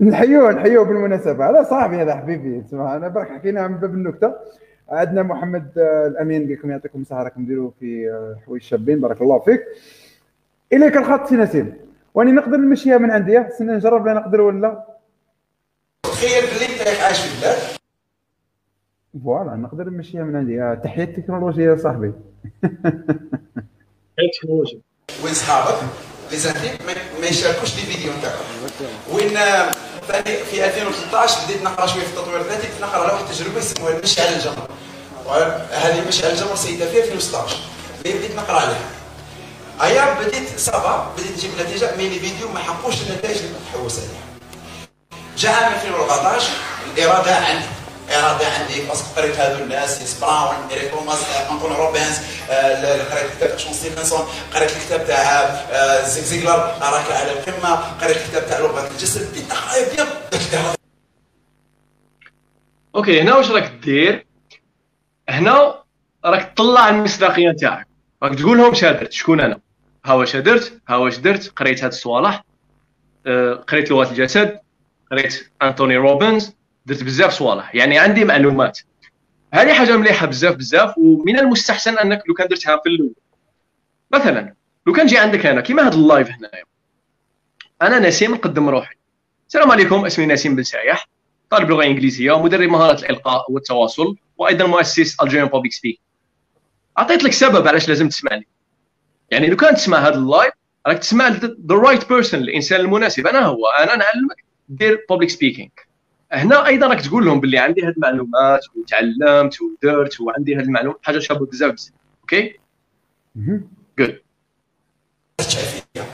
نحيوه 0.00 0.52
نحيوه 0.52 0.84
بالمناسبة. 0.84 1.50
هذا 1.50 1.62
صاحبي 1.62 1.96
هذا 1.96 2.16
حبيبي 2.16 2.64
أنا 2.72 3.08
برك 3.08 3.28
حكينا 3.28 3.68
من 3.68 3.76
باب 3.76 3.94
النكتة. 3.94 4.34
عندنا 4.88 5.22
محمد 5.22 5.78
الأمين 5.78 6.42
قال 6.42 6.52
لكم 6.52 6.70
يعطيكم 6.70 7.00
الصحة 7.00 7.22
راكم 7.22 7.46
ديروا 7.46 7.70
في 7.80 8.10
حوايج 8.46 8.62
شابين. 8.62 9.00
بارك 9.00 9.22
الله 9.22 9.38
فيك. 9.38 9.60
إليك 10.72 10.96
الخط 10.96 11.26
سي 11.26 11.36
نسيم 11.36 11.74
وأني 12.14 12.32
نقدر 12.32 12.56
نمشيها 12.56 12.98
من 12.98 13.10
عندي 13.10 13.44
سنة 13.58 13.72
نجرب 13.72 14.06
لا 14.06 14.12
نقدر 14.12 14.40
ولا 14.40 14.86
تخيل 16.02 16.42
باللي 16.42 16.80
أنت 16.80 17.02
عايش 17.02 17.20
في 17.20 17.34
البلاد. 17.34 17.56
voilà 19.24 19.56
نقدر 19.56 19.90
نمشيها 19.90 20.24
من 20.24 20.36
عندي. 20.36 20.76
تحية 20.84 21.04
التكنولوجيا 21.04 21.70
يا 21.70 21.76
صاحبي. 21.76 22.08
التكنولوجيا 24.18 24.80
وين 25.24 25.34
صحابك 25.34 25.82
les 26.30 26.36
intimes 26.38 26.78
ما 27.20 27.26
يشاركوش 27.26 27.74
les 27.74 27.82
vidéos 27.82 28.12
نتاعهم 28.12 28.44
وين 29.10 29.38
ثاني 30.08 30.44
في 30.44 30.64
2013 30.64 31.38
بديت 31.44 31.62
نقرا 31.62 31.86
شوية 31.86 32.02
في 32.02 32.08
التطوير 32.08 32.40
الذاتي 32.40 32.68
نقرا 32.80 33.02
على 33.02 33.12
واحد 33.12 33.24
التجربه 33.24 33.58
يسموها 33.58 33.96
المشي 33.96 34.22
على 34.22 34.36
الجمر. 34.36 34.68
هذه 35.70 35.98
المشي 35.98 36.24
على 36.24 36.32
الجمر 36.32 36.56
سيدها 36.56 36.90
في 36.90 37.02
2016 37.02 37.56
بديت 38.00 38.36
نقرا 38.36 38.60
عليها. 38.60 38.90
أيا 39.82 40.14
بديت 40.20 40.58
ça 40.58 40.85
va 40.85 41.12
بديت 41.18 41.32
نجيب 41.32 41.50
نتيجة 41.60 41.96
mais 41.96 42.08
les 42.08 42.20
vidéos 42.20 42.48
ما 42.48 42.60
حقوش 42.60 42.94
النتائج 42.94 43.36
اللي 43.36 43.54
كنت 43.74 43.92
عليها. 43.92 44.26
جاء 45.38 45.52
عام 45.52 45.72
2014 45.72 46.48
الإرادة 46.94 47.36
عندي. 47.36 47.66
إرادة 48.10 48.46
عندي 48.46 48.86
parce 48.88 49.08
que 49.08 49.20
قريت 49.20 49.36
هذو 49.36 49.64
الناس 49.64 50.02
ليس 50.02 50.20
براون 50.20 50.56
ايريك 50.70 50.90
توماس 50.90 51.18
انطون 51.50 51.72
روبنز 51.72 52.18
قريت 53.10 53.30
كتاب 53.36 53.58
شون 53.58 53.72
ستيفنسون 53.72 54.26
قريت 54.54 54.70
الكتاب 54.76 55.06
تاع 55.06 56.02
زيك 56.02 56.24
زيغلر 56.24 56.58
راك 56.82 57.10
على 57.10 57.32
القمة 57.32 57.74
قريت 57.74 58.16
الكتاب 58.16 58.46
تاع 58.46 58.58
لغة 58.58 58.88
الجسد 58.88 59.30
بديت 59.30 59.50
اقرا 59.50 59.94
bien 59.94 60.06
okay 62.94 63.20
هنا 63.20 63.36
واش 63.36 63.50
راك 63.50 63.72
دير؟ 63.82 64.26
هنا 65.28 65.82
راك 66.24 66.52
تطلع 66.54 66.88
المصداقية 66.88 67.48
نتاعك. 67.50 67.86
راك 68.22 68.34
تقول 68.34 68.58
لهم 68.58 68.74
شادرت 68.74 69.12
شكون 69.12 69.40
أنا؟ 69.40 69.60
ها 70.04 70.12
واش 70.12 70.36
درت؟ 70.36 70.80
ها 70.88 70.96
واش 70.96 71.16
درت؟ 71.16 71.52
قريت 71.56 71.84
هاد 71.84 71.92
الصوالح 71.92 72.44
قريت 73.68 73.90
لغة 73.90 74.10
الجسد 74.10 74.60
قريت 75.10 75.50
أنتوني 75.62 75.96
روبنز 75.96 76.52
درت 76.86 77.02
بزاف 77.02 77.32
صوالح. 77.32 77.74
يعني 77.74 77.98
عندي 77.98 78.24
معلومات. 78.24 78.78
هذه 79.54 79.72
حاجة 79.72 79.96
مليحة 79.96 80.26
بزاف 80.26 80.54
بزاف 80.56 80.98
ومن 80.98 81.38
المستحسن 81.38 81.98
أنك 81.98 82.22
لو 82.28 82.34
كان 82.34 82.48
درتها 82.48 82.76
في 82.76 82.88
الأول. 82.88 83.14
مثلا 84.12 84.54
لو 84.86 84.92
كان 84.92 85.06
جي 85.06 85.18
عندك 85.18 85.46
أنا 85.46 85.60
كيما 85.60 85.88
هذا 85.88 85.94
ال 85.94 86.01
live 86.01 86.28
هنايا. 86.30 86.64
أنا 87.82 87.98
نسيم 87.98 88.34
نقدم 88.34 88.68
روحي. 88.68 88.94
السلام 89.48 89.70
عليكم 89.70 90.06
اسمي 90.06 90.26
نسيم 90.26 90.56
بن 90.56 90.62
سايح 90.62 91.08
طالب 91.50 91.70
لغة 91.70 91.84
إنجليزية 91.84 92.32
ومدرب 92.32 92.68
مهارات 92.68 93.02
الإلقاء 93.02 93.52
والتواصل 93.52 94.16
وأيضا 94.38 94.66
مؤسس 94.66 95.20
Algerian 95.22 95.48
Public 95.48 95.72
Speak 95.72 96.00
أعطيت 96.98 97.22
لك 97.22 97.32
سبب 97.32 97.68
علاش 97.68 97.88
لازم 97.88 98.08
تسمعني. 98.08 98.46
يعني 99.30 99.46
لو 99.46 99.56
كان 99.56 99.74
تسمع 99.74 99.98
هذا 99.98 100.14
ال 100.14 100.22
live 100.22 100.52
راك 100.86 100.98
تسمع 100.98 101.28
the 101.28 101.56
right 101.70 102.08
person 102.08 102.40
الإنسان 102.40 102.80
المناسب. 102.80 103.26
أنا 103.26 103.46
هو 103.46 103.66
أنا 103.66 103.96
نعلمك. 103.96 104.44
دير 104.68 105.06
public 105.10 105.30
speaking 105.30 105.68
هنا 106.32 106.66
أيضا 106.66 106.86
راك 106.86 107.00
تقول 107.00 107.26
لهم 107.26 107.40
باللي 107.40 107.58
عندي 107.58 107.82
هذه 107.82 107.90
المعلومات 107.90 108.60
وتعلمت 108.74 109.58
ودرت 109.60 110.20
وعندي 110.20 110.56
هذه 110.56 110.62
المعلومات 110.62 111.00
حاجة 111.02 111.18
شابة 111.18 111.46
بزاف 111.46 111.72
بزاف. 111.72 111.92
okay؟ 112.20 112.58
good 113.98 114.22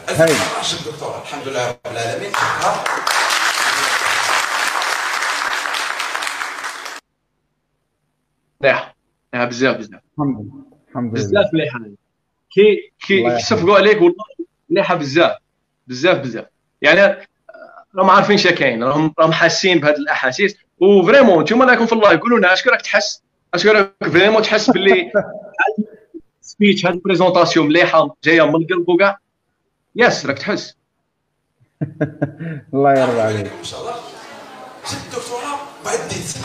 هاي. 0.09 0.33
الدكتوراه 0.81 1.23
الحمد 1.23 1.49
لله 1.49 1.71
رب 1.71 1.79
العالمين 1.93 2.33
مليحه 8.63 8.95
مليحه 9.33 9.49
بزاف 9.49 9.77
بزاف. 9.77 10.01
الحمد 10.13 10.37
لله. 10.37 10.65
الحمد 10.89 11.05
لله. 11.05 11.25
بزاف 11.25 11.47
مليحة. 11.55 11.81
كي 12.51 12.93
كي 13.01 13.25
يصفقوا 13.25 13.77
عليك 13.77 13.97
والله 13.97 14.25
مليحة 14.71 14.95
بزاف. 14.95 15.37
بزاف 15.87 16.19
بزاف. 16.19 16.47
يعني 16.83 17.27
راهم 17.97 18.11
عارفين 18.11 18.39
شا 18.39 18.51
كاين 18.51 18.85
راهم 18.85 19.15
راهم 19.19 19.33
حاسين 19.33 19.81
بهذه 19.81 19.97
الأحاسيس. 19.97 20.57
و 20.81 20.87
vraiment 20.87 21.39
أنتم 21.39 21.63
راكم 21.63 21.87
في 21.87 21.93
ال 21.93 21.98
live 21.98 22.21
قولوا 22.21 22.39
لنا 22.39 22.53
اش 22.53 22.69
راك 22.69 22.83
تحس؟ 22.83 23.23
اش 23.55 23.67
راك 23.67 23.95
vraiment 24.03 24.43
تحس 24.43 24.71
باللي 24.71 25.13
speech 26.41 26.87
هذه 26.87 26.95
ال 26.95 27.00
présentation 27.00 27.67
مليحة 27.67 28.17
جاية 28.25 28.43
من 28.43 28.55
القلب 28.55 28.89
وكاع 28.89 29.19
yes 29.97 30.27
راك 30.27 30.39
تحس. 30.39 30.77
الله 32.75 32.93
يرضى 32.93 33.21
عليك. 33.21 33.53
إن 33.59 33.65
شاء 33.65 33.81
الله. 33.81 33.95
جبت 34.91 35.15
الدكتوراه 35.15 35.59
بعد 35.85 35.99
ديت 36.09 36.37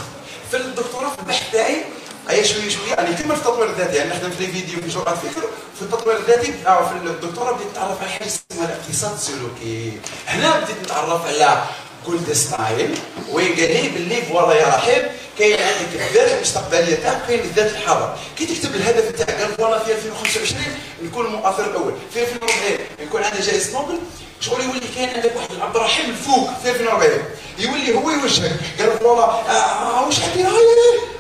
في 0.50 0.58
الدكتوراه 0.58 1.10
في 1.10 1.20
البحث 1.20 1.52
تاعي 1.52 1.97
أي 2.30 2.46
شوية 2.46 2.70
شوية 2.70 2.94
يعني 2.98 3.16
كما 3.16 3.36
في 3.36 3.42
التطوير 3.42 3.70
الذاتي 3.70 3.96
يعني 3.96 4.10
نخدم 4.10 4.32
في 4.32 4.48
فيديو 4.48 4.82
في 4.82 4.88
جرعه 4.88 5.16
فكر 5.16 5.42
في 5.76 5.82
التطوير 5.82 6.18
الذاتي 6.18 6.54
أو 6.68 6.86
في 6.86 6.96
الدكتوراه 6.96 7.52
بديت 7.52 7.68
نتعرف 7.72 8.02
على 8.02 8.10
حاجة 8.10 8.26
اسمها 8.28 8.66
الاقتصاد 8.66 9.14
السلوكي 9.14 9.92
هنا 10.28 10.60
بديت 10.60 10.78
نتعرف 10.84 11.26
على 11.26 11.64
جولد 12.08 12.34
ستايل 12.34 12.98
وين 13.32 13.52
قال 13.56 13.74
لي 13.74 13.90
باللي 13.90 14.22
voilà 14.22 14.54
يا 14.62 14.68
رحيم 14.68 15.04
كاين 15.40 15.54
عندك 15.54 16.02
الذات 16.02 16.32
المستقبلية 16.32 16.96
تاعك 16.96 17.28
كاين 17.28 17.40
الذات 17.40 17.72
الحاضر. 17.72 18.18
كي 18.38 18.46
تكتب 18.46 18.76
الهدف 18.76 19.12
تاعك 19.12 19.42
قال 19.42 19.54
voilà 19.54 19.80
في 19.80 19.92
2025 19.92 20.62
نكون 21.04 21.26
المؤثر 21.26 21.66
الأول. 21.66 21.94
في 22.14 22.22
2040 22.22 22.60
يكون 23.00 23.24
عندي 23.24 23.42
جائزة 23.42 23.80
نوبل. 23.80 24.00
شغل 24.42 24.62
يولي 24.64 24.80
كاين 24.96 25.10
عندك 25.10 25.32
واحد 25.36 25.62
عبد 25.62 25.76
الرحيم 25.76 26.10
الفوق 26.10 26.50
في 26.64 26.70
2040 26.72 27.12
يولي 27.60 27.96
هو 27.96 28.10
يوجهك 28.10 28.52
قال 28.80 28.98
فوالا 29.00 29.24
آه 29.24 30.06
واش 30.06 30.20
حدير 30.20 30.46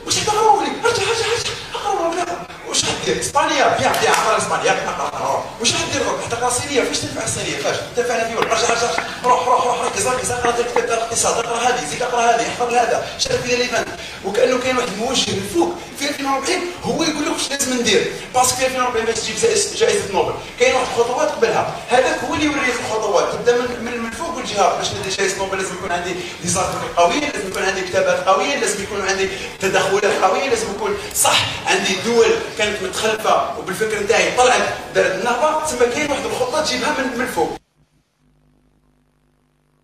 واش 0.06 0.15
تقراو 0.15 0.61
لي 0.61 0.68
أرجع 0.85 1.03
أرجع 1.03 1.26
أرجع. 1.26 2.02
ولا 2.02 2.38
واش 2.68 2.85
حدير 2.85 3.19
إسبانيا 3.19 3.77
بيع 3.77 3.91
بيع 4.02 4.11
عمر 4.11 4.38
إسبانيا 4.38 4.73
نقرا 4.73 5.45
واش 5.60 5.73
حدير 5.73 6.02
تقرا 6.31 6.48
الصينيه 6.48 6.81
فاش 6.81 6.99
تنفع 6.99 7.23
الصينيه 7.23 7.57
فاش؟ 7.57 7.76
تنفعنا 7.95 8.27
في 8.27 8.38
ارجع 8.38 8.69
ارجع 8.69 9.03
روح 9.23 9.48
روح 9.48 9.65
روح 9.65 9.81
ركز 9.81 10.07
ركز 10.07 10.31
اقرا 10.31 10.52
تاع 10.52 10.81
الاقتصاد 10.84 11.45
اقرا 11.45 11.60
هذه 11.60 11.85
زيد 11.85 12.02
اقرا 12.02 12.22
هذه 12.22 12.48
احفظ 12.48 12.73
هذا. 12.73 13.07
شارك 13.19 13.39
في 13.39 13.56
ال 13.56 13.61
event 13.61 13.88
وكأنه 14.26 14.60
كاين 14.60 14.77
واحد 14.77 14.98
موجه 14.98 15.31
الفوق 15.31 15.76
في 15.99 16.10
2040 16.10 16.60
هو 16.84 17.03
يقول 17.03 17.26
لك 17.26 17.31
واش 17.31 17.49
لازم 17.49 17.73
ندير. 17.80 18.14
parce 18.34 18.48
que 18.48 18.57
في 18.57 18.65
2040 18.65 19.06
باش 19.06 19.15
تجيب 19.15 19.35
جائزه 19.76 20.14
نوبل. 20.14 20.34
كاين 20.60 20.76
واحد 20.76 20.85
الخطوات 20.98 21.31
قبلها. 21.31 21.76
هذاك 21.89 22.19
هو 22.30 22.34
اللي 22.34 22.45
يوريك 22.45 22.76
الخطوات. 22.80 23.34
تبدا 23.34 23.57
من 23.57 24.06
الجهه 24.48 24.78
باش 24.78 24.94
ندير 24.94 25.11
جائزه 25.11 25.38
نوبل 25.38 25.57
لازم 25.57 25.76
يكون 25.76 25.91
عندي 25.91 26.14
design 26.41 26.68
قويه 26.98 27.19
لازم 27.32 27.49
يكون 27.49 27.64
عندي 27.64 27.82
كتابات 27.82 28.28
قوية 28.28 28.60
لازم 28.60 28.84
يكون 28.84 29.02
عندي 29.02 29.30
تدخلات 29.60 30.24
قوية 30.24 30.49
لازم 30.49 30.76
يكون 30.76 30.91
صح. 31.14 31.69
عندي 31.69 31.95
دول 32.06 32.26
كانت 32.57 32.84
متخلفة 32.84 33.60
وبالفكر 33.60 34.03
نتاعي 34.03 34.38
طلعت 34.38 34.61
دارت 34.95 35.19
النهضه 35.19 35.65
تسمى 35.65 35.88
كاين 35.94 36.11
واحد 36.11 36.26
الخطة 36.26 36.64
تجيبها 36.65 37.02
من 37.02 37.19
من 37.19 37.26
فوق. 37.26 37.57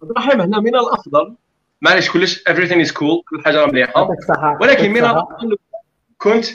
عبد 0.04 0.12
الرحيم 0.12 0.42
هنا 0.42 0.60
من 0.60 0.76
الأفضل. 0.76 1.36
معليش 1.82 2.10
كلش 2.12 2.44
everything 2.50 2.86
is 2.88 2.92
cool 2.92 3.24
كل 3.30 3.42
حاجة 3.46 3.66
مليحة. 3.66 4.10
ولكن 4.62 4.92
من 4.92 5.06
الأفضل 5.06 5.58
كنت 6.18 6.46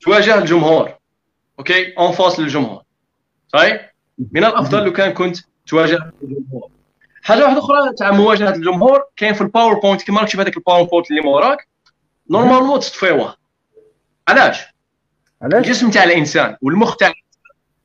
تواجه 0.00 0.38
الجمهور 0.38 0.94
okay؟ 1.58 1.94
en 1.98 2.12
face 2.12 2.40
للجمهور. 2.40 2.82
صحيح؟ 3.52 3.94
من 4.32 4.44
الأفضل 4.44 4.84
لو 4.84 4.92
كان 4.92 5.12
كنت 5.12 5.36
تواجه 5.70 6.12
الجمهور. 6.22 6.70
حاجة 7.22 7.44
واحدة 7.44 7.58
أخرى 7.58 7.94
تاع 7.98 8.10
مواجهة 8.10 8.54
الجمهور 8.54 9.04
كاين 9.16 9.34
في 9.34 9.40
ال 9.40 9.46
PowerPoint 9.46 10.02
كيما 10.02 10.20
راك 10.20 10.28
تشوف 10.28 10.40
هذاك 10.40 10.56
ال 10.56 10.61
PowerPoint 10.61 11.10
اللي 11.10 11.20
موراك 11.22 11.68
normalement 12.30 12.80
تطفيوه. 12.80 13.36
علاش؟ 14.28 14.60
علاش؟ 15.42 15.66
الجسم 15.66 15.90
تاع 15.90 16.04
الإنسان 16.04 16.56
والمخ 16.62 16.96
تاع 16.96 17.12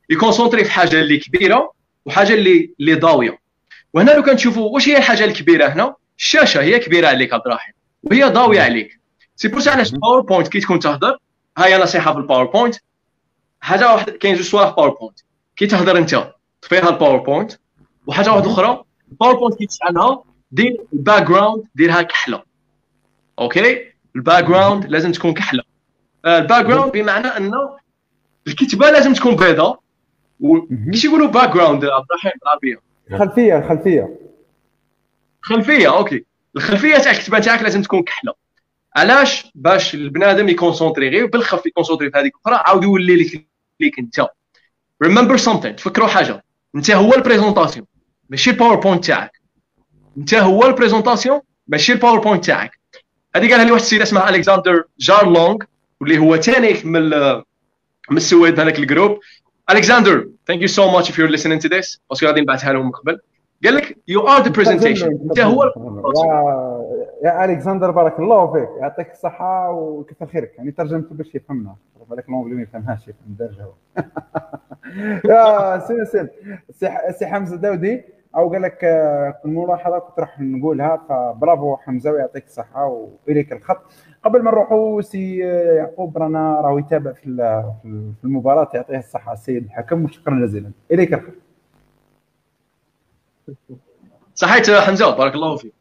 ي 0.10 0.15
concentrer 0.15 0.64
في 0.64 0.72
حاجة 0.72 1.00
اللي 1.02 1.18
كبيرة 1.18 1.72
وحاجة 2.06 2.34
اللي 2.34 2.74
اللي 2.80 2.96
ضاوية. 2.96 3.40
وهنا 3.94 4.12
لو 4.12 4.24
كنشوفوا 4.24 4.70
واش 4.70 4.90
هي 4.90 4.98
الحاجة 4.98 5.26
الكبيرة 5.26 5.68
هنا؟ 5.68 5.96
الشاشة 6.18 6.62
هي 6.62 6.80
كبيرة 6.80 7.08
عليك 7.08 7.34
عبد 7.34 7.48
الرحيم 7.48 7.74
وهي 8.04 8.24
ضاوية 8.24 8.62
عليك. 8.62 9.00
c'est 9.36 9.48
pour 9.48 9.70
علاش 9.70 9.94
ال 9.94 9.99
PowerPoint 9.99 10.48
كي 10.48 10.60
تكون 10.60 10.80
تهضر 10.80 11.18
هاي 11.58 11.78
نصيحة 11.78 12.14
في 12.14 12.18
ال 12.18 12.23
PowerPoint 12.23 12.76
حاجة 13.62 13.94
واحدة 13.94 14.12
كاين 14.12 14.36
جوج 14.36 14.46
صوالح 14.46 14.70
PowerPoint 14.70 15.20
كي 15.56 15.68
تهضر 15.68 15.98
أنت 15.98 16.28
طفيها 16.62 16.90
ال 16.90 16.95
PowerPoint 16.95 17.52
وحاجة 18.08 18.32
واحدة 18.34 18.52
أخرى 18.52 18.84
ال 19.12 19.16
PowerPoint 19.16 19.58
كي 19.58 19.66
تشعلها 19.66 20.24
دير 20.52 20.86
ال 20.94 21.24
background 21.24 21.64
ديرها 21.76 22.02
كحلة. 22.02 22.44
okay؟ 23.40 23.92
ال 24.16 24.44
background 24.44 24.86
لازم 24.86 25.12
تكون 25.12 25.34
كحلة. 25.34 25.64
ال 26.26 26.66
background 26.66 26.92
بمعنى 26.92 27.28
انه 27.28 27.78
الكتابه 28.48 28.90
لازم 28.90 29.14
تكون 29.14 29.36
بيضاء 29.36 29.80
كيش 30.92 31.06
يقولوا 31.06 31.28
background 31.28 31.86
عبد 31.86 32.06
الرحيم 32.12 32.32
بالعربيه 32.42 32.82
الخلفيه 33.12 33.58
الخلفيه 33.58 34.20
خلفية 35.42 35.98
okay. 35.98 36.26
الخلفية 36.56 36.98
تاع 36.98 37.12
الكتابه 37.12 37.40
تاعك 37.40 37.62
لازم 37.62 37.82
تكون 37.82 38.04
كحلة. 38.04 38.34
علاش؟ 38.96 39.52
باش 39.56 39.96
البنادم 39.96 40.50
ي 40.50 40.55
concentrer 40.55 41.10
غير 41.10 41.26
بالخف 41.26 41.66
ي 41.66 41.70
concentrer 41.70 42.12
في 42.12 42.18
هذيك 42.18 42.34
الاخرى 42.36 42.64
عاود 42.66 42.84
يولي 42.84 43.16
لك 43.16 43.48
ليك 43.80 44.00
أنت. 44.00 44.28
remember 45.04 45.38
something 45.38 45.76
تفكروا 45.76 46.08
حاجة. 46.08 46.44
أنت 46.76 46.92
هو 46.92 47.14
ال 47.14 47.19
présentation 47.19 47.86
ماشي 48.30 48.50
ال 48.50 48.55
PowerPoint 48.55 49.06
تاعك. 49.06 49.32
انت 50.18 50.34
هو 50.34 50.66
ال 50.66 50.72
présentation 50.72 51.42
ماشي 51.68 51.94
ال 51.94 51.98
PowerPoint 51.98 52.46
تاعك. 52.46 52.80
هذه 53.36 53.52
قالها 53.52 53.66
لي 53.66 53.72
واحد 53.72 53.82
السيد 53.82 54.02
اسمه 54.02 54.30
الكسندر 54.30 54.84
جار 55.00 55.30
لونغ 55.30 55.58
واللي 56.02 56.18
هو 56.18 56.38
ثاني 56.38 56.84
من 56.84 57.10
من 58.10 58.18
السويد 58.18 58.60
هذاك 58.60 58.80
ال 58.80 58.85
groupe. 58.85 59.20
الكسندر 59.70 60.28
thank 60.48 60.62
you 60.62 60.68
so 60.68 60.92
much 60.92 61.12
if 61.12 61.14
you're 61.14 61.38
listening 61.38 61.60
to 61.66 61.70
this. 61.70 62.00
parce 62.10 62.20
que 62.20 62.26
غادي 62.26 62.42
نبعثها 62.42 62.74
لهم 62.74 62.86
من 62.86 62.92
قبل. 62.92 63.20
قال 63.64 63.76
لك 63.76 63.98
you 64.08 64.28
are 64.28 64.44
the 64.44 64.50
presentation 64.50 65.20
انت 65.30 65.40
هو 65.40 65.64
يا, 67.24 67.46
ألكسندر 67.46 67.92
بارك 67.92 68.20
الله 68.20 68.54
فيك. 68.54 68.70
يعطيك 68.80 69.12
الصحة 69.12 69.72
وكثر 69.72 70.26
خيرك 70.26 70.52
يعني 70.58 70.72
ترجمته 70.72 71.16
باش 71.16 71.36
يفهمنا. 71.36 71.76
بالك 72.10 72.30
l'anglais 72.30 72.56
ما 72.56 72.62
يفهمهاش 72.62 73.08
يفهم 73.08 73.36
دارجة 73.40 73.66
يا 75.32 75.80
سي 75.80 76.06
سي 76.72 76.90
سي 77.12 77.26
حمزة 77.28 77.56
داودي 77.56 78.04
أو 78.36 78.50
قال 78.50 78.62
لك 78.62 78.84
آه، 78.84 79.40
الملاحظه 79.46 80.00
كنت 80.00 80.20
راح 80.20 80.40
نقولها 80.40 80.98
فبرافو 81.10 81.76
حمزة 81.78 82.12
ويعطيك 82.12 82.46
الصحة 82.46 82.86
وإليك 83.28 83.52
الخط. 83.54 83.82
قبل 84.24 84.42
ما 84.44 84.52
نروحوا 84.52 85.02
سي 85.02 85.38
يعقوب 85.78 86.18
رانا 86.18 86.62
راهو 86.62 86.78
يتابع 86.78 87.12
في 87.14 87.26
المباراة 88.24 88.70
يعطيه 88.74 88.98
الصحة 88.98 89.34
السيد 89.34 89.64
الحكم 89.64 90.06
وشكرا 90.06 90.40
جزيلا. 90.46 90.72
إليك 90.92 91.14
الخط. 91.14 91.34
صحيت 94.36 94.72
حمزة 94.72 95.18
بارك 95.18 95.36
الله 95.36 95.56
فيك. 95.58 95.74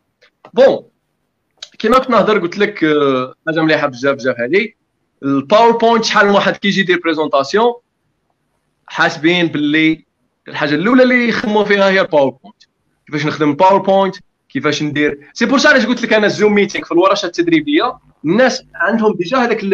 bon 0.54 0.84
كيما 1.84 1.98
كنت 1.98 2.10
نهضر 2.10 2.38
قلت 2.38 2.58
لك 2.58 2.84
آه، 2.84 3.34
حاجة 3.46 3.60
مليحة 3.60 3.86
بزاف 3.86 4.14
بزاف 4.16 4.36
هذه. 4.40 4.68
ال 5.22 5.30
PowerPoint 5.30 6.04
شحال 6.04 6.26
من 6.26 6.32
واحد 6.34 6.56
كيجي 6.56 6.80
يدير 6.80 7.00
présentation 7.04 7.72
حاسبين 8.86 9.46
باللي 9.46 10.04
الحاجة 10.48 10.74
الأولى 10.74 11.02
اللي 11.02 11.28
يخدموا 11.28 11.64
فيها 11.64 11.88
هي 11.90 12.00
ال 12.00 12.05
PowerPoint 12.05 12.56
كيفاش 13.06 13.26
نخدم 13.26 13.50
ال 13.50 13.56
PowerPoint 13.56 14.16
كيفاش 14.48 14.82
ندير. 14.82 15.30
c'est 15.32 15.46
pour 15.46 15.58
ça 15.58 15.68
علاش 15.68 15.86
قلت 15.86 16.02
لك 16.02 16.12
أنا 16.12 16.26
ال 16.26 16.32
Zoom 16.32 16.54
meeting 16.54 16.84
في 16.84 16.92
الورشة 16.92 17.26
التدريبية. 17.26 17.98
الناس 18.24 18.62
عندهم 18.74 19.14
déjà 19.14 19.38
هذاك 19.38 19.64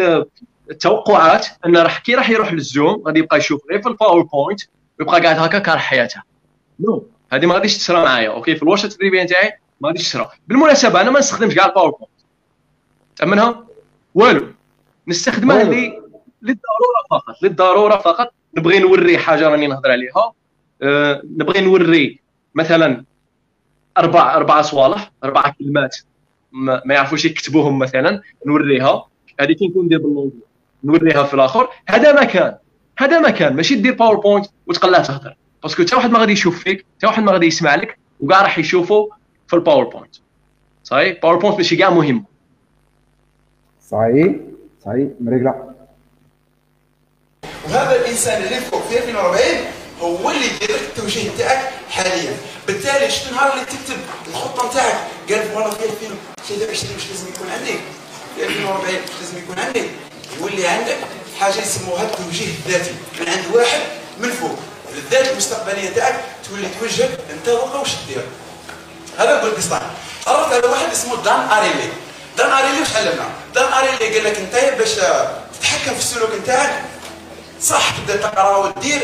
التوقعات 0.71 1.47
أن 1.65 1.77
راح 1.77 1.99
كي 1.99 2.15
راح 2.15 2.29
يروح 2.29 2.53
لل 2.53 2.70
Zoom 2.70 3.03
غادي 3.07 3.19
يبقى 3.19 3.37
يشوف 3.37 3.61
غير 3.71 3.81
في 3.81 3.89
ال 3.89 3.95
PowerPoint 3.95 4.61
ويبقى 4.99 5.21
قاعد 5.21 5.39
هكا 5.39 5.59
كاره 5.59 5.77
حياته 5.77 6.21
non 6.79 7.07
هذه 7.33 7.45
ما 7.45 7.53
غاديش 7.53 7.77
تصرى 7.77 8.03
معايا 8.03 8.29
okay؟ 8.29 8.55
في 8.55 8.63
الورشة 8.63 8.85
التدريبية 8.85 9.23
نتاعي 9.23 9.60
ما 9.81 9.87
غاديش 9.87 10.09
تصرى 10.09 10.29
بالمناسبة 10.47 11.01
أنا 11.01 11.11
ما 11.11 11.19
نستخدمش 11.19 11.55
كاع 11.55 11.65
ال 11.65 11.69
PowerPoint 11.69 12.11
تامنها 13.15 13.65
والو. 14.15 14.47
نستخدمها 15.07 15.63
لي 15.63 16.01
للضرورة 16.41 17.01
فقط 17.09 17.43
للضرورة 17.43 17.97
فقط. 17.97 18.33
نبغي 18.57 18.79
نوري 18.79 19.17
حاجة 19.17 19.49
راني 19.49 19.67
نهضر 19.67 19.91
عليها. 19.91 20.33
أه 20.81 21.21
نبغي 21.37 21.61
نوري 21.61 22.19
مثلا 22.55 23.05
أربع 23.97 24.35
أربع 24.35 24.61
صوالح 24.61 25.11
أربع 25.23 25.53
كلمات 25.59 25.97
ما, 26.51 26.81
ما 26.85 26.93
يعرفوش 26.93 27.25
يكتبوهم 27.25 27.79
مثلا. 27.79 28.21
نوريها. 28.45 29.07
هذه 29.39 29.53
كي 29.53 29.67
نكون 29.67 29.85
ندير 29.85 29.99
ب 29.99 30.03
l'anglais 30.03 30.41
نوريها 30.83 31.23
في 31.23 31.33
الآخر. 31.33 31.69
هذا 31.87 32.21
مكان 32.21 32.57
هذا 32.97 33.19
مكان 33.19 33.55
ماشي 33.55 33.75
دير 33.75 33.93
PowerPoint 33.93 34.45
وتقلع 34.67 34.99
تهضر. 34.99 35.35
parce 35.63 35.76
que 35.76 35.83
حتى 35.83 35.95
واحد 35.95 36.11
ما 36.11 36.19
غادي 36.19 36.31
يشوف 36.31 36.63
فيك 36.63 36.85
حتى 36.97 37.07
واحد 37.07 37.23
ما 37.23 37.31
غادي 37.31 37.45
يسمع 37.45 37.75
لك 37.75 37.97
وكاع 38.19 38.41
راح 38.41 38.59
يشوفوا 38.59 39.07
في 39.51 39.57
ال 39.57 39.62
PowerPoint 39.62 40.15
صحيح؟ 40.83 41.17
PowerPoint 41.21 41.57
ماشي 41.57 41.75
كاع 41.75 41.89
مهم. 41.89 42.25
صحيح؟ 43.91 44.27
صحيح. 44.85 45.07
مريقلة 45.21 45.71
وهذا 47.65 47.95
الإنسان 47.95 48.43
اللي 48.43 48.55
فوق 48.61 48.81
في 48.87 48.97
2040 48.97 49.41
هو 50.01 50.29
اللي 50.31 50.45
يدير 50.45 50.75
التوجيه 50.75 51.29
تاعك 51.37 51.69
حاليا. 51.89 52.37
بالتالي 52.67 53.11
شفت 53.11 53.29
النهار 53.29 53.53
اللي 53.53 53.65
تكتب 53.65 53.97
الخطة 54.27 54.67
نتاعك 54.69 54.95
قال 55.29 55.55
والله 55.55 55.69
في 55.69 55.85
2023 55.85 56.93
واش 56.95 57.09
لازم 57.09 57.27
يكون 57.35 57.47
عندي. 57.49 57.73
في 58.35 58.43
2040 58.45 58.95
واش 58.95 59.21
لازم 59.21 59.37
يكون 59.37 59.59
عندي. 59.59 59.83
يولي 60.39 60.67
عندك 60.67 60.97
حاجة 61.39 61.57
يسموها 61.61 62.03
التوجيه 62.03 62.45
الذاتي. 62.45 62.91
من 63.21 63.29
عند 63.29 63.55
واحد 63.55 63.79
من 64.19 64.29
فوق. 64.29 64.55
الذات 64.93 65.31
المستقبلية 65.31 65.89
تاعك 65.89 66.23
تولي 66.49 66.67
توجه 66.79 67.09
انت 67.33 67.49
واش 67.49 67.95
دير 68.07 68.23
هذا 69.21 69.41
هو 69.41 69.47
القسطان 69.47 69.81
عرفت 70.27 70.53
على 70.53 70.67
واحد 70.67 70.91
اسمه 70.91 71.15
دان 71.15 71.49
أريلي. 71.51 71.89
دان 72.37 72.51
أريلي 72.51 72.79
واش 72.79 72.95
علمنا؟ 72.95 73.29
دان 73.55 73.73
أريلي 73.73 74.15
قال 74.17 74.23
لك 74.23 74.37
أنت 74.37 74.77
باش 74.79 74.89
تتحكم 75.59 75.93
في 75.93 75.99
السلوك 75.99 76.29
نتاعك 76.43 76.83
صح 77.63 77.89
تبدأ 77.97 78.15
تقرأ 78.15 78.57
وتدير 78.57 79.01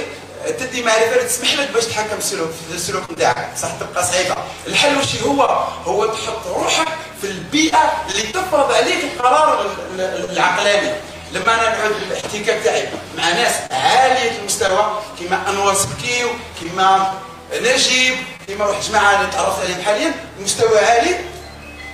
تدي 0.60 0.84
معرفة 0.84 1.24
تسمح 1.28 1.54
لك 1.54 1.72
باش 1.72 1.86
تتحكم 1.86 2.20
في 2.20 2.76
السلوك 2.76 3.12
نتاعك 3.12 3.50
صح 3.62 3.70
تبقى 3.80 4.06
صعيبه 4.06 4.36
الحل 4.68 4.98
واش 4.98 5.16
هو؟ 5.22 5.42
هو 5.86 6.06
تحط 6.06 6.48
روحك 6.48 6.88
في 7.22 7.28
البيئة 7.28 7.94
اللي 8.10 8.22
تفرض 8.24 8.72
عليك 8.72 9.04
القرار 9.04 9.72
العقلاني. 10.00 10.92
لما 11.32 11.54
أنا 11.54 11.78
نعود 11.78 11.96
الاحتكاك 12.08 12.64
تاعي 12.64 12.90
مع 13.18 13.30
ناس 13.30 13.54
عالية 13.72 14.40
المستوى 14.40 15.00
كما 15.20 15.50
أنور 15.50 15.74
سبكيو 15.74 16.28
كما 16.62 17.14
نجيب 17.62 18.16
كما 18.48 18.66
واحد 18.66 18.84
الجماعه 18.84 19.22
اللي 19.22 19.32
تعرفت 19.32 19.66
عليهم 19.66 19.82
حاليا 19.82 20.14
مستوى 20.40 20.80
عالي 20.80 21.16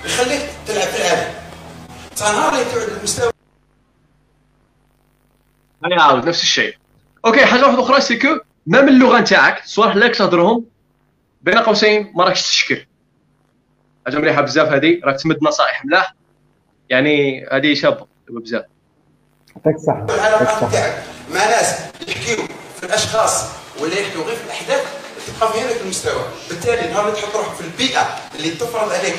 يخليك 0.04 0.50
تلعب 0.66 0.88
في 0.88 0.96
العالم. 0.96 1.34
نهار 2.20 2.52
اللي 2.52 2.64
تعود 2.64 2.88
المستوى 2.98 3.32
يعاود 5.90 6.28
نفس 6.28 6.42
الشيء. 6.42 6.76
okay 7.26 7.46
حاجة 7.46 7.66
واحدة 7.66 7.82
أخرى 7.82 8.00
c'est 8.00 8.16
que 8.16 8.38
ميم 8.66 8.88
اللغة 8.88 9.18
نتاعك 9.18 9.64
الصوالح 9.64 9.92
اللي 9.92 10.08
تهضرهم 10.08 10.64
بين 11.42 11.58
قوسين 11.58 12.12
ما 12.14 12.24
راكش 12.24 12.42
تشكر. 12.42 12.86
حاجة 14.06 14.18
مليحة 14.18 14.40
بزاف 14.40 14.68
هذه 14.68 15.00
راك 15.04 15.20
تمد 15.20 15.38
نصائح 15.42 15.84
ملاح. 15.84 16.14
يعني 16.88 17.46
هذه 17.52 17.74
شابه 17.74 18.06
بزاف. 18.28 18.64
يعطيك 19.56 19.74
الصحة 19.74 20.04
العلاقات 20.04 20.64
نتاعك 20.64 21.02
مع 21.30 21.44
ناس 21.44 21.78
يحكيو 22.08 22.36
في 22.76 22.86
الأشخاص 22.86 23.44
ولا 23.80 23.98
يحكيو 23.98 24.22
غير 24.22 24.36
في 24.36 24.44
الأحداث 24.44 25.03
تبقى 25.26 25.52
في 25.52 25.60
هذاك 25.60 25.80
المستوى. 25.80 26.24
بالتالي 26.48 26.92
نهار 26.92 27.08
اللي 27.08 27.20
تحط 27.20 27.36
روحك 27.36 27.54
في 27.54 27.60
البيئة 27.60 28.18
اللي 28.34 28.50
تفرض 28.50 28.92
عليك. 28.92 29.14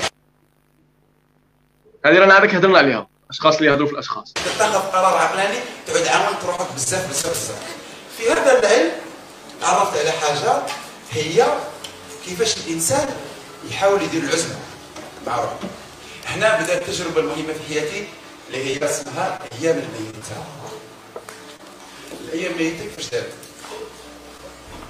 هذه 2.06 2.20
رانا 2.20 2.38
هذاك 2.38 2.56
هضرنا 2.56 2.78
عليها. 2.78 3.08
أشخاص 3.30 3.56
اللي 3.56 3.72
يهضروا 3.72 3.88
في 3.88 3.94
الأشخاص. 3.94 4.34
تتخذ 4.34 4.80
قرار 4.80 5.18
عقلاني 5.18 5.58
تعود 5.88 6.08
عاونت 6.08 6.44
روحك 6.46 6.74
بزاف 6.76 7.10
بزاف 7.10 7.32
بزاف. 7.32 7.76
في 8.18 8.32
هذا 8.32 8.60
العلم 8.60 8.92
تعرفت 9.62 9.98
على 9.98 10.12
حاجة 10.12 10.62
هي 11.12 11.46
كيفاش 12.26 12.58
الإنسان 12.58 13.10
يحاول 13.70 14.02
يدير 14.02 14.24
العزلة 14.24 14.56
مع 15.28 15.36
روحه. 15.36 15.60
هنا 16.28 16.62
بدأت 16.62 16.82
التجربة 16.82 17.20
المهمة 17.22 17.54
في 17.54 17.74
حياتي 17.74 18.08
اللي 18.48 18.66
هي 18.66 18.86
اسمها 18.86 19.40
أيام 19.62 19.78
الميتة. 19.78 20.44
الأيام 22.22 22.52
الميتة 22.52 22.84
كيفاش 22.84 23.10
دارت؟ 23.10 23.34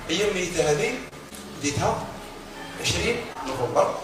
الأيام 0.10 0.30
الميته 0.30 0.72
هذه 0.72 0.94
بديتها 1.60 2.08
20 2.82 3.16
نوفمبر. 3.48 3.96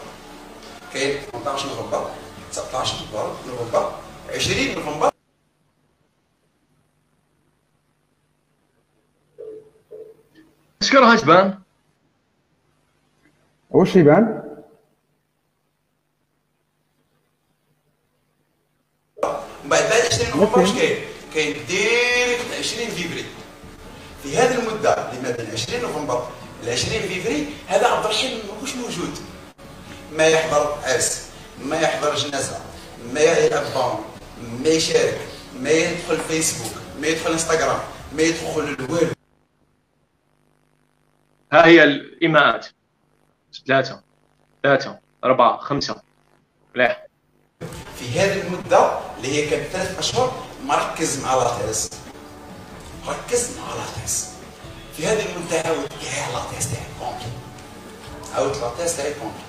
كاين 0.93 1.21
18 1.31 1.67
نوفمبر 1.67 2.11
19 2.51 2.95
نوفمبر 3.47 3.95
20 4.35 4.75
نوفمبر. 4.75 5.11
est-ce 10.81 10.92
que 10.92 10.97
راها 10.97 11.15
تبان 11.17 11.59
واش 13.69 13.95
يبان 13.95 14.23
من 19.63 19.69
بعد 19.69 19.83
بعد 19.89 20.01
20 20.11 20.29
نوفمبر 20.29 20.59
واش 20.59 20.71
كاين؟ 20.73 21.05
كاين 21.33 21.65
direct 21.67 22.53
20 22.59 22.89
فيفري 22.89 23.25
في 24.23 24.37
هذه 24.37 24.59
المدة 24.59 25.09
اللي 25.11 25.21
ما 25.21 25.35
بين 25.35 25.51
20 25.51 25.81
نوفمبر 25.81 26.27
ل 26.63 26.69
20 26.69 27.01
فيفري 27.01 27.47
هذا 27.67 27.87
عبد 27.87 28.05
الرحيم 28.05 28.39
ماهوش 28.47 28.75
موجود. 28.75 29.17
ما 30.11 30.27
يحضر 30.27 30.77
عرس 30.83 31.27
ما 31.59 31.79
يحضر 31.79 32.15
جنازة 32.15 32.59
ما 33.13 33.19
يلعب 33.19 33.99
ما 34.63 34.69
يشارك 34.69 35.19
ما 35.59 35.69
يدخل 35.69 36.17
فيسبوك 36.17 36.71
ما 37.01 37.07
يدخل 37.07 37.31
إنستغرام 37.31 37.79
ما 38.13 38.21
يدخل 38.21 38.61
الوالو 38.79 39.11
ها 41.51 41.65
هي 41.65 41.83
الإيماءات. 41.83 42.67
ثلاثة 43.67 44.01
ثلاثة 44.63 44.99
أربعة 45.23 45.57
خمسة. 45.57 46.01
مليح. 46.75 47.05
في 47.99 48.19
هذه 48.19 48.41
المدة 48.47 48.99
اللي 49.17 49.27
هي 49.27 49.49
كانت 49.49 49.63
ثلاث 49.67 49.99
أشهر 49.99 50.43
مركز 50.65 51.23
مع 51.23 51.35
لاطيس 51.35 51.89
ركز 53.07 53.57
مع 53.57 53.75
لاطيس 53.75 54.29
في 54.97 55.05
هذه 55.07 55.23
عاود 55.65 55.87
كاع 55.87 56.29
la 56.33 56.44
thèse 56.44 56.71
تاعي 56.71 56.85
contre 56.99 57.31
عاود 58.35 58.57
la 58.57 58.69
thèse 58.69 58.97
تاعي 58.97 59.13
contre 59.13 59.45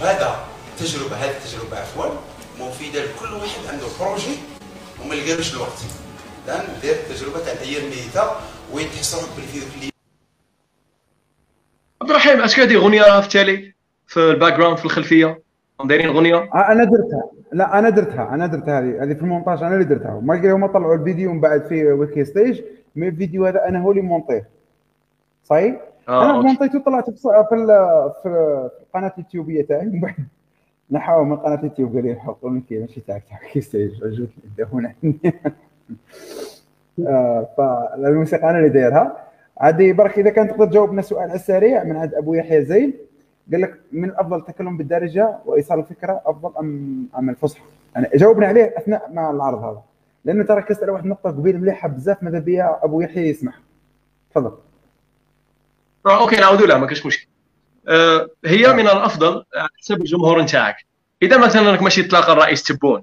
وهذا 0.00 0.44
التجربه 0.72 1.16
هذه 1.16 1.30
التجربه 1.30 1.78
عفوا 1.78 2.06
مفيدة 2.60 3.04
لكل 3.04 3.34
واحد 3.34 3.66
عنده 3.72 3.86
projet 4.00 4.36
وما 5.02 5.14
لقاش 5.14 5.54
الوقت. 5.54 5.78
لأن 6.46 6.64
دير 6.82 6.94
التجربه 6.94 7.38
تاع 7.44 7.52
الأيام 7.52 7.82
الميته 7.82 8.30
وين 8.72 8.86
تحس 8.90 9.14
روحك 9.14 9.28
بال 9.36 9.45
vidéo 9.45 9.68
clip 9.80 9.90
عبد 12.02 12.10
الرحيم 12.10 12.40
est-ce 12.40 12.55
que 12.55 12.62
هذه 12.62 12.74
اغنيه 12.74 13.02
راها 13.02 13.20
في 13.20 13.26
التالي 13.26 13.74
في 14.06 14.30
ال 14.30 14.52
background 14.52 14.78
في 14.78 14.84
الخلفية؟ 14.84 15.42
دايرين 15.84 16.08
اغنيه 16.08 16.36
آه، 16.36 16.72
أنا 16.72 16.84
درتها. 16.84 17.30
لا 17.52 17.78
أنا 17.78 17.90
درتها. 17.90 18.28
أنا 18.34 18.46
درتها 18.46 18.78
هذه. 18.78 19.02
هذه 19.02 19.14
في 19.14 19.20
المونتاج 19.20 19.62
أنا 19.62 19.74
اللي 19.74 19.84
درتها. 19.84 20.20
ما 20.22 20.52
هما 20.54 20.66
طلعوا 20.66 20.94
الفيديو 20.94 21.32
من 21.32 21.40
بعد 21.40 21.66
في 21.68 21.84
ويكي 21.84 22.24
ستيج 22.24 22.60
mais 22.96 23.08
الفيديو 23.08 23.46
هذا 23.46 23.68
أنا 23.68 23.80
هو 23.80 23.90
اللي 23.90 24.02
مونطيه. 24.02 24.48
صحيح؟ 25.44 25.80
آه 26.08 26.30
أنا. 26.30 26.40
مونطيته 26.40 26.78
طلعت 26.78 27.10
في 27.10 27.44
في 28.22 28.70
القناه 28.82 29.12
اليوتيوبيه 29.18 29.62
تاعي 29.62 29.86
من 29.86 30.00
بعد 30.00 30.14
نحاول 30.90 31.26
من 31.26 31.36
قناة 31.36 31.54
اليوتيوب 31.54 31.94
قال 31.94 32.04
لي 32.04 32.12
نحطوا 32.12 32.50
لك 32.50 32.62
ماشي 32.72 33.00
تاعك 33.00 33.22
تاع 33.28 33.38
ويكي 33.42 33.60
ستيج 33.60 34.04
عجبتني 34.04 34.66
هنا. 34.72 34.94
آه، 37.08 37.48
فالموسيقى 37.56 38.50
أنا 38.50 38.58
اللي 38.58 38.68
دايرها. 38.68 39.16
عادي 39.58 39.92
برك 39.92 40.18
إذا 40.18 40.30
كان 40.30 40.48
تقدر 40.48 40.66
تجاوبنا 40.66 41.02
سؤال 41.02 41.22
على 41.22 41.34
السريع 41.34 41.84
من 41.84 41.96
عند 41.96 42.14
أبو 42.14 42.34
يحيى 42.34 42.64
زين 42.64 42.94
قال 43.52 43.60
لك 43.60 43.74
من 43.92 44.04
الافضل 44.04 44.38
التكلم 44.38 44.76
بالدارجة 44.76 45.38
وإيصال 45.46 45.78
الفكرة 45.78 46.20
أفضل 46.26 46.52
ام 46.60 47.06
أم 47.18 47.30
الفصحى؟ 47.30 47.62
يعني 47.94 48.08
جاوبنا 48.14 48.46
عليه 48.46 48.74
أثناء 48.78 49.10
مع 49.12 49.30
العرض 49.30 49.58
هذا. 49.64 49.82
لأنه 50.24 50.44
ترى 50.44 50.62
كسر 50.62 50.90
واحد 50.90 51.04
النقطه 51.04 51.30
قبيل 51.30 51.60
مليحة 51.60 51.88
بزاف 51.88 52.22
ماذا 52.22 52.38
بيا؟ 52.38 52.78
أبو 52.82 53.00
يحيى 53.00 53.28
يسمح. 53.28 53.60
تفضل. 54.30 54.56
آه، 56.06 56.20
OK 56.20 56.36
نعاودوا 56.36 56.66
لها 56.66 56.78
ما 56.78 56.86
كاش 56.86 57.06
مشكل. 57.06 57.26
آه، 57.88 58.28
هي 58.44 58.72
من 58.72 58.80
الأفضل 58.80 59.44
على 59.56 59.68
حسب 59.80 60.00
الجمهور 60.00 60.42
نتاعك. 60.42 60.76
إذا 61.22 61.38
مثلا 61.38 61.70
راك 61.70 61.82
ماشي 61.82 62.02
تلاقى 62.02 62.32
الرئيس 62.32 62.62
تبون 62.62 63.02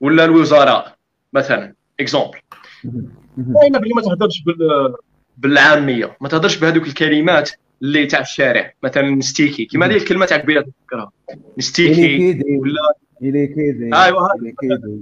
ولا 0.00 0.24
الوزراء 0.24 0.96
مثلا 1.32 1.74
exemple. 2.00 2.38
دائما 3.36 3.78
بلي 3.78 3.94
ما 3.94 4.02
تهضرش 4.02 4.42
بال 4.42 4.94
بالعامية 5.38 6.16
ما 6.20 6.28
تهضرش 6.28 6.56
بهذوك 6.56 6.86
الكلمات 6.86 7.50
اللي 7.82 8.06
تاع 8.06 8.20
الشارع. 8.20 8.72
مثلا 8.82 9.10
نستيكي 9.10 9.64
كيما 9.64 9.86
هذه 9.86 9.96
الكلمة 9.96 10.26
تاع 10.26 10.36
قبيله 10.36 10.62
تذكرها 10.62 11.10
نستيكي 11.58 12.42
ولا 12.58 12.94
كيدي 13.20 13.90
أيوة، 13.94 14.22
هذا. 14.22 14.42
إلي 14.42 14.54
كيدي 14.60 15.00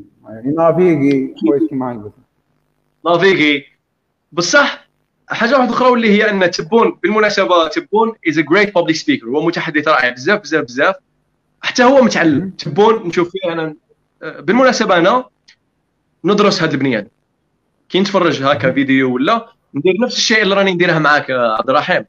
نافيغي 0.57 1.35
كويس 1.47 1.69
كيما 1.71 1.93
قلت 1.93 2.13
نافيغي 3.07 3.65
بصح 4.33 4.89
حاجة 5.29 5.59
واحدة 5.59 5.71
أخرى 5.71 5.89
واللي 5.91 6.11
هي 6.11 6.31
ان 6.31 6.51
تبون 6.51 6.99
بالمناسبه 7.03 7.69
تبون 7.69 8.13
از 8.29 8.39
ا 8.39 8.43
جريت 8.43 8.75
بابليك 8.75 8.97
سبيكر 8.97 9.27
هو 9.27 9.47
متحدث 9.47 9.89
رائع 9.89 10.09
بزاف 10.11 10.41
بزاف 10.41 10.65
بزاف 10.65 10.95
حتى 11.61 11.85
هو 11.85 12.03
متعلم 12.03 12.51
تبون 12.51 13.09
نشوف 13.09 13.31
فيه 13.31 13.53
أنا 13.53 13.75
بالمناسبه 14.23 14.97
أنا 14.99 15.25
ندرس 16.25 16.63
هذا 16.63 16.73
البني 16.73 16.99
آدم 16.99 17.09
كي 17.89 18.01
نتفرج 18.01 18.43
هكا 18.43 18.73
فيديو 18.73 19.15
ولا 19.15 19.53
ندير 19.75 19.95
نفس 20.01 20.17
الشيء 20.17 20.43
اللي 20.43 20.55
راني 20.55 20.73
نديرها 20.73 20.99
معاك 20.99 21.31
عبد 21.31 21.71
الرحيم 21.71 22.05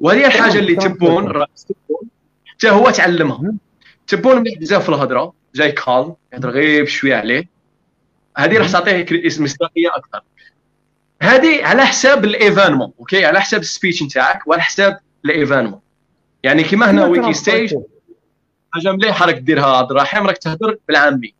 وهذه 0.00 0.26
الحاجة 0.26 0.58
اللي 0.58 0.74
تبون 0.74 1.44
حتى 2.46 2.70
هو 2.70 2.90
تعلمها. 2.90 3.54
تبون 4.06 4.40
مليح 4.40 4.58
بزاف 4.58 4.82
في 4.82 4.88
الهضره 4.88 5.32
جاي 5.56 5.72
calme 5.72 6.14
يهضر 6.32 6.50
غير 6.50 6.84
بشويه 6.84 7.16
عليه. 7.16 7.48
هذه 8.36 8.58
راح 8.58 8.70
تعطيه 8.70 9.06
مصداقيه 9.24 9.88
أكثر. 9.96 10.22
هذه 11.22 11.64
على 11.66 11.86
حساب 11.86 12.24
ال 12.24 12.31
événement 12.31 12.92
OK؟ 12.98 13.24
على 13.24 13.40
حساب 13.40 13.60
ال 13.60 13.66
speech 13.66 14.02
نتاعك 14.02 14.46
وعلى 14.46 14.62
حساب 14.62 14.98
ال 15.24 15.29
événement. 15.29 15.80
يعني 16.42 16.62
كيما 16.62 16.90
هنا 16.90 17.06
ويكي 17.06 17.32
ستيج 17.32 17.74
حاجة 18.70 18.92
مليحه 18.92 19.26
راك 19.26 19.34
ديرها 19.34 19.76
عبد 19.76 19.90
الرحيم 19.90 20.26
راك 20.26 20.38
تهضر 20.38 20.78
بالعامي. 20.88 21.34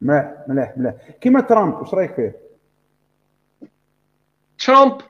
مليح 0.00 0.34
مليح 0.48 0.72
مليح. 0.76 0.94
كيما 1.20 1.40
ترامب 1.40 1.74
واش 1.74 1.94
رأيك 1.94 2.14
فيه؟ 2.14 2.36
ترامب 4.58 5.00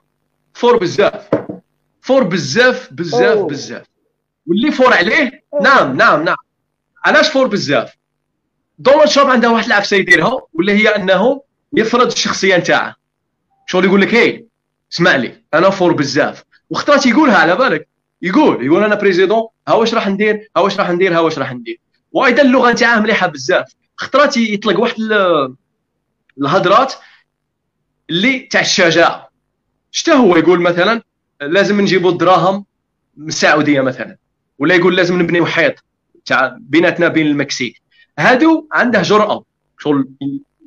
فور 0.55 0.77
بزاف. 0.77 1.31
فور 2.01 2.25
بزاف 2.25 2.93
بزاف 2.93 3.37
أوه. 3.37 3.49
بزاف. 3.49 3.87
واللي 4.47 4.71
fort 4.71 4.95
عليه 4.95 5.45
نعم 5.63 5.97
نعم 5.97 6.23
نعم. 6.25 6.37
علاش 7.05 7.29
fort 7.29 7.47
بزاف؟ 7.47 7.93
دونالد 8.79 9.09
ترامب 9.09 9.31
عنده 9.31 9.51
واحد 9.51 9.67
العفسه 9.67 9.97
يديرها 9.97 10.43
واللي 10.53 10.73
هي 10.73 10.89
أنه 10.89 11.43
يفرض 11.73 12.07
الشخصية 12.13 12.57
نتاعه. 12.57 12.95
شغل 13.67 13.85
يقول 13.85 14.01
لك 14.01 14.15
هي 14.15 14.45
اسمع 14.93 15.17
لي 15.17 15.43
أنا 15.55 15.71
fort 15.71 15.93
بزاف. 15.93 16.45
وخطرات 16.71 17.07
يقولها 17.07 17.37
على 17.39 17.57
بالك؟ 17.57 17.89
يقول 18.23 18.67
يقول 18.67 18.85
أنا 18.85 18.95
président 18.95 19.47
ها 19.69 19.75
واش 19.75 19.95
راح 19.95 20.09
ندير؟ 20.09 20.51
ها 20.57 20.61
واش 20.63 20.79
راح 20.79 20.91
ندير؟ 20.91 21.15
ها 21.17 21.21
واش 21.21 21.39
راح 21.39 21.53
ندير؟ 21.53 21.81
وأيضا 22.13 22.43
اللغة 22.43 22.73
نتاعه 22.73 23.01
مليحة 23.01 23.27
بزاف. 23.27 23.73
خطرات 23.97 24.37
يطلق 24.37 24.81
واحد 24.81 24.95
ال- 25.01 25.55
الهضرات 26.39 26.95
اللي 28.11 28.39
تاع 28.39 28.61
الشجاعة. 28.61 29.29
شتا 29.91 30.13
هو 30.13 30.37
يقول 30.37 30.61
مثلا 30.61 31.03
لازم 31.41 31.81
نجيبوا 31.81 32.11
الدراهم 32.11 32.65
من 33.17 33.29
السعودية 33.29 33.81
مثلا. 33.81 34.17
ولا 34.59 34.75
يقول 34.75 34.97
لازم 34.97 35.23
نبنيو 35.23 35.47
حيط. 35.47 35.85
تاع 36.29 36.57
بيناتنا 36.61 37.09
بين 37.09 37.27
المكسيك. 37.27 37.83
هادو 38.19 38.69
عنده 38.73 39.03
جرأة. 39.03 39.45
شغل 39.79 40.09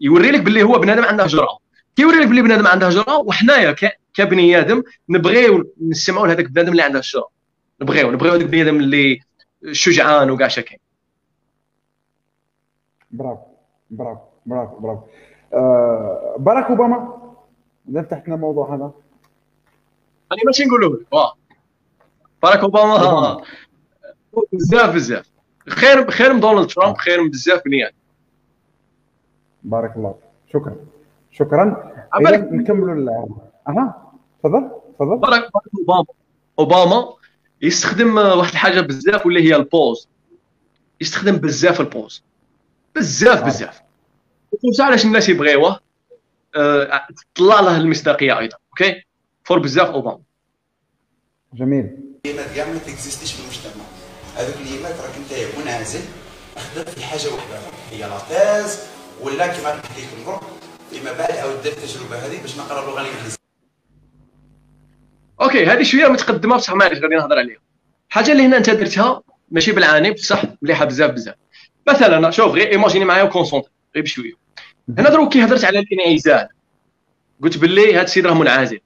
يوري 0.02 0.32
لك 0.32 0.42
باللي 0.42 0.64
هو 0.64 0.80
بنادم 0.80 1.04
عنده 1.06 1.26
جرأة. 1.26 1.58
كيوري 1.96 2.18
لك 2.18 2.28
باللي 2.28 2.42
بنادم 2.42 2.68
عنده 2.68 2.90
جرأة 2.90 3.18
وحنايا 3.18 3.76
كبني 4.14 4.60
آدم 4.60 4.84
نبغيو 5.10 5.74
نسمعوا 5.82 6.28
لهذاك 6.28 6.52
بنادم 6.52 6.72
اللي 6.72 6.82
عنده 6.82 7.00
الجرأة. 7.00 7.30
نبغيو 7.82 8.12
نبغيو 8.12 8.34
هذاك 8.34 8.46
بني 8.46 8.62
آدم 8.62 8.76
اللي 8.76 9.20
شجعان 9.72 10.32
وكاع 10.32 10.48
شكل 10.48 10.78
bravo 13.12 13.46
bravo 13.90 14.22
bravo 14.46 14.80
bravo. 14.80 15.02
آه 15.54 16.36
باراك 16.40 16.66
أوباما 16.66 17.22
إذا 17.90 18.02
فتحنا 18.02 18.36
الموضوع 18.36 18.76
هذا. 18.76 18.92
أنا 20.32 20.42
ماشي 20.46 20.66
نقولوا 20.66 20.98
باراك 22.44 22.60
أوباما. 22.60 23.44
بزاف 24.54 24.96
بزاف. 24.96 25.32
خير 25.70 26.12
خير 26.12 26.34
من 26.34 26.40
دونالد 26.40 26.68
ترامب 26.70 26.98
خير 26.98 27.24
من 27.24 27.30
بزاف 27.30 27.62
بني 27.66 27.88
آدم 27.88 27.96
بارك 29.64 29.96
الله 29.96 30.16
شكرا. 30.54 30.76
شكرا. 31.32 31.94
نكملوا 32.52 32.96
ال- 32.96 33.28
أها. 33.68 34.12
تفضل 34.44 34.72
تفضل. 34.96 35.18
باراك 35.18 35.50
أوباما. 35.80 36.06
أوباما 36.60 37.14
يستخدم 37.62 38.18
آه، 38.18 38.36
واحد 38.36 38.52
الحاجة 38.52 38.82
بزاف 38.82 39.26
واللي 39.26 39.44
هي 39.50 39.56
ال 39.56 39.63
pause. 39.63 40.08
يستخدم 41.02 41.36
بزاف 41.38 41.82
ال 41.82 41.88
pause. 41.88 42.24
بزاف 42.96 43.42
آه. 43.42 43.46
بزاف. 43.46 43.82
وخصوصا 44.52 44.84
علاش 44.84 45.06
الناس 45.06 45.30
يبغيوه؟ 45.30 45.80
آه، 46.56 47.02
تطلع 47.36 47.60
له 47.60 47.78
المصداقية 47.78 48.40
أيضا 48.40 48.58
OK؟ 48.70 49.04
fort 49.44 49.60
بزاف 49.60 49.88
أوباما. 49.90 50.20
جميل. 51.54 51.98
كاع 52.56 52.68
ما 52.68 52.78
ت 52.78 52.84
existe 52.84 53.17
يش 53.17 53.34
في 53.34 53.42
المجتمع. 53.44 53.84
هذوك 54.36 54.56
اليمات 54.56 54.96
راك 55.02 55.16
انت 55.18 55.58
منعزل 55.60 56.02
خدام 56.58 56.86
في 56.86 57.04
حاجة 57.04 57.28
واحدة 57.28 57.60
هي 57.92 58.00
la 58.00 58.23
thèse 58.23 58.80
ولا 59.22 59.48
كما 59.48 59.70
حكيت 59.70 60.08
لكم 60.22 60.40
فيما 60.92 61.12
بعد 61.12 61.32
عاود 61.32 61.64
دار 61.64 61.74
التجربة 61.74 62.16
هذه 62.16 62.42
باش 62.42 62.58
نقرا 62.58 62.82
اللغة 62.82 63.02
الانجليزيه 63.02 63.38
OK 65.42 65.66
هذه 65.66 65.84
شوية 65.84 66.08
متقدمة 66.08 66.56
بصح 66.56 66.74
معليش 66.74 67.00
غادي 67.00 67.16
نهضر 67.16 67.38
عليها. 67.40 67.58
الحاجة 68.10 68.32
اللي 68.32 68.46
هنا 68.46 68.58
أنت 68.58 68.70
درتها 68.70 69.22
ماشي 69.52 69.72
بالعاني 69.72 70.12
بصح 70.12 70.44
مليحة 70.62 70.86
بزاف 70.86 71.12
بزاف. 71.12 71.36
مثلا 71.88 72.32
شوف 72.32 72.52
غير 72.52 72.72
imaginer 72.72 73.06
معايا 73.06 73.24
و 73.24 73.28
concentrer 73.28 73.72
غير 73.96 74.04
بشوية. 74.04 74.34
هنا 74.98 75.10
دروك 75.10 75.34
كي 75.34 75.44
هضرت 75.44 75.66
على 75.66 75.80
الإنعزال 75.80 76.48
قلت 77.44 77.58
باللي 77.58 77.96
هذا 77.96 78.02
السيد 78.02 78.28
راه 78.28 78.34
منعزل. 78.34 78.80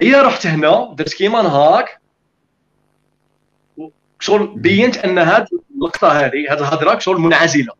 هي 0.00 0.14
رحت 0.14 0.46
هنا 0.46 0.94
درت 0.98 1.12
كيما 1.12 1.42
نهاك 1.42 2.00
شغل 4.20 4.46
بينت 4.46 4.96
أن 4.96 5.18
هاد 5.18 5.46
اللقطة 5.74 6.08
هذه 6.08 6.52
هاد 6.52 6.58
الهضره 6.58 6.98
شغل 6.98 7.18
منعزلة. 7.20 7.72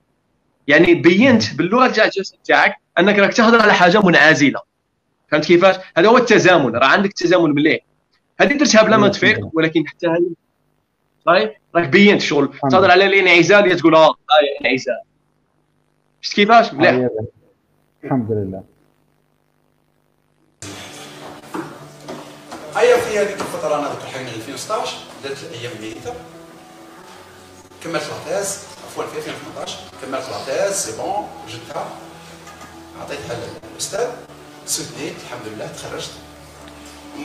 يعني 0.69 0.95
بينت 0.95 1.55
باللغة 1.55 1.89
تاع 1.89 2.05
الجسد 2.05 2.37
تاعك 2.45 2.77
أنك 2.99 3.19
راك 3.19 3.35
تهضر 3.35 3.63
على 3.63 3.75
حاجة 3.75 4.01
منعزلة. 4.01 4.61
فهمت 5.29 5.45
كيفاش؟ 5.45 5.77
هذا 5.97 6.09
هو 6.09 6.17
التزامن. 6.17 6.77
راه 6.77 6.87
عندك 6.87 7.13
تزامن 7.13 7.51
مليح. 7.51 7.81
هذه 8.41 8.53
درتها 8.53 8.83
بلا 8.83 8.97
ما 8.97 9.09
تفيق 9.09 9.51
ولكن 9.53 9.87
حتى 9.87 10.07
هذه 10.07 10.31
صحيح؟ 11.27 11.61
راك 11.75 11.89
بينت 11.89 12.21
شغل. 12.21 12.53
تهضر 12.71 12.91
على 12.91 13.07
الانعزال 13.07 13.77
تقول 13.77 13.95
آه 13.95 14.15
انعزال 14.61 15.01
شفت 16.21 16.35
كيفاش؟ 16.35 16.75
مليح. 16.75 17.09
الحمد 18.05 18.33
لله. 18.33 18.76
هيا 22.77 22.97
في 22.97 23.19
هذيك 23.19 23.41
الفترة 23.41 23.75
أنا 23.75 23.89
ذكر 23.89 24.07
حاجة 24.07 24.29
2016 24.29 24.97
درت 25.25 25.43
الأيام 25.43 25.73
الميته 25.73 26.15
كملت 27.85 28.03
la 28.05 28.20
thèse 28.20 28.59
عفوا 28.87 29.05
في 29.07 29.19
2018 29.19 29.79
كملت 30.03 30.25
la 30.29 30.43
thèse 30.43 30.77
c'est 30.77 30.97
bon 30.97 31.29
جبتها 31.49 31.87
عطيتها 33.01 33.37
للأستاذ 33.73 34.07
سديت 34.67 35.15
الحمد 35.25 35.47
لله 35.47 35.67
تخرجت. 35.67 36.11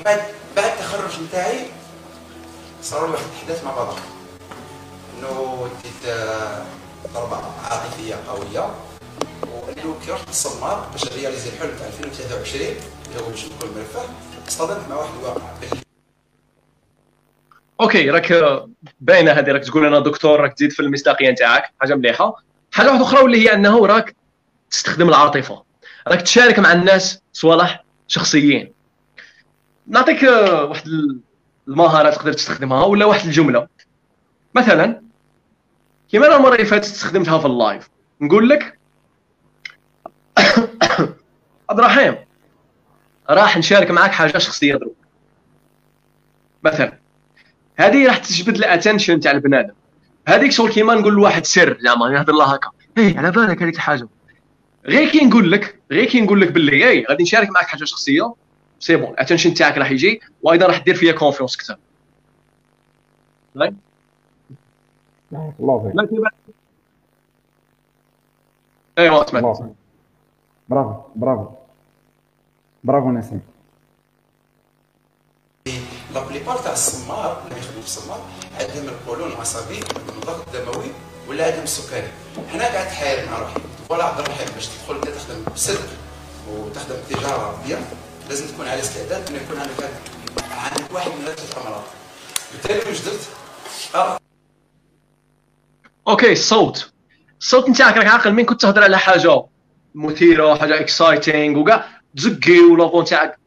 بعد 0.06 0.22
بعد 0.56 0.72
التخرج 0.72 1.22
نتاعي 1.24 1.66
صار 2.84 3.06
لي 3.08 3.14
واحد 3.14 3.24
الاحداث 3.34 3.64
مع 3.64 3.76
بعضها 3.76 4.00
إنه 5.18 5.68
ديت 5.84 6.14
ضربه 7.14 7.40
عاطفية 7.70 8.16
قوية. 8.28 8.70
وإنه 9.52 9.96
كي 10.06 10.12
رحت 10.12 10.28
للسمار 10.28 10.88
باش 10.92 11.04
réaliser 11.04 11.50
الحلم 11.50 11.78
تاع 11.80 11.88
2023 11.88 12.62
اللي 12.66 13.22
هو 13.22 13.30
باش 13.30 13.46
نكون 13.46 13.70
مرفه. 13.78 14.10
اصطدمت 14.52 14.90
مع 14.90 14.96
واحد 14.96 15.14
الواقع 15.20 15.42
OK 17.82 18.10
راك 18.10 18.34
باينة 19.02 19.32
هذه 19.32 19.52
راك 19.52 19.64
تقول 19.64 19.86
أنا 19.86 20.00
دكتور 20.00 20.40
راك 20.40 20.54
تزيد 20.54 20.72
في 20.72 20.80
المصداقية 20.80 21.32
نتاعك 21.32 21.74
حاجة 21.82 21.96
مليحة. 21.96 22.36
حاجة 22.72 22.88
واحدة 22.88 23.04
أخرى 23.04 23.22
واللي 23.22 23.42
هي 23.42 23.54
أنه 23.54 23.86
راك 23.86 24.16
تستخدم 24.72 25.10
العاطفة. 25.10 25.64
راك 26.08 26.22
تشارك 26.22 26.60
مع 26.60 26.74
الناس 26.74 27.22
صوالح 27.34 27.84
شخصيين. 28.08 28.74
نعطيك 29.88 30.24
واحد 30.24 30.88
المهارة 31.68 32.10
تقدر 32.10 32.34
تستخدمها 32.34 32.86
ولا 32.86 33.06
واحد 33.06 33.26
الجملة. 33.26 33.68
مثلا 34.56 35.02
كيما 36.10 36.28
أنا 36.28 36.36
المرة 36.36 36.56
اللي 36.56 36.66
فاتت 36.66 36.86
استخدمتها 36.86 37.40
في 37.40 37.46
اللايف. 37.46 37.90
نقول 38.22 38.50
لك 38.50 38.80
عبد 41.70 41.80
الرحيم 41.80 42.31
راح 43.34 43.58
نشارك 43.58 43.92
معك 43.92 44.12
حاجة 44.12 44.38
شخصية 44.38 44.76
دروك 44.76 44.96
مثلا 46.64 46.98
هذه 47.76 48.08
راح 48.08 48.18
تجبد 48.18 48.56
ال 48.56 48.62
attention 48.62 49.20
تاع 49.20 49.32
البنادم. 49.32 49.74
هذيك 50.28 50.52
شغل 50.52 50.72
كيما 50.72 50.96
نقول 50.96 51.14
لواحد 51.14 51.46
سر. 51.46 51.78
زعما 51.82 52.10
نهضر 52.10 52.34
له 52.34 52.54
هكا. 52.54 52.70
اي 52.98 53.18
على 53.18 53.32
بالك 53.32 53.62
هذيك 53.62 53.76
الحاجة. 53.76 54.08
غير 54.86 55.10
كي 55.10 55.26
نقول 55.26 55.52
لك 55.52 55.80
غير 55.92 56.06
كي 56.06 56.22
نقول 56.22 56.42
لك 56.42 56.52
باللي 56.52 56.90
اي 56.90 57.06
غادي 57.10 57.24
نشارك 57.24 57.50
معك 57.50 57.66
حاجة 57.66 57.86
شخصية. 57.86 58.34
c'est 58.80 58.96
bon 58.96 59.10
ال 59.10 59.14
attention 59.14 59.54
تاعك 59.54 59.78
راح 59.78 59.92
يجي 59.92 60.22
وأيضا 60.42 60.66
راح 60.66 60.78
دير 60.78 60.96
فيا 60.96 61.12
confiance 61.12 61.56
أكثر. 61.56 61.78
الله 63.56 63.74
ايوا 68.98 69.26
اسمع 69.26 69.40
برافو 70.70 71.02
برافو 71.16 71.61
برافو 72.84 73.12
نسيم 73.12 73.42
la 76.14 76.24
plupart 76.28 76.58
تاع 76.58 76.74
السمار 76.74 77.42
اللي 77.46 77.60
يخدموا 77.60 77.82
في 77.82 77.88
السمار 77.88 78.22
عندهم 78.60 78.90
القولون 78.90 79.32
العصبي 79.32 79.80
الضغط 80.18 80.56
الدموي 80.56 80.92
ولا 81.28 81.46
عندهم 81.46 81.64
السكري 81.64 82.08
حنا 82.52 82.64
قاعد 82.64 82.88
تحاير 82.88 83.30
مع 83.30 83.40
روحي 83.40 83.60
voilà 83.90 84.04
عبد 84.04 84.20
الرحيم 84.20 84.48
باش 84.56 84.68
تدخل 84.68 84.96
انت 84.96 85.08
تخدم 85.08 85.44
بصدق 85.54 85.90
وتخدم 86.50 86.96
تجاره 87.10 87.62
bien 87.68 87.86
لازم 88.30 88.48
تكون 88.48 88.68
على 88.68 88.80
استعداد 88.80 89.30
انه 89.30 89.42
يكون 89.42 89.58
عندك 89.60 89.90
عندك 90.52 90.94
واحد 90.94 91.12
من 91.12 91.26
ثلاث 91.26 91.58
امراض 91.58 91.84
بالتالي 92.52 92.90
واش 92.90 93.02
درت؟ 93.02 93.30
OK 96.08 96.32
الصوت 96.32 96.92
الصوت 97.40 97.70
نتاعك 97.70 97.98
راك 97.98 98.08
عاقل 98.08 98.32
مين 98.32 98.46
كنت 98.46 98.62
تهضر 98.62 98.84
على 98.84 99.00
حاجة 99.00 99.44
مثيره 99.96 100.56
حاجة 100.56 100.80
exciting 100.80 101.60
وكاع 101.60 102.01
تزكي 102.18 102.60
و 102.60 102.66
la 102.66 102.79
voix 102.79 103.06
تاعك 103.06 103.40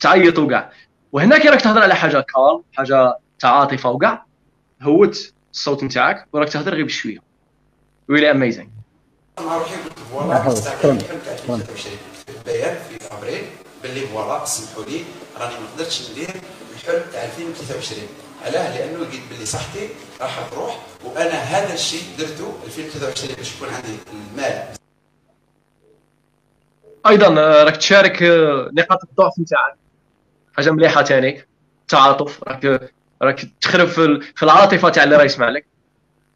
تعيط 0.00 0.38
وكاع 0.38 0.72
وهنا 1.12 1.38
كي 1.38 1.48
راك 1.48 1.60
تهضر 1.60 1.82
على 1.82 1.94
حاجة 1.94 2.20
calme 2.20 2.62
حاجة 2.72 3.18
تعاطفه 3.38 3.90
وكاع 3.90 4.26
هود 4.82 5.32
الصوت 5.52 5.84
نتاعك 5.84 6.26
وراك 6.32 6.48
تهضر 6.48 6.74
غير 6.74 6.84
بشوية. 6.84 7.18
really 8.08 8.30
amazing 8.30 8.68
مع 9.40 9.56
روحي 9.56 9.74
قلت 9.74 9.98
voilà 9.98 10.44
بيان 12.46 12.76
في 12.88 13.14
ابريل 13.18 13.44
باللي 13.82 14.00
voilà 14.00 14.44
سمحوا 14.44 14.84
لي 14.84 15.04
راني 15.40 15.54
ما 15.54 15.66
قدرتش 15.74 16.10
ندير 16.10 16.30
الحلم 16.74 17.02
تاع 17.12 17.24
2023 17.24 18.08
علاه 18.44 18.78
لأنه 18.78 18.98
لقيت 18.98 19.20
باللي 19.30 19.46
صحتي 19.46 19.88
راح 20.20 20.48
تروح 20.50 20.80
وأنا 21.04 21.34
هذا 21.34 21.74
الشيء 21.74 22.02
درته 22.18 22.54
2023 22.64 23.34
باش 23.34 23.54
يكون 23.56 23.68
عندي 23.68 23.96
المال 24.12 24.64
أيضا 27.08 27.40
آه، 27.40 27.64
راك 27.64 27.76
تشارك 27.76 28.22
آه، 28.22 28.70
نقاط 28.72 28.98
الضعف 29.04 29.32
نتاعك. 29.38 29.74
حاجة 30.56 30.70
مليحة 30.70 31.02
ثاني 31.04 31.46
التعاطف 31.82 32.44
راك 32.44 32.92
راك 33.22 33.48
تخرب 33.60 33.88
في 33.88 34.42
العاطفة 34.42 34.88
تاع 34.88 35.04
اللي 35.04 35.16
راه 35.16 35.24
يسمع 35.24 35.48
لك 35.48 35.66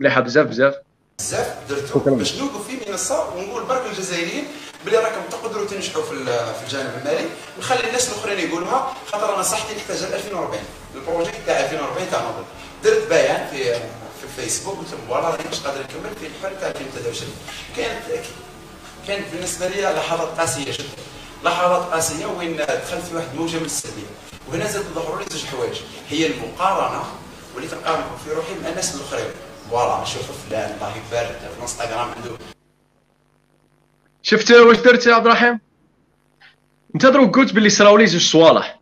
مليحة 0.00 0.20
بزاف 0.20 0.46
بزاف. 0.46 0.74
بزاف. 1.18 1.56
درته 1.68 2.16
باش 2.16 2.38
نوقف 2.40 2.66
في 2.66 2.90
منصة 2.90 3.34
ونقول 3.36 3.64
برك 3.64 3.82
الجزائريين 3.86 4.44
بلي 4.86 4.96
راكم 4.96 5.20
تقدروا 5.30 5.66
تنجحوا 5.66 6.02
في 6.02 6.24
في 6.54 6.62
الجانب 6.66 6.90
المالي. 7.00 7.24
ونخلي 7.56 7.86
الناس 7.88 8.08
الأخرين 8.12 8.48
يقولوها. 8.48 8.94
خاطر 9.12 9.34
أنا 9.34 9.42
صحتي 9.42 9.76
نحتاج 9.76 10.02
2040 10.02 10.58
ال 10.94 10.99
projet 10.99 11.30
تاع 11.46 11.60
2040 11.60 12.10
تاع 12.10 12.20
نوبل 12.22 12.44
درت 12.84 13.08
بيان 13.08 13.46
في 13.46 13.64
في 14.18 14.24
الفيسبوك 14.24 14.78
قلت 14.78 14.88
لهم 14.92 15.00
voilà 15.08 15.28
راني 15.30 15.48
مش 15.52 15.60
قادر 15.60 15.80
نكمل 15.80 16.16
في 16.20 16.26
الحلم 16.26 16.60
تاع 16.60 16.68
2023 16.68 17.32
كانت 17.76 18.02
كانت 19.10 19.34
بالنسبة 19.34 19.68
لي 19.68 19.82
لحظات 19.82 20.38
قاسيه 20.40 20.72
جدا. 20.72 21.02
لحظات 21.44 21.92
قاسيه 21.92 22.26
وين 22.26 22.56
دخلت 22.56 23.02
في 23.02 23.16
واحد 23.16 23.34
موجه 23.34 23.58
من 23.58 23.64
السلبية. 23.64 24.06
وهنا 24.48 24.66
زاد 24.66 24.82
ظهروا 24.82 25.18
لي 25.18 25.24
زوج 25.30 25.44
حوايج. 25.44 25.80
هي 26.08 26.26
المقارنة 26.26 27.02
وليت 27.56 27.74
نقارن 27.74 28.04
في 28.24 28.32
روحي 28.32 28.54
مع 28.62 28.68
الناس 28.68 28.94
الأخرين. 28.94 29.30
فوالا 29.70 30.02
نشوف 30.02 30.46
فلان 30.48 30.74
الله 30.74 30.88
يبارك 30.88 31.38
في 31.38 31.56
الانستغرام 31.56 32.08
عنده. 32.08 32.38
شفت 34.22 34.50
واش 34.50 34.76
درت 34.76 35.06
يا 35.06 35.14
عبد 35.14 35.26
الرحيم؟ 35.26 35.60
انت 36.94 37.06
دروك 37.06 37.36
قلت 37.36 37.52
باللي 37.52 37.70
صراو 37.70 37.96
لي 37.96 38.06
زوج 38.06 38.20
صوالح. 38.20 38.80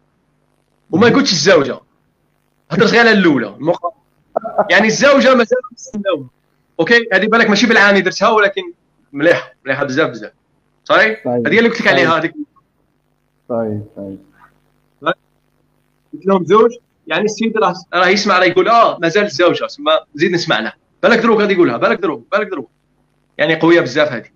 وما 0.91 1.09
قلتش 1.09 1.33
الزوجة. 1.33 1.81
هضرت 2.71 2.91
غير 2.91 3.01
على 3.01 3.13
الأولى. 3.13 3.57
يعني 4.71 4.87
الزوجة 4.87 5.35
مازال 5.35 5.59
OK؟ 6.81 7.09
هذه 7.13 7.27
بالك 7.27 7.51
ماشي 7.51 7.67
بالعاني 7.67 8.01
درتها 8.01 8.29
ولكن 8.29 8.63
مليحه 9.13 9.55
مليحه 9.65 9.85
بزاف 9.85 10.11
بزاف 10.11 10.33
صحيح؟ 10.85 11.25
طيب. 11.25 11.47
هذه 11.47 11.59
اللي 11.59 11.69
قلت 11.69 11.81
لك 11.81 11.89
عليها 11.89 12.19
هذيك 12.19 12.35
طيب 13.49 13.85
طيب. 13.97 14.19
قلت 16.13 16.27
لهم 16.27 16.45
زوج 16.45 16.71
يعني 17.07 17.25
السيد 17.25 17.59
راه 17.59 17.75
راه 17.95 18.07
يسمع 18.07 18.39
راه 18.39 18.45
يقول 18.45 18.69
آه 18.69 18.99
مازال 18.99 19.25
الزوجه 19.25 19.67
ثم 19.67 19.91
زيد 20.15 20.33
نسمع 20.33 20.61
له 20.61 20.73
بالك 21.03 21.19
دروك 21.19 21.41
غادي 21.41 21.53
يقولها 21.53 21.77
بالك 21.77 21.99
دروك 21.99 22.27
بالك 22.33 22.47
دروك 22.47 22.71
يعني 23.39 23.61
قوية 23.61 23.81
بزاف 23.81 24.13
هذه. 24.13 24.29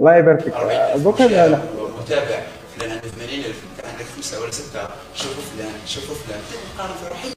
الله 0.00 0.16
يبارك 0.16 0.40
فيك. 0.40 0.54
donc 1.02 1.22
لا 1.22 1.60
متابع 2.00 2.42
فلان 2.76 2.90
عنده 2.90 3.08
80000 3.08 3.64
انت 3.78 3.86
عندك 3.86 4.04
خمسة 4.04 4.42
ولا 4.42 4.50
ستة. 4.50 4.80
شوفوا 5.14 5.42
فلان 5.42 5.86
شوفوا 5.86 6.14
فلان. 6.14 6.40
نقارن 6.76 6.94
في 6.94 7.08
روحي. 7.08 7.28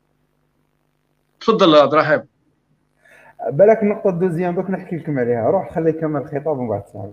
تفضل 1.41 1.75
عبد 1.75 1.93
الرحيم. 1.93 2.21
بالك 3.47 3.83
النقطة 3.83 4.09
الدوزيام 4.09 4.55
دوك 4.55 4.69
نحكي 4.69 4.95
لكم 4.95 5.19
عليها. 5.19 5.49
روح 5.49 5.75
خلي 5.75 5.89
يكمل 5.89 6.21
الخطاب 6.21 6.47
ومن 6.47 6.69
بعد 6.69 6.83
تسال 6.83 7.11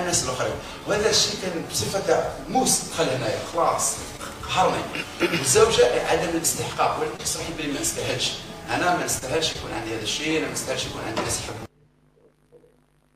الناس 0.00 0.24
الآخرين. 0.24 0.52
وهذا 0.88 1.10
الشيء 1.10 1.40
كان 1.42 1.62
بصفة 1.70 2.06
تاع 2.06 2.28
موس 2.50 2.90
دخل 2.90 3.04
هنايا. 3.04 3.38
خلاص. 3.38 3.98
قهرني 4.42 4.82
والزوجة 5.22 5.84
عدم 6.10 6.28
الاستحقاق. 6.34 7.00
ولكن 7.00 7.18
تصرحي 7.18 7.52
بلي 7.58 7.72
ما 7.72 7.80
نستاهلش. 7.80 8.38
أنا 8.70 8.96
ما 8.96 9.04
نستاهلش 9.04 9.56
يكون 9.56 9.70
عندي 9.72 9.94
هذا 9.94 10.02
الشيء. 10.02 10.38
أنا 10.38 10.46
ما 10.46 10.52
نستاهلش 10.52 10.86
يكون 10.86 11.00
عندي 11.08 11.20
ناس 11.20 11.40
يحبوني. 11.40 11.68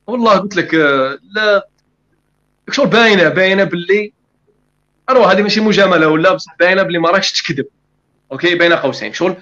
والله 0.06 0.38
قلت 0.38 0.56
لك 0.56 0.74
آه، 0.74 1.18
لا. 1.34 1.68
شغل 2.70 2.86
باينة 2.86 3.28
باينة 3.28 3.64
باللي 3.64 4.12
أروح 5.10 5.28
هذه 5.28 5.42
ماشي 5.42 5.60
مجاملة 5.60 6.08
ولا؟ 6.08 6.34
بصح 6.34 6.56
باينة 6.60 6.82
باللي 6.82 6.98
ما 6.98 7.10
راكش 7.10 7.42
تكذب. 7.42 7.66
OK؟ 8.32 8.54
بين 8.54 8.72
قوسين. 8.72 9.12
شغل؟ 9.12 9.36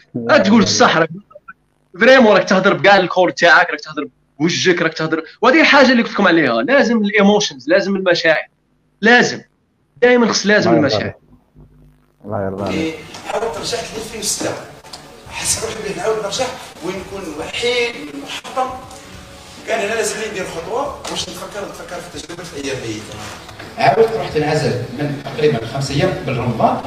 تقول 0.45 0.63
الصح 0.63 0.97
راك 0.97 1.11
vraiment 2.01 2.37
راك 2.37 2.49
تهضر 2.49 2.75
بكاع 2.75 2.97
ال 2.97 3.03
corps 3.03 3.31
تاعك 3.31 3.71
راك 3.71 3.81
تهضر 3.81 4.09
بوجهك 4.39 4.83
راك 4.83 4.95
تهضر. 4.95 5.23
وهذه 5.43 5.61
الحاجة 5.61 5.93
اللي 5.93 6.03
قلت 6.03 6.13
لكم 6.13 6.27
عليها. 6.29 6.63
لازم 6.63 6.99
ال 6.99 7.07
emotions 7.07 7.69
لازم 7.69 7.97
المشاعر. 7.97 8.49
لازم. 9.01 9.41
دائما 10.03 10.27
خص 10.33 10.47
لازم 10.47 10.75
المشاعر. 10.75 11.15
الله 12.25 12.45
يرضى 12.45 12.65
عليك. 12.65 12.99
حاولت 13.27 13.57
رجعت 13.59 13.85
ل 13.85 13.97
2006 13.97 14.51
حس 15.31 15.65
روحي 15.65 15.75
بلي 15.83 15.95
نعاود 15.97 16.25
نرجع 16.25 16.45
وين 16.85 16.97
نكون 16.97 17.35
وحيد 17.39 17.95
محطم 18.25 18.71
كان 19.67 19.81
أنا 19.81 19.95
لازم 19.95 20.17
ندير 20.31 20.45
خطوة. 20.47 21.03
باش 21.11 21.23
نتفكر؟ 21.23 21.69
نتفكر 21.69 22.01
في 22.01 22.19
تجربة 22.19 22.43
الأيام 22.57 22.77
ميته 22.77 23.19
عاودت 23.79 24.17
رحت 24.17 24.37
نعزل 24.37 24.71
من 24.71 25.23
تقريبا 25.25 25.67
خمس 25.67 25.91
أيام 25.91 26.11
قبل 26.11 26.37
رمضان 26.37 26.81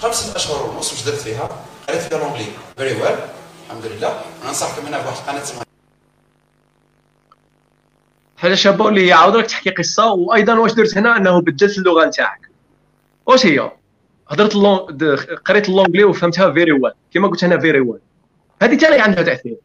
خمسة 0.00 0.36
أشهر 0.36 0.70
ونص 0.70 0.92
واش 0.92 1.04
درت 1.04 1.20
فيها؟ 1.20 1.48
قريت 1.88 2.00
فيها 2.00 2.18
l'anglais 2.18 2.46
very 2.76 3.02
well 3.02 3.16
الحمد 3.70 3.86
لله 3.86 4.20
ننصحكم 4.46 4.86
منها 4.86 5.02
بواحد 5.02 5.16
القناه 5.16 5.42
اسمها 5.42 5.64
حاجة 8.36 8.54
شابه 8.54 8.88
اللي 8.88 9.08
هي 9.08 9.12
عاود 9.12 9.36
راك 9.36 9.46
تحكي 9.46 9.70
قصة 9.70 10.12
وأيضا 10.12 10.58
واش 10.58 10.72
درت 10.72 10.98
هنا؟ 10.98 11.16
أنه 11.16 11.40
بدلت 11.40 11.78
اللغة 11.78 12.04
نتاعك. 12.04 12.50
واش 13.26 13.46
هي؟ 13.46 13.70
هضرت 14.28 14.56
اللون 14.56 14.78
قريت 15.44 15.68
l'anglais 15.68 16.04
وفهمتها 16.04 16.52
very 16.52 16.72
well 16.72 16.92
كما 17.14 17.28
قلت 17.28 17.44
أنا 17.44 17.58
very 17.58 17.80
well 17.80 18.00
هذه 18.62 18.74
تاني 18.74 19.00
عندها 19.00 19.22
تأثير. 19.22 19.56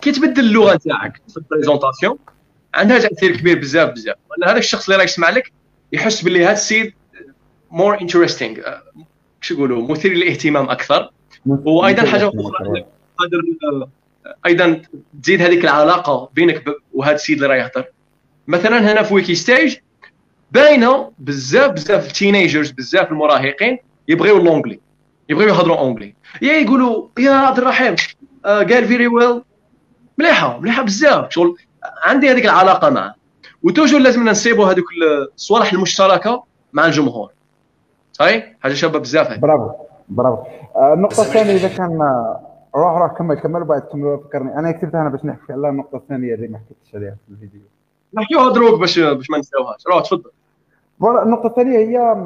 كي 0.00 0.12
تبدل 0.12 0.44
اللغة 0.44 0.74
نتاعك 0.74 1.22
في 1.28 1.36
ال 1.36 1.42
présentation 1.42 2.18
عندها 2.74 2.98
تأثير 2.98 3.36
كبير 3.36 3.58
بزاف 3.58 3.90
بزاف. 3.90 4.16
لأن 4.38 4.48
هذاك 4.48 4.62
الشخص 4.62 4.84
اللي 4.84 4.96
راه 4.96 5.04
يسمع 5.04 5.30
لك 5.30 5.52
يحس 5.92 6.22
باللي 6.22 6.44
هذا 6.44 6.52
السيد 6.52 6.94
more 7.70 8.00
interesting 8.00 8.56
كش 9.40 9.50
يقولوا؟ 9.50 9.88
مثير 9.88 10.12
للاهتمام 10.12 10.70
أكثر. 10.70 11.10
وأيضا 11.46 12.06
حاجة 12.06 12.28
أخرى 12.28 12.84
قادر 13.18 13.42
أيضا 14.46 14.82
تزيد 15.22 15.42
هذيك 15.42 15.64
العلاقة 15.64 16.30
بينك 16.34 16.64
وهذا 16.94 17.14
السيد 17.14 17.42
اللي 17.42 17.54
راه 17.54 17.62
يهضر. 17.62 17.84
مثلا 18.46 18.92
هنا 18.92 19.02
في 19.02 19.14
WikiStage 19.14 19.76
باينة 20.52 21.12
بزاف 21.18 21.70
بزاف 21.70 22.06
ال 22.06 22.12
teenagers 22.12 22.70
بزاف 22.70 23.10
المراهقين 23.10 23.78
يبغيو 24.08 24.36
l'anglais 24.36 24.80
يبغيو 25.28 25.48
يهضروا 25.48 25.78
anglais 25.78 26.14
يا 26.42 26.52
يقولوا 26.52 27.08
يا 27.18 27.30
عبد 27.30 27.58
الرحيم 27.58 27.96
آه، 28.44 28.62
قال 28.62 28.88
very 28.88 29.06
well 29.06 29.42
مليحة 30.18 30.58
مليحة 30.58 30.82
بزاف. 30.82 31.30
شغل 31.30 31.56
عندي 32.02 32.30
هذيك 32.30 32.44
العلاقة 32.44 32.90
معه. 32.90 33.14
و 33.62 33.66
toujours 33.66 34.00
لازم 34.00 34.28
نسيبوا 34.28 34.66
هذوك 34.66 34.86
الصوالح 35.34 35.72
المشتركة 35.72 36.44
مع 36.72 36.86
الجمهور. 36.86 37.30
صحيح؟ 38.12 38.52
حاجة 38.60 38.74
شابة 38.74 38.98
بزاف 38.98 39.38
برافو. 39.38 39.85
برافو. 40.08 40.42
آه، 40.76 40.94
النقطة 40.94 41.22
الثانية 41.22 41.52
إذا 41.52 41.68
كان 41.68 41.98
روح 42.74 42.96
روح 42.96 43.12
كمل 43.12 43.40
كمل 43.40 43.62
وبعد 43.62 43.80
كمل 43.80 44.18
فكرني 44.24 44.58
أنا 44.58 44.72
كتبتها 44.72 45.00
أنا 45.00 45.08
باش 45.08 45.24
نحكي. 45.24 45.52
على 45.52 45.68
النقطة 45.68 45.96
الثانية 45.96 46.34
اللي 46.34 46.48
ما 46.48 46.58
حكيتش 46.58 46.94
عليها 46.94 47.10
في 47.26 47.32
الفيديو. 47.32 47.60
نحكيوها 48.14 48.52
دروك 48.52 48.80
باش 48.80 48.98
باش 48.98 49.30
ما 49.30 49.38
نساوهاش. 49.38 49.86
روح 49.86 50.02
تفضل. 50.02 50.30
النقطة 51.22 51.46
الثانية 51.46 51.78
هي 51.78 52.16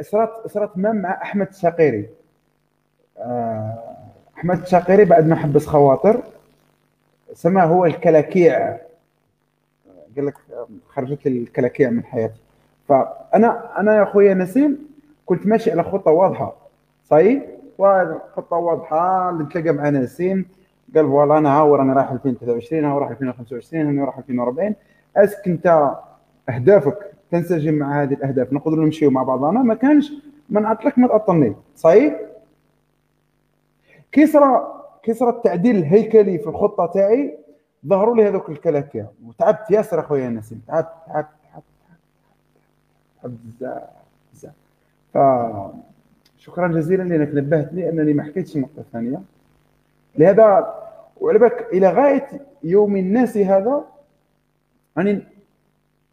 صارت 0.00 0.46
صارت 0.46 0.78
même 0.78 0.96
مع 0.96 1.22
أحمد 1.22 1.48
الشقيري 1.48 2.08
آه، 3.18 3.74
أحمد 4.38 4.60
الشقيري 4.62 5.04
بعد 5.04 5.26
ما 5.26 5.36
حبس 5.36 5.66
خواطر 5.66 6.22
سما 7.34 7.64
هو 7.64 7.84
الكلاكيع. 7.86 8.76
قال 10.16 10.26
لك 10.26 10.34
خرجت 10.88 11.26
لي 11.26 11.38
الكلاكيع 11.38 11.90
من 11.90 12.04
حياتي. 12.04 12.40
فأنا 12.88 13.80
أنا 13.80 13.96
يا 13.96 14.02
أخويا 14.02 14.34
نسيم 14.34 14.78
كنت 15.26 15.46
ماشي 15.46 15.70
على 15.70 15.82
خطة 15.82 16.10
واضحة. 16.10 16.65
صحيح؟ 17.10 17.42
خطه 18.36 18.56
واضحه 18.56 19.32
نتلاقى 19.32 19.72
مع 19.72 19.90
نسيم. 19.90 20.48
قال 20.94 21.06
voilà 21.06 21.38
أنا 21.38 21.58
هاور 21.58 21.82
أنا 21.82 21.92
رايح 21.92 22.10
2023 22.10 22.84
هاور 22.84 23.02
رايح 23.02 23.10
2025 23.10 23.86
أنا 23.86 24.04
رايح 24.04 24.18
2040 24.18 24.74
أسك 25.16 25.48
أنت 25.48 25.94
أهدافك 26.48 27.12
تنسجم 27.30 27.74
مع 27.74 28.02
هذه 28.02 28.14
الأهداف 28.14 28.52
نقدروا 28.52 28.84
نمشيو 28.84 29.10
مع 29.10 29.22
بعضنا 29.22 29.62
ما 29.62 29.74
كانش 29.74 30.12
ما 30.48 30.60
نعطلك 30.60 30.98
ما 30.98 31.08
تعطلني 31.08 31.56
صحيح؟ 31.76 32.20
كي 34.12 34.26
صرا 34.26 34.82
كي 35.02 35.14
صرا 35.14 35.30
التعديل 35.30 35.76
الهيكلي 35.76 36.38
في 36.38 36.46
الخطة 36.46 36.86
تاعي 36.86 37.38
ظهروا 37.86 38.16
لي 38.16 38.28
هذوك 38.28 38.48
الكلاكيع 38.48 39.06
وتعبت 39.26 39.70
ياسر 39.70 40.00
أخويا 40.00 40.28
نسيم. 40.28 40.62
تعبت 40.68 40.88
تعبت 41.06 41.28
تعبت 41.52 41.64
تعبت 43.22 43.34
بزاف 43.44 43.82
بزاف 44.32 44.52
شكرا 46.46 46.68
جزيلا 46.68 47.02
لأنك 47.02 47.34
نبهتني 47.34 47.88
انني 47.88 48.12
ما 48.12 48.22
حكيتش 48.22 48.56
النقطه 48.56 48.80
الثانية 48.80 49.20
لهذا 50.18 50.74
وعلى 51.20 51.38
بالك 51.38 51.66
إلى 51.72 51.88
غاية 51.88 52.26
يوم 52.64 52.96
الناس 52.96 53.36
هذا 53.36 53.84
يعني 54.96 55.22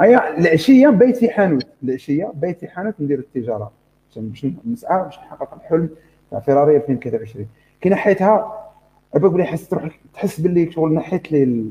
أيا 0.00 0.38
العشية 0.38 0.88
بيت 0.88 1.16
في 1.16 1.30
حانوت. 1.30 1.66
العشية 1.82 2.32
بيت 2.34 2.58
في 2.58 2.68
حانوت 2.68 2.94
ندير 3.00 3.18
التجارة. 3.18 3.72
باش 4.16 4.46
نسعى 4.66 5.04
باش 5.04 5.18
نحقق 5.18 5.54
الحلم 5.54 5.88
تاع 6.30 6.40
فيراري 6.40 6.76
2023 6.76 7.46
كي 7.80 7.88
نحيتها 7.88 8.58
عباك 9.14 9.32
بلي 9.32 9.44
حس 9.44 9.68
تروح 9.68 10.00
تحس 10.14 10.40
باللي 10.40 10.72
شغل 10.72 10.94
نحيت 10.94 11.32
لي 11.32 11.64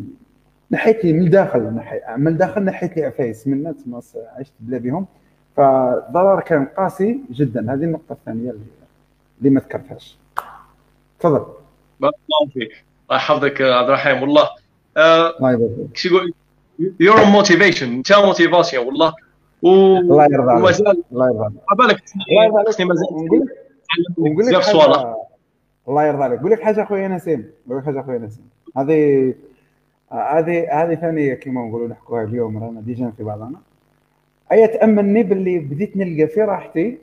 نحيت 0.72 1.06
لي 1.06 1.14
من 1.14 1.22
الداخل 1.22 1.82
من 2.18 2.28
الداخل 2.28 2.64
نحيت 2.64 2.98
لي 2.98 3.06
عفايس. 3.06 3.48
من 3.48 3.54
الناس 3.54 4.18
عشت 4.38 4.54
بلا 4.60 4.78
بهم 4.78 5.06
فالضرر 5.56 6.42
كان 6.42 6.66
قاسي 6.66 7.20
جدا. 7.32 7.74
هذه 7.74 7.84
النقطة 7.84 8.14
الثانية 8.14 8.52
اللي 8.52 8.62
اللي 9.42 9.50
ما 9.50 9.60
ذكرتهاش. 9.60 10.18
تفضل. 11.20 11.46
بارك 12.00 12.14
الله 12.14 12.52
فيك 12.54 12.84
الله 13.10 13.18
يحفظك 13.22 13.62
عبد 13.62 13.88
الرحيم 13.88 14.22
والله. 14.22 14.50
الله 14.98 15.52
يبارك 15.52 15.72
فيك. 15.94 16.06
يقول؟ 16.06 16.34
your 17.00 17.26
motivation 17.26 17.94
انت 17.94 18.14
motivation 18.14 18.86
والله. 18.86 19.14
الله 19.64 20.24
يرضى 20.24 20.52
عليك. 20.52 20.80
الله 21.12 21.28
يرضى 21.28 21.44
عليك. 21.44 21.78
بالك 21.78 22.04
الله 22.30 22.44
يرضى 22.46 22.58
عليك. 22.58 22.82
مازال 22.82 23.08
نقول 24.18 24.46
لك 24.46 24.70
الله 25.88 26.04
يرضى 26.06 26.24
عليك. 26.24 26.40
نقول 26.40 26.52
لك 26.52 26.62
حاجة 26.62 26.84
اخويا 26.84 27.08
نسيم 27.08 27.52
نقول 27.68 27.80
لك 27.80 27.86
حاجة 27.86 28.00
اخويا 28.00 28.18
نسيم 28.18 28.50
هذه 28.78 29.34
هذه 30.12 30.84
هذه 30.84 30.96
ثانية 30.96 31.34
كما 31.34 31.68
نقولوا 31.68 31.88
نحكوها 31.88 32.24
اليوم 32.24 32.64
رانا 32.64 32.82
déjà 32.82 33.14
في 33.18 33.24
بعضنا. 33.24 33.60
اي 34.52 34.68
تامني 34.68 35.24
باللي 35.24 35.60
بديت 35.60 35.98
نلقى 35.98 36.28
في 36.28 36.42
راحتي 36.42 36.98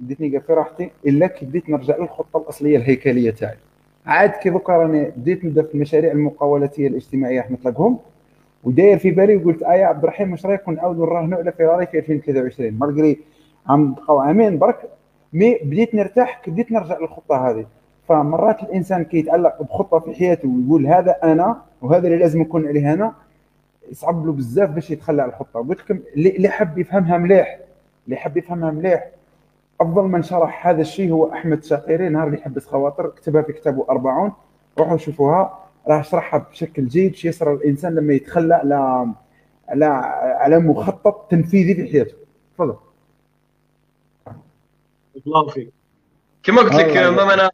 بديت 0.00 0.20
نلقى 0.20 0.40
في 0.40 0.52
راحتي 0.52 0.90
إلا 1.06 1.26
كي 1.26 1.46
بديت 1.46 1.70
نرجع 1.70 1.96
للخطة 1.96 2.38
الأصلية 2.38 2.76
الهيكلية 2.76 3.30
تاعي. 3.30 3.56
عاد 4.06 4.30
كي 4.30 4.50
دوكا 4.50 4.72
راني 4.72 5.04
بديت 5.16 5.44
نبدأ 5.44 5.62
في 5.62 5.74
المشاريع 5.74 6.12
المقاولاتية 6.12 6.88
الاجتماعية 6.88 7.40
راح 7.40 7.50
نطلقهم 7.50 7.98
وداير 8.64 8.98
في 8.98 9.10
بالي 9.10 9.36
وقلت 9.36 9.62
آه 9.62 9.72
يا 9.72 9.86
عبد 9.86 10.02
الرحيم 10.02 10.32
واش 10.32 10.46
رايك 10.46 10.68
نعاودوا 10.68 11.06
نراهنوا 11.06 11.38
على 11.38 11.52
فيراري 11.52 11.86
في 11.86 11.98
2023 11.98 12.72
malgré 12.72 13.18
عم 13.66 13.94
بقاو 13.94 14.18
عامين 14.18 14.58
برك. 14.58 14.90
mais 15.32 15.58
بديت 15.62 15.94
نرتاح 15.94 16.40
كي 16.44 16.50
بديت 16.50 16.72
نرجع 16.72 16.98
للخطة 16.98 17.50
هذه. 17.50 17.66
فمرات 18.08 18.62
الإنسان 18.62 19.04
كي 19.04 19.22
بخطة 19.60 19.98
في 19.98 20.14
حياته 20.14 20.48
ويقول 20.48 20.86
هذا 20.86 21.16
أنا 21.24 21.62
وهذا 21.82 22.06
اللي 22.06 22.18
لازم 22.18 22.40
نكون 22.40 22.68
عليه 22.68 22.92
أنا 22.92 23.12
يصعب 23.90 24.26
له 24.26 24.32
بزاف 24.32 24.70
باش 24.70 24.90
يتخلى 24.90 25.22
على 25.22 25.30
الخطة. 25.30 25.60
قلت 25.60 25.80
لكم 25.80 25.98
اللي 26.16 26.48
حب 26.48 26.78
يفهمها 26.78 27.18
مليح. 27.18 27.58
اللي 28.06 28.16
حب 28.16 28.36
يفهمها 28.36 28.70
مليح 28.70 29.08
أفضل 29.80 30.02
من 30.02 30.22
شرح 30.22 30.66
هذا 30.66 30.80
الشيء 30.80 31.10
هو 31.12 31.32
أحمد 31.32 31.64
شاقيري 31.64 32.08
نهار 32.08 32.26
اللي 32.26 32.38
يحبس 32.38 32.66
خواطر 32.66 33.06
كتبها 33.08 33.42
في 33.42 33.52
كتابه 33.52 33.86
40 33.90 34.32
روحوا 34.78 34.96
شوفوها. 34.96 35.68
راح 35.88 36.00
أشرحها 36.00 36.46
بشكل 36.50 36.86
جيد 36.86 37.10
باش 37.10 37.24
يصير 37.24 37.54
الإنسان 37.54 37.94
لما 37.94 38.14
يتخلى 38.14 38.54
على 38.54 39.06
على 39.68 39.84
على 40.40 40.58
مخطط 40.58 41.26
تنفيذي 41.30 41.74
في 41.74 41.92
حياته. 41.92 42.14
تفضل. 42.54 42.76
الله 45.26 45.48
فيك. 45.48 45.72
كما 46.42 46.62
قلت 46.62 46.74
لك 46.74 46.96
ماما 46.96 47.34
أنا 47.34 47.50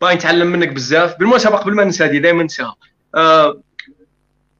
باغي 0.00 0.14
نتعلم 0.14 0.46
منك 0.46 0.68
بزاف. 0.68 1.18
بالمناسبه 1.18 1.56
قبل 1.56 1.74
ما 1.74 1.84
ننسى 1.84 2.04
هذه 2.04 2.18
دائما 2.18 2.42
ننساها 2.42 2.76
آه 3.14 3.60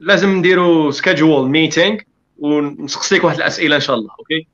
لازم 0.00 0.38
نديروا 0.38 0.90
schedule 0.90 1.48
meeting 1.48 1.98
ونسقسيك 2.38 3.24
واحد 3.24 3.36
الأسئلة 3.36 3.76
إن 3.76 3.80
شاء 3.80 3.96
الله 3.96 4.10
okay؟ 4.18 4.48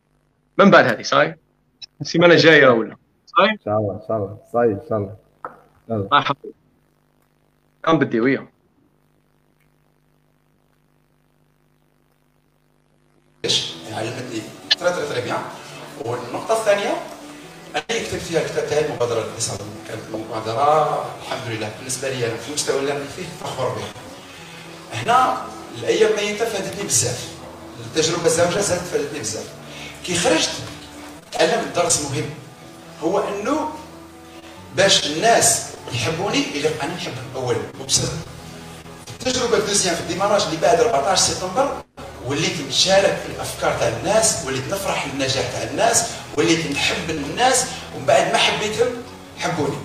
من 0.59 0.71
بعد 0.71 0.85
هذه 0.85 1.03
صاي 1.03 1.37
السيمانة 2.03 2.35
الجاية 2.35 2.69
ولا 2.69 2.97
صاي 3.27 3.51
إن 3.51 3.59
شاء 3.65 3.79
الله 3.79 3.95
إن 3.95 4.01
شاء 4.09 4.17
الله. 4.17 4.39
صاي 4.53 4.67
إن 4.67 4.81
شاء 4.89 4.99
الله. 4.99 5.17
الله 5.91 6.19
يحفظك 6.19 6.55
كم 7.85 7.99
بدي 7.99 8.21
وياه؟ 8.21 8.49
علمتني 13.93 14.43
ترى 14.79 14.91
ترى 14.91 15.07
ترى 15.07 15.21
بيان 15.21 15.43
والنقطة 16.05 16.61
الثانية 16.61 16.95
أنا 17.75 17.83
كتبت 17.89 18.23
فيها 18.23 18.41
الكتاب 18.41 18.69
تاعي 18.69 18.85
الاقتصاديه 18.87 19.65
كانت 19.89 20.03
مبادرة. 20.13 21.05
الحمد 21.23 21.51
لله 21.51 21.73
بالنسبة 21.79 22.09
لي 22.09 22.27
أنا 22.27 22.37
في 22.37 22.49
المستوى 22.49 22.81
اللي 22.81 22.93
أنا 22.93 23.05
فيه 23.05 23.27
فخور 23.41 23.69
بها. 23.69 23.93
هنا 24.93 25.47
الأيام 25.79 26.17
ميته 26.17 26.45
فادتني 26.45 26.85
بزاف. 26.85 27.33
التجربة 27.87 28.27
الزوجة 28.27 28.61
زادت 28.61 28.83
فادتني 28.83 29.19
بزاف. 29.19 29.55
كي 30.05 30.15
خرجت 30.15 30.51
تعلمت 31.33 31.77
درس 31.77 32.01
مهم. 32.01 32.31
هو 33.03 33.19
أنه 33.19 33.69
باش 34.77 35.07
الناس 35.07 35.63
يحبوني 35.93 36.45
اللي 36.55 36.69
أنا 36.83 36.95
نحبهم 36.95 37.25
اولا 37.35 37.59
وبصدق 37.81 38.13
التجربه 39.09 39.57
الدوزيام 39.57 39.95
في 39.95 40.01
الديماراج 40.01 40.43
اللي 40.43 40.57
بعد 40.57 40.81
14 40.81 41.23
سبتمبر 41.23 41.77
وليت 42.27 42.61
نشارك 42.69 43.19
في 43.27 43.33
الأفكار 43.37 43.79
تاع 43.79 43.89
الناس 43.89 44.37
وليت 44.47 44.69
نفرح 44.71 45.07
للنجاح 45.07 45.45
تاع 45.53 45.63
الناس 45.63 46.05
وليت 46.37 46.71
نحب 46.71 47.11
الناس 47.11 47.65
ومن 47.97 48.07
بعد 48.07 48.33
ما 48.33 48.39
حبيتهم 48.39 48.89
حبوني. 49.39 49.77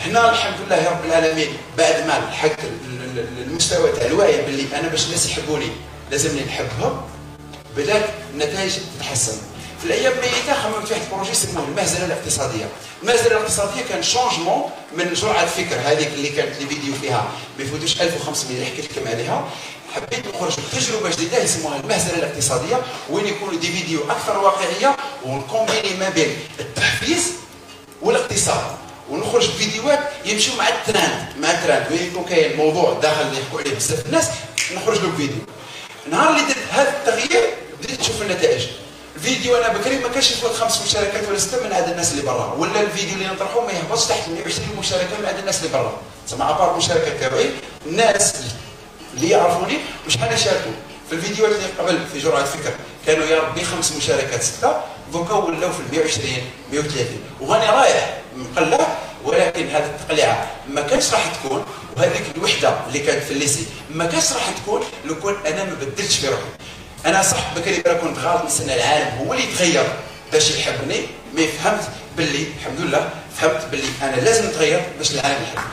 هنا 0.00 0.30
الحمد 0.30 0.54
لله 0.66 0.90
رب 0.90 1.04
العالمين 1.04 1.48
بعد 1.78 2.06
ما 2.06 2.26
لحقت 2.30 2.58
المستوى 3.46 3.92
تاع 3.92 4.06
الوعي 4.06 4.42
باللي 4.42 4.66
أنا 4.78 4.88
باش 4.88 5.06
الناس 5.06 5.26
يحبوني 5.28 5.70
لازمني 6.10 6.44
نحبهم 6.44 7.00
بدات 7.76 8.04
النتائج 8.34 8.72
تتحسن. 8.98 9.36
في 9.80 9.86
الأيام 9.86 10.12
الميته 10.12 10.62
خممت 10.62 10.86
في 10.86 10.92
واحد 10.94 11.02
البروجي 11.02 11.32
اسمه 11.32 11.64
المهزلة 11.64 12.04
الاقتصادية. 12.04 12.68
المهزلة 13.02 13.26
الاقتصادية 13.26 13.82
كان 13.88 14.02
شونجمون 14.02 14.70
من 14.96 15.12
جرعة 15.14 15.42
الفكر. 15.42 15.76
هذيك 15.84 16.08
اللي 16.08 16.28
كانت 16.28 16.60
الفيديو 16.60 16.94
فيها 16.94 17.30
ما 17.58 17.64
يفوتوش 17.64 18.00
1500 18.00 18.56
اللي 18.56 18.66
حكيت 18.66 18.92
لكم 18.92 19.08
عليها. 19.08 19.48
حبيت 19.94 20.34
نخرج 20.34 20.52
بتجربة 20.72 21.10
جديدة 21.10 21.42
يسموها 21.42 21.76
المهزلة 21.76 22.18
الاقتصادية. 22.18 22.82
وين 23.10 23.26
يكونوا 23.26 23.60
دي 23.60 23.72
فيديو 23.72 24.00
أكثر 24.10 24.38
واقعية 24.38 24.96
ونكومبيني 25.24 25.94
ما 26.00 26.08
بين 26.08 26.36
التحفيز 26.60 27.32
والاقتصاد. 28.02 28.76
ونخرج 29.10 29.48
بفيديوهات 29.48 30.00
يمشوا 30.24 30.54
مع 30.54 30.68
الترند. 30.68 31.28
مع 31.40 31.50
الترند. 31.50 31.92
وين 31.92 32.06
يكون 32.06 32.24
كاين 32.24 32.56
موضوع 32.56 32.92
داخل 32.92 33.20
اللي 33.20 33.40
يحكوا 33.40 33.60
عليه 33.60 33.74
بزاف 33.74 34.06
الناس 34.06 34.28
نخرج 34.74 34.98
له 34.98 35.08
بفيديو. 35.08 35.42
نهار 36.10 36.30
اللي 36.30 36.42
درت 36.42 36.56
هذا 36.70 36.90
التغيير 36.90 37.54
بديت 37.82 38.00
نشوف 38.00 38.22
النتائج. 38.22 38.62
الفيديو 39.20 39.56
أنا 39.56 39.68
بكري 39.78 39.98
ما 39.98 40.08
كانش 40.08 40.30
يفوت 40.30 40.50
خمس 40.52 40.82
مشاركات 40.82 41.28
ولا 41.28 41.38
ستة 41.38 41.64
من 41.64 41.72
عدد 41.72 41.88
الناس 41.88 42.12
اللي 42.12 42.22
برا. 42.22 42.54
ولا 42.58 42.80
الفيديو 42.80 43.14
اللي 43.14 43.26
نطرحه 43.26 43.60
ما 43.66 43.72
يهبطش 43.72 44.04
تحت 44.04 44.28
120 44.28 44.68
مشاركة 44.78 45.18
من 45.20 45.26
عدد 45.26 45.38
الناس 45.38 45.58
اللي 45.58 45.72
برا. 45.72 46.00
تسمى 46.26 46.42
ابار 46.44 46.76
مشاركة 46.76 47.28
تاعي 47.28 47.50
الناس 47.86 48.34
اللي 49.14 49.30
يعرفوني 49.30 49.78
مش 50.06 50.16
حنشاركوا 50.18 50.72
في 51.08 51.12
الفيديوهات 51.16 51.54
اللي 51.54 51.66
قبل 51.78 51.98
في 52.12 52.18
جرعة 52.18 52.44
فكر 52.44 52.72
كانوا 53.06 53.26
يا 53.26 53.38
ربي 53.40 53.64
خمس 53.64 53.92
مشاركات 53.92 54.42
ستة 54.42 54.80
دوكا 55.12 55.34
ولاو 55.34 55.72
في 55.72 55.82
120 55.92 56.26
130 56.72 57.06
وهاني 57.40 57.66
رايح 57.70 58.18
مقلع 58.36 58.96
ولكن 59.24 59.68
هذه 59.68 59.84
التقليعة 60.00 60.50
ما 60.68 60.80
كانش 60.80 61.12
راح 61.12 61.26
تكون 61.34 61.64
وهذيك 61.96 62.22
الوحدة 62.36 62.74
اللي 62.86 62.98
كانت 62.98 63.22
في 63.24 63.30
الليسي 63.30 63.66
ما 63.90 64.06
كانش 64.06 64.32
راح 64.32 64.50
تكون 64.62 64.80
لو 65.04 65.14
كنت 65.14 65.46
أنا 65.46 65.64
ما 65.64 65.74
بدلتش 65.74 66.16
في 66.16 66.28
روحي. 66.28 66.42
أنا 67.06 67.22
صح 67.22 67.54
بكري 67.58 67.76
كنت 67.76 68.18
غلط 68.18 68.44
نستنى 68.44 68.74
العالم 68.74 69.18
هو 69.18 69.32
اللي 69.32 69.44
يتغير. 69.44 69.84
باش 70.32 70.58
يحبني 70.58 71.06
مي 71.34 71.46
فهمت 71.46 71.90
باللي 72.16 72.42
الحمد 72.42 72.80
لله 72.80 73.10
فهمت 73.34 73.68
باللي 73.70 73.88
أنا 74.02 74.16
لازم 74.16 74.48
نتغير 74.48 74.82
باش 74.98 75.14
العالم 75.14 75.42
يحبني. 75.42 75.64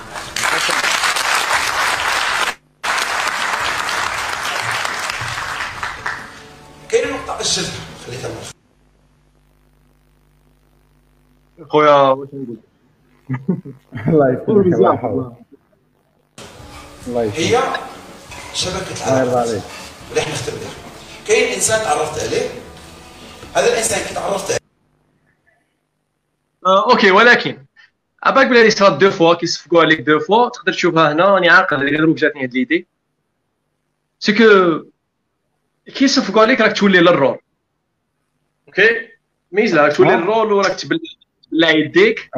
كاين 6.90 7.14
نقطة 7.14 7.40
الجذب 7.40 7.74
خليتها 8.06 8.30
مرة. 8.30 8.58
خويا 11.70 11.92
واش 11.94 12.30
نقول؟ 12.34 12.58
الله 14.08 14.30
يسلمك 14.30 14.76
الله 14.76 14.94
يحفظك 14.94 15.34
الله 17.08 17.24
يسلمك 17.24 17.40
هي 17.40 17.62
شبكة 18.54 19.08
الله 19.08 19.20
يرضى 19.20 19.32
العلاقات 19.32 19.48
عليك. 19.48 19.64
اللي 20.10 20.22
إحنا 20.22 20.34
اختبرناها 20.34 20.87
كاين 21.28 21.54
إنسان 21.54 21.84
تعرفت 21.84 22.24
عليه؟ 22.24 22.50
هذا 23.56 23.74
الإنسان 23.74 24.08
كي 24.08 24.14
تعرفت 24.14 24.52
عليه. 24.52 24.60
آه، 26.66 26.92
okay 26.92 27.12
ولكن 27.12 27.66
عباك 28.24 28.48
بلي 28.48 28.60
هادي 28.60 28.72
صرات 28.72 28.98
des 28.98 29.12
fois 29.12 29.34
كيصفقوا 29.34 29.82
عليك 29.82 30.02
des 30.02 30.20
fois 30.20 30.50
تقدر 30.50 30.74
تشوفها 30.74 31.12
هنا 31.12 31.26
راني 31.26 31.50
عاقل 31.50 31.78
غير 31.78 31.98
دروك 31.98 32.18
جاتني 32.18 32.44
هاد 32.44 32.54
l'idée. 32.54 32.88
سي 34.20 34.34
كو 34.34 34.84
كي 35.94 36.06
يصفقوا 36.06 36.42
عليك 36.42 36.62
راك 36.62 36.78
تولي 36.78 37.00
للرول. 37.00 37.38
أوكي؟ 38.68 39.10
ميزه 39.52 39.82
راك 39.82 39.96
تولي 39.96 40.14
آه. 40.14 40.18
للرول 40.18 40.52
وراك 40.52 40.76
تبلع 40.76 41.00
تبلع 41.44 41.70
يديك. 41.70 42.30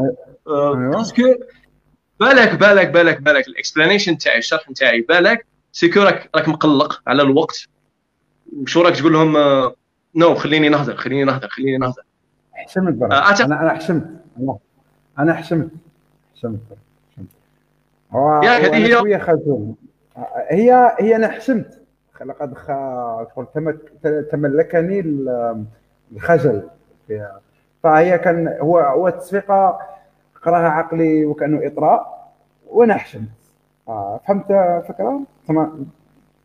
آه، 0.47 0.77
أيوة. 0.77 0.91
باسكو 0.91 1.23
بالك 2.19 2.51
بالك 2.51 2.87
بالك 2.87 3.21
بالك 3.21 3.47
الاكسبلانيشن 3.47 4.17
تاعي 4.17 4.37
الشرح 4.37 4.69
نتاعي 4.69 5.01
بالك 5.01 5.45
سيكو 5.71 5.99
راك 5.99 6.29
راك 6.35 6.47
مقلق 6.47 7.01
على 7.07 7.21
الوقت. 7.21 7.67
شو 8.65 8.81
راك 8.81 8.95
تقول 8.95 9.13
لهم 9.13 9.37
آه، 9.37 9.75
نو 10.15 10.35
خليني 10.35 10.69
نهضر 10.69 10.95
خليني 10.95 11.23
نهضر 11.23 11.47
خليني 11.47 11.77
نهضر. 11.77 12.01
حشمت 12.53 12.93
برا. 12.93 13.13
آه، 13.15 13.45
أنا 13.45 13.61
أنا 13.61 13.73
حشمت 13.73 14.03
أنا 15.19 15.33
حشمت 15.33 15.69
حشمت 16.35 16.59
هو 18.11 18.41
ياك، 18.43 18.61
هذه 18.61 18.75
هي- 18.75 18.93
هي 20.49 20.95
هي 20.99 21.15
أنا 21.15 21.27
حشمت 21.27 21.81
لقد 22.25 22.53
خ... 22.53 22.65
تملكني 24.31 24.99
ال- 24.99 25.65
الخجل. 26.11 26.63
فيها. 27.07 27.41
فهي 27.83 28.17
كان 28.17 28.47
هو 28.61 28.79
هو 28.79 29.07
التصفيقه 29.07 29.79
قراها 30.43 30.69
عقلي 30.69 31.25
وكأنه 31.25 31.67
إطراء 31.67 32.31
وأنا 32.69 32.93
حشمت 32.93 33.29
آه، 33.87 34.19
فهمت 34.27 34.51
الفكرة؟ 34.51 35.21
تمام. 35.47 35.87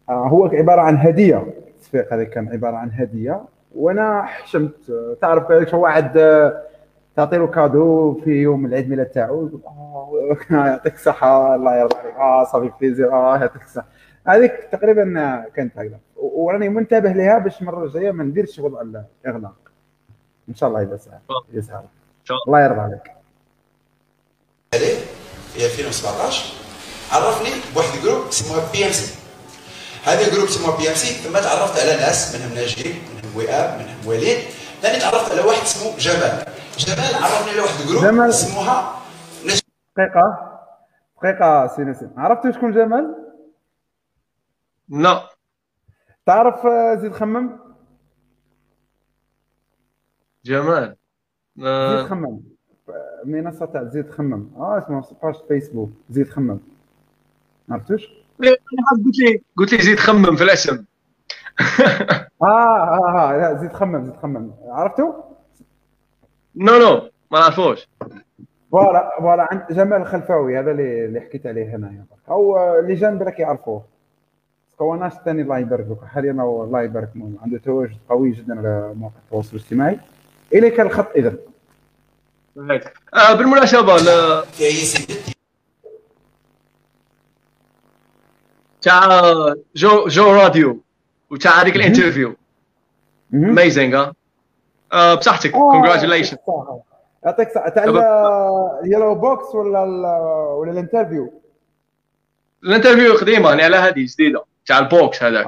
آه، 0.09 0.29
هو 0.29 0.47
عبارة 0.47 0.81
عن 0.81 0.97
هدية. 0.97 1.47
التصفيق 1.85 2.13
هذا 2.13 2.25
كان 2.25 2.49
عبارة 2.49 2.77
عن 2.77 2.91
هدية 2.93 3.45
وأنا 3.75 4.23
حشمت. 4.23 4.93
تعرف 5.21 5.75
واحد 5.75 6.13
تعطي 7.17 7.37
له 7.37 7.47
cadeau 7.47 8.21
في 8.25 8.31
يوم 8.31 8.67
العيد 8.67 8.89
ميلاد 8.91 9.07
تاعو 9.07 9.47
يقول 9.47 9.61
آه 10.51 10.67
يعطيك 10.67 10.95
الصحة 10.95 11.55
الله 11.55 11.77
يرضى 11.77 11.97
عليك. 11.97 12.15
آه 12.15 12.45
ça 12.45 12.53
fait 12.53 12.71
plaisir. 12.81 13.13
آه 13.13 13.39
يعطيك 13.39 13.63
الصحة. 13.63 13.87
هذيك 14.27 14.53
تقريبا 14.73 15.05
كانت 15.55 15.79
هكذا. 15.79 15.99
وراني 16.17 16.69
منتبه 16.69 17.13
لها 17.13 17.39
باش 17.39 17.61
المرة 17.63 17.85
الجاية 17.85 18.11
ما 18.11 18.25
نديرش 18.25 18.59
وضع 18.59 18.81
الاغلاق 18.81 19.57
إن 20.49 20.55
شاء 20.55 20.69
الله 20.69 20.83
إذا 20.83 20.97
سهل 20.97 21.19
يسهل 21.53 21.85
شاء 22.25 22.37
الله. 22.47 22.47
الله 22.47 22.65
يرضى 22.65 22.81
عليك. 22.81 23.13
في 25.53 25.65
2017 25.65 26.55
عرفني 27.13 27.75
بواحد 27.75 27.99
ال 27.99 28.03
groupe 28.03 28.27
اسمه 28.27 28.73
بي 28.73 28.87
إم 28.87 28.91
سي. 28.93 29.24
هذا 30.05 30.27
ال 30.27 30.29
groupe 30.29 30.45
اسمه 30.45 30.77
بي 30.77 30.89
ام 30.89 30.95
سي 30.95 31.15
ثم 31.15 31.33
تعرفت 31.33 31.81
على 31.81 31.97
ناس 31.97 32.37
منهم 32.37 32.55
ناجين 32.55 32.93
منهم 33.15 33.37
وئام 33.37 33.79
منهم 33.79 34.07
وليد 34.07 34.39
ثاني 34.83 34.99
تعرفت 35.01 35.33
على 35.33 35.41
واحد 35.41 35.63
اسمه 35.63 35.99
جمال. 35.99 36.45
جمال 36.79 37.15
عرفني 37.15 37.51
على 37.51 37.61
واحد 37.61 37.81
ال 37.81 37.84
groupe 37.84 38.03
جمال. 38.03 38.29
اسمها 38.29 39.03
نج... 39.45 39.61
دقيقة. 39.97 40.51
دقيقة 41.23 41.67
سي 41.67 41.83
نسيم 41.83 42.11
عرفتوا 42.17 42.51
شكون 42.51 42.73
جمال؟ 42.73 43.15
لا. 44.89 45.31
تعرف 46.27 46.67
زيد 47.01 47.13
خمم؟ 47.13 47.59
جمال. 50.45 50.97
زيد 51.57 51.67
آه، 51.67 52.07
خمم. 52.07 52.41
آه، 52.89 53.23
منصة 53.25 53.67
تاع 53.67 53.85
زيد 53.85 54.11
خمم. 54.11 54.51
آه 54.57 54.79
اسمها 54.79 55.05
page 55.23 55.35
فيسبوك 55.49 55.91
زيد 56.11 56.31
خمم. 56.31 56.59
عرفتوش؟ 57.71 58.24
قلت 58.51 59.19
لي 59.19 59.43
قلت 59.57 59.73
لي 59.73 59.83
زيد 59.83 59.99
خمم 59.99 60.37
في 60.37 60.45
الأسم. 60.45 60.75
آه 62.43 62.45
آه 62.45 63.19
آه 63.19 63.37
لا 63.37 63.59
زيد 63.61 63.73
خمم 63.73 64.05
زيد 64.05 64.17
خمم. 64.17 64.51
عرفتوا؟ 64.69 65.13
non 66.57 66.79
non 66.79 66.95
ما 67.31 67.41
نعرفوش. 67.41 67.89
voilà 68.73 69.11
voilà 69.21 69.49
عند 69.51 69.63
جمال 69.71 70.01
الخلفاوي 70.01 70.59
هذا 70.59 70.71
اللي 70.71 71.05
اللي 71.05 71.21
حكيت 71.21 71.47
عليه 71.47 71.77
هنايا 71.77 72.05
هو 72.29 72.79
اللي 72.79 72.95
جنب 72.95 73.23
راك 73.23 73.39
يعرفوه. 73.41 73.85
هو 74.83 74.95
ناس 74.97 75.13
ثاني 75.25 75.43
الله 75.43 75.59
يبارك 75.59 75.87
حاليا 76.15 76.33
هو 76.33 76.65
الله 76.65 76.83
يبارك 76.83 77.09
عنده 77.43 77.59
تواجد 77.59 77.97
قوي 78.09 78.31
جدا 78.31 78.59
على 78.59 78.93
مواقع 78.97 79.15
التواصل 79.27 79.57
الاجتماعي. 79.57 79.99
إليك 80.55 80.81
الخط 80.81 81.09
اذا 81.17 81.35
آه 83.15 83.33
بالمناسبة 83.35 83.97
ل- 83.97 84.43
تاع 88.85 89.23
جو 89.75 90.09
جو 90.09 90.33
راديو 90.33 90.81
وتاع 91.31 91.63
هذيك 91.63 91.77
ال 91.77 91.83
interview 91.83 92.35
amazing 93.35 93.95
ها 93.95 94.13
بصحتك 95.15 95.51
congratulation 95.51 96.37
يعطيك 97.25 97.49
الصحة 97.49 97.69
تاع 97.69 97.85
ال 98.85 98.89
yellow 98.89 99.15
box 99.15 99.55
ولا 99.55 99.85
ال- 99.85 100.07
ولا 100.59 100.73
الانترفيو 100.73 101.41
الانترفيو 102.65 103.15
قديمه 103.15 103.49
يعني 103.49 103.63
على 103.63 103.77
هذه 103.77 104.07
جديده 104.15 104.45
تاع 104.67 104.79
ال 104.79 104.90
box 104.90 105.23
هذاك. 105.23 105.47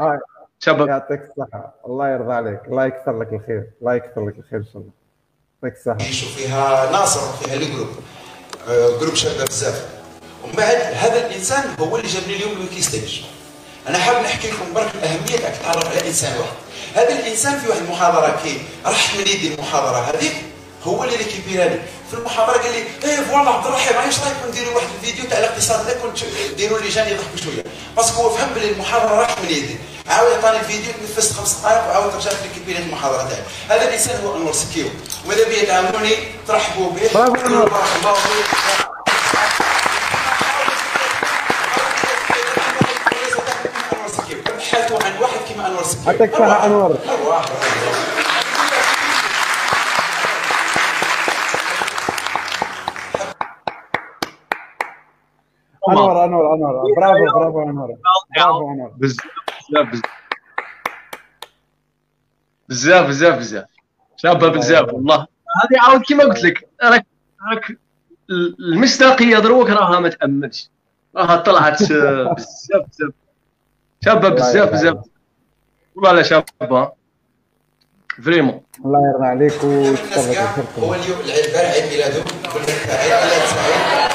شباب 0.58 0.88
يعطيك 0.88 1.20
الصحة 1.22 1.74
الله 1.86 2.08
يرضى 2.08 2.32
عليك 2.32 2.60
الله 2.68 2.84
يكثر 2.86 3.18
لك 3.20 3.32
الخير 3.32 3.70
الله 3.80 3.94
يكثر 3.94 4.26
لك 4.28 4.38
الخير 4.38 4.58
ان 4.58 4.64
شاء 4.64 4.76
الله 4.82 4.90
يعطيك 5.62 5.78
الصحه 5.78 5.98
فيها 6.36 6.92
ناصر 6.92 7.20
فيها 7.46 7.56
les 7.56 7.64
groupes 7.74 7.88
groupe 9.00 9.14
شباب 9.14 9.46
بزاف 9.46 9.95
ومن 10.46 10.54
بعد 10.56 10.76
هذا 10.94 11.26
الإنسان 11.26 11.74
هو 11.80 11.96
اللي 11.96 12.08
جابني 12.08 12.36
اليوم 12.36 12.52
ل 12.52 12.82
WikiStage 12.82 13.20
أنا 13.88 13.98
حاب 13.98 14.22
نحكي 14.24 14.48
لكم 14.48 14.72
برك 14.74 14.90
الأهمية 14.94 15.36
تاع 15.36 15.50
تعرف 15.62 15.86
على 15.90 16.08
إنسان 16.08 16.36
واحد. 16.38 16.52
هذا 16.94 17.18
الإنسان 17.18 17.58
في 17.60 17.68
واحد 17.68 17.80
المحاضرة 17.80 18.40
كي 18.44 18.60
راح 18.86 19.14
من 19.14 19.20
يدي 19.20 19.54
المحاضرة 19.54 19.98
هذيك 19.98 20.32
هو 20.84 21.04
اللي 21.04 21.16
ريكيبيراني 21.16 21.78
في 22.10 22.16
المحاضرة 22.16 22.58
قال 22.58 22.72
لي 22.72 22.84
إيه 23.04 23.16
voilà 23.16 23.50
عبد 23.50 23.66
الرحيم 23.66 23.96
عايش 23.96 24.18
رايك 24.20 24.36
نديروا 24.48 24.74
واحد 24.74 24.86
الفيديو 25.00 25.24
تاع 25.30 25.38
الاقتصاد؟ 25.38 25.80
هذاك 25.80 25.96
نديروا 26.52 26.78
les 26.78 26.88
gens 26.88 27.08
يضحكوا 27.08 27.36
شوية 27.44 27.64
parce 27.96 28.12
que 28.13 28.22
هو 28.22 28.30
فهم 28.30 28.48
بلي 28.54 28.70
المحاضرة 28.70 29.14
راحت 29.14 29.38
من 29.38 29.50
يدي. 29.50 29.76
عاود 30.08 30.32
عطاني 30.32 30.60
الفيديو 30.60 30.92
تنفست 30.92 31.32
خمس 31.32 31.52
دقائق 31.52 31.88
وعاود 31.88 32.14
رجعت 32.14 32.36
récupérer 32.42 32.78
المحاضرة 32.78 33.28
تاعي. 33.28 33.42
هذا 33.68 33.88
الإنسان 33.88 34.24
هو 34.24 34.36
أنور 34.36 34.52
سكيو. 34.52 34.86
وماذا 35.24 35.48
بيا 35.48 35.64
تعاونوني 35.64 36.14
ترحبوا 36.48 36.90
به 36.90 37.10
برافو 37.14 37.46
أنور. 37.46 37.68
بارك 37.68 37.88
الله 38.02 38.14
فيك. 38.14 39.65
أنور. 45.66 46.98
أنور. 47.08 47.44
أنور 55.88 56.24
أنور 56.24 56.54
أنور. 56.54 56.94
برافو 56.96 57.38
برافو 57.38 57.62
أنور. 57.62 57.88
برافو 58.36 58.72
أنور. 58.72 58.88
بزاف 58.98 59.88
بزاف. 62.68 63.06
بزاف 63.06 63.38
بزاف 63.38 63.66
شابه 64.16 64.48
بزاف 64.48 64.92
والله. 64.94 65.16
هذه 65.16 65.80
عاود 65.88 66.02
كيما 66.02 66.24
قلت 66.24 66.44
لك 66.44 66.68
راك 66.82 67.06
راك 67.52 67.78
المصداقية 68.60 69.38
دروك 69.38 69.70
راها 69.70 70.00
ما 70.00 70.08
تامنش 70.08 70.70
راها 71.16 71.36
طلعت 71.36 71.92
آه، 71.92 72.32
بزاف 72.32 72.86
بزاف. 72.88 73.10
شابه 74.04 74.28
بزاف 74.28 74.72
بزاف. 74.72 74.96
والله 75.96 76.12
لا 76.12 76.22
شابه 76.22 76.92
فريمون 78.24 78.62
الله 78.84 78.98
يرضى 79.08 79.26
عليك 79.26 79.52
خيركم 79.52 80.82
هو 80.82 80.94
اليوم 80.94 81.20
البارح 81.20 81.70
عيد 81.70 81.84
ميلاده 81.92 82.24
نقول 82.44 82.62
لك 82.62 82.88
عيد 82.88 83.12
ميلاد 83.12 83.46
سعيد 83.46 84.06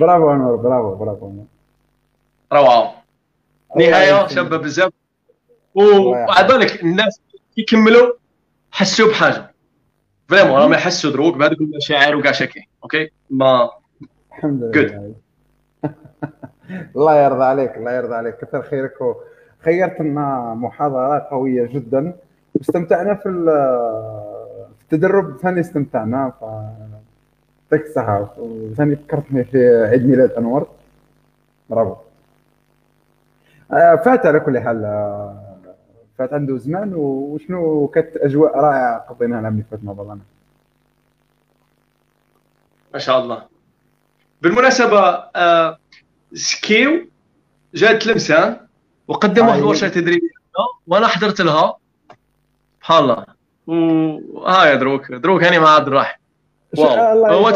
برافو 0.00 0.32
أنور 0.32 0.56
برافو 0.56 0.94
برافو 0.94 1.26
أنور. 1.30 1.44
روعة. 2.52 3.02
نهاية. 3.76 4.26
شابه 4.26 4.56
بزاف 4.56 4.92
الله 5.76 6.08
وعلى 6.08 6.48
بالك 6.48 6.82
الناس 6.82 7.20
يكملوا. 7.56 8.21
حسوا 8.72 9.08
بحاجة. 9.10 9.50
vraiment 10.28 10.52
راهم 10.52 10.72
يحسوا 10.72 11.10
دروك 11.10 11.36
بهذوك 11.36 11.60
المشاعر 11.60 12.16
وكاع 12.16 12.32
شاكين 12.32 12.62
okay؟ 12.82 13.10
ما 13.30 13.70
الحمد. 14.32 14.62
لله. 14.76 15.14
الله 16.96 17.16
يرضى 17.24 17.44
عليك 17.44 17.76
الله 17.76 17.92
يرضى 17.92 18.14
عليك. 18.14 18.36
كثر 18.36 18.62
خيرك 18.62 18.92
خيرت 19.64 20.00
لنا 20.00 20.54
محاضرة 20.54 21.18
قوية 21.30 21.66
جدا. 21.66 22.16
واستمتعنا 22.54 23.14
في 23.14 23.28
ال- 23.28 23.44
في 24.78 24.82
التدرب. 24.94 25.36
ثاني 25.38 25.60
استمتعنا 25.60 26.32
ف 26.40 26.42
يعطيك 27.72 27.86
الصحة. 27.86 28.34
وثاني 28.38 28.96
فكرتني 28.96 29.44
في 29.44 29.86
عيد 29.90 30.06
ميلاد 30.06 30.30
أنور. 30.32 30.66
برافو. 31.70 31.94
آه، 33.72 33.96
فات 33.96 34.26
على 34.26 34.40
كل 34.40 34.58
حال 34.58 34.84
آه، 34.84 35.51
فات 36.22 36.32
عنده 36.32 36.58
زمان 36.58 36.94
وشنو 36.94 37.88
كانت 37.88 38.16
أجواء 38.16 38.58
رائعة 38.58 38.98
قضيناها 38.98 39.40
العام 39.40 39.52
اللي 39.52 39.64
فات 39.70 39.84
مع 39.84 39.92
بعضنا. 39.92 40.20
ما 42.92 42.98
شاء 42.98 43.18
الله. 43.22 43.42
بالمناسبة 44.42 45.00
آه 45.36 45.78
سكيو 46.34 47.06
جات 47.74 48.06
لمسان 48.06 48.56
وقدم 49.08 49.46
واحد. 49.46 49.58
الورشه 49.58 49.88
تدريبية. 49.88 50.28
وأنا 50.86 51.06
حضرت 51.06 51.40
لها. 51.40 51.76
سبحان 52.78 53.04
الله. 53.04 53.24
وهاي 53.66 54.76
دروك. 54.76 55.12
دروك 55.12 55.44
هاني 55.44 55.58
مع 55.58 55.74
عبد 55.74 55.86
الرحيم 55.86 56.16
wow. 56.78 57.26
هو. 57.26 57.48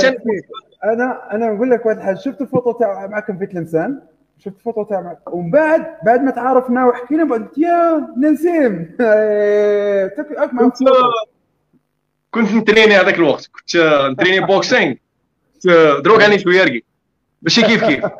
أنا 0.84 1.34
أنا 1.34 1.52
نقول 1.52 1.70
لك 1.70 1.86
واحد 1.86 1.96
الحاجة 1.98 2.16
شفت 2.16 2.40
الفوتو 2.40 2.72
تاع 2.72 3.06
معكم 3.06 3.38
في 3.38 3.46
تلمسان 3.46 4.02
شفت 4.38 4.56
الفوتو 4.56 4.82
تاع 4.82 5.18
ومن 5.26 5.50
بعد 5.50 5.86
بعد 6.04 6.20
ما 6.22 6.30
تعارفنا 6.30 6.86
وحكينا 6.86 7.24
بعد 7.24 7.48
يا 7.56 8.08
نسيم 8.18 8.84
تبي 10.16 10.34
أك 10.38 10.54
معك 10.54 10.72
كنت 10.72 10.78
كنت 12.30 12.52
نتريني 12.52 12.94
هذاك 12.94 13.14
الوقت. 13.14 13.46
كنت 13.46 13.76
نتريني 14.12 14.46
boxing. 14.46 14.94
دروك 16.04 16.22
هاني 16.22 16.38
شوية 16.38 16.64
رقي 16.64 16.82
ماشي 17.42 17.62
كيف 17.62 17.84
كيف. 17.84 18.04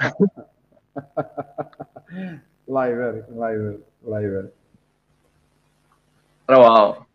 الله 2.68 2.86
يبارك 2.86 3.24
الله 3.28 3.50
يبارك 3.50 3.80
الله 4.06 4.20
يبارك. 4.20 4.52
روعة. 6.50 7.06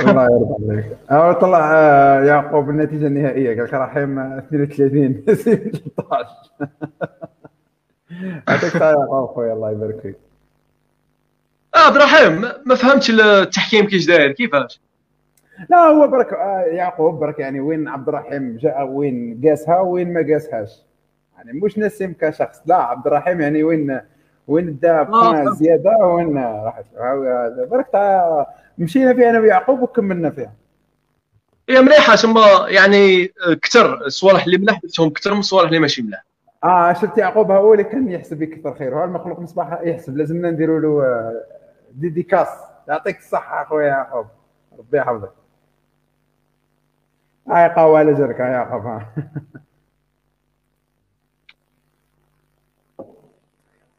الله 0.00 0.24
يرضى 0.24 0.72
عليك. 0.72 1.40
طلع 1.40 1.72
آه، 1.74 2.24
يعقوب 2.24 2.70
النتيجة 2.70 3.06
النهائية. 3.06 3.56
قال 3.56 3.64
لك 3.64 3.74
رحيم 3.74 4.18
آه، 4.18 4.38
32 4.38 5.24
نسيم 5.28 5.72
13 5.96 6.28
يعطيك 8.22 8.64
الصحه 8.64 8.90
يا 8.90 8.96
عقوب 8.96 9.28
خويا 9.34 9.52
الله 9.52 9.70
يبارك 9.70 10.00
فيك. 10.00 10.16
آه، 11.74 11.78
عبد 11.78 11.96
الرحيم 11.96 12.44
ما- 12.66 12.74
فهمتش 12.74 13.10
التحكيم 13.10 13.86
كيش 13.86 14.06
داير 14.06 14.32
كيفاش؟ 14.32 14.80
لا 15.70 15.76
هو 15.78 16.08
برك 16.08 16.32
آه، 16.32 16.60
يعقوب 16.60 17.20
برك 17.20 17.38
يعني 17.38 17.60
وين 17.60 17.88
عبد 17.88 18.08
الرحيم 18.08 18.56
جاء 18.56 18.86
وين 18.86 19.40
قاسها 19.44 19.80
وين 19.80 20.12
ما 20.12 20.20
قاسهاش. 20.32 20.70
يعني 21.36 21.60
مش 21.60 21.78
نسيم 21.78 22.14
كشخص. 22.20 22.60
لا 22.66 22.76
عبد 22.76 23.06
الرحيم 23.06 23.40
يعني 23.40 23.62
وين 23.62 24.00
وين 24.48 24.78
دا 24.82 25.02
بوان 25.02 25.44
فهمت. 25.44 25.56
زيادة 25.56 25.90
وين 25.90 26.36
راحت 26.38 26.84
برك 27.70 27.88
مشينا 28.78 29.14
فيها 29.14 29.30
أنا 29.30 29.40
ويعقوب 29.40 29.82
وكملنا 29.82 30.30
فيها. 30.30 30.52
هي 31.68 31.80
مليحة 31.82 32.16
ثم 32.16 32.38
يعني 32.68 33.24
آه، 33.24 33.54
كتر 33.54 33.94
الصوالح 34.06 34.44
اللي 34.44 34.58
ملاح 34.58 34.80
درتهم 34.82 35.10
كتر 35.10 35.34
من 35.34 35.40
الصوالح 35.40 35.66
اللي 35.68 35.78
ماشي 35.78 36.02
ملاح 36.02 36.24
آه 36.64 36.92
شفت 36.92 37.18
يعقوب 37.18 37.50
هو 37.50 37.72
اللي 37.72 37.84
كان 37.84 38.08
يحسب 38.10 38.42
يكثر 38.42 38.74
خير. 38.74 38.98
هو 38.98 39.04
المخلوق 39.04 39.40
مصباح 39.40 39.80
يحسب 39.82 40.16
لازمنا 40.16 40.50
نديروا 40.50 40.80
له 40.80 41.04
آه، 41.06 41.44
ديديكاس 41.92 42.48
يعطيك 42.88 43.18
الصحة 43.18 43.62
أخويا 43.62 43.86
يعقوب. 43.86 44.26
ربي 44.78 44.98
يحفظك. 44.98 45.32
هاي 47.48 47.68
قهوه 47.68 47.98
على 47.98 48.14
جرك. 48.14 48.40
يا 48.40 48.44
يعقوب. 48.44 49.02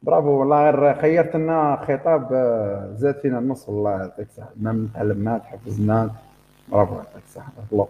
برافو 0.02 0.28
والله 0.28 0.70
غير 0.70 0.94
خيرت 1.00 1.36
لنا 1.36 1.76
خطاب 1.76 2.32
آه، 2.32 2.92
زاد 2.94 3.14
فينا 3.14 3.38
النص. 3.38 3.68
والله 3.68 3.90
يعطيك 3.90 4.26
الصحة. 4.28 4.50
ما 4.56 4.88
تعلمناه 4.94 5.38
تحفظناه 5.38 6.10
برافو 6.68 6.94
يعطيك 6.94 7.22
الصحة. 7.24 7.52
الله. 7.72 7.88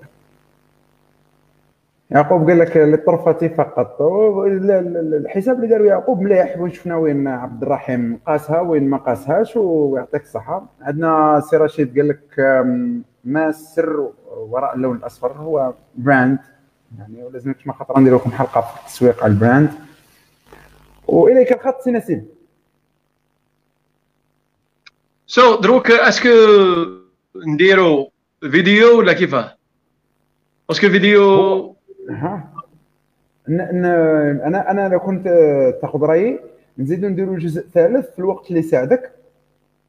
يعقوب 2.11 2.51
قال 2.51 2.59
لك 2.59 2.77
للطرفة 2.77 3.49
فقط. 3.49 4.03
ال- 4.47 4.71
ال- 4.71 5.15
الحساب 5.15 5.57
اللي 5.57 5.67
داروا 5.67 5.87
يعقوب 5.87 6.21
مليح. 6.21 6.59
وشفنا 6.59 6.97
وين 6.97 7.29
عبد 7.29 7.63
الرحيم 7.63 8.21
قاسها 8.27 8.61
وين 8.61 8.91
ما 8.91 8.97
قاسهاش 8.97 9.57
ويعطيك 9.57 10.23
الصحة. 10.23 10.67
عندنا 10.83 11.43
سي 11.51 11.57
رشيد 11.57 11.99
قال 11.99 12.09
لك 12.09 12.39
ما 13.25 13.49
السر 13.49 14.11
وراء 14.37 14.75
اللون 14.77 14.97
الأصفر 14.97 15.33
هو 15.33 15.73
brand 15.95 16.39
يعني 16.99 17.23
ولازم 17.25 17.55
ما 17.67 17.73
خاطر 17.73 18.01
ندير 18.01 18.15
لكم 18.15 18.31
حلقة 18.31 18.61
في 18.61 18.81
التسويق 18.81 19.25
على 19.25 19.33
ال 19.33 19.39
brand 19.39 19.71
وإليك 21.09 21.53
الخط 21.53 21.81
سي 21.81 21.91
نسيم. 21.91 22.27
so 25.27 25.61
دروك 25.61 25.91
est-ce 25.91 26.16
que 26.16 26.29
نديرو 27.47 28.11
فيديو 28.41 28.99
ولا 28.99 29.13
كيفاه؟ 29.13 29.57
parce 30.69 30.80
que 30.80 30.87
الفيديو 30.87 31.76
ها؟ 32.11 32.49
ن- 33.49 33.81
ن- 33.81 34.41
أنا 34.45 34.71
أنا 34.71 34.89
لو 34.89 35.01
كنت 35.01 35.27
آه، 35.27 35.71
تاخذ 35.83 36.01
رأيي 36.03 36.41
نزيدوا 36.79 37.09
نديروا 37.09 37.39
جزء 37.39 37.67
ثالث 37.75 38.11
في 38.11 38.19
الوقت 38.19 38.49
اللي 38.49 38.61
يساعدك 38.61 39.13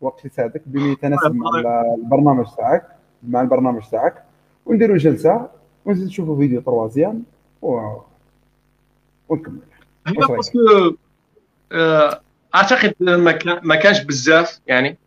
الوقت 0.01 0.19
اللي 0.19 0.31
يساعدك 0.33 0.61
بما 0.65 0.91
يتناسب 0.91 1.35
مع 1.35 1.49
ال- 1.59 1.95
البرنامج 2.03 2.45
تاعك 2.57 2.83
مع 3.27 3.41
البرنامج 3.41 3.81
تاعك 3.91 4.23
ونديروا 4.65 4.97
جلسة 4.97 5.47
ونزيد 5.85 6.07
نشوفوا 6.07 6.37
فيديو 6.37 6.61
troisième 6.61 7.23
و... 7.61 7.89
ونكمل. 9.29 9.59
هي؟ 10.07 10.13
باسكو 10.13 10.59
آه، 11.71 12.21
أعتقد 12.55 12.93
ما 12.99 13.31
كان- 13.31 13.59
ما 13.63 13.75
كانش 13.75 14.01
بزاف 14.03 14.59
يعني 14.67 14.97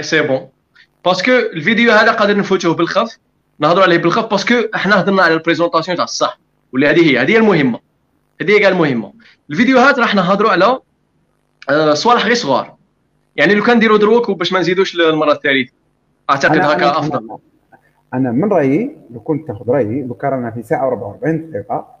c'est 0.00 0.22
bon. 0.22 0.48
parce 1.04 1.20
que 1.20 1.30
الفيديو 1.30 1.92
هذا 1.92 2.12
قادر 2.12 2.36
نفوتوه 2.36 2.74
بالخف. 2.74 3.18
نهضروا 3.60 3.84
عليه 3.84 3.98
بالخف 3.98 4.30
parce 4.30 4.45
que 4.45 4.54
إحنا 4.74 5.00
هضرنا 5.00 5.22
على 5.22 5.34
ال 5.34 5.39
présentation 5.39 5.96
تاع 5.96 6.04
الصح 6.04 6.38
ولا 6.72 6.90
هذه 6.90 7.10
هي 7.10 7.18
هذه 7.18 7.30
هي 7.32 7.36
المهمة 7.36 7.80
هذه 8.40 8.50
هي 8.50 8.58
كاع 8.58 8.68
المهمه 8.68 9.12
الفيديوهات 9.50 9.98
راح 9.98 10.14
نهضروا 10.14 10.50
على 10.50 10.78
آه، 11.70 11.94
صوالح 11.94 12.24
غير 12.24 12.34
صغار. 12.34 12.74
يعني 13.36 13.54
لو 13.54 13.64
كان 13.64 13.76
نديروا 13.76 13.98
دروك 13.98 14.28
وباش 14.28 14.52
ما 14.52 14.60
نزيدوش 14.60 14.94
المرة 14.94 15.32
الثالثه 15.32 15.72
أعتقد 16.30 16.58
هكا 16.58 16.98
أفضل. 16.98 17.38
أنا 18.14 18.32
من 18.32 18.52
رأيي 18.52 18.96
لو 19.10 19.20
كنت 19.20 19.48
تاخذ 19.48 19.70
رأيي 19.70 20.02
لو 20.02 20.14
كان 20.14 20.30
رانا 20.30 20.50
في 20.50 20.62
ساعة 20.62 20.90
و44 20.90 21.28
دقيقة 21.28 21.96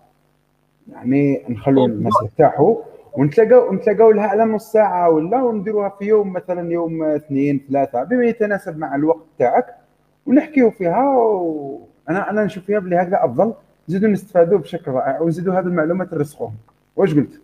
يعني 0.92 1.44
نخلوا 1.48 1.82
أوه. 1.82 1.92
الناس 1.92 2.12
يرتاحوا 2.22 2.76
ونتلاقاو 3.12 3.72
نتلاقاو 3.72 4.10
لها 4.10 4.26
على 4.26 4.44
نص 4.44 4.72
ساعة 4.72 5.10
ولا 5.10 5.42
ونديروها 5.42 5.88
في 5.98 6.04
يوم 6.04 6.32
مثلا 6.32 6.72
يوم 6.72 7.02
اثنين 7.02 7.60
ثلاثة 7.68 8.04
بما 8.04 8.24
يتناسب 8.24 8.78
مع 8.78 8.94
الوقت 8.94 9.26
تاعك. 9.38 9.79
ونحكيو 10.26 10.70
فيها 10.70 11.08
و... 11.08 11.86
أنا 12.08 12.44
نشوف 12.44 12.64
فيها 12.64 12.78
بلي 12.78 12.96
هكذا 12.96 13.24
أفضل. 13.24 13.54
نزيدوا 13.88 14.08
نستفادوا 14.08 14.58
بشكل 14.58 14.90
رائع 14.90 15.20
ونزيدوا 15.20 15.54
هذه 15.54 15.64
المعلومات 15.64 16.14
نرسخوهم. 16.14 16.54
واش 16.96 17.14
قلت؟ 17.14 17.40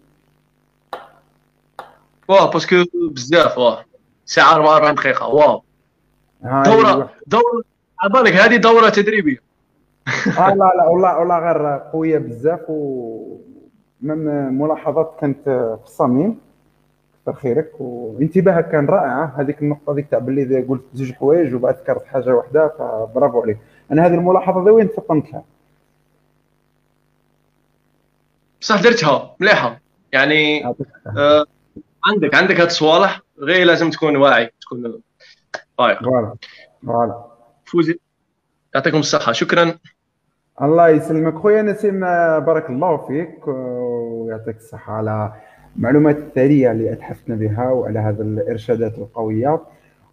واه 2.29 2.51
parce 2.51 2.67
que 2.67 2.77
بزاف 3.11 3.59
واه. 3.59 3.85
ساعة 4.25 4.55
44 4.55 4.95
دقيقة 4.95 5.29
wow 5.29 5.63
دوره 6.43 7.11
دوره 7.27 7.63
على 8.03 8.13
بالك 8.13 8.33
هذه 8.33 8.57
دورة 8.57 8.89
تدريبية. 8.89 9.39
آه 10.39 10.49
لا 10.49 10.73
لا 10.79 10.87
والله 10.89 11.19
والله 11.19 11.39
غير 11.39 11.79
قوية 11.93 12.19
بزاف 12.19 12.61
و 12.69 13.39
ملاحظات 14.01 15.17
كانت 15.21 15.45
في 15.45 15.81
الصميم. 15.85 16.39
كثر 17.27 17.35
خيرك 17.35 17.81
وانتباهك 17.81 18.69
كان 18.69 18.87
رائع. 18.87 19.25
هذيك 19.25 19.63
النقطة 19.63 19.95
ديك 19.95 20.11
تاع 20.11 20.19
باللي 20.19 20.63
قلت 20.63 20.83
زوج 20.95 21.13
حوايج 21.13 21.55
وبعد 21.55 21.75
ذكرت 21.75 22.07
حاجة 22.07 22.35
واحدة 22.35 22.69
فبرافو 22.69 23.43
عليك. 23.43 23.59
أنا 23.93 24.07
هذه 24.07 24.15
الملاحظة 24.15 24.65
ذي 24.65 24.71
وين 24.71 24.89
فطنت 24.89 25.33
لها 25.33 25.45
بصح 28.61 28.83
درتها 28.83 29.37
مليحة. 29.41 29.81
يعني 30.13 30.67
آه 30.67 31.45
عندك 32.07 32.35
عندك 32.35 32.61
هاد 32.61 32.67
الصوالح 32.67 33.21
غير 33.39 33.67
لازم 33.67 33.91
تكون 33.91 34.17
واعي 34.17 34.51
تكون 34.61 35.01
فايق 35.79 36.03
voilà 36.03 36.35
voilà. 36.87 37.25
فوزي 37.65 37.99
يعطيكم 38.75 38.99
الصحة. 38.99 39.33
شكرا. 39.33 39.79
الله 40.63 40.89
يسلمك 40.89 41.35
خويا. 41.35 41.63
نسيم 41.63 42.01
بارك 42.41 42.71
الله 42.71 42.97
فيك 42.97 43.49
ويعطيك 43.49 44.57
الصحة 44.57 44.93
على 44.93 45.33
المعلومات 45.77 46.17
الثرية 46.17 46.73
اللي 46.73 46.93
أتحفنا 46.93 47.35
بها 47.35 47.71
وعلى 47.71 47.99
هذه 47.99 48.21
الإرشادات 48.21 48.99
القوية. 48.99 49.61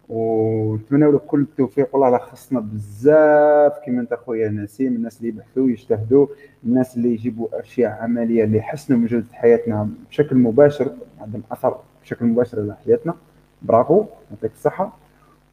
ونتمنى 0.08 1.04
لك 1.04 1.20
كل 1.20 1.40
التوفيق. 1.40 1.88
والله 1.92 2.10
لا 2.10 2.18
خصنا 2.18 2.60
بزاف 2.60 3.72
كما 3.86 4.00
أنت 4.00 4.14
خويا 4.14 4.48
نسيم 4.48 4.92
الناس 4.96 5.18
اللي 5.18 5.28
يبحثوا 5.28 5.68
يجتهدوا 5.68 6.26
الناس 6.64 6.96
اللي 6.96 7.12
يجيبوا 7.12 7.48
أشياء 7.52 7.98
عملية 8.02 8.44
اللي 8.44 8.58
يحسنوا 8.58 8.98
من 8.98 9.06
جودة 9.06 9.26
حياتنا 9.32 9.88
بشكل 10.10 10.36
مباشر 10.36 10.90
عندهم 11.20 11.42
أثر 11.52 11.76
بشكل 12.02 12.24
مباشر 12.26 12.60
على 12.60 12.76
حياتنا. 12.84 13.14
برافو 13.62 14.04
يعطيك 14.30 14.52
الصحة. 14.52 14.96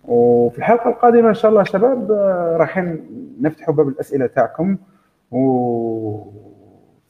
وفي 0.08 0.58
الحلقة 0.58 0.90
القادمة 0.90 1.30
إن 1.30 1.34
شاء 1.34 1.52
الله 1.52 1.64
شباب 1.64 2.12
آه، 2.12 2.58
راح 2.58 2.96
نفتحوا 3.42 3.74
باب 3.74 3.88
الأسئلة 3.88 4.28
تاعكم. 4.28 4.78
و 5.32 5.38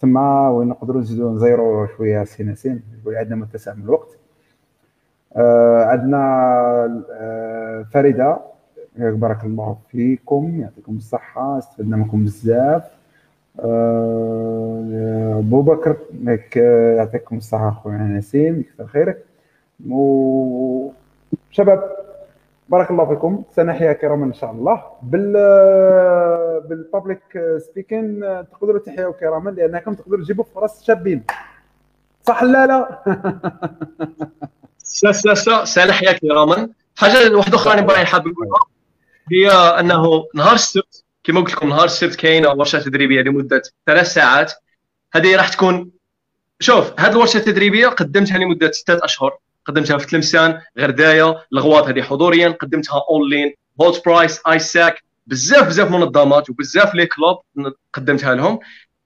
ثم 0.02 0.18
وين 0.18 0.68
نقدروا 0.68 1.02
نزيدوا 1.02 1.32
نزيروا 1.32 1.88
شوية 1.98 2.23
سي 2.23 2.44
نسيم 2.44 2.84
يقول 3.02 3.15
عندنا 3.15 3.36
متسع 3.36 3.73
من 3.73 3.84
الوقت. 3.84 4.18
آه 5.36 5.86
عندنا 5.86 6.18
آه 7.11 7.86
فريدة 7.94 8.38
بارك 8.98 9.44
الله 9.44 9.78
فيكم 9.91 10.61
يعطيكم 10.61 10.95
الصحة 10.95 11.57
استفدنا 11.57 11.98
منكم 11.98 12.23
بزاف. 12.23 12.84
آه 13.60 15.40
أبو 15.40 15.61
بكر 15.61 15.95
ياك- 16.23 16.56
يعطيكم 16.98 17.38
الصحة 17.38 17.69
أخويا 17.69 17.98
نسيم 17.98 18.60
يكثر 18.60 18.88
خيرك. 18.88 19.26
وشباب 19.90 21.84
بارك 22.72 22.91
الله 22.91 23.06
فيكم. 23.06 23.43
سنحيا 23.56 23.93
كراما 23.93 24.26
إن 24.26 24.34
شاء 24.34 24.52
الله. 24.52 24.84
بال 25.02 25.34
بالبابليك 26.69 27.39
سبيكين 27.57 28.19
تقدروا 28.52 28.80
تحيوا 28.80 29.14
كراما 29.14 29.49
لأنكم 29.49 29.93
تقدروا 29.93 30.23
تجيبوا 30.23 30.43
فرص 30.56 30.84
شابين. 30.84 31.23
صح 32.27 32.43
لا 32.43 32.68
لا؟ 32.68 33.03
سنحيا 35.65 36.11
كراما. 36.11 36.69
حاجة 36.98 37.35
واحدة 37.35 37.56
أخرى 37.56 37.73
أنا 37.73 37.81
باغي 37.81 38.06
حاب 38.06 38.27
نقولها 38.27 38.60
هي 39.31 39.52
أنه 39.52 40.26
نهار 40.35 40.53
السبت 40.53 41.03
كما 41.23 41.41
قلت 41.41 41.52
لكم 41.52 41.69
نهار 41.69 41.85
السبت 41.85 42.15
كاينة 42.15 42.49
ورشة 42.49 42.80
تدريبية 42.80 43.22
لمدة 43.22 43.61
ثلاث 43.85 44.07
ساعات. 44.07 44.53
هذه 45.14 45.35
راح 45.35 45.49
تكون 45.49 45.91
شوف 46.60 46.99
هذه 46.99 47.11
الورشة 47.11 47.38
التدريبية 47.38 47.88
قدمتها 47.88 48.38
لمدة 48.38 48.72
ستة 48.72 49.06
أشهر. 49.06 49.38
قدمتها 49.65 49.97
في 49.97 50.07
تلمسان 50.07 50.61
غرداية 50.79 51.35
الغواط 51.53 51.88
هذه 51.88 52.01
حضوريا 52.01 52.49
قدمتها 52.49 53.01
online 53.09 53.53
Hult 53.81 54.05
Prize 54.05 54.41
AIESEC 54.47 55.03
بزاف 55.27 55.67
بزاف 55.67 55.91
منظمات 55.91 56.49
وبزاف 56.49 56.95
les 56.95 57.05
clubs 57.05 57.38
قدمتها 57.93 58.35
لهم. 58.35 58.59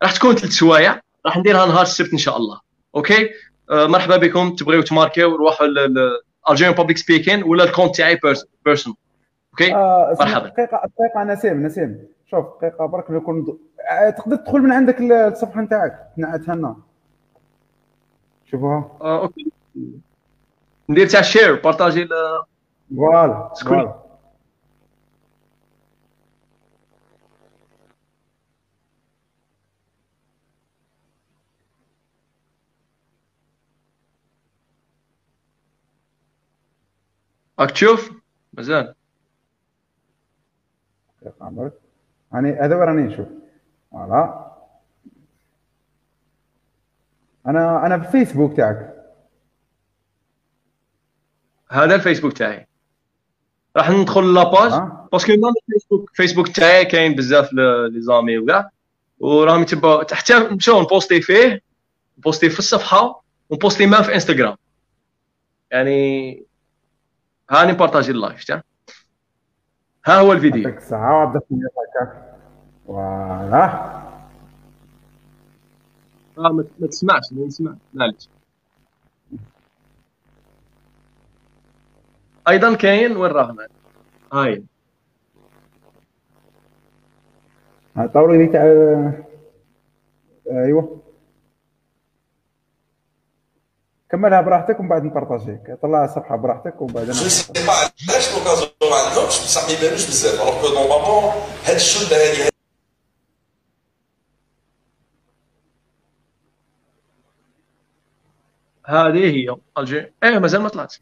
راح 0.04 0.12
تكون 0.12 0.36
ثلاث 0.36 0.52
سوايع 0.52 1.00
راح 1.26 1.38
نديرها 1.38 1.66
نهار 1.66 1.82
السبت 1.82 2.12
إن 2.12 2.18
شاء 2.18 2.38
الله. 2.38 2.60
OK؟ 2.96 3.30
آه 3.70 3.88
مرحبا 3.88 4.18
بكم 4.18 4.56
تبغيو 4.56 4.82
تماركيو 4.82 5.36
روحوا 5.36 5.68
Algerian 6.50 6.76
Public 6.76 6.98
Speaking 6.98 7.44
ولا 7.44 7.64
ال 7.64 7.68
compte 7.68 7.96
تاعي 7.96 8.20
personnel 8.66 8.96
OK؟ 9.54 9.76
آه 9.76 10.18
مرحبا. 10.20 10.48
دقيقة 10.48 10.82
دقيقة 11.00 11.24
نسيم 11.24 11.66
نسيم. 11.66 12.00
شوف 12.32 12.46
دقيقة 12.62 12.86
برك 12.86 13.12
نكون 13.12 13.58
آه، 13.92 14.10
تقدر 14.10 14.36
تدخل 14.36 14.60
من 14.60 14.72
عندك 14.72 15.02
الصفحة 15.02 15.62
نتاعك 15.62 16.00
نعتها 16.18 16.56
لنا 16.56 16.76
شوفوها. 18.52 18.98
آه 19.02 19.22
أوكي. 19.22 19.52
ندير 20.90 21.08
تاع 21.08 21.22
share 21.22 21.62
partager 21.62 22.04
ل- 22.04 22.10
voilà 22.98 23.52
screen. 23.54 23.92
راك 37.60 37.72
تشوف 37.72 38.12
مازال 38.54 38.96
دقيقة 41.22 41.50
برك 41.50 41.74
يعني 42.34 42.52
هذا 42.52 42.76
راني 42.76 43.02
نشوف 43.02 43.28
voilà 43.92 44.52
أنا 47.48 47.86
أنا 47.86 48.00
في 48.00 48.06
الفيسبوك 48.08 48.58
تاعك 48.58 48.95
هذا 51.76 51.96
الفيسبوك 51.96 52.34
تاعي. 52.34 52.68
راح 53.78 53.90
ندخل 53.90 54.34
la 54.34 54.46
page 54.46 54.72
parce 55.12 55.25
que 55.25 55.34
نظام 55.34 55.54
الفيسبوك 55.68 56.12
فيسبوك. 56.14 56.48
تاعي 56.48 56.86
كاين 56.86 57.16
بزاف 57.16 57.54
les 57.54 58.02
amis 58.02 58.38
وكاع. 58.38 58.70
وراهم 59.20 59.62
يتبعوا 59.62 60.14
حتى 60.16 60.34
نمشيو 60.34 60.82
نبوستي 60.82 61.22
فيه 61.22 61.62
نبوستي 62.18 62.50
في 62.50 62.60
الصفحة 62.60 63.24
ونبوستي 63.50 63.86
مان 63.86 64.04
في 64.04 64.14
انستغرام 64.14 64.56
يعني 65.72 66.44
هاني 67.50 67.74
بارطاجي 67.74 68.12
اللايف 68.12 68.40
شتا 68.40 68.62
ها 70.06 70.20
هو 70.20 70.34
الفيديو. 70.34 70.62
يعطيك 70.62 70.78
الصحة 70.78 71.14
وعبد 71.14 71.42
هكاك 71.98 72.36
فوالا 72.88 73.96
ما 76.38 76.66
ما 76.80 76.88
تسمعش 76.88 77.24
ما 77.32 77.48
نسمع 77.48 77.76
معليش. 77.94 78.30
أيضا 82.48 82.76
كاين 82.76 83.18
وين 83.18 83.32
راه 83.32 83.52
معنا؟ 83.52 83.68
هاي. 84.34 84.64
طوري 88.14 88.38
لي 88.38 88.48
تاع 88.48 88.64
أيوه. 90.52 91.02
كملها 94.10 94.42
براحتك 94.42 94.80
ومن 94.80 94.90
بعد 94.90 95.04
نبارطاجيك. 95.04 95.78
طلع 95.82 96.06
الصفحه 96.06 96.36
براحتك 96.36 96.74
سي 97.12 97.54
با 97.54 97.72
علاش 97.72 98.38
لوكازيون 98.38 98.72
ما 98.82 98.96
عندهمش 98.96 99.40
بصح 99.44 99.68
ما 99.68 99.72
يبانوش 99.74 100.08
بزاف 100.08 100.34
الوغ 100.42 100.62
كو 100.62 100.68
نورمالمون 100.74 101.24
هاد 101.66 101.76
الشده 101.76 102.16
هادي 102.18 102.50
هذه 108.86 109.36
هي. 109.36 109.56
ألجي. 109.78 110.12
إيه 110.24 110.40
مازال 110.40 110.62
ما 110.62 110.70
طلعت 110.70 110.96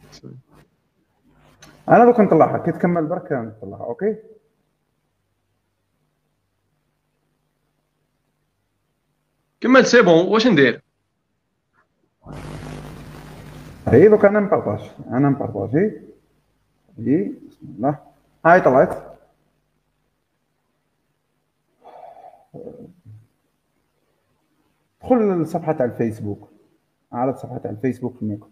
أنا 1.90 2.06
دوك 2.06 2.20
نطلعها 2.20 2.58
كي 2.58 2.72
تكمل 2.72 3.06
برك 3.06 3.32
نطلعها 3.32 3.86
أوكي؟ 3.86 4.16
كمل 9.62 9.86
c'est 9.86 10.02
bon 10.02 10.28
واش 10.28 10.48
ندير؟ 10.48 10.82
هي 13.88 14.08
دوك 14.08 14.26
أنا 14.26 14.40
نبارطاج 14.40 14.92
أنا 15.08 15.30
نبارطاجي 15.30 15.92
هي؟ 16.98 17.32
بسم 17.50 17.68
الله. 17.76 18.00
هاي 18.46 18.62
طلعت. 18.62 19.14
دخل 25.02 25.42
لصفحة 25.42 25.74
تاع 25.74 25.86
الفيسبوك. 25.86 26.50
على 27.12 27.38
صفحة 27.38 27.58
تاع 27.58 27.72
الفيسبوك 27.72 28.16
في 28.16 28.22
الميكرو 28.22 28.50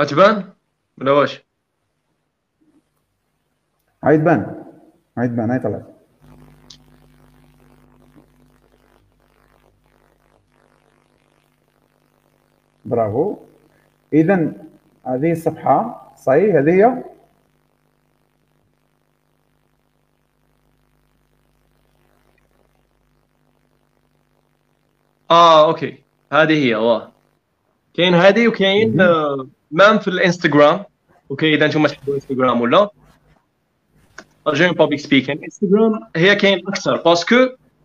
غتبان 0.00 0.52
ولا 0.98 1.12
واش 1.12 1.44
هاي 4.04 4.18
تبان 4.18 4.64
هاي 5.18 5.28
تبان 5.28 5.50
هاي 5.50 5.58
طلعت. 5.58 5.96
برافو. 12.84 13.36
اذا 14.12 14.52
هذه 15.06 15.32
الصفحة 15.32 16.12
صحيح؟ 16.16 16.54
هذه 16.56 16.70
هي؟ 16.74 17.04
آه 25.30 25.68
OK. 25.68 26.02
هذه 26.32 26.64
هي 26.66 26.74
واه 26.74 27.12
كاين 27.94 28.14
هذه 28.14 28.48
وكاين 28.48 29.00
آه، 29.00 29.46
même 29.76 29.98
في 29.98 30.08
الانستغرام 30.08 30.84
OK 31.30 31.54
اذا 31.54 31.64
أنتم 31.66 31.86
تحبوا 31.86 32.14
انستغرام 32.14 32.60
Algerian 32.60 34.72
Public 34.72 35.00
Speaking 35.00 35.44
انستغرام 35.44 36.00
هي 36.16 36.34
كاين 36.34 36.68
أكثر 36.68 36.96
parce 36.96 37.21
que 37.21 37.36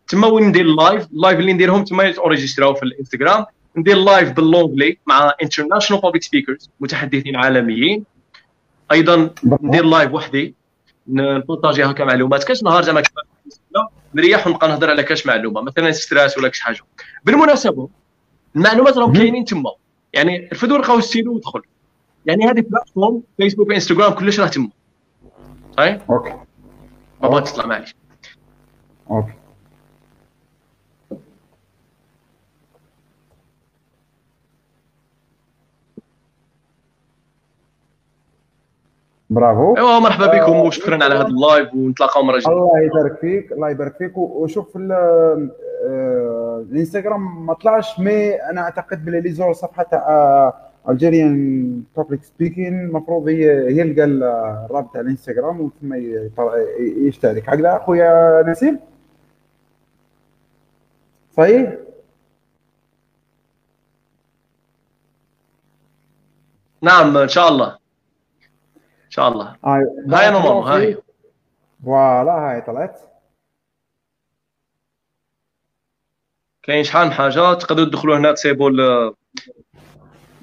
تما 0.07 0.27
وين 0.27 0.47
ندير 0.47 0.65
ال 0.65 0.74
live 0.74 1.07
ال 1.11 1.17
live 1.17 1.39
اللي 1.39 1.53
نديرهم 1.53 1.83
تما 1.83 2.03
يتوريجيستراو 2.03 2.73
في 2.73 2.83
الانستغرام 2.83 3.45
ندير 3.77 3.97
live 3.97 4.31
ب 4.31 4.38
l'anglais 4.38 4.97
مع 5.07 5.33
international 5.43 6.01
public 6.01 6.23
speakers 6.23 6.69
متحدثين 6.79 7.35
عالميين 7.35 8.03
أيضا 8.91 9.29
ندير 9.43 9.85
live 9.85 10.13
وحدي 10.13 10.55
نبارطاجي 11.07 11.83
هكا 11.83 12.05
معلومات 12.05 12.43
كاش 12.43 12.63
نهار 12.63 12.83
زعما 12.83 13.03
نريح 14.15 14.47
ونبقى 14.47 14.67
نهضر 14.67 14.89
على 14.89 15.03
كاش 15.03 15.25
معلومه 15.25 15.61
مثلا 15.61 15.91
stress 15.91 16.37
ولا 16.37 16.47
كاش 16.47 16.59
حاجة 16.59 16.79
بالمناسبه 17.23 17.89
المعلومات 18.55 18.97
راهم 18.97 19.13
كاينين 19.13 19.45
تما 19.45 19.71
يعني 20.13 20.49
رفدوا 20.53 20.77
لقاو 20.77 20.99
ستيلو 20.99 21.35
ودخل 21.35 21.61
يعني 22.25 22.45
هذه 22.45 22.61
plateforme 22.61 23.23
فيسبوك 23.37 23.67
وانستغرام 23.69 24.13
كلش 24.13 24.39
راه 24.39 24.47
تما 24.47 24.69
صحيح 25.77 26.01
OK. 26.09 26.33
ما 27.21 27.27
بغيت 27.29 27.47
تطلع 27.47 27.65
معليش 27.65 27.95
OK. 29.11 29.31
برافو. 39.29 39.77
ايوا 39.77 39.99
مرحبا 39.99 40.25
بكم 40.27 40.55
وشكرا 40.57 41.03
على 41.03 41.15
هذا 41.15 41.27
ال 41.27 41.36
live 41.36 41.73
ونتلاقاو 41.73 42.23
مرة 42.23 42.37
جديدة. 42.39 42.51
الله 42.51 42.79
يبارك 42.81 43.19
فيك 43.19 43.51
الله 43.51 43.69
يبارك 43.69 43.95
فيك. 43.97 44.17
وشوف 44.17 44.75
ال- 44.77 44.91
آه، 45.87 46.65
الإنستغرام 46.71 47.45
ما 47.45 47.53
طلعش 47.53 47.99
mais 47.99 48.33
أنا 48.35 48.61
أعتقد 48.61 49.05
بلي 49.05 49.21
اللي 49.21 49.31
يزور 49.31 49.53
صفحة 49.53 49.83
تاع 49.83 50.70
Algerian 50.89 51.83
Public 51.97 52.23
Speaking 52.23 52.79
المفروض 52.79 53.27
هي 53.27 53.51
هي 53.51 53.81
اللي 53.81 54.01
قال 54.01 54.23
الرابط 54.23 54.93
تاع 54.93 55.01
الانستغرام 55.01 55.61
وثم 55.61 55.93
يشترك. 57.07 57.49
هكذا 57.49 57.75
أخويا 57.77 58.43
نسيم؟ 58.47 58.79
صحيح؟ 61.37 61.77
نعم 66.81 67.17
إن 67.17 67.27
شاء 67.27 67.47
الله. 67.49 67.67
إن 69.05 69.09
شاء 69.09 69.27
الله. 69.27 69.55
هاي 69.65 69.81
هاي 70.09 70.27
أنا 70.27 70.39
ماما 70.39 70.75
هاي. 70.75 70.97
voilà 71.85 72.31
هاي 72.31 72.61
طلعت. 72.61 73.01
كاين 76.63 76.83
شحال 76.83 77.07
من 77.07 77.13
حاجة 77.13 77.53
تقدروا 77.53 77.85
تدخلوا 77.85 78.17
هنا 78.17 78.33
ال- 78.67 79.13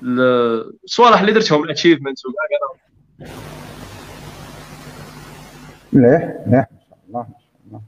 الصوالح 0.03 1.20
اللي 1.20 1.33
درتهم 1.33 1.65
ال 1.65 1.69
achievements 1.69 2.27
وكاع 2.27 2.43
كاع. 2.51 2.79
مليح 5.93 6.47
مليح 6.47 6.66
ما 6.70 6.79
شاء 6.89 6.99
الله 7.09 7.20
ما 7.20 7.35
شاء 7.39 7.61
الله. 7.66 7.83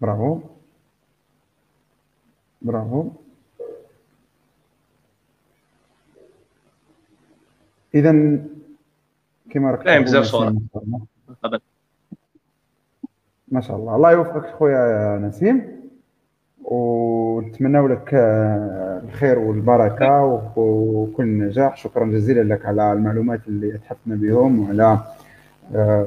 برافو. 0.00 0.40
برافو. 2.62 3.10
اذا 7.94 8.12
كما 9.50 9.70
راك 9.70 9.82
كاين 9.82 10.02
بزاف 10.02 10.24
صوالح. 10.24 10.60
ما 13.48 13.60
شاء 13.60 13.76
الله. 13.76 13.96
الله 13.96 14.12
يوفقك 14.12 14.54
خويا 14.54 15.18
نسيم. 15.18 15.81
ونتمنى 16.72 17.88
لك 17.88 18.10
آه، 18.14 19.02
الخير 19.04 19.38
والبركة 19.38 20.40
وكل 20.56 21.22
النجاح 21.22 21.76
شكرا 21.76 22.06
جزيلا 22.06 22.54
لك 22.54 22.66
على 22.66 22.92
المعلومات 22.92 23.40
اللي 23.48 23.74
أتحفنا 23.74 24.14
بهم 24.14 24.60
وعلى 24.60 24.98
آه، 25.74 26.06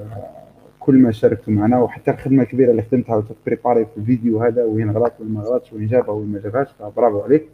كل 0.79 0.95
ما 0.95 1.11
شاركتوا 1.11 1.53
معنا 1.53 1.79
وحتى 1.79 2.11
الخدمة 2.11 2.43
الكبيرة 2.43 2.71
اللي 2.71 2.81
خدمتها 2.81 3.15
وتبريباري 3.15 3.85
في 3.85 3.97
الفيديو 3.97 4.43
هذا 4.43 4.63
وين 4.63 4.91
غلط 4.91 5.13
وين 5.19 5.33
ما 5.33 5.41
غلطش 5.41 5.73
وين 5.73 5.87
جابها 5.87 6.11
وين 6.11 6.27
ما 6.31 6.39
جابهاش. 6.39 6.67
فبرافو 6.79 7.21
عليك. 7.21 7.49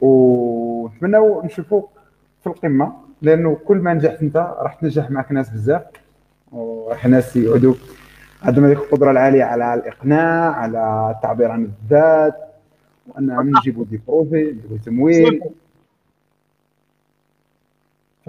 ونتمنى 0.00 1.18
نشوفوك 1.44 1.90
في 2.40 2.46
القمة 2.46 2.92
لأنه 3.22 3.54
كل 3.64 3.76
ما 3.76 3.94
نجحت 3.94 4.22
أنت 4.22 4.36
راح 4.36 4.74
تنجح 4.74 5.10
معك 5.10 5.32
ناس 5.32 5.50
بزاف. 5.50 5.82
وراح 6.52 7.06
ناس 7.06 7.36
يعودوا 7.36 7.74
عندهم 8.44 8.64
هذيك 8.64 8.78
القدرة 8.78 9.10
العالية 9.10 9.44
على 9.44 9.74
الإقناع 9.74 10.50
على 10.54 11.12
التعبير 11.16 11.50
عن 11.50 11.64
الذات 11.64 12.34
وانهم 13.08 13.52
يجيبوا 13.56 13.84
des 13.84 14.00
projets 14.08 14.36
يجيبوا 14.36 14.78
تمويل. 14.86 15.40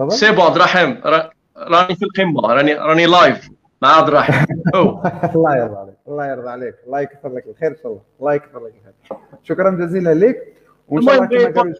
c'est 0.08 0.32
bon 0.32 0.40
عبد 0.44 0.56
الرحيم 0.56 1.00
را- 1.04 1.30
راني 1.56 1.94
في 1.96 2.02
القمة 2.04 2.40
راني 2.52 2.74
راني 2.74 3.06
live 3.06 3.48
مع 3.82 3.88
عبد 3.88 4.08
الرحيم. 4.08 4.46
الله 5.34 5.56
يرضى 5.56 5.76
عليك 5.76 5.94
الله 6.08 6.26
يرضى 6.26 6.48
عليك. 6.50 6.74
الله 6.86 7.00
يكثر 7.00 7.28
لك 7.28 7.46
الخير 7.46 7.70
إن 7.70 7.76
شاء 7.76 7.86
الله. 7.86 8.00
الله 8.20 8.34
يكثر 8.34 8.58
لك 8.66 8.72
الخير. 8.80 9.18
شكرا 9.42 9.70
جزيلا 9.70 10.14
لك. 10.14 10.54
وإن 10.88 11.02
شاء 11.02 11.14
الله 11.14 11.26
كما 11.26 11.50
قالوا 11.52 11.74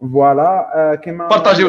voilà 0.00 0.72
آه، 0.92 0.94
كما 0.94 1.28
partageю. 1.28 1.68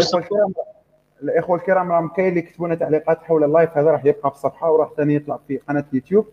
الإخوة 1.23 1.57
الكرام 1.57 1.91
راهم 1.91 2.07
كاين 2.07 2.27
اللي 2.29 2.39
يكتبوا 2.39 2.67
لنا 2.67 2.75
تعليقات 2.75 3.17
حول 3.23 3.43
ال 3.43 3.50
live 3.50 3.77
هذا 3.77 3.91
راح 3.91 4.05
يبقى 4.05 4.29
في 4.31 4.35
الصفحه 4.35 4.71
وراح 4.71 4.89
ثاني 4.97 5.15
يطلع 5.15 5.39
في 5.47 5.57
قناة 5.57 5.83
اليوتيوب 5.89 6.25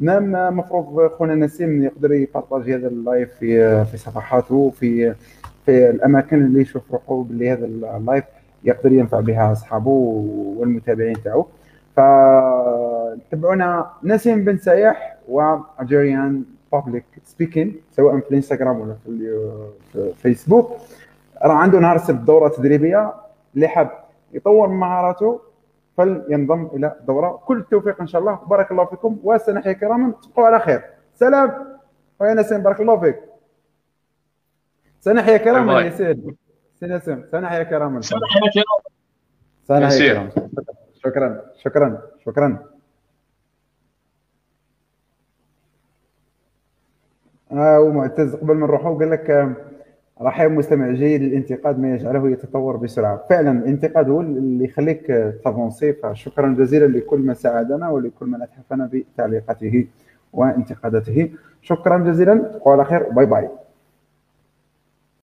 نعم 0.00 0.36
المفروض 0.36 1.10
خونا 1.12 1.34
نسيم 1.34 1.82
يقدر 1.84 2.12
يبارطاجي 2.12 2.74
هذا 2.74 2.88
ال 2.88 2.97
live 2.97 3.34
في 3.34 3.84
في 3.84 3.96
صفحاته 3.96 4.70
في 4.70 5.14
في 5.66 5.90
الأماكن 5.90 6.36
اللي 6.44 6.60
يشوف 6.60 6.82
روحه 6.92 7.22
باللي 7.28 7.50
هذا 7.52 7.64
ال 7.66 7.78
live 7.78 8.24
يقدر 8.64 8.92
ينفع 8.92 9.20
بها 9.20 9.52
أصحابه 9.52 9.90
والمتابعين 10.58 11.16
تاعو. 11.24 11.46
فتابعونا 11.96 13.90
نسيم 14.04 14.44
بن 14.44 14.58
سايح 14.58 15.16
والجيريان 15.28 16.44
public 16.72 17.04
speaking 17.24 17.76
سواء 17.92 18.20
في 18.20 18.30
الإنستغرام 18.30 18.80
ولا 18.80 18.94
في 19.04 19.08
ال- 19.10 19.70
في 19.92 20.12
فيسبوك 20.22 20.70
راه 21.42 21.52
عنده 21.54 21.78
نهار 21.78 21.96
السبت 21.96 22.20
دورة 22.20 22.48
تدريبية. 22.48 23.12
اللي 23.54 23.68
حاب 23.68 23.90
يطور 24.36 24.68
من 24.68 24.80
مهاراته 24.80 25.40
فلينضم 25.96 26.66
إلى 26.66 26.96
الدوره 27.00 27.42
كل 27.46 27.58
التوفيق 27.58 28.00
إن 28.00 28.06
شاء 28.06 28.20
الله. 28.20 28.34
بارك 28.34 28.70
الله 28.70 28.84
فيكم. 28.84 29.18
وسنحيا 29.22 29.72
كراما. 29.72 30.12
تبقوا 30.22 30.46
على 30.46 30.60
خير. 30.60 30.82
سلام. 31.14 31.78
ويا 32.20 32.34
نسيم 32.34 32.62
بارك 32.62 32.80
الله 32.80 33.00
فيك. 33.00 33.20
سنحيا 35.00 35.36
كراما. 35.36 35.80
يا 35.80 35.90
سيد. 35.90 36.36
سي 36.80 36.86
نسيم 36.86 37.24
سنحيا 37.32 37.62
كراما. 37.62 38.00
سلام 38.00 38.20
عليكم. 38.24 38.60
سنحيا. 39.68 40.14
كراما. 40.14 40.30
شكرا. 40.94 41.42
شكرا. 41.56 42.02
شكرا. 42.24 42.58
آه 47.52 47.80
ومعتز. 47.80 48.36
قبل 48.36 48.54
ما 48.54 48.66
نروحوا 48.66 48.98
قال 48.98 49.10
لك 49.10 49.56
رحيم 50.22 50.56
مستمع 50.56 50.90
جيد 50.90 51.22
للانتقاد 51.22 51.78
ما 51.78 51.94
يجعله 51.94 52.30
يتطور 52.30 52.76
بسرعة. 52.76 53.24
فعلا 53.30 53.50
الانتقاد 53.50 54.10
هو 54.10 54.20
اللي 54.20 54.64
يخليك 54.64 55.06
t'avancer 55.44 55.92
فشكرا 55.92 56.54
جزيلا 56.58 56.86
لكل 56.86 57.18
من 57.18 57.34
ساعدنا 57.34 57.90
ولكل 57.90 58.26
من 58.26 58.42
أتحفنا 58.42 58.90
بتعليقاته 58.92 59.86
وانتقاداته. 60.32 61.30
شكرا 61.62 61.98
جزيلا 61.98 62.60
وعلى 62.66 62.84
خير 62.84 63.10
bye 63.10 63.26
bye. 63.26 63.48